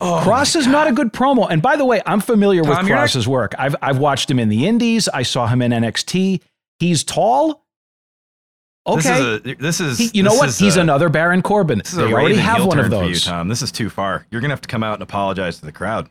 Oh 0.00 0.22
Kross 0.24 0.54
is 0.54 0.66
God. 0.66 0.72
not 0.72 0.88
a 0.88 0.92
good 0.92 1.12
promo. 1.12 1.46
And 1.50 1.62
by 1.62 1.76
the 1.76 1.84
way, 1.84 2.02
I'm 2.04 2.20
familiar 2.20 2.62
with 2.62 2.72
Tom, 2.76 2.86
not- 2.86 3.08
Kross's 3.08 3.26
work. 3.26 3.54
I've 3.58 3.74
I've 3.80 3.98
watched 3.98 4.30
him 4.30 4.38
in 4.38 4.48
the 4.50 4.66
Indies. 4.66 5.08
I 5.08 5.22
saw 5.22 5.46
him 5.46 5.62
in 5.62 5.72
NXT. 5.72 6.42
He's 6.78 7.02
tall. 7.04 7.64
Okay. 8.86 9.00
This 9.00 9.06
is, 9.08 9.18
a, 9.18 9.54
this 9.54 9.80
is 9.80 9.98
He- 9.98 10.10
you 10.18 10.22
know 10.22 10.34
what? 10.34 10.54
He's 10.54 10.76
a- 10.76 10.80
another 10.80 11.08
Baron 11.08 11.40
Corbin. 11.42 11.78
This 11.78 11.92
is 11.92 11.96
They 11.98 12.12
already 12.12 12.36
have 12.36 12.64
one 12.66 12.78
of 12.78 12.86
for 12.86 12.92
you, 13.04 13.08
those. 13.14 13.24
Tom. 13.24 13.48
This 13.48 13.62
is 13.62 13.72
too 13.72 13.88
far. 13.90 14.26
You're 14.30 14.40
gonna 14.42 14.52
have 14.52 14.60
to 14.60 14.68
come 14.68 14.82
out 14.84 14.94
and 14.94 15.02
apologize 15.02 15.58
to 15.60 15.66
the 15.66 15.72
crowd 15.72 16.08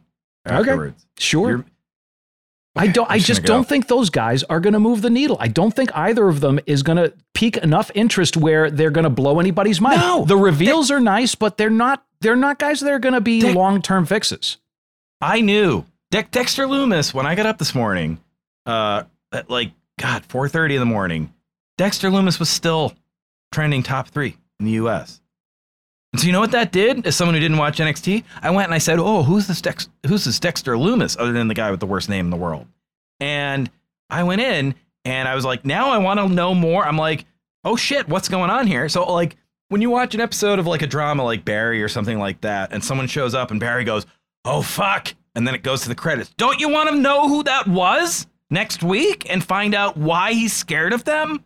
Okay. 0.47 0.93
Sure. 1.19 1.49
You're- 1.49 1.63
I 2.75 2.87
don't. 2.87 3.09
I 3.09 3.15
just 3.17 3.27
just 3.27 3.39
gonna 3.41 3.47
go. 3.47 3.53
don't 3.55 3.67
think 3.69 3.87
those 3.87 4.09
guys 4.09 4.43
are 4.43 4.59
going 4.59 4.73
to 4.73 4.79
move 4.79 5.01
the 5.01 5.09
needle. 5.09 5.37
I 5.39 5.47
don't 5.47 5.71
think 5.73 5.95
either 5.95 6.27
of 6.27 6.41
them 6.41 6.59
is 6.65 6.83
going 6.83 6.97
to 6.97 7.13
pique 7.33 7.57
enough 7.57 7.89
interest 7.95 8.35
where 8.35 8.69
they're 8.69 8.89
going 8.91 9.03
to 9.05 9.09
blow 9.09 9.39
anybody's 9.39 9.79
mind. 9.79 10.01
No, 10.01 10.25
the 10.25 10.35
reveals 10.37 10.91
are 10.91 10.99
nice, 10.99 11.35
but 11.35 11.57
they're 11.57 11.69
not. 11.69 12.03
They're 12.21 12.35
not 12.35 12.59
guys 12.59 12.79
that 12.81 12.91
are 12.91 12.99
going 12.99 13.13
to 13.13 13.21
be 13.21 13.41
They- 13.41 13.53
long 13.53 13.81
term 13.81 14.05
fixes. 14.05 14.57
I 15.21 15.41
knew 15.41 15.85
De- 16.11 16.23
Dexter 16.23 16.65
Lumis 16.67 17.13
when 17.13 17.25
I 17.25 17.35
got 17.35 17.45
up 17.45 17.57
this 17.57 17.73
morning, 17.73 18.19
uh, 18.65 19.03
at 19.31 19.49
like 19.49 19.71
God, 19.99 20.25
four 20.25 20.49
thirty 20.49 20.75
in 20.75 20.79
the 20.81 20.85
morning. 20.85 21.33
Dexter 21.77 22.09
Lumis 22.09 22.39
was 22.39 22.49
still 22.49 22.93
trending 23.51 23.83
top 23.83 24.09
three 24.09 24.35
in 24.59 24.65
the 24.65 24.71
U.S. 24.73 25.21
And 26.15 26.19
so 26.21 26.27
you 26.27 26.31
know 26.31 26.39
what 26.39 26.51
that 26.51 26.71
did? 26.71 27.05
As 27.05 27.13
someone 27.13 27.35
who 27.35 27.41
didn't 27.41 27.57
watch 27.57 27.77
NXT, 27.77 28.23
I 28.41 28.49
went 28.49 28.67
and 28.67 28.73
I 28.73 28.77
said, 28.77 28.99
"Oh, 28.99 29.21
who's 29.21 29.47
this 29.47 29.59
Dex- 29.59 29.89
Who's 30.07 30.23
this 30.23 30.39
Dexter 30.39 30.75
Lumis? 30.75 31.19
Other 31.19 31.33
than 31.33 31.49
the 31.49 31.53
guy 31.53 31.69
with 31.71 31.81
the 31.81 31.85
worst 31.85 32.07
name 32.07 32.27
in 32.27 32.29
the 32.29 32.37
world." 32.37 32.67
And 33.19 33.69
I 34.09 34.23
went 34.23 34.39
in 34.39 34.75
and 35.03 35.27
I 35.27 35.35
was 35.35 35.43
like, 35.43 35.65
"Now 35.65 35.89
I 35.89 35.97
want 35.97 36.21
to 36.21 36.29
know 36.29 36.55
more." 36.55 36.87
I'm 36.87 36.97
like, 36.97 37.25
"Oh 37.65 37.75
shit, 37.75 38.07
what's 38.07 38.29
going 38.29 38.49
on 38.49 38.65
here?" 38.65 38.87
So 38.87 39.03
like 39.11 39.35
when 39.67 39.81
you 39.81 39.89
watch 39.89 40.15
an 40.15 40.21
episode 40.21 40.57
of 40.57 40.65
like 40.65 40.81
a 40.83 40.87
drama 40.87 41.21
like 41.21 41.43
Barry 41.43 41.83
or 41.83 41.89
something 41.89 42.17
like 42.17 42.39
that, 42.39 42.71
and 42.71 42.81
someone 42.81 43.07
shows 43.07 43.35
up 43.35 43.51
and 43.51 43.59
Barry 43.59 43.83
goes, 43.83 44.05
"Oh 44.45 44.61
fuck," 44.61 45.13
and 45.35 45.45
then 45.45 45.53
it 45.53 45.63
goes 45.63 45.81
to 45.81 45.89
the 45.89 45.95
credits. 45.95 46.29
Don't 46.37 46.61
you 46.61 46.69
want 46.69 46.87
to 46.91 46.95
know 46.95 47.27
who 47.27 47.43
that 47.43 47.67
was 47.67 48.25
next 48.49 48.83
week 48.83 49.29
and 49.29 49.43
find 49.43 49.75
out 49.75 49.97
why 49.97 50.31
he's 50.31 50.53
scared 50.53 50.93
of 50.93 51.03
them? 51.03 51.43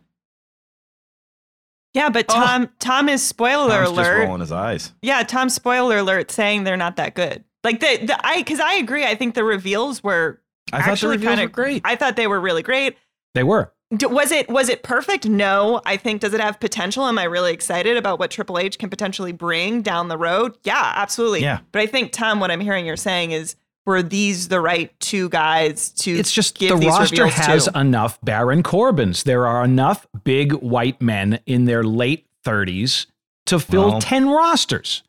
Yeah, 1.94 2.08
but 2.10 2.26
Oh. 2.28 2.34
Tom 2.34 2.68
Tom 2.78 3.08
is 3.08 3.22
spoiler 3.22 3.68
Tom's 3.84 3.88
just 3.88 3.98
alert. 3.98 4.24
rolling 4.26 4.40
his 4.40 4.52
eyes. 4.52 4.92
Yeah, 5.02 5.22
Tom 5.22 5.48
spoiler 5.48 5.98
alert 5.98 6.30
saying 6.30 6.64
they're 6.64 6.76
not 6.76 6.96
that 6.96 7.14
good. 7.14 7.44
Like 7.64 7.80
the 7.80 8.06
the 8.06 8.26
I 8.26 8.38
because 8.38 8.60
I 8.60 8.74
agree. 8.74 9.04
I 9.04 9.14
think 9.14 9.34
the 9.34 9.44
reveals 9.44 10.02
were 10.02 10.40
I 10.72 10.78
thought 10.78 10.86
the 10.86 10.92
actually 10.92 11.16
reveals 11.16 11.30
kind 11.30 11.40
were 11.40 11.46
of 11.46 11.52
great. 11.52 11.82
I 11.84 11.96
thought 11.96 12.16
they 12.16 12.26
were 12.26 12.40
really 12.40 12.62
great. 12.62 12.96
They 13.34 13.42
were. 13.44 13.72
D- 13.96 14.06
Was 14.06 14.30
it 14.30 14.48
was 14.48 14.68
it 14.68 14.84
perfect? 14.84 15.28
No. 15.28 15.82
I 15.84 15.96
think 15.96 16.20
does 16.20 16.32
it 16.32 16.40
have 16.40 16.60
potential? 16.60 17.06
Am 17.06 17.18
I 17.18 17.24
really 17.24 17.52
excited 17.52 17.96
about 17.96 18.20
what 18.20 18.30
Triple 18.30 18.56
H 18.58 18.78
can 18.78 18.88
potentially 18.88 19.32
bring 19.32 19.82
down 19.82 20.06
the 20.06 20.16
road? 20.16 20.56
Yeah, 20.62 20.92
absolutely. 20.94 21.42
Yeah. 21.42 21.58
But 21.72 21.82
I 21.82 21.86
think 21.86 22.12
Tom, 22.12 22.38
what 22.38 22.52
I'm 22.52 22.60
hearing 22.60 22.86
you're 22.86 22.96
saying 22.96 23.32
is 23.32 23.56
were 23.90 24.02
these 24.02 24.48
the 24.48 24.60
right 24.60 24.98
two 25.00 25.28
guys 25.28 25.90
to 25.90 26.10
It's 26.10 26.32
just 26.32 26.58
give 26.58 26.80
the 26.80 26.86
roster 26.86 27.26
has 27.26 27.66
to? 27.66 27.78
enough 27.78 28.18
Baron 28.22 28.62
Corbins. 28.62 29.22
There 29.24 29.46
are 29.46 29.62
enough 29.64 30.06
big 30.24 30.52
white 30.54 31.00
men 31.02 31.40
in 31.46 31.66
their 31.66 31.84
late 31.84 32.26
30s 32.46 33.06
to 33.46 33.58
fill 33.60 33.90
Well- 33.90 34.00
10 34.00 34.28
rosters. 34.30 35.02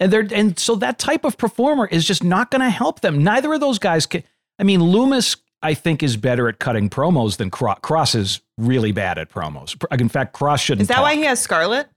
And 0.00 0.12
they're 0.12 0.26
and 0.32 0.58
so 0.58 0.76
that 0.76 0.98
type 0.98 1.24
of 1.24 1.36
performer 1.36 1.86
is 1.86 2.06
just 2.06 2.22
not 2.24 2.50
going 2.52 2.60
to 2.62 2.70
help 2.70 3.00
them. 3.00 3.22
Neither 3.24 3.52
of 3.52 3.60
those 3.60 3.78
guys 3.78 4.06
can 4.06 4.22
I 4.58 4.62
mean 4.62 4.80
Lumis 4.80 5.36
I 5.60 5.74
think 5.74 6.04
is 6.04 6.16
better 6.16 6.48
at 6.48 6.60
cutting 6.60 6.88
promos 6.88 7.36
than 7.36 7.50
Kross. 7.50 7.80
Kross 7.80 8.14
is 8.14 8.40
really 8.56 8.92
bad 8.92 9.18
at 9.18 9.28
promos. 9.28 9.74
In 10.00 10.08
fact, 10.08 10.32
Kross 10.34 10.60
shouldn't 10.60 10.82
Is 10.82 10.88
that 10.88 10.94
talk. 10.94 11.02
why 11.02 11.16
he 11.16 11.22
has 11.24 11.40
Scarlett? 11.40 11.88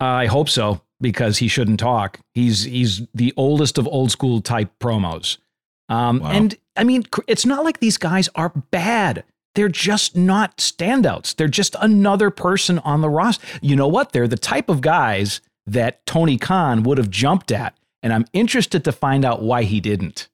I 0.00 0.26
hope 0.26 0.48
so 0.48 0.80
because 1.00 1.38
he 1.38 1.46
shouldn't 1.46 1.78
talk. 1.78 2.18
He's 2.34 2.64
he's 2.64 3.02
the 3.14 3.32
oldest 3.36 3.78
of 3.78 3.86
old 3.86 4.10
school 4.10 4.40
type 4.40 4.72
promos. 4.80 5.38
Um, 5.92 6.20
Wow. 6.20 6.30
And 6.30 6.54
I 6.76 6.84
mean, 6.84 7.04
it's 7.26 7.44
not 7.46 7.64
like 7.64 7.80
these 7.80 7.98
guys 7.98 8.28
are 8.34 8.50
bad. 8.70 9.24
They're 9.54 9.68
just 9.68 10.16
not 10.16 10.56
standouts. 10.56 11.36
They're 11.36 11.48
just 11.48 11.76
another 11.80 12.30
person 12.30 12.78
on 12.80 13.02
the 13.02 13.10
roster. 13.10 13.46
You 13.60 13.76
know 13.76 13.88
what? 13.88 14.12
They're 14.12 14.26
the 14.28 14.36
type 14.38 14.70
of 14.70 14.80
guys 14.80 15.40
that 15.66 16.04
Tony 16.06 16.38
Khan 16.38 16.82
would 16.84 16.96
have 16.98 17.10
jumped 17.10 17.52
at, 17.52 17.76
and 18.02 18.12
I'm 18.12 18.24
interested 18.32 18.82
to 18.84 18.92
find 18.92 19.24
out 19.24 19.42
why 19.42 19.64
he 19.64 19.80
didn't. 19.80 20.28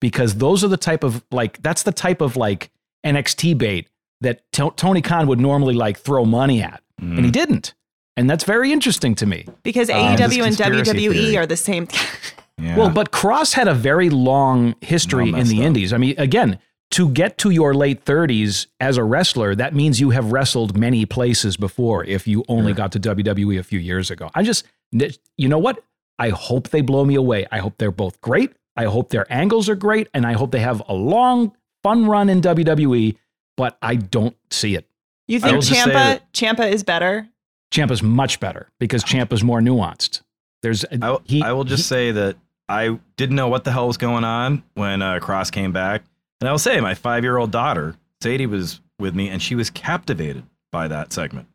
Because 0.00 0.34
those 0.36 0.62
are 0.62 0.68
the 0.68 0.76
type 0.76 1.02
of 1.04 1.24
like 1.30 1.62
that's 1.62 1.82
the 1.82 1.92
type 1.92 2.20
of 2.20 2.36
like 2.36 2.70
NXT 3.04 3.56
bait 3.56 3.88
that 4.20 4.42
To- 4.52 4.74
Tony 4.76 5.00
Khan 5.00 5.26
would 5.28 5.40
normally 5.40 5.74
like 5.74 5.98
throw 5.98 6.24
money 6.26 6.62
at, 6.62 6.82
and 6.98 7.18
Mm. 7.18 7.24
he 7.24 7.30
didn't. 7.30 7.72
And 8.16 8.28
that's 8.28 8.44
very 8.44 8.70
interesting 8.72 9.14
to 9.16 9.24
me. 9.26 9.46
Because 9.62 9.88
Uh, 9.88 9.94
AEW 9.94 10.44
and 10.44 10.56
WWE 10.56 10.92
theory. 11.12 11.36
are 11.38 11.46
the 11.46 11.56
same. 11.56 11.88
Yeah. 12.60 12.76
Well, 12.76 12.90
but 12.90 13.10
Kross 13.10 13.54
had 13.54 13.68
a 13.68 13.74
very 13.74 14.10
long 14.10 14.74
history 14.80 15.30
in 15.30 15.48
the 15.48 15.60
up. 15.60 15.66
Indies. 15.66 15.92
I 15.92 15.98
mean, 15.98 16.14
again, 16.18 16.58
to 16.92 17.08
get 17.08 17.38
to 17.38 17.50
your 17.50 17.72
late 17.72 18.04
30s 18.04 18.66
as 18.80 18.96
a 18.96 19.04
wrestler, 19.04 19.54
that 19.54 19.74
means 19.74 20.00
you 20.00 20.10
have 20.10 20.32
wrestled 20.32 20.76
many 20.76 21.06
places 21.06 21.56
before 21.56 22.04
if 22.04 22.26
you 22.26 22.44
only 22.48 22.72
got 22.72 22.92
to 22.92 23.00
WWE 23.00 23.58
a 23.58 23.62
few 23.62 23.78
years 23.78 24.10
ago. 24.10 24.30
I 24.34 24.42
just, 24.42 24.66
you 24.92 25.48
know 25.48 25.58
what? 25.58 25.82
I 26.18 26.30
hope 26.30 26.68
they 26.68 26.80
blow 26.80 27.04
me 27.04 27.14
away. 27.14 27.46
I 27.50 27.58
hope 27.58 27.78
they're 27.78 27.92
both 27.92 28.20
great. 28.20 28.52
I 28.76 28.84
hope 28.84 29.10
their 29.10 29.30
angles 29.32 29.68
are 29.68 29.76
great. 29.76 30.08
And 30.12 30.26
I 30.26 30.32
hope 30.32 30.50
they 30.50 30.60
have 30.60 30.82
a 30.88 30.94
long, 30.94 31.56
fun 31.82 32.06
run 32.06 32.28
in 32.28 32.40
WWE, 32.40 33.16
but 33.56 33.78
I 33.80 33.94
don't 33.94 34.36
see 34.50 34.74
it. 34.74 34.86
You 35.28 35.38
think 35.38 35.54
will 35.54 35.62
just 35.62 35.84
say 35.84 35.90
Ciampa 35.90 36.20
Ciampa 36.32 36.72
is 36.72 36.82
better? 36.82 37.28
Ciampa's 37.72 38.02
much 38.02 38.40
better 38.40 38.68
because 38.80 39.04
oh. 39.04 39.06
Ciampa's 39.06 39.44
more 39.44 39.60
nuanced. 39.60 40.22
There's, 40.62 40.84
I, 41.00 41.18
he, 41.24 41.40
I 41.42 41.52
will 41.52 41.64
just 41.64 41.88
say 41.88 42.10
that 42.10 42.36
I 42.70 43.00
didn't 43.16 43.34
know 43.34 43.48
what 43.48 43.64
the 43.64 43.72
hell 43.72 43.88
was 43.88 43.96
going 43.96 44.22
on 44.22 44.62
when 44.74 45.02
uh, 45.02 45.18
Kross 45.18 45.50
came 45.50 45.72
back. 45.72 46.04
And 46.40 46.48
I 46.48 46.52
will 46.52 46.58
say, 46.58 46.80
my 46.80 46.94
five 46.94 47.24
year 47.24 47.36
old 47.36 47.50
daughter, 47.50 47.96
Sadie, 48.22 48.46
was 48.46 48.80
with 49.00 49.12
me 49.14 49.28
and 49.28 49.42
she 49.42 49.56
was 49.56 49.70
captivated 49.70 50.44
by 50.70 50.86
that 50.86 51.12
segment. 51.12 51.48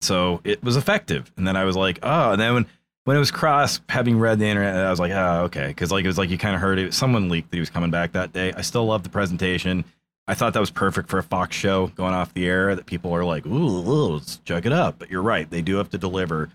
So 0.00 0.40
it 0.44 0.64
was 0.64 0.76
effective. 0.76 1.30
And 1.36 1.46
then 1.46 1.56
I 1.56 1.64
was 1.64 1.76
like, 1.76 1.98
oh, 2.02 2.32
and 2.32 2.40
then 2.40 2.54
when, 2.54 2.66
when 3.04 3.16
it 3.18 3.20
was 3.20 3.30
Kross, 3.30 3.80
having 3.90 4.18
read 4.18 4.38
the 4.38 4.46
internet, 4.46 4.74
I 4.74 4.88
was 4.88 4.98
like, 4.98 5.12
oh, 5.12 5.42
okay. 5.44 5.74
Cause 5.74 5.92
like 5.92 6.04
it 6.04 6.08
was 6.08 6.16
like 6.16 6.30
you 6.30 6.38
kind 6.38 6.54
of 6.54 6.62
heard 6.62 6.78
it. 6.78 6.94
Someone 6.94 7.28
leaked 7.28 7.50
that 7.50 7.56
he 7.58 7.60
was 7.60 7.70
coming 7.70 7.90
back 7.90 8.12
that 8.12 8.32
day. 8.32 8.54
I 8.56 8.62
still 8.62 8.86
love 8.86 9.02
the 9.02 9.10
presentation. 9.10 9.84
I 10.26 10.32
thought 10.32 10.54
that 10.54 10.60
was 10.60 10.70
perfect 10.70 11.10
for 11.10 11.18
a 11.18 11.22
Fox 11.22 11.54
show 11.54 11.88
going 11.88 12.14
off 12.14 12.32
the 12.32 12.46
air 12.46 12.74
that 12.74 12.86
people 12.86 13.12
are 13.12 13.26
like, 13.26 13.46
ooh, 13.46 13.50
ooh, 13.86 14.14
let's 14.14 14.38
check 14.38 14.64
it 14.64 14.72
up. 14.72 14.98
But 14.98 15.10
you're 15.10 15.22
right. 15.22 15.48
They 15.48 15.60
do 15.60 15.76
have 15.76 15.90
to 15.90 15.98
deliver. 15.98 16.48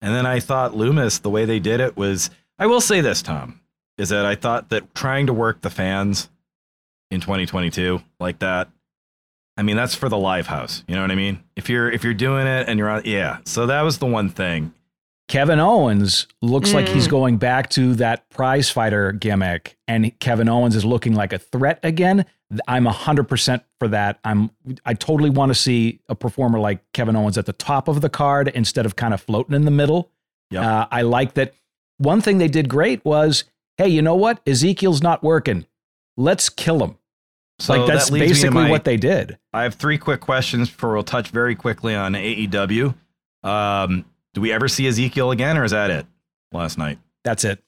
And 0.00 0.14
then 0.14 0.24
I 0.24 0.38
thought 0.38 0.72
Lumis, 0.72 1.20
the 1.20 1.30
way 1.30 1.44
they 1.44 1.58
did 1.58 1.80
it 1.80 1.96
was, 1.96 2.30
I 2.60 2.66
will 2.66 2.80
say 2.80 3.00
this, 3.00 3.22
Tom, 3.22 3.60
is 3.98 4.10
that 4.10 4.24
I 4.26 4.34
thought 4.36 4.68
that 4.68 4.94
trying 4.94 5.26
to 5.26 5.32
work 5.32 5.62
the 5.62 5.70
fans 5.70 6.28
in 7.10 7.20
2022 7.20 8.00
like 8.20 8.38
that, 8.40 8.68
I 9.56 9.62
mean, 9.62 9.76
that's 9.76 9.94
for 9.94 10.08
the 10.08 10.16
live 10.18 10.46
house. 10.46 10.84
You 10.86 10.94
know 10.94 11.02
what 11.02 11.10
I 11.10 11.16
mean? 11.16 11.42
If 11.56 11.68
you're 11.68 11.90
if 11.90 12.04
you're 12.04 12.14
doing 12.14 12.46
it 12.46 12.68
and 12.68 12.78
you're 12.78 12.88
on, 12.88 13.02
yeah. 13.04 13.38
So 13.44 13.66
that 13.66 13.82
was 13.82 13.98
the 13.98 14.06
one 14.06 14.28
thing. 14.28 14.72
Kevin 15.28 15.60
Owens 15.60 16.26
looks 16.42 16.72
like 16.74 16.88
he's 16.88 17.06
Mm. 17.06 17.10
going 17.10 17.36
back 17.36 17.70
to 17.70 17.94
that 17.96 18.28
prize 18.30 18.68
fighter 18.68 19.12
gimmick, 19.12 19.76
and 19.86 20.18
Kevin 20.18 20.48
Owens 20.48 20.74
is 20.74 20.84
looking 20.84 21.14
like 21.14 21.32
a 21.32 21.38
threat 21.38 21.78
again. 21.84 22.24
I'm 22.66 22.84
100% 22.86 23.62
for 23.78 23.86
that. 23.88 24.18
I'm 24.24 24.50
I 24.84 24.94
totally 24.94 25.30
want 25.30 25.50
to 25.50 25.54
see 25.54 26.00
a 26.08 26.14
performer 26.14 26.58
like 26.58 26.80
Kevin 26.92 27.14
Owens 27.16 27.38
at 27.38 27.46
the 27.46 27.52
top 27.52 27.86
of 27.88 28.00
the 28.00 28.08
card 28.10 28.48
instead 28.48 28.86
of 28.86 28.96
kind 28.96 29.14
of 29.14 29.20
floating 29.20 29.54
in 29.54 29.64
the 29.64 29.70
middle. 29.70 30.10
Yep. 30.50 30.64
Uh, 30.64 30.86
I 30.90 31.02
like 31.02 31.34
that. 31.34 31.54
One 32.00 32.20
thing 32.20 32.38
they 32.38 32.48
did 32.48 32.68
great 32.68 33.04
was, 33.04 33.44
hey, 33.76 33.88
you 33.88 34.00
know 34.02 34.14
what? 34.14 34.40
Ezekiel's 34.46 35.02
not 35.02 35.22
working. 35.22 35.66
Let's 36.16 36.48
kill 36.48 36.82
him. 36.82 36.96
So 37.58 37.74
like 37.76 37.86
that's 37.86 38.06
that 38.06 38.12
leads 38.14 38.22
me 38.22 38.26
to 38.28 38.32
basically 38.34 38.62
my- 38.64 38.70
what 38.70 38.84
they 38.84 38.96
did. 38.96 39.38
I 39.52 39.64
have 39.64 39.74
three 39.74 39.98
quick 39.98 40.20
questions 40.20 40.70
before 40.70 40.94
we'll 40.94 41.02
touch 41.02 41.28
very 41.28 41.54
quickly 41.54 41.94
on 41.94 42.14
AEW. 42.14 42.94
Um, 43.42 44.06
do 44.32 44.40
we 44.40 44.50
ever 44.52 44.66
see 44.68 44.86
Ezekiel 44.86 45.30
again, 45.30 45.58
or 45.58 45.64
is 45.64 45.72
that 45.72 45.90
it? 45.90 46.06
Last 46.52 46.78
night, 46.78 46.98
That's 47.22 47.44
it. 47.44 47.62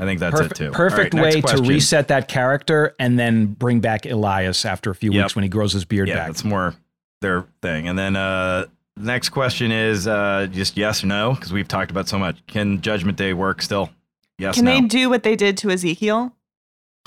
I 0.00 0.04
think 0.04 0.20
that's 0.20 0.32
perfect 0.38 0.60
it 0.60 0.64
too. 0.66 0.70
perfect 0.72 1.14
right, 1.14 1.22
way 1.34 1.40
to 1.40 1.62
reset 1.62 2.08
that 2.08 2.28
character 2.28 2.94
and 3.00 3.18
then 3.18 3.46
bring 3.46 3.80
back 3.80 4.06
Elias 4.06 4.64
after 4.64 4.90
a 4.90 4.94
few 4.94 5.12
Yep. 5.12 5.24
weeks 5.24 5.34
when 5.36 5.42
he 5.44 5.48
grows 5.48 5.72
his 5.72 5.84
beard 5.84 6.08
Yeah, 6.08 6.16
back. 6.16 6.26
that's 6.28 6.44
more 6.44 6.74
their 7.20 7.46
thing. 7.62 7.88
And 7.88 7.98
then 7.98 8.14
uh, 8.16 8.66
next 8.98 9.30
question 9.30 9.70
is 9.72 10.06
uh, 10.06 10.46
just 10.50 10.76
yes 10.76 11.02
or 11.04 11.06
no 11.06 11.34
because 11.34 11.52
we've 11.52 11.68
talked 11.68 11.90
about 11.90 12.08
so 12.08 12.18
much. 12.18 12.44
Can 12.46 12.80
Judgment 12.80 13.16
Day 13.18 13.32
work 13.32 13.62
still? 13.62 13.90
Yes. 14.38 14.54
Can 14.56 14.64
no. 14.64 14.72
they 14.72 14.80
do 14.86 15.08
what 15.10 15.22
they 15.22 15.36
did 15.36 15.56
to 15.58 15.70
Ezekiel? 15.70 16.34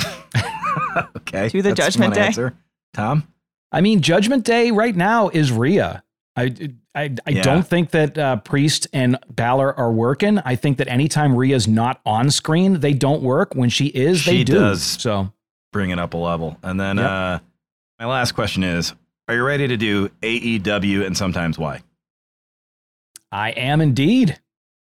okay. 1.16 1.48
do 1.48 1.62
the 1.62 1.70
that's 1.74 1.80
Judgment 1.80 2.14
Day? 2.14 2.26
Answer. 2.26 2.54
Tom. 2.94 3.26
I 3.72 3.80
mean, 3.80 4.00
Judgment 4.00 4.44
Day 4.44 4.70
right 4.70 4.94
now 4.94 5.28
is 5.28 5.52
Rhea. 5.52 6.02
I, 6.36 6.54
I, 6.94 7.14
I 7.26 7.30
Yeah. 7.30 7.42
don't 7.42 7.66
think 7.66 7.90
that 7.90 8.16
uh, 8.18 8.36
Priest 8.36 8.88
and 8.92 9.18
Balor 9.28 9.76
are 9.78 9.92
working. 9.92 10.38
I 10.44 10.56
think 10.56 10.78
that 10.78 10.88
anytime 10.88 11.36
Rhea's 11.36 11.68
not 11.68 12.00
on 12.04 12.30
screen, 12.30 12.80
they 12.80 12.92
don't 12.94 13.22
work. 13.22 13.54
When 13.54 13.68
she 13.68 13.86
is, 13.86 14.24
they 14.24 14.38
She 14.38 14.44
do. 14.44 14.54
does. 14.54 14.82
So 14.82 15.32
Bring 15.72 15.90
it 15.90 15.98
up 16.00 16.14
a 16.14 16.16
level. 16.16 16.56
And 16.64 16.80
then 16.80 16.96
Yep. 16.96 17.06
uh, 17.08 17.38
my 18.00 18.06
last 18.06 18.32
question 18.32 18.64
is: 18.64 18.92
Are 19.30 19.34
you 19.34 19.44
ready 19.44 19.68
to 19.68 19.76
do 19.76 20.08
AEW 20.22 21.06
and 21.06 21.16
sometimes 21.16 21.56
why? 21.56 21.82
I 23.30 23.50
am 23.50 23.80
indeed. 23.80 24.40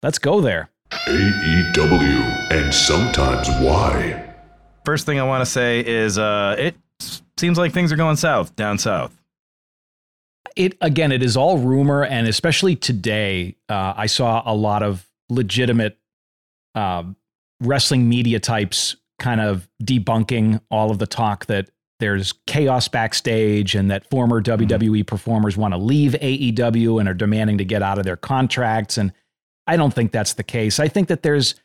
Let's 0.02 0.18
go 0.18 0.42
there. 0.42 0.72
AEW 0.90 2.52
and 2.52 2.74
sometimes 2.74 3.48
why. 3.64 4.34
First 4.86 5.06
thing 5.06 5.20
I 5.20 5.24
want 5.24 5.42
to 5.42 5.46
say 5.46 5.86
is 5.86 6.18
uh, 6.18 6.56
it 6.58 6.76
seems 7.38 7.60
like 7.60 7.74
things 7.74 7.92
are 7.92 7.96
going 7.96 8.16
south 8.16 8.56
down 8.56 8.80
south. 8.80 9.16
It 10.56 10.80
again, 10.82 11.12
it 11.12 11.22
is 11.22 11.38
all 11.38 11.60
rumor, 11.60 12.04
and 12.04 12.28
especially 12.28 12.76
today, 12.76 13.56
uh, 13.70 13.94
I 13.96 14.08
saw 14.08 14.42
a 14.48 14.56
lot 14.56 14.82
of 14.82 15.08
legitimate 15.30 16.00
uh, 16.74 17.04
wrestling 17.62 18.10
media 18.10 18.40
types 18.40 18.96
kind 19.20 19.42
of 19.42 19.70
debunking 19.84 20.60
all 20.72 20.90
of 20.90 20.98
the 20.98 21.06
talk 21.06 21.46
that 21.46 21.70
there's 22.00 22.34
chaos 22.48 22.88
backstage 22.88 23.76
and 23.76 23.90
that 23.92 24.10
former 24.10 24.42
WWE 24.42 25.06
performers 25.06 25.56
want 25.56 25.74
to 25.74 25.78
leave 25.78 26.14
AEW 26.14 27.00
and 27.00 27.08
are 27.08 27.14
demanding 27.14 27.58
to 27.60 27.66
get 27.66 27.82
out 27.82 27.98
of 27.98 28.04
their 28.04 28.18
contracts. 28.18 28.98
And 28.98 29.14
I 29.68 29.78
don't 29.78 29.94
think 29.94 30.12
that's 30.12 30.34
the 30.34 30.44
case. 30.44 30.80
I 30.80 30.88
think 30.88 31.08
that 31.08 31.24
there's 31.24 31.56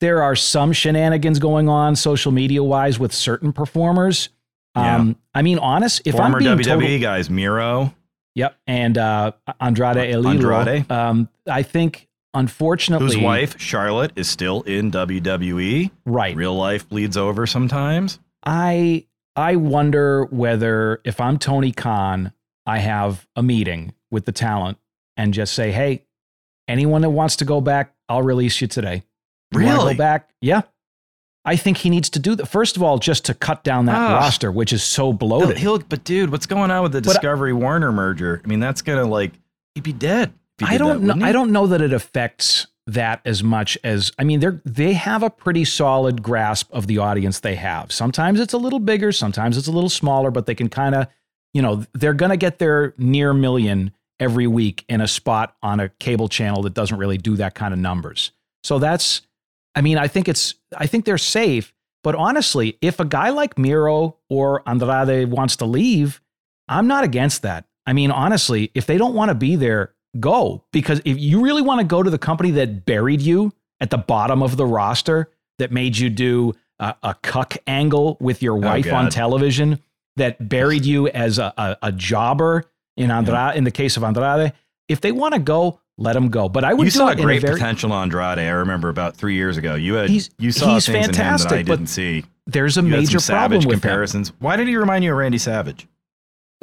there 0.00 0.22
are 0.22 0.36
some 0.36 0.72
shenanigans 0.72 1.38
going 1.38 1.68
on 1.68 1.96
social 1.96 2.30
media 2.32 2.62
wise 2.62 2.98
with 2.98 3.12
certain 3.12 3.52
performers. 3.52 4.28
Yeah. 4.76 4.96
Um, 4.96 5.16
I 5.34 5.42
mean, 5.42 5.58
honest, 5.58 6.02
if 6.04 6.14
Former 6.14 6.38
I'm 6.38 6.44
being 6.44 6.58
WWE 6.58 6.64
total- 6.64 6.98
guys, 7.00 7.30
Miro. 7.30 7.94
Yep, 8.34 8.56
and 8.68 8.96
uh, 8.96 9.32
Andrade 9.60 9.96
El. 9.96 10.24
Andrade. 10.28 10.88
Um, 10.92 11.28
I 11.50 11.64
think, 11.64 12.06
unfortunately, 12.34 13.06
whose 13.06 13.16
wife 13.16 13.58
Charlotte 13.60 14.12
is 14.14 14.28
still 14.30 14.62
in 14.62 14.92
WWE. 14.92 15.90
right? 16.06 16.36
Real 16.36 16.54
life 16.54 16.88
bleeds 16.88 17.16
over 17.16 17.46
sometimes. 17.48 18.20
I 18.44 19.06
I 19.38 19.54
wonder 19.54 20.24
whether 20.24 21.00
if 21.04 21.20
I'm 21.20 21.38
Tony 21.38 21.70
Khan, 21.70 22.32
I 22.66 22.78
have 22.78 23.28
a 23.36 23.42
meeting 23.42 23.94
with 24.10 24.24
the 24.24 24.32
talent 24.32 24.78
and 25.16 25.32
just 25.32 25.54
say, 25.54 25.70
"Hey, 25.70 26.04
anyone 26.66 27.02
that 27.02 27.10
wants 27.10 27.36
to 27.36 27.44
go 27.44 27.60
back, 27.60 27.94
I'll 28.08 28.22
release 28.22 28.60
you 28.60 28.66
today." 28.66 29.04
You 29.52 29.60
Really? 29.60 29.94
go 29.94 29.98
back? 29.98 30.30
Yeah. 30.40 30.62
I 31.44 31.54
think 31.54 31.78
he 31.78 31.88
needs 31.88 32.10
to 32.10 32.18
do 32.18 32.34
that. 32.34 32.46
First 32.46 32.76
of 32.76 32.82
all, 32.82 32.98
just 32.98 33.24
to 33.26 33.32
cut 33.34 33.62
down 33.62 33.86
that 33.86 33.96
Ah. 33.96 34.14
roster, 34.16 34.50
which 34.50 34.72
is 34.72 34.82
so 34.82 35.12
bloated. 35.12 35.56
he'll- 35.58 35.78
but 35.78 36.02
dude, 36.02 36.30
what's 36.32 36.44
going 36.46 36.72
on 36.72 36.82
with 36.82 36.90
the 36.92 37.00
But- 37.00 37.04
Discovery 37.12 37.52
Warner 37.52 37.92
merger? 37.92 38.42
I 38.44 38.48
mean, 38.48 38.58
that's 38.60 38.82
gonna 38.82 39.04
like 39.06 39.32
he'd 39.76 39.84
be 39.84 39.92
dead. 39.92 40.32
I 40.60 40.76
don't 40.78 41.06
that, 41.06 41.16
know. 41.16 41.24
I 41.24 41.30
don't 41.30 41.52
know 41.52 41.68
that 41.68 41.80
it 41.80 41.92
affects 41.92 42.66
that 42.88 43.20
as 43.26 43.42
much 43.42 43.76
as 43.84 44.10
I 44.18 44.24
mean 44.24 44.40
they're 44.40 44.62
they 44.64 44.94
have 44.94 45.22
a 45.22 45.28
pretty 45.28 45.64
solid 45.64 46.22
grasp 46.22 46.72
of 46.72 46.86
the 46.86 46.98
audience 46.98 47.40
they 47.40 47.54
have. 47.54 47.92
Sometimes 47.92 48.40
it's 48.40 48.54
a 48.54 48.58
little 48.58 48.78
bigger, 48.78 49.12
sometimes 49.12 49.58
it's 49.58 49.68
a 49.68 49.72
little 49.72 49.90
smaller, 49.90 50.30
but 50.30 50.46
they 50.46 50.54
can 50.54 50.70
kind 50.70 50.94
of, 50.94 51.06
you 51.52 51.60
know, 51.60 51.84
they're 51.92 52.14
going 52.14 52.30
to 52.30 52.36
get 52.38 52.58
their 52.58 52.94
near 52.96 53.34
million 53.34 53.92
every 54.18 54.46
week 54.46 54.84
in 54.88 55.02
a 55.02 55.06
spot 55.06 55.54
on 55.62 55.80
a 55.80 55.90
cable 56.00 56.28
channel 56.28 56.62
that 56.62 56.74
doesn't 56.74 56.96
really 56.96 57.18
do 57.18 57.36
that 57.36 57.54
kind 57.54 57.74
of 57.74 57.78
numbers. 57.78 58.32
So 58.64 58.78
that's 58.78 59.20
I 59.74 59.82
mean, 59.82 59.98
I 59.98 60.08
think 60.08 60.26
it's 60.26 60.54
I 60.76 60.86
think 60.86 61.04
they're 61.04 61.18
safe, 61.18 61.74
but 62.02 62.14
honestly, 62.14 62.78
if 62.80 63.00
a 63.00 63.04
guy 63.04 63.28
like 63.28 63.58
Miro 63.58 64.16
or 64.30 64.66
Andrade 64.66 65.30
wants 65.30 65.56
to 65.56 65.66
leave, 65.66 66.22
I'm 66.68 66.86
not 66.86 67.04
against 67.04 67.42
that. 67.42 67.66
I 67.86 67.92
mean, 67.92 68.10
honestly, 68.10 68.70
if 68.74 68.86
they 68.86 68.96
don't 68.96 69.14
want 69.14 69.28
to 69.28 69.34
be 69.34 69.56
there, 69.56 69.94
go. 70.18 70.64
Because 70.72 71.00
if 71.04 71.18
you 71.18 71.42
really 71.42 71.62
want 71.62 71.80
to 71.80 71.86
go 71.86 72.02
to 72.02 72.10
the 72.10 72.18
company 72.18 72.50
that 72.52 72.84
buried 72.84 73.20
you 73.20 73.52
at 73.80 73.90
the 73.90 73.98
bottom 73.98 74.42
of 74.42 74.56
the 74.56 74.66
roster, 74.66 75.30
that 75.58 75.72
made 75.72 75.96
you 75.96 76.08
do 76.10 76.54
a, 76.78 76.94
a 77.02 77.14
cuck 77.22 77.56
angle 77.66 78.16
with 78.20 78.42
your 78.42 78.56
oh, 78.56 78.60
wife 78.60 78.92
on 78.92 79.10
television, 79.10 79.80
that 80.16 80.48
buried 80.48 80.84
you 80.84 81.08
as 81.08 81.38
a, 81.38 81.52
a, 81.56 81.76
a 81.82 81.92
jobber 81.92 82.64
in 82.96 83.10
Andrade, 83.10 83.56
in 83.56 83.64
the 83.64 83.70
case 83.70 83.96
of 83.96 84.02
Andrade, 84.04 84.52
if 84.88 85.00
they 85.00 85.12
want 85.12 85.34
to 85.34 85.40
go, 85.40 85.80
let 85.96 86.14
them 86.14 86.28
go. 86.28 86.48
But 86.48 86.64
I 86.64 86.74
would 86.74 86.84
You 86.84 86.90
saw 86.90 87.14
great 87.14 87.40
very, 87.40 87.54
potential 87.54 87.92
Andrade. 87.92 88.38
I 88.38 88.48
remember 88.48 88.88
about 88.88 89.16
three 89.16 89.34
years 89.34 89.56
ago. 89.56 89.74
You 89.74 89.94
had 89.94 90.10
He's- 90.10 90.30
you 90.38 90.52
saw 90.52 90.74
he's 90.74 90.86
things 90.86 91.08
in 91.08 91.14
him 91.14 91.36
that 91.36 91.52
I 91.52 91.62
didn't 91.62 91.88
see. 91.88 92.24
There's 92.46 92.78
a 92.78 92.82
You 92.82 92.88
major 92.88 93.18
problem 93.18 93.20
Savage 93.20 93.66
with 93.66 93.74
him. 93.74 93.80
comparisons. 93.80 94.32
Why 94.38 94.56
did 94.56 94.68
he 94.68 94.76
remind 94.76 95.04
you 95.04 95.12
of 95.12 95.18
Randy 95.18 95.38
Savage? 95.38 95.86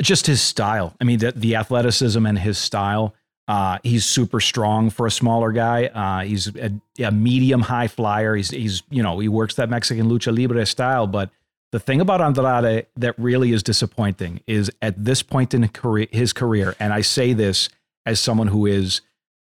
just 0.02 0.28
his 0.28 0.42
style. 0.42 0.94
I 1.00 1.06
mean, 1.06 1.20
the, 1.20 1.32
the 1.32 1.56
athleticism 1.56 2.26
and 2.26 2.38
his 2.38 2.58
style. 2.58 3.16
Uh, 3.48 3.78
he's 3.84 4.06
super 4.06 4.40
strong 4.40 4.90
for 4.90 5.06
a 5.06 5.12
smaller 5.12 5.52
guy. 5.52 5.86
Uh, 5.86 6.24
he's 6.24 6.48
a, 6.56 6.72
a 7.00 7.12
medium 7.12 7.62
high 7.62 7.88
flyer. 7.88 8.36
He's 8.36 8.50
he's 8.50 8.84
you 8.90 9.04
know 9.04 9.20
he 9.20 9.28
works 9.28 9.56
that 9.56 9.70
Mexican 9.70 10.10
lucha 10.10 10.36
libre 10.36 10.66
style. 10.66 11.06
But 11.06 11.30
the 11.72 11.80
thing 11.80 12.02
about 12.02 12.22
Andrade 12.22 12.88
that 12.96 13.14
really 13.20 13.52
is 13.52 13.62
disappointing 13.62 14.42
is 14.48 14.72
at 14.82 15.04
this 15.04 15.22
point 15.22 15.54
in 15.54 15.70
his 16.12 16.34
career, 16.34 16.76
and 16.80 16.92
I 16.94 17.02
say 17.02 17.34
this 17.34 17.70
as 18.06 18.20
someone 18.20 18.48
who 18.48 18.66
is 18.66 19.02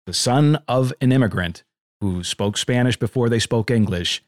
the 0.06 0.14
son 0.14 0.58
of 0.68 0.94
an 1.02 1.12
immigrant 1.12 1.64
who 2.02 2.24
spoke 2.24 2.58
Spanish 2.58 2.98
before 2.98 3.30
they 3.30 3.40
spoke 3.40 3.72
English. 3.72 4.24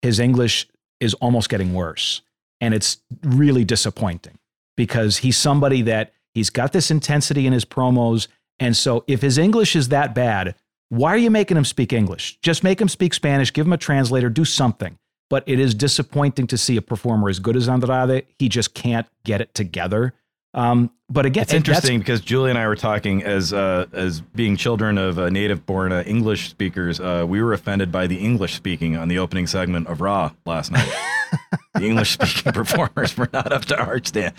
His 0.00 0.18
English 0.18 0.68
is 1.00 1.14
almost 1.14 1.48
getting 1.48 1.74
worse, 1.74 2.22
and 2.60 2.72
it's 2.72 2.98
really 3.22 3.64
disappointing 3.64 4.38
because 4.76 5.18
he's 5.18 5.36
somebody 5.36 5.82
that 5.82 6.14
he's 6.32 6.48
got 6.50 6.72
this 6.72 6.90
intensity 6.90 7.46
in 7.46 7.52
his 7.52 7.64
promos. 7.64 8.26
And 8.62 8.76
so 8.76 9.02
if 9.08 9.22
his 9.22 9.38
English 9.38 9.74
is 9.74 9.88
that 9.88 10.14
bad, 10.14 10.54
why 10.88 11.12
are 11.12 11.18
you 11.18 11.32
making 11.32 11.56
him 11.56 11.64
speak 11.64 11.92
English? 11.92 12.38
Just 12.42 12.62
make 12.62 12.80
him 12.80 12.88
speak 12.88 13.12
Spanish, 13.12 13.52
give 13.52 13.66
him 13.66 13.72
a 13.72 13.76
translator, 13.76 14.30
do 14.30 14.44
something. 14.44 14.98
But 15.28 15.42
it 15.48 15.58
is 15.58 15.74
disappointing 15.74 16.46
to 16.46 16.56
see 16.56 16.76
a 16.76 16.82
performer 16.82 17.28
as 17.28 17.40
good 17.40 17.56
as 17.56 17.68
Andrade. 17.68 18.24
He 18.38 18.48
just 18.48 18.72
can't 18.72 19.08
get 19.24 19.40
it 19.40 19.52
together. 19.52 20.14
Um, 20.54 20.92
but 21.10 21.26
again, 21.26 21.42
It's 21.42 21.54
interesting 21.54 21.98
because 21.98 22.20
Julie 22.20 22.50
and 22.50 22.58
I 22.58 22.68
were 22.68 22.76
talking 22.76 23.24
as 23.24 23.52
uh, 23.52 23.86
as 23.92 24.20
being 24.20 24.56
children 24.56 24.96
of 24.96 25.18
uh, 25.18 25.28
native-born 25.30 25.90
uh, 25.90 26.04
English 26.06 26.50
speakers. 26.50 27.00
Uh, 27.00 27.24
we 27.26 27.42
were 27.42 27.54
offended 27.54 27.90
by 27.90 28.06
the 28.06 28.18
English 28.18 28.54
speaking 28.54 28.96
on 28.96 29.08
the 29.08 29.18
opening 29.18 29.48
segment 29.48 29.88
of 29.88 30.00
Raw 30.00 30.30
last 30.46 30.70
night. 30.70 30.92
the 31.74 31.86
English-speaking 31.86 32.52
performers 32.62 33.16
were 33.16 33.30
not 33.32 33.50
up 33.50 33.64
to 33.64 33.80
our 33.80 33.98
stand. 34.04 34.34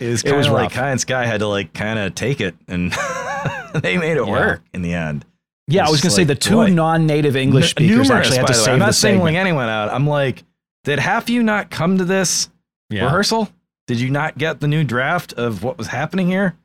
It 0.00 0.08
was 0.08 0.22
It 0.22 0.26
kind 0.26 0.36
was 0.38 0.46
of 0.46 0.52
like 0.54 0.62
rough. 0.64 0.72
Kai 0.72 0.90
and 0.90 1.00
Sky 1.00 1.26
had 1.26 1.40
to 1.40 1.46
like 1.46 1.72
kind 1.74 1.98
of 1.98 2.14
take 2.14 2.40
it, 2.40 2.54
and 2.68 2.92
they 3.74 3.96
made 3.98 4.16
it 4.16 4.24
Yeah. 4.26 4.30
work 4.30 4.62
in 4.74 4.82
the 4.82 4.94
end. 4.94 5.24
Yeah, 5.68 5.86
I 5.86 5.90
was 5.90 6.00
going 6.00 6.02
to 6.02 6.06
just 6.08 6.16
say 6.16 6.24
the 6.24 6.34
two 6.34 6.54
boy. 6.56 6.66
non-native 6.68 7.36
English 7.36 7.70
speakers 7.70 7.90
numerous, 7.90 8.10
actually 8.10 8.36
had 8.38 8.46
to 8.48 8.52
way. 8.52 8.58
save 8.58 8.72
I'm 8.72 8.78
not 8.80 8.94
singling 8.94 9.36
anyone 9.36 9.68
out. 9.68 9.92
I'm 9.92 10.06
like, 10.06 10.42
did 10.82 10.98
half 10.98 11.30
you 11.30 11.42
not 11.44 11.70
come 11.70 11.98
to 11.98 12.04
this 12.04 12.48
Yeah. 12.88 13.04
rehearsal? 13.04 13.48
Did 13.86 14.00
you 14.00 14.10
not 14.10 14.36
get 14.36 14.58
the 14.60 14.66
new 14.66 14.82
draft 14.82 15.32
of 15.34 15.62
what 15.62 15.78
was 15.78 15.86
happening 15.86 16.26
here? 16.26 16.56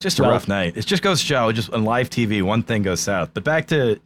Just 0.00 0.18
a 0.18 0.22
Well- 0.22 0.32
rough 0.32 0.48
night. 0.48 0.76
It 0.76 0.86
just 0.86 1.02
goes 1.04 1.20
to 1.20 1.26
show, 1.26 1.52
just 1.52 1.70
on 1.72 1.84
live 1.84 2.10
TV, 2.10 2.42
one 2.42 2.64
thing 2.64 2.82
goes 2.82 2.98
south. 3.00 3.30
But 3.32 3.44
back 3.44 3.68
to 3.68 4.00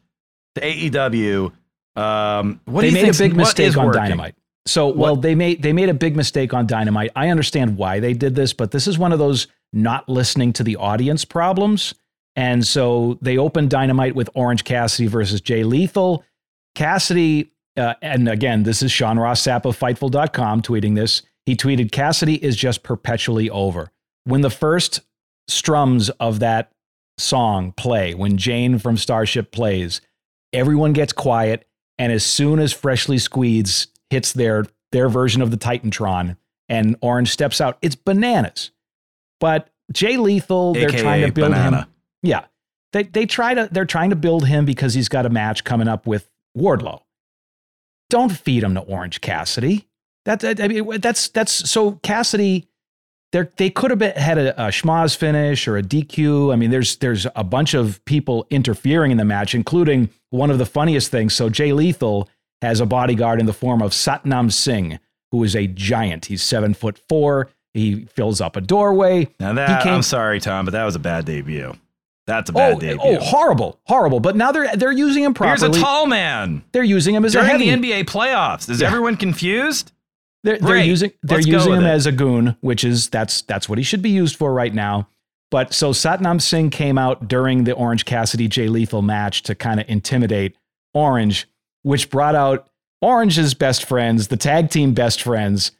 the 0.54 0.60
AEW. 0.60 1.52
Um, 1.96 2.60
what 2.66 2.82
they 2.82 2.90
do 2.90 2.96
you 2.96 3.02
made 3.04 3.14
a 3.14 3.18
big 3.18 3.34
mistake 3.34 3.74
on 3.78 3.86
working? 3.86 4.02
Dynamite. 4.02 4.34
So, 4.66 4.88
well, 4.88 5.14
they 5.14 5.34
made 5.34 5.62
they 5.62 5.72
made 5.72 5.88
a 5.88 5.94
big 5.94 6.16
mistake 6.16 6.52
on 6.52 6.66
Dynamite. 6.66 7.12
I 7.14 7.28
understand 7.30 7.76
why 7.76 8.00
they 8.00 8.12
did 8.12 8.34
this, 8.34 8.52
but 8.52 8.72
this 8.72 8.86
is 8.88 8.98
one 8.98 9.12
of 9.12 9.18
those 9.18 9.46
not 9.72 10.08
listening 10.08 10.52
to 10.54 10.64
the 10.64 10.76
audience 10.76 11.24
problems. 11.24 11.94
And 12.34 12.66
so 12.66 13.18
they 13.22 13.38
opened 13.38 13.70
Dynamite 13.70 14.14
with 14.14 14.28
Orange 14.34 14.64
Cassidy 14.64 15.06
versus 15.06 15.40
Jay 15.40 15.64
Lethal. 15.64 16.24
Cassidy, 16.74 17.52
uh, 17.76 17.94
and 18.02 18.28
again, 18.28 18.64
this 18.64 18.82
is 18.82 18.92
Sean 18.92 19.18
Ross 19.18 19.42
Sapp 19.42 19.64
of 19.64 19.78
Fightful.com 19.78 20.62
tweeting 20.62 20.94
this. 20.94 21.22
He 21.46 21.56
tweeted, 21.56 21.92
Cassidy 21.92 22.42
is 22.44 22.56
just 22.56 22.82
perpetually 22.82 23.48
over. 23.48 23.90
When 24.24 24.42
the 24.42 24.50
first 24.50 25.00
strums 25.48 26.10
of 26.10 26.40
that 26.40 26.72
song 27.16 27.72
play, 27.72 28.14
when 28.14 28.36
Jane 28.36 28.78
from 28.78 28.96
Starship 28.98 29.52
plays, 29.52 30.00
everyone 30.52 30.92
gets 30.92 31.12
quiet. 31.12 31.66
And 31.98 32.12
as 32.12 32.24
soon 32.24 32.58
as 32.58 32.74
Freshly 32.74 33.16
Squeezed 33.16 33.95
hits 34.10 34.32
their, 34.32 34.66
their 34.92 35.08
version 35.08 35.42
of 35.42 35.50
the 35.50 35.56
Titantron 35.56 36.36
and 36.68 36.96
Orange 37.00 37.30
steps 37.30 37.60
out, 37.60 37.78
it's 37.82 37.94
bananas. 37.94 38.70
But 39.40 39.68
Jay 39.92 40.16
Lethal, 40.16 40.74
they're 40.74 40.88
AKA 40.88 41.00
trying 41.02 41.26
to 41.26 41.32
build 41.32 41.50
banana. 41.52 41.82
him. 41.82 41.86
Yeah. 42.22 42.44
They, 42.92 43.02
they 43.04 43.26
try 43.26 43.54
to, 43.54 43.68
they're 43.70 43.84
trying 43.84 44.10
to 44.10 44.16
build 44.16 44.46
him 44.46 44.64
because 44.64 44.94
he's 44.94 45.08
got 45.08 45.26
a 45.26 45.30
match 45.30 45.64
coming 45.64 45.88
up 45.88 46.06
with 46.06 46.28
Wardlow. 46.56 47.02
Don't 48.08 48.30
feed 48.32 48.62
him 48.62 48.74
to 48.74 48.80
Orange 48.80 49.20
Cassidy. 49.20 49.86
That, 50.24 50.40
that- 50.40 50.60
I 50.60 50.68
mean, 50.68 51.00
that's, 51.00 51.28
that's 51.28 51.52
so 51.52 51.92
Cassidy, 52.02 52.68
they're, 53.32 53.50
they 53.56 53.70
could 53.70 53.90
have 53.90 53.98
been, 53.98 54.12
had 54.12 54.38
a, 54.38 54.66
a 54.66 54.68
schmozz 54.68 55.16
finish 55.16 55.66
or 55.68 55.76
a 55.76 55.82
DQ. 55.82 56.52
I 56.52 56.56
mean, 56.56 56.70
there's 56.70 56.96
there's 56.98 57.26
a 57.34 57.42
bunch 57.44 57.74
of 57.74 58.02
people 58.04 58.46
interfering 58.50 59.10
in 59.10 59.18
the 59.18 59.24
match, 59.24 59.54
including 59.54 60.08
one 60.30 60.50
of 60.50 60.58
the 60.58 60.64
funniest 60.66 61.10
things. 61.10 61.34
So 61.34 61.48
Jay 61.50 61.72
Lethal 61.72 62.28
has 62.62 62.80
a 62.80 62.86
bodyguard 62.86 63.40
in 63.40 63.46
the 63.46 63.52
form 63.52 63.82
of 63.82 63.92
Satnam 63.92 64.52
Singh, 64.52 64.98
who 65.30 65.42
is 65.44 65.54
a 65.54 65.66
giant. 65.66 66.26
He's 66.26 66.42
seven 66.42 66.74
foot 66.74 66.98
four. 67.08 67.48
He 67.74 68.06
fills 68.06 68.40
up 68.40 68.56
a 68.56 68.60
doorway. 68.60 69.28
Now 69.38 69.52
that 69.52 69.82
came- 69.82 69.94
I'm 69.94 70.02
sorry, 70.02 70.40
Tom, 70.40 70.64
but 70.64 70.70
that 70.72 70.84
was 70.84 70.94
a 70.96 70.98
bad 70.98 71.26
debut. 71.26 71.74
That's 72.26 72.50
a 72.50 72.52
oh, 72.54 72.56
bad 72.56 72.74
Oh, 72.74 72.78
debut. 72.80 73.00
oh, 73.02 73.16
horrible, 73.20 73.78
horrible. 73.84 74.18
But 74.20 74.34
now 74.34 74.50
they're 74.50 74.74
they're 74.76 74.90
using 74.92 75.22
him 75.22 75.34
Here's 75.38 75.62
a 75.62 75.68
tall 75.70 76.06
man 76.06 76.64
they're 76.72 76.82
using 76.82 77.14
him 77.14 77.24
as 77.24 77.34
a 77.34 77.38
during 77.38 77.50
heavy. 77.50 77.70
the 77.70 77.92
NBA 77.92 78.04
playoffs. 78.06 78.68
Is 78.68 78.80
Yeah. 78.80 78.88
everyone 78.88 79.16
confused? 79.16 79.92
They're, 80.42 80.58
they're 80.58 80.76
using 80.78 81.12
they're 81.22 81.38
Let's 81.38 81.46
using 81.48 81.74
him 81.74 81.84
it. 81.84 81.88
as 81.90 82.06
a 82.06 82.12
goon, 82.12 82.56
which 82.62 82.82
is 82.84 83.08
that's 83.08 83.42
that's 83.42 83.68
what 83.68 83.78
he 83.78 83.84
should 83.84 84.02
be 84.02 84.10
used 84.10 84.36
for 84.36 84.52
right 84.52 84.72
now. 84.74 85.08
But 85.50 85.72
so 85.72 85.90
Satnam 85.90 86.40
Singh 86.42 86.70
came 86.70 86.98
out 86.98 87.28
during 87.28 87.64
the 87.64 87.72
Orange 87.72 88.04
Cassidy 88.04 88.48
Jay 88.48 88.68
Lethal 88.68 89.02
match 89.02 89.42
to 89.44 89.54
kind 89.54 89.78
of 89.80 89.88
intimidate 89.88 90.56
Orange, 90.94 91.46
which 91.86 92.10
brought 92.10 92.34
out 92.34 92.68
Orange's 93.00 93.54
best 93.54 93.84
friends, 93.86 94.26
the 94.26 94.36
tag 94.36 94.70
team 94.70 94.92
best 94.92 95.22
friends, 95.22 95.70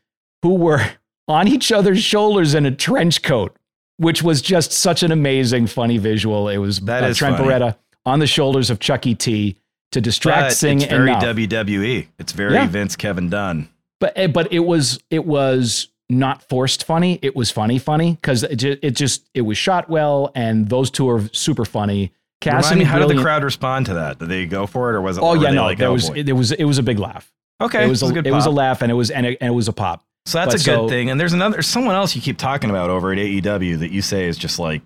who 0.43 0.55
were 0.55 0.81
on 1.29 1.49
each 1.49 1.73
other's 1.73 2.01
shoulders 2.01 2.55
in 2.55 2.65
a 2.65 2.71
trench 2.71 3.23
coat, 3.23 3.57
which 3.97 4.23
was 4.23 4.41
just 4.41 4.71
such 4.71 5.03
an 5.03 5.11
amazing, 5.11 5.67
funny 5.67 5.99
visual. 5.99 6.49
It 6.49 6.59
was 6.59 6.79
That 6.83 7.03
uh, 7.03 7.09
is 7.09 7.17
Trent 7.17 7.39
funny. 7.39 7.49
Beretta 7.49 7.77
on 8.05 8.21
the 8.21 8.29
shoulders 8.29 8.71
of 8.71 8.79
Chucky 8.79 9.17
T 9.17 9.57
to 9.91 10.01
distract 10.01 10.51
But 10.51 10.53
Singh 10.53 10.83
it's 10.83 10.91
very 10.91 11.11
enough. 11.11 11.25
WWE. 11.25 12.07
It's 12.21 12.31
very 12.31 12.55
Yeah. 12.55 12.69
Vince 12.69 12.95
Kevin 12.95 13.29
Dunn. 13.29 13.69
But 13.99 14.13
eh, 14.15 14.29
but 14.29 14.53
it 14.53 14.61
was 14.61 15.01
it 15.11 15.27
was 15.27 15.89
not 16.09 16.49
forced 16.49 16.85
funny. 16.85 17.19
It 17.21 17.35
was 17.35 17.51
funny, 17.51 17.81
funny 17.81 18.13
because 18.13 18.45
it, 18.45 18.63
it 18.63 18.93
just 18.93 19.29
it 19.35 19.41
was 19.41 19.59
shot 19.59 19.91
well, 19.91 20.31
and 20.37 20.69
those 20.69 20.89
two 20.89 21.11
are 21.11 21.29
super 21.33 21.65
funny. 21.65 22.13
Remind 22.45 22.79
me, 22.79 22.85
how 22.85 22.99
did 22.99 23.17
the 23.17 23.23
crowd 23.23 23.43
respond 23.43 23.87
to 23.87 23.95
that? 23.95 24.19
Did 24.19 24.29
they 24.29 24.47
go 24.47 24.67
for 24.67 24.91
it, 24.91 24.95
or 24.97 25.01
was 25.01 25.17
it? 25.17 25.23
Oh 25.23 25.35
yeah, 25.35 25.51
no, 25.51 25.65
like, 25.65 25.79
there 25.79 25.89
oh, 25.89 25.95
was 25.95 26.11
boy? 26.11 26.17
it 26.17 26.33
was 26.33 26.53
it 26.53 26.65
was 26.65 26.79
a 26.79 26.83
big 26.83 26.99
laugh. 26.99 27.33
okay. 27.61 27.85
it 27.85 27.89
was 27.89 28.03
a, 28.03 28.13
good 28.13 28.27
it 28.27 28.33
was 28.33 28.47
a 28.47 28.51
laugh, 28.51 28.83
and 28.83 28.91
it 28.91 28.95
was 28.95 29.11
and 29.11 29.27
it, 29.27 29.39
and 29.41 29.53
it 29.53 29.55
was 29.55 29.69
a 29.69 29.73
pop. 29.73 30.05
So 30.27 30.39
that's 30.39 30.55
But 30.55 30.61
a 30.61 30.65
good 30.65 30.77
so- 30.77 30.89
thing. 30.89 31.09
And 31.09 31.21
there's 31.21 31.33
another 31.33 31.63
someone 31.63 31.95
else 31.95 32.15
you 32.15 32.21
keep 32.21 32.37
talking 32.37 32.69
about 32.69 32.91
over 32.91 33.13
at 33.13 33.19
AEW 33.19 33.79
that 33.79 33.91
you 33.91 34.03
say 34.03 34.27
is 34.27 34.37
just 34.37 34.59
like 34.59 34.83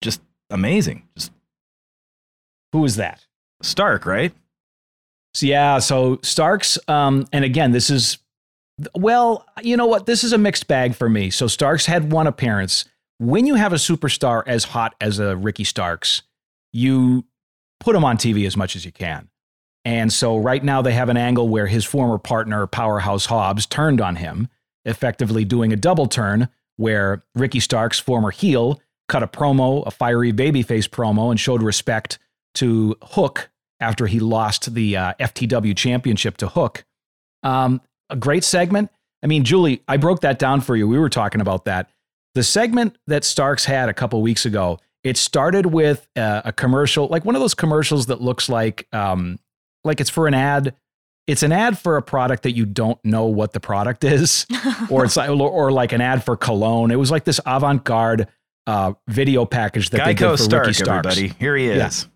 just 0.00 0.20
amazing. 0.50 1.06
Just 1.16 1.32
Who 2.72 2.80
was 2.80 2.96
that? 2.96 3.26
Stark, 3.60 4.06
right? 4.06 4.32
So 5.34 5.46
yeah, 5.46 5.78
so 5.78 6.18
Starks, 6.22 6.78
um, 6.88 7.26
and 7.32 7.44
again, 7.44 7.72
this 7.72 7.90
is 7.90 8.18
well, 8.96 9.46
you 9.62 9.76
know 9.76 9.86
what? 9.86 10.06
This 10.06 10.24
is 10.24 10.32
a 10.32 10.38
mixed 10.38 10.66
bag 10.68 10.94
for 10.94 11.08
me. 11.08 11.30
So 11.30 11.46
Starks 11.46 11.86
had 11.86 12.12
one 12.12 12.26
appearance. 12.26 12.84
When 13.18 13.46
you 13.46 13.54
have 13.54 13.72
a 13.72 13.76
superstar 13.76 14.42
as 14.46 14.64
hot 14.64 14.94
as 15.00 15.18
a 15.18 15.36
Ricky 15.36 15.64
Starks, 15.64 16.22
you 16.72 17.24
put 17.80 17.96
him 17.96 18.04
on 18.04 18.16
TV 18.16 18.46
as 18.46 18.56
much 18.56 18.76
as 18.76 18.84
you 18.84 18.92
can. 18.92 19.28
And 19.84 20.12
so 20.12 20.36
right 20.36 20.62
now 20.62 20.80
they 20.82 20.92
have 20.92 21.08
an 21.08 21.16
angle 21.16 21.48
where 21.48 21.66
his 21.66 21.84
former 21.84 22.18
partner, 22.18 22.66
Powerhouse 22.66 23.26
Hobbs, 23.26 23.66
turned 23.66 24.00
on 24.00 24.16
him, 24.16 24.48
effectively 24.84 25.44
doing 25.44 25.72
a 25.72 25.76
double 25.76 26.06
turn 26.06 26.48
where 26.76 27.24
Ricky 27.34 27.60
Starks, 27.60 27.98
former 27.98 28.30
heel, 28.30 28.80
cut 29.08 29.22
a 29.22 29.26
promo, 29.26 29.86
a 29.86 29.90
fiery 29.90 30.32
babyface 30.32 30.88
promo, 30.88 31.30
and 31.30 31.38
showed 31.38 31.62
respect 31.62 32.18
to 32.54 32.96
Hook 33.02 33.50
after 33.80 34.06
he 34.06 34.20
lost 34.20 34.74
the 34.74 34.96
uh, 34.96 35.14
FTW 35.18 35.76
championship 35.76 36.36
to 36.38 36.48
Hook. 36.48 36.84
Um, 37.42 37.80
a 38.08 38.16
great 38.16 38.44
segment. 38.44 38.90
I 39.22 39.26
mean, 39.26 39.44
Julie, 39.44 39.82
I 39.88 39.96
broke 39.96 40.20
that 40.20 40.38
down 40.38 40.60
for 40.60 40.76
you. 40.76 40.86
We 40.86 40.98
were 40.98 41.08
talking 41.08 41.40
about 41.40 41.64
that. 41.64 41.90
The 42.34 42.42
segment 42.42 42.96
that 43.06 43.24
Starks 43.24 43.64
had 43.64 43.88
a 43.88 43.94
couple 43.94 44.22
weeks 44.22 44.46
ago, 44.46 44.78
it 45.04 45.16
started 45.16 45.66
with 45.66 46.06
uh, 46.16 46.42
a 46.44 46.52
commercial, 46.52 47.08
like 47.08 47.24
one 47.24 47.34
of 47.34 47.40
those 47.40 47.54
commercials 47.54 48.06
that 48.06 48.20
looks 48.20 48.48
like 48.48 48.86
um, 48.92 49.38
like 49.84 50.00
it's 50.00 50.10
for 50.10 50.26
an 50.28 50.34
ad. 50.34 50.74
It's 51.28 51.44
an 51.44 51.52
ad 51.52 51.78
for 51.78 51.96
a 51.96 52.02
product 52.02 52.42
that 52.42 52.52
you 52.52 52.66
don't 52.66 52.98
know 53.04 53.26
what 53.26 53.52
the 53.52 53.60
product 53.60 54.02
is, 54.02 54.44
or 54.90 55.04
it's 55.04 55.16
like, 55.16 55.30
or 55.30 55.70
like 55.70 55.92
an 55.92 56.00
ad 56.00 56.24
for 56.24 56.36
cologne. 56.36 56.90
It 56.90 56.98
was 56.98 57.12
like 57.12 57.24
this 57.24 57.38
avant-garde 57.46 58.26
uh, 58.66 58.94
video 59.08 59.44
package 59.44 59.90
that 59.90 60.04
they 60.04 60.14
Geico 60.14 60.30
did 60.30 60.38
for 60.38 60.42
Stark, 60.42 60.66
Ricky 60.66 60.74
Starks. 60.84 61.06
everybody. 61.16 61.34
Here 61.38 61.56
he 61.56 61.68
Yeah. 61.68 61.86
is. 61.86 62.08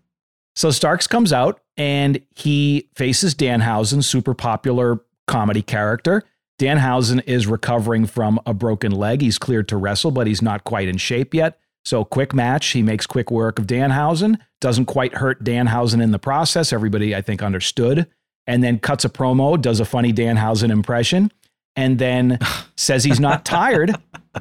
So 0.57 0.71
Starks 0.71 1.07
comes 1.07 1.31
out 1.31 1.61
and 1.77 2.21
he 2.35 2.89
faces 2.95 3.33
Danhausen, 3.33 4.03
super 4.03 4.33
popular 4.33 4.99
comedy 5.27 5.61
character. 5.61 6.23
Danhausen 6.59 7.21
is 7.27 7.47
recovering 7.47 8.07
from 8.07 8.39
a 8.45 8.53
broken 8.53 8.91
leg. 8.91 9.21
He's 9.21 9.37
cleared 9.37 9.67
to 9.69 9.77
wrestle, 9.77 10.11
but 10.11 10.25
he's 10.27 10.41
not 10.41 10.63
quite 10.63 10.87
in 10.87 10.97
shape 10.97 11.33
yet. 11.33 11.59
So 11.87 12.03
quick 12.03 12.33
match. 12.33 12.67
He 12.71 12.83
makes 12.83 13.07
quick 13.07 13.31
work 13.31 13.57
of 13.57 13.65
Danhausen. 13.65 14.37
Doesn't 14.59 14.87
quite 14.87 15.15
hurt 15.15 15.41
Danhausen 15.41 16.03
in 16.03 16.11
the 16.11 16.19
process. 16.19 16.73
Everybody, 16.73 17.15
I 17.15 17.21
think, 17.21 17.41
understood. 17.41 18.07
And 18.45 18.61
then 18.61 18.79
cuts 18.79 19.05
a 19.05 19.09
promo, 19.09 19.59
does 19.59 19.79
a 19.79 19.85
funny 19.85 20.11
Danhausen 20.11 20.69
impression, 20.69 21.31
and 21.77 21.97
then 21.97 22.39
says 22.75 23.05
he's 23.05 23.21
not 23.21 23.45
tired 23.45 23.95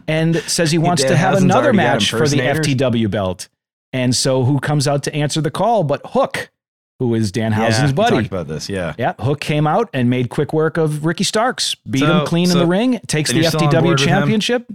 and 0.08 0.34
says 0.38 0.72
he 0.72 0.78
wants 0.78 1.04
to 1.04 1.16
have 1.16 1.40
another 1.40 1.72
match 1.72 2.10
for 2.10 2.26
the? 2.26 2.38
FTW 2.38 3.08
belt. 3.08 3.48
And 3.92 4.12
so 4.12 4.42
who 4.42 4.58
comes 4.58 4.88
out 4.88 5.04
to 5.04 5.14
answer 5.14 5.40
the 5.40 5.52
call 5.52 5.84
but 5.84 6.00
Hook, 6.04 6.50
who 6.98 7.14
is 7.14 7.30
Danhausen's 7.30 7.90
yeah, 7.90 7.92
buddy. 7.92 8.16
talked 8.16 8.26
about 8.26 8.48
this. 8.48 8.68
Yeah. 8.68 8.94
Yeah, 8.98 9.14
Hook 9.20 9.38
came 9.38 9.68
out 9.68 9.88
and 9.94 10.10
made 10.10 10.30
quick 10.30 10.52
work 10.52 10.78
of 10.78 11.04
Ricky 11.06 11.22
Starks, 11.22 11.76
beat 11.88 12.00
So- 12.00 12.20
him 12.22 12.26
clean 12.26 12.50
in 12.50 12.58
the 12.58 12.66
ring, 12.66 12.98
takes 13.06 13.30
the 13.30 13.36
you're 13.36 13.50
still 13.50 13.68
on 13.68 13.84
board 13.84 13.98
FTW 13.98 14.04
championship. 14.04 14.68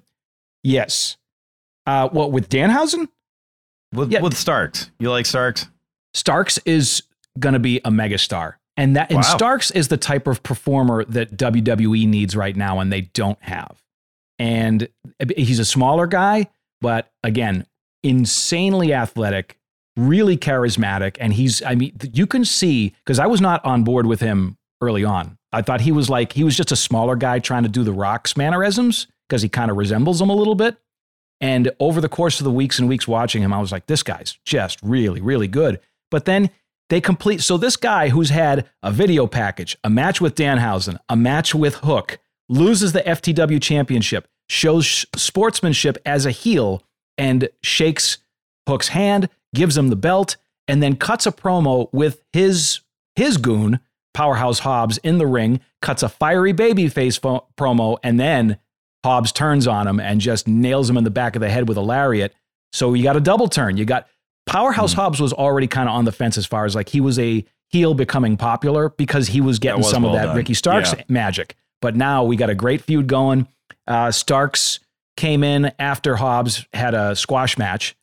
Yes. 0.64 1.18
Uh, 1.86 2.10
what 2.10 2.32
with 2.32 2.50
Danhausen? 2.50 3.08
With, 3.94 4.12
Yeah. 4.12 4.22
with 4.22 4.38
Starks. 4.38 4.90
You 5.00 5.10
like 5.10 5.26
Starks? 5.26 5.68
Starks 6.14 6.58
is 6.66 7.04
going 7.40 7.54
to 7.54 7.60
be 7.60 7.78
a 7.84 7.90
megastar. 7.92 8.54
And 8.78 8.96
that 8.96 9.10
and 9.10 9.18
Wow. 9.18 9.22
Starks 9.24 9.72
is 9.72 9.90
the 9.90 9.98
type 9.98 10.28
of 10.28 10.44
performer 10.44 11.04
that 11.06 11.36
WWE 11.38 12.08
needs 12.08 12.36
right 12.36 12.56
now 12.56 12.80
and 12.80 12.92
they 12.92 13.02
don't 13.02 13.42
have. 13.42 13.82
And 14.40 14.88
he's 15.36 15.60
a 15.60 15.66
smaller 15.66 16.08
guy, 16.08 16.48
but 16.80 17.12
again, 17.24 17.66
insanely 18.04 18.94
athletic, 18.94 19.58
really 19.98 20.38
charismatic 20.38 21.18
and 21.20 21.34
he's 21.34 21.62
I 21.64 21.76
mean 21.76 21.96
you 22.14 22.26
can 22.26 22.46
see 22.46 22.94
cuz 23.06 23.20
I 23.20 23.28
was 23.28 23.42
not 23.42 23.64
on 23.66 23.84
board 23.84 24.06
with 24.06 24.22
him 24.22 24.58
early 24.82 25.04
on. 25.04 25.38
I 25.52 25.62
thought 25.62 25.82
he 25.82 25.92
was 25.92 26.10
like 26.10 26.34
he 26.34 26.44
was 26.44 26.56
just 26.56 26.72
a 26.72 26.76
smaller 26.78 27.16
guy 27.16 27.40
trying 27.40 27.64
to 27.64 27.70
do 27.70 27.84
the 27.84 27.92
Rock's 27.94 28.38
mannerisms 28.38 29.08
because 29.28 29.42
he 29.42 29.50
kind 29.50 29.70
of 29.70 29.78
resembles 29.78 30.22
him 30.22 30.30
a 30.30 30.36
little 30.36 30.56
bit. 30.56 30.78
And 31.42 31.72
over 31.80 32.00
the 32.00 32.08
course 32.08 32.40
of 32.40 32.44
the 32.44 32.52
weeks 32.52 32.78
and 32.80 32.88
weeks 32.88 33.08
watching 33.08 33.42
him, 33.42 33.52
I 33.52 33.60
was 33.60 33.72
like, 33.72 33.88
this 33.88 34.04
guy's 34.04 34.38
just 34.46 34.80
really, 34.84 35.20
really 35.20 35.48
good. 35.48 35.80
But 36.12 36.26
then 36.26 36.52
they 36.90 37.02
complete. 37.02 37.42
So 37.42 37.58
this 37.58 37.76
guy 37.76 38.10
who's 38.10 38.30
had 38.30 38.70
a 38.84 38.92
video 38.92 39.26
package, 39.26 39.76
a 39.84 39.90
match 39.90 40.22
with 40.22 40.36
Danhausen, 40.36 40.98
a 41.10 41.16
match 41.16 41.56
with 41.56 41.76
Hook, 41.78 42.20
loses 42.48 42.94
the 42.94 43.02
FTW 43.02 43.62
championship, 43.62 44.28
shows 44.50 45.06
sportsmanship 45.16 45.98
as 46.06 46.26
a 46.26 46.32
heel, 46.32 46.84
and 47.18 47.50
shakes 47.64 48.20
Hook's 48.68 48.90
hand, 48.90 49.30
gives 49.56 49.78
him 49.78 49.88
the 49.88 49.96
belt, 49.96 50.38
and 50.68 50.84
then 50.84 50.96
cuts 50.96 51.26
a 51.26 51.32
promo 51.32 51.90
with 51.92 52.24
his 52.34 52.82
his 53.16 53.38
goon, 53.38 53.80
Powerhouse 54.14 54.60
Hobbs, 54.60 54.98
in 55.00 55.18
the 55.18 55.28
ring, 55.28 55.60
cuts 55.82 56.04
a 56.04 56.10
fiery 56.10 56.54
babyface 56.54 57.20
fo- 57.20 57.48
promo, 57.58 57.98
and 58.04 58.20
then 58.20 58.58
Hobbs 59.04 59.32
turns 59.32 59.68
on 59.68 59.88
him 59.88 60.00
and 60.00 60.22
just 60.22 60.48
nails 60.48 60.90
him 60.90 60.98
in 60.98 61.04
the 61.04 61.10
back 61.12 61.36
of 61.36 61.40
the 61.42 61.50
head 61.50 61.68
with 61.68 61.78
a 61.78 61.82
lariat. 61.82 62.34
So 62.72 62.94
you 62.94 63.04
got 63.04 63.18
a 63.18 63.22
double 63.22 63.48
turn. 63.48 63.78
You 63.78 63.86
got 63.86 64.08
Powerhouse 64.46 64.94
Hobbs 64.94 65.20
was 65.20 65.34
already 65.34 65.68
kind 65.68 65.88
of 65.90 65.96
on 65.96 66.06
the 66.06 66.12
fence 66.12 66.38
as 66.38 66.46
far 66.46 66.66
as 66.66 66.76
like 66.76 66.90
he 66.90 67.02
was 67.02 67.18
a 67.20 67.46
heel 67.70 67.94
becoming 67.94 68.38
popular 68.38 68.90
because 68.90 69.28
he 69.28 69.40
was 69.42 69.60
getting 69.60 69.80
was 69.82 69.90
some 69.90 70.04
of 70.06 70.14
that 70.14 70.26
done. 70.28 70.36
Ricky 70.36 70.54
Starks 70.54 70.94
Yeah. 70.94 71.04
magic. 71.08 71.56
But 71.82 71.96
now 71.96 72.24
we 72.24 72.36
got 72.36 72.50
a 72.50 72.56
great 72.56 72.82
feud 72.82 73.08
going. 73.08 73.48
Uh, 73.88 74.12
Starks 74.12 74.80
came 75.18 75.44
in 75.44 75.72
after 75.80 76.16
Hobbs 76.18 76.66
had 76.74 76.94
a 76.94 77.16
squash 77.16 77.58
match, 77.58 77.96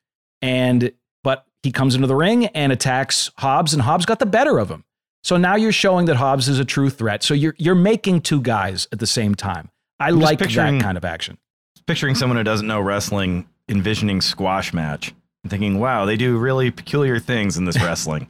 and 0.42 0.90
but 1.22 1.44
he 1.62 1.70
comes 1.70 1.94
into 1.94 2.06
the 2.06 2.14
ring 2.16 2.46
and 2.46 2.72
attacks 2.72 3.30
Hobbs, 3.38 3.72
and 3.72 3.82
Hobbs 3.82 4.04
got 4.06 4.18
the 4.18 4.26
better 4.26 4.58
of 4.58 4.70
him. 4.70 4.84
So 5.22 5.36
now 5.36 5.56
you're 5.56 5.72
showing 5.72 6.06
that 6.06 6.16
Hobbs 6.16 6.48
is 6.48 6.58
a 6.58 6.64
true 6.64 6.90
threat. 6.90 7.22
So 7.22 7.34
you're 7.34 7.54
you're 7.58 7.74
making 7.74 8.22
two 8.22 8.40
guys 8.40 8.88
at 8.92 8.98
the 8.98 9.06
same 9.06 9.34
time. 9.34 9.70
I 10.00 10.10
just 10.10 10.22
like 10.22 10.38
that 10.38 10.50
kind 10.80 10.96
of 10.96 11.04
action. 11.04 11.38
Picturing 11.86 12.14
someone 12.14 12.36
who 12.36 12.44
doesn't 12.44 12.66
know 12.66 12.80
wrestling, 12.80 13.48
envisioning 13.68 14.20
squash 14.20 14.72
match, 14.72 15.14
and 15.42 15.50
thinking, 15.50 15.78
wow, 15.78 16.04
they 16.04 16.16
do 16.16 16.36
really 16.36 16.70
peculiar 16.70 17.18
things 17.18 17.56
in 17.56 17.64
this 17.64 17.76
wrestling. 17.82 18.28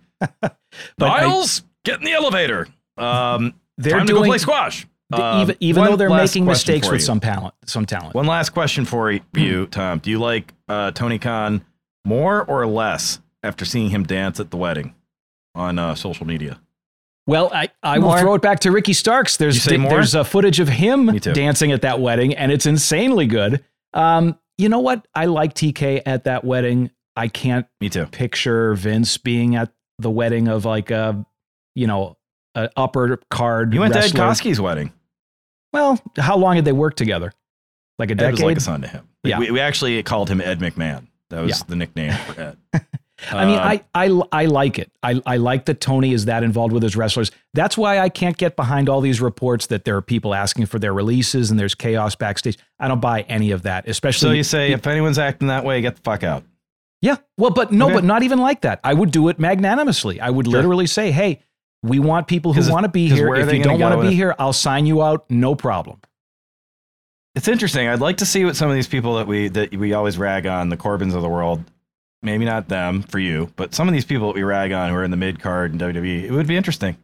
Niles, 0.99 1.63
get 1.85 1.99
in 1.99 2.05
the 2.05 2.13
elevator. 2.13 2.69
Um, 2.97 3.55
They're 3.77 3.97
time 3.99 4.07
to 4.07 4.13
go 4.13 4.19
doing 4.21 4.31
play 4.31 4.39
squash. 4.39 4.87
Um, 5.11 5.43
even 5.43 5.57
even 5.61 5.85
though 5.85 5.97
they're 5.97 6.11
making 6.11 6.45
mistakes 6.45 6.91
with 6.91 7.03
some 7.03 7.19
talent, 7.19 7.55
some 7.65 7.87
talent. 7.87 8.15
One 8.15 8.27
last 8.27 8.51
question 8.51 8.85
for 8.85 9.11
you, 9.35 9.67
Tom. 9.67 10.01
Do 10.01 10.11
you 10.11 10.19
like 10.19 10.53
uh, 10.69 10.91
Tony 10.91 11.19
Khan 11.19 11.65
more 12.05 12.45
or 12.45 12.67
less 12.67 13.21
after 13.43 13.65
seeing 13.65 13.91
him 13.91 14.05
dance 14.05 14.39
at 14.39 14.51
the 14.51 14.57
wedding 14.59 14.95
on 15.55 15.79
uh, 15.79 15.95
social 15.95 16.27
media? 16.27 16.61
Well, 17.29 17.51
I, 17.53 17.69
I 17.83 17.99
will 17.99 18.17
throw 18.17 18.35
it 18.35 18.43
back 18.43 18.61
to 18.61 18.73
Ricky 18.73 18.95
Starks. 18.95 19.37
There's 19.37 19.55
You 19.57 19.61
say 19.61 19.77
more? 19.77 19.91
there's 19.91 20.15
a 20.15 20.25
footage 20.25 20.61
of 20.61 20.69
him 20.69 21.07
dancing 21.19 21.73
at 21.73 21.83
that 21.83 22.01
wedding, 22.01 22.35
and 22.35 22.51
it's 22.51 22.65
insanely 22.65 23.27
good. 23.27 23.63
Um, 23.93 24.39
you 24.57 24.71
know 24.71 24.79
what? 24.79 25.07
I 25.15 25.27
like 25.27 25.53
TK 25.53 26.01
at 26.07 26.25
that 26.25 26.43
wedding. 26.43 26.91
I 27.15 27.29
can't 27.29 27.67
Me 27.83 27.91
too. 27.91 28.07
picture 28.07 28.75
Vince 28.75 29.19
being 29.19 29.57
at 29.57 29.71
the 29.99 30.11
wedding 30.11 30.49
of 30.49 30.65
like 30.65 30.91
a, 30.91 31.27
you 31.75 31.87
know, 31.87 32.17
an 32.55 32.71
upper 32.77 33.21
card. 33.31 33.75
You 33.75 33.81
went 33.81 33.93
to 33.93 33.99
Ed 33.99 34.15
wrestler. 34.15 34.21
Koskey's 34.51 34.61
wedding. 34.61 34.93
Well, 35.75 36.01
how 36.17 36.39
long 36.39 36.57
had 36.57 36.65
they 36.65 36.73
worked 36.73 36.97
together? 36.97 37.33
Like 37.99 38.11
a 38.11 38.15
Ed 38.25 38.31
was 38.31 38.41
like 38.43 38.57
a 38.57 38.61
son 38.61 38.81
to 38.83 38.89
him. 38.89 39.07
Yeah. 39.23 39.39
We, 39.39 39.51
we 39.51 39.61
actually 39.61 40.03
called 40.03 40.31
him 40.31 40.41
Ed 40.41 40.61
McMahon. 40.61 41.09
That 41.29 41.43
was 41.43 41.59
Yeah. 41.59 41.65
the 41.69 41.77
nickname 41.77 42.13
for 42.13 42.41
Ed. 42.41 42.57
I 43.33 43.45
mean, 43.47 43.59
Uh, 43.59 43.63
I, 43.63 43.85
I 43.95 44.23
I 44.33 44.45
like 44.47 44.79
it. 44.79 44.91
I, 45.03 45.21
I 45.27 45.37
like 45.39 45.65
that 45.65 45.81
Tony 45.81 46.13
is 46.13 46.27
that 46.27 46.43
involved 46.45 46.73
with 46.73 46.83
his 46.83 46.95
wrestlers. 46.97 47.31
That's 47.53 47.77
why 47.77 47.99
I 47.99 48.09
can't 48.09 48.37
get 48.37 48.55
behind 48.55 48.89
all 48.89 49.01
these 49.01 49.21
reports 49.21 49.67
that 49.69 49.85
there 49.85 49.97
are 49.97 50.03
people 50.03 50.35
asking 50.35 50.67
for 50.67 50.79
their 50.79 50.95
releases 50.95 51.51
and 51.51 51.59
there's 51.59 51.75
chaos 51.75 52.15
backstage. 52.15 52.57
I 52.79 52.87
don't 52.87 53.01
buy 53.01 53.23
any 53.23 53.51
of 53.51 53.63
that, 53.63 53.89
especially 53.89 54.29
So 54.29 54.33
you 54.33 54.45
say 54.45 54.71
if 54.73 54.87
anyone's 54.87 55.19
acting 55.19 55.49
that 55.49 55.65
way, 55.65 55.81
get 55.81 55.97
the 55.97 56.03
fuck 56.03 56.23
out. 56.23 56.45
Yeah. 57.03 57.17
Well, 57.37 57.51
but 57.51 57.73
no, 57.73 57.87
Okay. 57.87 57.95
but 57.97 58.05
not 58.05 58.23
even 58.23 58.39
like 58.39 58.61
that. 58.63 58.81
I 58.85 58.95
would 58.95 59.11
do 59.11 59.29
it 59.29 59.39
magnanimously. 59.39 60.21
I 60.21 60.31
would 60.31 60.47
Sure. 60.47 60.53
literally 60.53 60.87
say, 60.87 61.11
"Hey, 61.11 61.41
we 61.83 61.99
want 61.99 62.27
people 62.29 62.53
who 62.53 62.71
want 62.73 62.85
to 62.85 62.89
be 62.89 63.09
here. 63.09 63.35
If 63.35 63.53
you 63.53 63.63
don't 63.63 63.81
want 63.81 64.01
to 64.01 64.09
be 64.09 64.15
here, 64.15 64.35
I'll 64.39 64.53
sign 64.53 64.87
you 64.87 65.03
out. 65.03 65.25
No 65.29 65.55
problem." 65.57 65.99
It's 67.35 67.47
interesting. 67.49 67.87
I'd 67.89 68.01
like 68.01 68.17
to 68.19 68.27
see 68.27 68.45
what 68.45 68.57
some 68.57 68.69
of 68.69 68.75
these 68.75 68.89
people 68.89 69.17
that 69.17 69.27
we 69.27 69.49
that 69.49 69.75
we 69.77 69.93
always 69.93 70.19
rag 70.19 70.47
on, 70.47 70.71
the 70.71 70.77
Corbins 70.77 71.15
of 71.15 71.23
the 71.23 71.29
world, 71.29 71.63
maybe 72.23 72.45
not 72.45 72.69
them 72.69 73.03
for 73.03 73.19
you, 73.19 73.51
but 73.57 73.75
some 73.75 73.89
of 73.89 73.95
these 73.95 74.05
people 74.05 74.29
that 74.29 74.35
we 74.35 74.43
rag 74.43 74.73
on 74.73 74.91
who 74.91 74.97
are 74.97 75.05
in 75.05 75.11
the 75.11 75.17
mid 75.17 75.41
card 75.41 75.73
in 75.73 75.79
WWE, 75.79 76.25
it 76.25 76.31
would 76.33 76.47
be 76.47 76.57
interesting. 76.57 76.97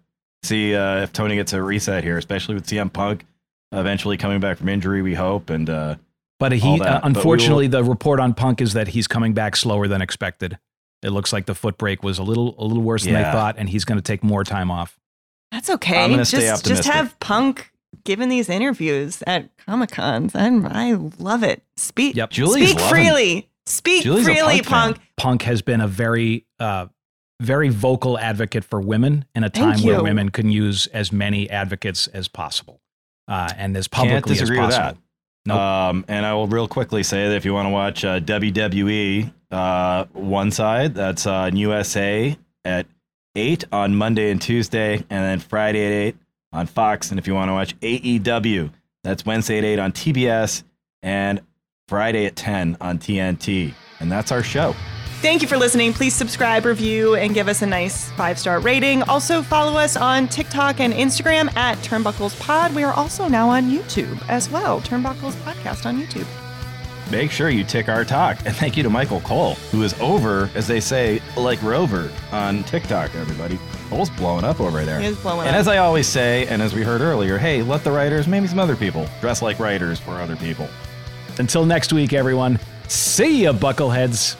See 0.43 0.75
uh, 0.75 1.03
if 1.03 1.13
Tony 1.13 1.37
gets 1.37 1.53
a 1.53 1.63
reset 1.63 2.05
here, 2.05 2.19
especially 2.19 2.55
with 2.55 2.67
CM 2.67 2.93
Punk 2.93 3.25
eventually 3.73 4.17
coming 4.17 4.41
back 4.41 4.59
from 4.59 4.69
injury. 4.69 5.03
We 5.03 5.15
hope, 5.15 5.51
and 5.51 5.69
uh, 5.71 5.97
But 6.39 6.53
he, 6.53 6.79
that. 6.79 6.87
uh, 6.87 6.93
But 7.01 7.03
will- 7.03 7.09
unfortunately, 7.17 7.67
the 7.67 7.83
report 7.83 8.21
on 8.21 8.35
Punk 8.35 8.61
is 8.61 8.75
that 8.75 8.89
he's 8.89 9.07
coming 9.07 9.33
back 9.33 9.57
slower 9.57 9.89
than 9.89 10.03
expected. 10.03 10.59
It 11.03 11.11
looks 11.11 11.33
like 11.33 11.47
the 11.47 11.55
foot 11.55 11.77
break 11.79 12.03
was 12.03 12.19
a 12.19 12.23
little, 12.23 12.55
a 12.59 12.65
little 12.65 12.83
worse 12.83 13.05
than 13.05 13.15
they 13.15 13.23
thought, 13.23 13.57
and 13.59 13.69
he's 13.69 13.85
going 13.85 13.99
to 13.99 14.03
take 14.03 14.23
more 14.23 14.43
time 14.45 14.71
off. 14.71 14.99
That's 15.53 15.69
okay. 15.71 15.99
I'm 16.03 16.11
gonna 16.11 16.25
just, 16.25 16.61
stay 16.63 16.69
just 16.75 16.89
have 16.89 17.19
Punk 17.21 17.71
giving 18.05 18.29
these 18.29 18.49
interviews 18.49 19.23
at 19.27 19.49
Comic 19.67 19.91
Cons. 19.93 20.35
and 20.35 20.67
I 20.67 20.93
love 21.19 21.43
it. 21.45 21.63
Speak, 21.77 22.17
Yep. 22.17 22.31
Julie's 22.31 22.71
speak 22.71 22.81
loving- 22.81 22.91
freely. 22.91 23.49
Speak 23.67 24.03
Julie's 24.03 24.27
freely, 24.27 24.61
Punk. 24.61 24.97
Punk. 24.97 25.01
Punk 25.17 25.43
has 25.43 25.63
been 25.63 25.81
a 25.81 25.89
very, 25.89 26.47
uh, 26.59 26.87
very 27.41 27.71
vocal 27.71 28.19
advocate 28.19 28.65
for 28.65 28.81
women 28.81 29.25
in 29.35 29.45
a 29.45 29.51
time 29.51 29.81
where 29.83 30.03
women 30.03 30.31
can 30.31 30.51
use 30.51 30.87
as 30.89 31.13
many 31.13 31.49
advocates 31.49 32.07
as 32.09 32.29
possible, 32.29 32.81
uh, 33.29 33.51
and 33.57 33.77
as 33.77 33.89
publicly 33.89 34.33
as 34.33 34.41
disagree 34.41 34.61
with 34.61 34.71
possible. 34.71 34.95
that. 34.95 34.99
Nope. 35.47 35.59
Um, 35.59 36.05
and 36.09 36.25
I 36.25 36.35
will 36.35 36.47
real 36.47 36.69
quickly 36.69 37.03
say 37.03 37.29
that 37.29 37.37
if 37.37 37.45
you 37.45 37.53
want 37.53 37.67
to 37.67 37.71
watch 37.71 38.05
uh, 38.05 38.21
WWE, 38.21 39.33
uh, 39.51 40.05
one 40.13 40.51
side 40.51 40.95
that's 40.95 41.27
uh, 41.27 41.33
on 41.33 41.57
USA 41.57 42.37
at 42.65 42.87
eight 43.37 43.65
on 43.73 43.95
Monday 43.95 44.31
and 44.31 44.41
Tuesday, 44.41 44.95
and 44.95 45.07
then 45.11 45.41
Friday 45.41 45.85
at 45.87 45.93
eight 45.93 46.17
on 46.53 46.67
Fox. 46.67 47.11
And 47.11 47.19
if 47.19 47.27
you 47.27 47.35
want 47.35 47.49
to 47.49 47.53
watch 47.53 47.79
AEW, 47.81 48.71
that's 49.03 49.27
Wednesday 49.27 49.59
at 49.59 49.65
eight 49.65 49.79
on 49.79 49.93
TBS 49.93 50.65
and 51.03 51.43
Friday 51.89 52.25
at 52.27 52.35
ten 52.37 52.77
on 52.81 52.99
TNT. 52.99 53.75
And 54.01 54.11
that's 54.11 54.33
our 54.33 54.43
show. 54.43 54.75
Thank 55.21 55.41
you 55.43 55.49
for 55.49 55.57
listening. 55.57 55.93
Please 55.93 56.15
subscribe, 56.15 56.65
review, 56.67 57.15
and 57.15 57.33
give 57.33 57.49
us 57.49 57.63
a 57.63 57.67
nice 57.67 58.11
five 58.13 58.39
star 58.39 58.61
rating. 58.61 59.03
Also, 59.05 59.43
follow 59.43 59.79
us 59.79 59.97
on 59.97 60.29
TikTok 60.29 60.81
and 60.81 60.93
Instagram 60.93 61.55
at 61.57 61.79
Turnbuckles 61.79 62.39
Pod. 62.41 62.75
We 62.75 62.83
are 62.85 62.93
also 62.93 63.29
now 63.29 63.49
on 63.49 63.71
YouTube 63.71 64.19
as 64.29 64.51
well. 64.51 64.81
Turnbuckles 64.81 65.33
Podcast 65.43 65.87
on 65.87 66.01
YouTube. 66.01 66.27
Make 67.11 67.31
sure 67.31 67.51
you 67.51 67.65
tick 67.65 67.89
our 67.91 68.03
talk. 68.05 68.39
And 68.47 68.57
thank 68.57 68.77
you 68.79 68.83
to 68.83 68.91
Michael 68.91 69.21
Cole, 69.21 69.55
who 69.71 69.83
is 69.83 69.93
over, 70.01 70.51
as 70.55 70.67
they 70.67 70.81
say, 70.81 71.21
like 71.37 71.63
Rover 71.63 72.11
on 72.33 72.65
TikTok, 72.65 73.15
everybody. 73.15 73.59
Cole's 73.91 74.09
blowing 74.11 74.45
up 74.45 74.59
over 74.59 74.85
there. 74.85 75.01
He 75.01 75.07
is 75.09 75.19
blowing 75.19 75.41
and 75.47 75.51
up. 75.51 75.61
as 75.61 75.69
I 75.69 75.79
always 75.79 76.07
say, 76.07 76.47
and 76.47 76.63
as 76.63 76.75
we 76.75 76.83
heard 76.83 77.03
earlier, 77.03 77.37
hey, 77.37 77.63
let 77.63 77.85
the 77.85 77.93
writers, 77.93 78.27
maybe 78.27 78.47
some 78.47 78.59
other 78.59 78.75
people, 78.77 79.07
dress 79.21 79.43
like 79.43 79.59
writers 79.59 80.01
for 80.01 80.13
other 80.13 80.37
people. 80.37 80.67
Until 81.39 81.65
next 81.65 81.93
week, 81.93 82.13
everyone. 82.13 82.59
See 82.89 83.43
ya, 83.45 83.53
buckleheads. 83.53 84.37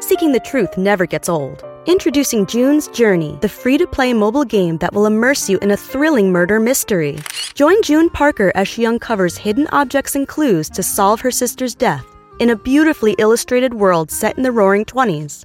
Seeking 0.00 0.32
the 0.32 0.40
truth 0.40 0.78
never 0.78 1.04
gets 1.04 1.28
old. 1.28 1.64
Introducing 1.86 2.46
June's 2.46 2.88
Journey, 2.88 3.38
the 3.42 3.48
free 3.48 3.78
to 3.78 3.86
play 3.86 4.12
mobile 4.12 4.44
game 4.44 4.78
that 4.78 4.92
will 4.92 5.06
immerse 5.06 5.48
you 5.48 5.58
in 5.58 5.70
a 5.70 5.76
thrilling 5.76 6.32
murder 6.32 6.58
mystery. 6.58 7.18
Join 7.54 7.80
June 7.82 8.10
Parker 8.10 8.50
as 8.54 8.66
she 8.66 8.86
uncovers 8.86 9.36
hidden 9.36 9.68
objects 9.72 10.14
and 10.16 10.26
clues 10.26 10.68
to 10.70 10.82
solve 10.82 11.20
her 11.20 11.30
sister's 11.30 11.74
death 11.74 12.04
in 12.38 12.50
a 12.50 12.56
beautifully 12.56 13.14
illustrated 13.18 13.74
world 13.74 14.10
set 14.10 14.36
in 14.36 14.42
the 14.42 14.52
roaring 14.52 14.84
20s. 14.84 15.44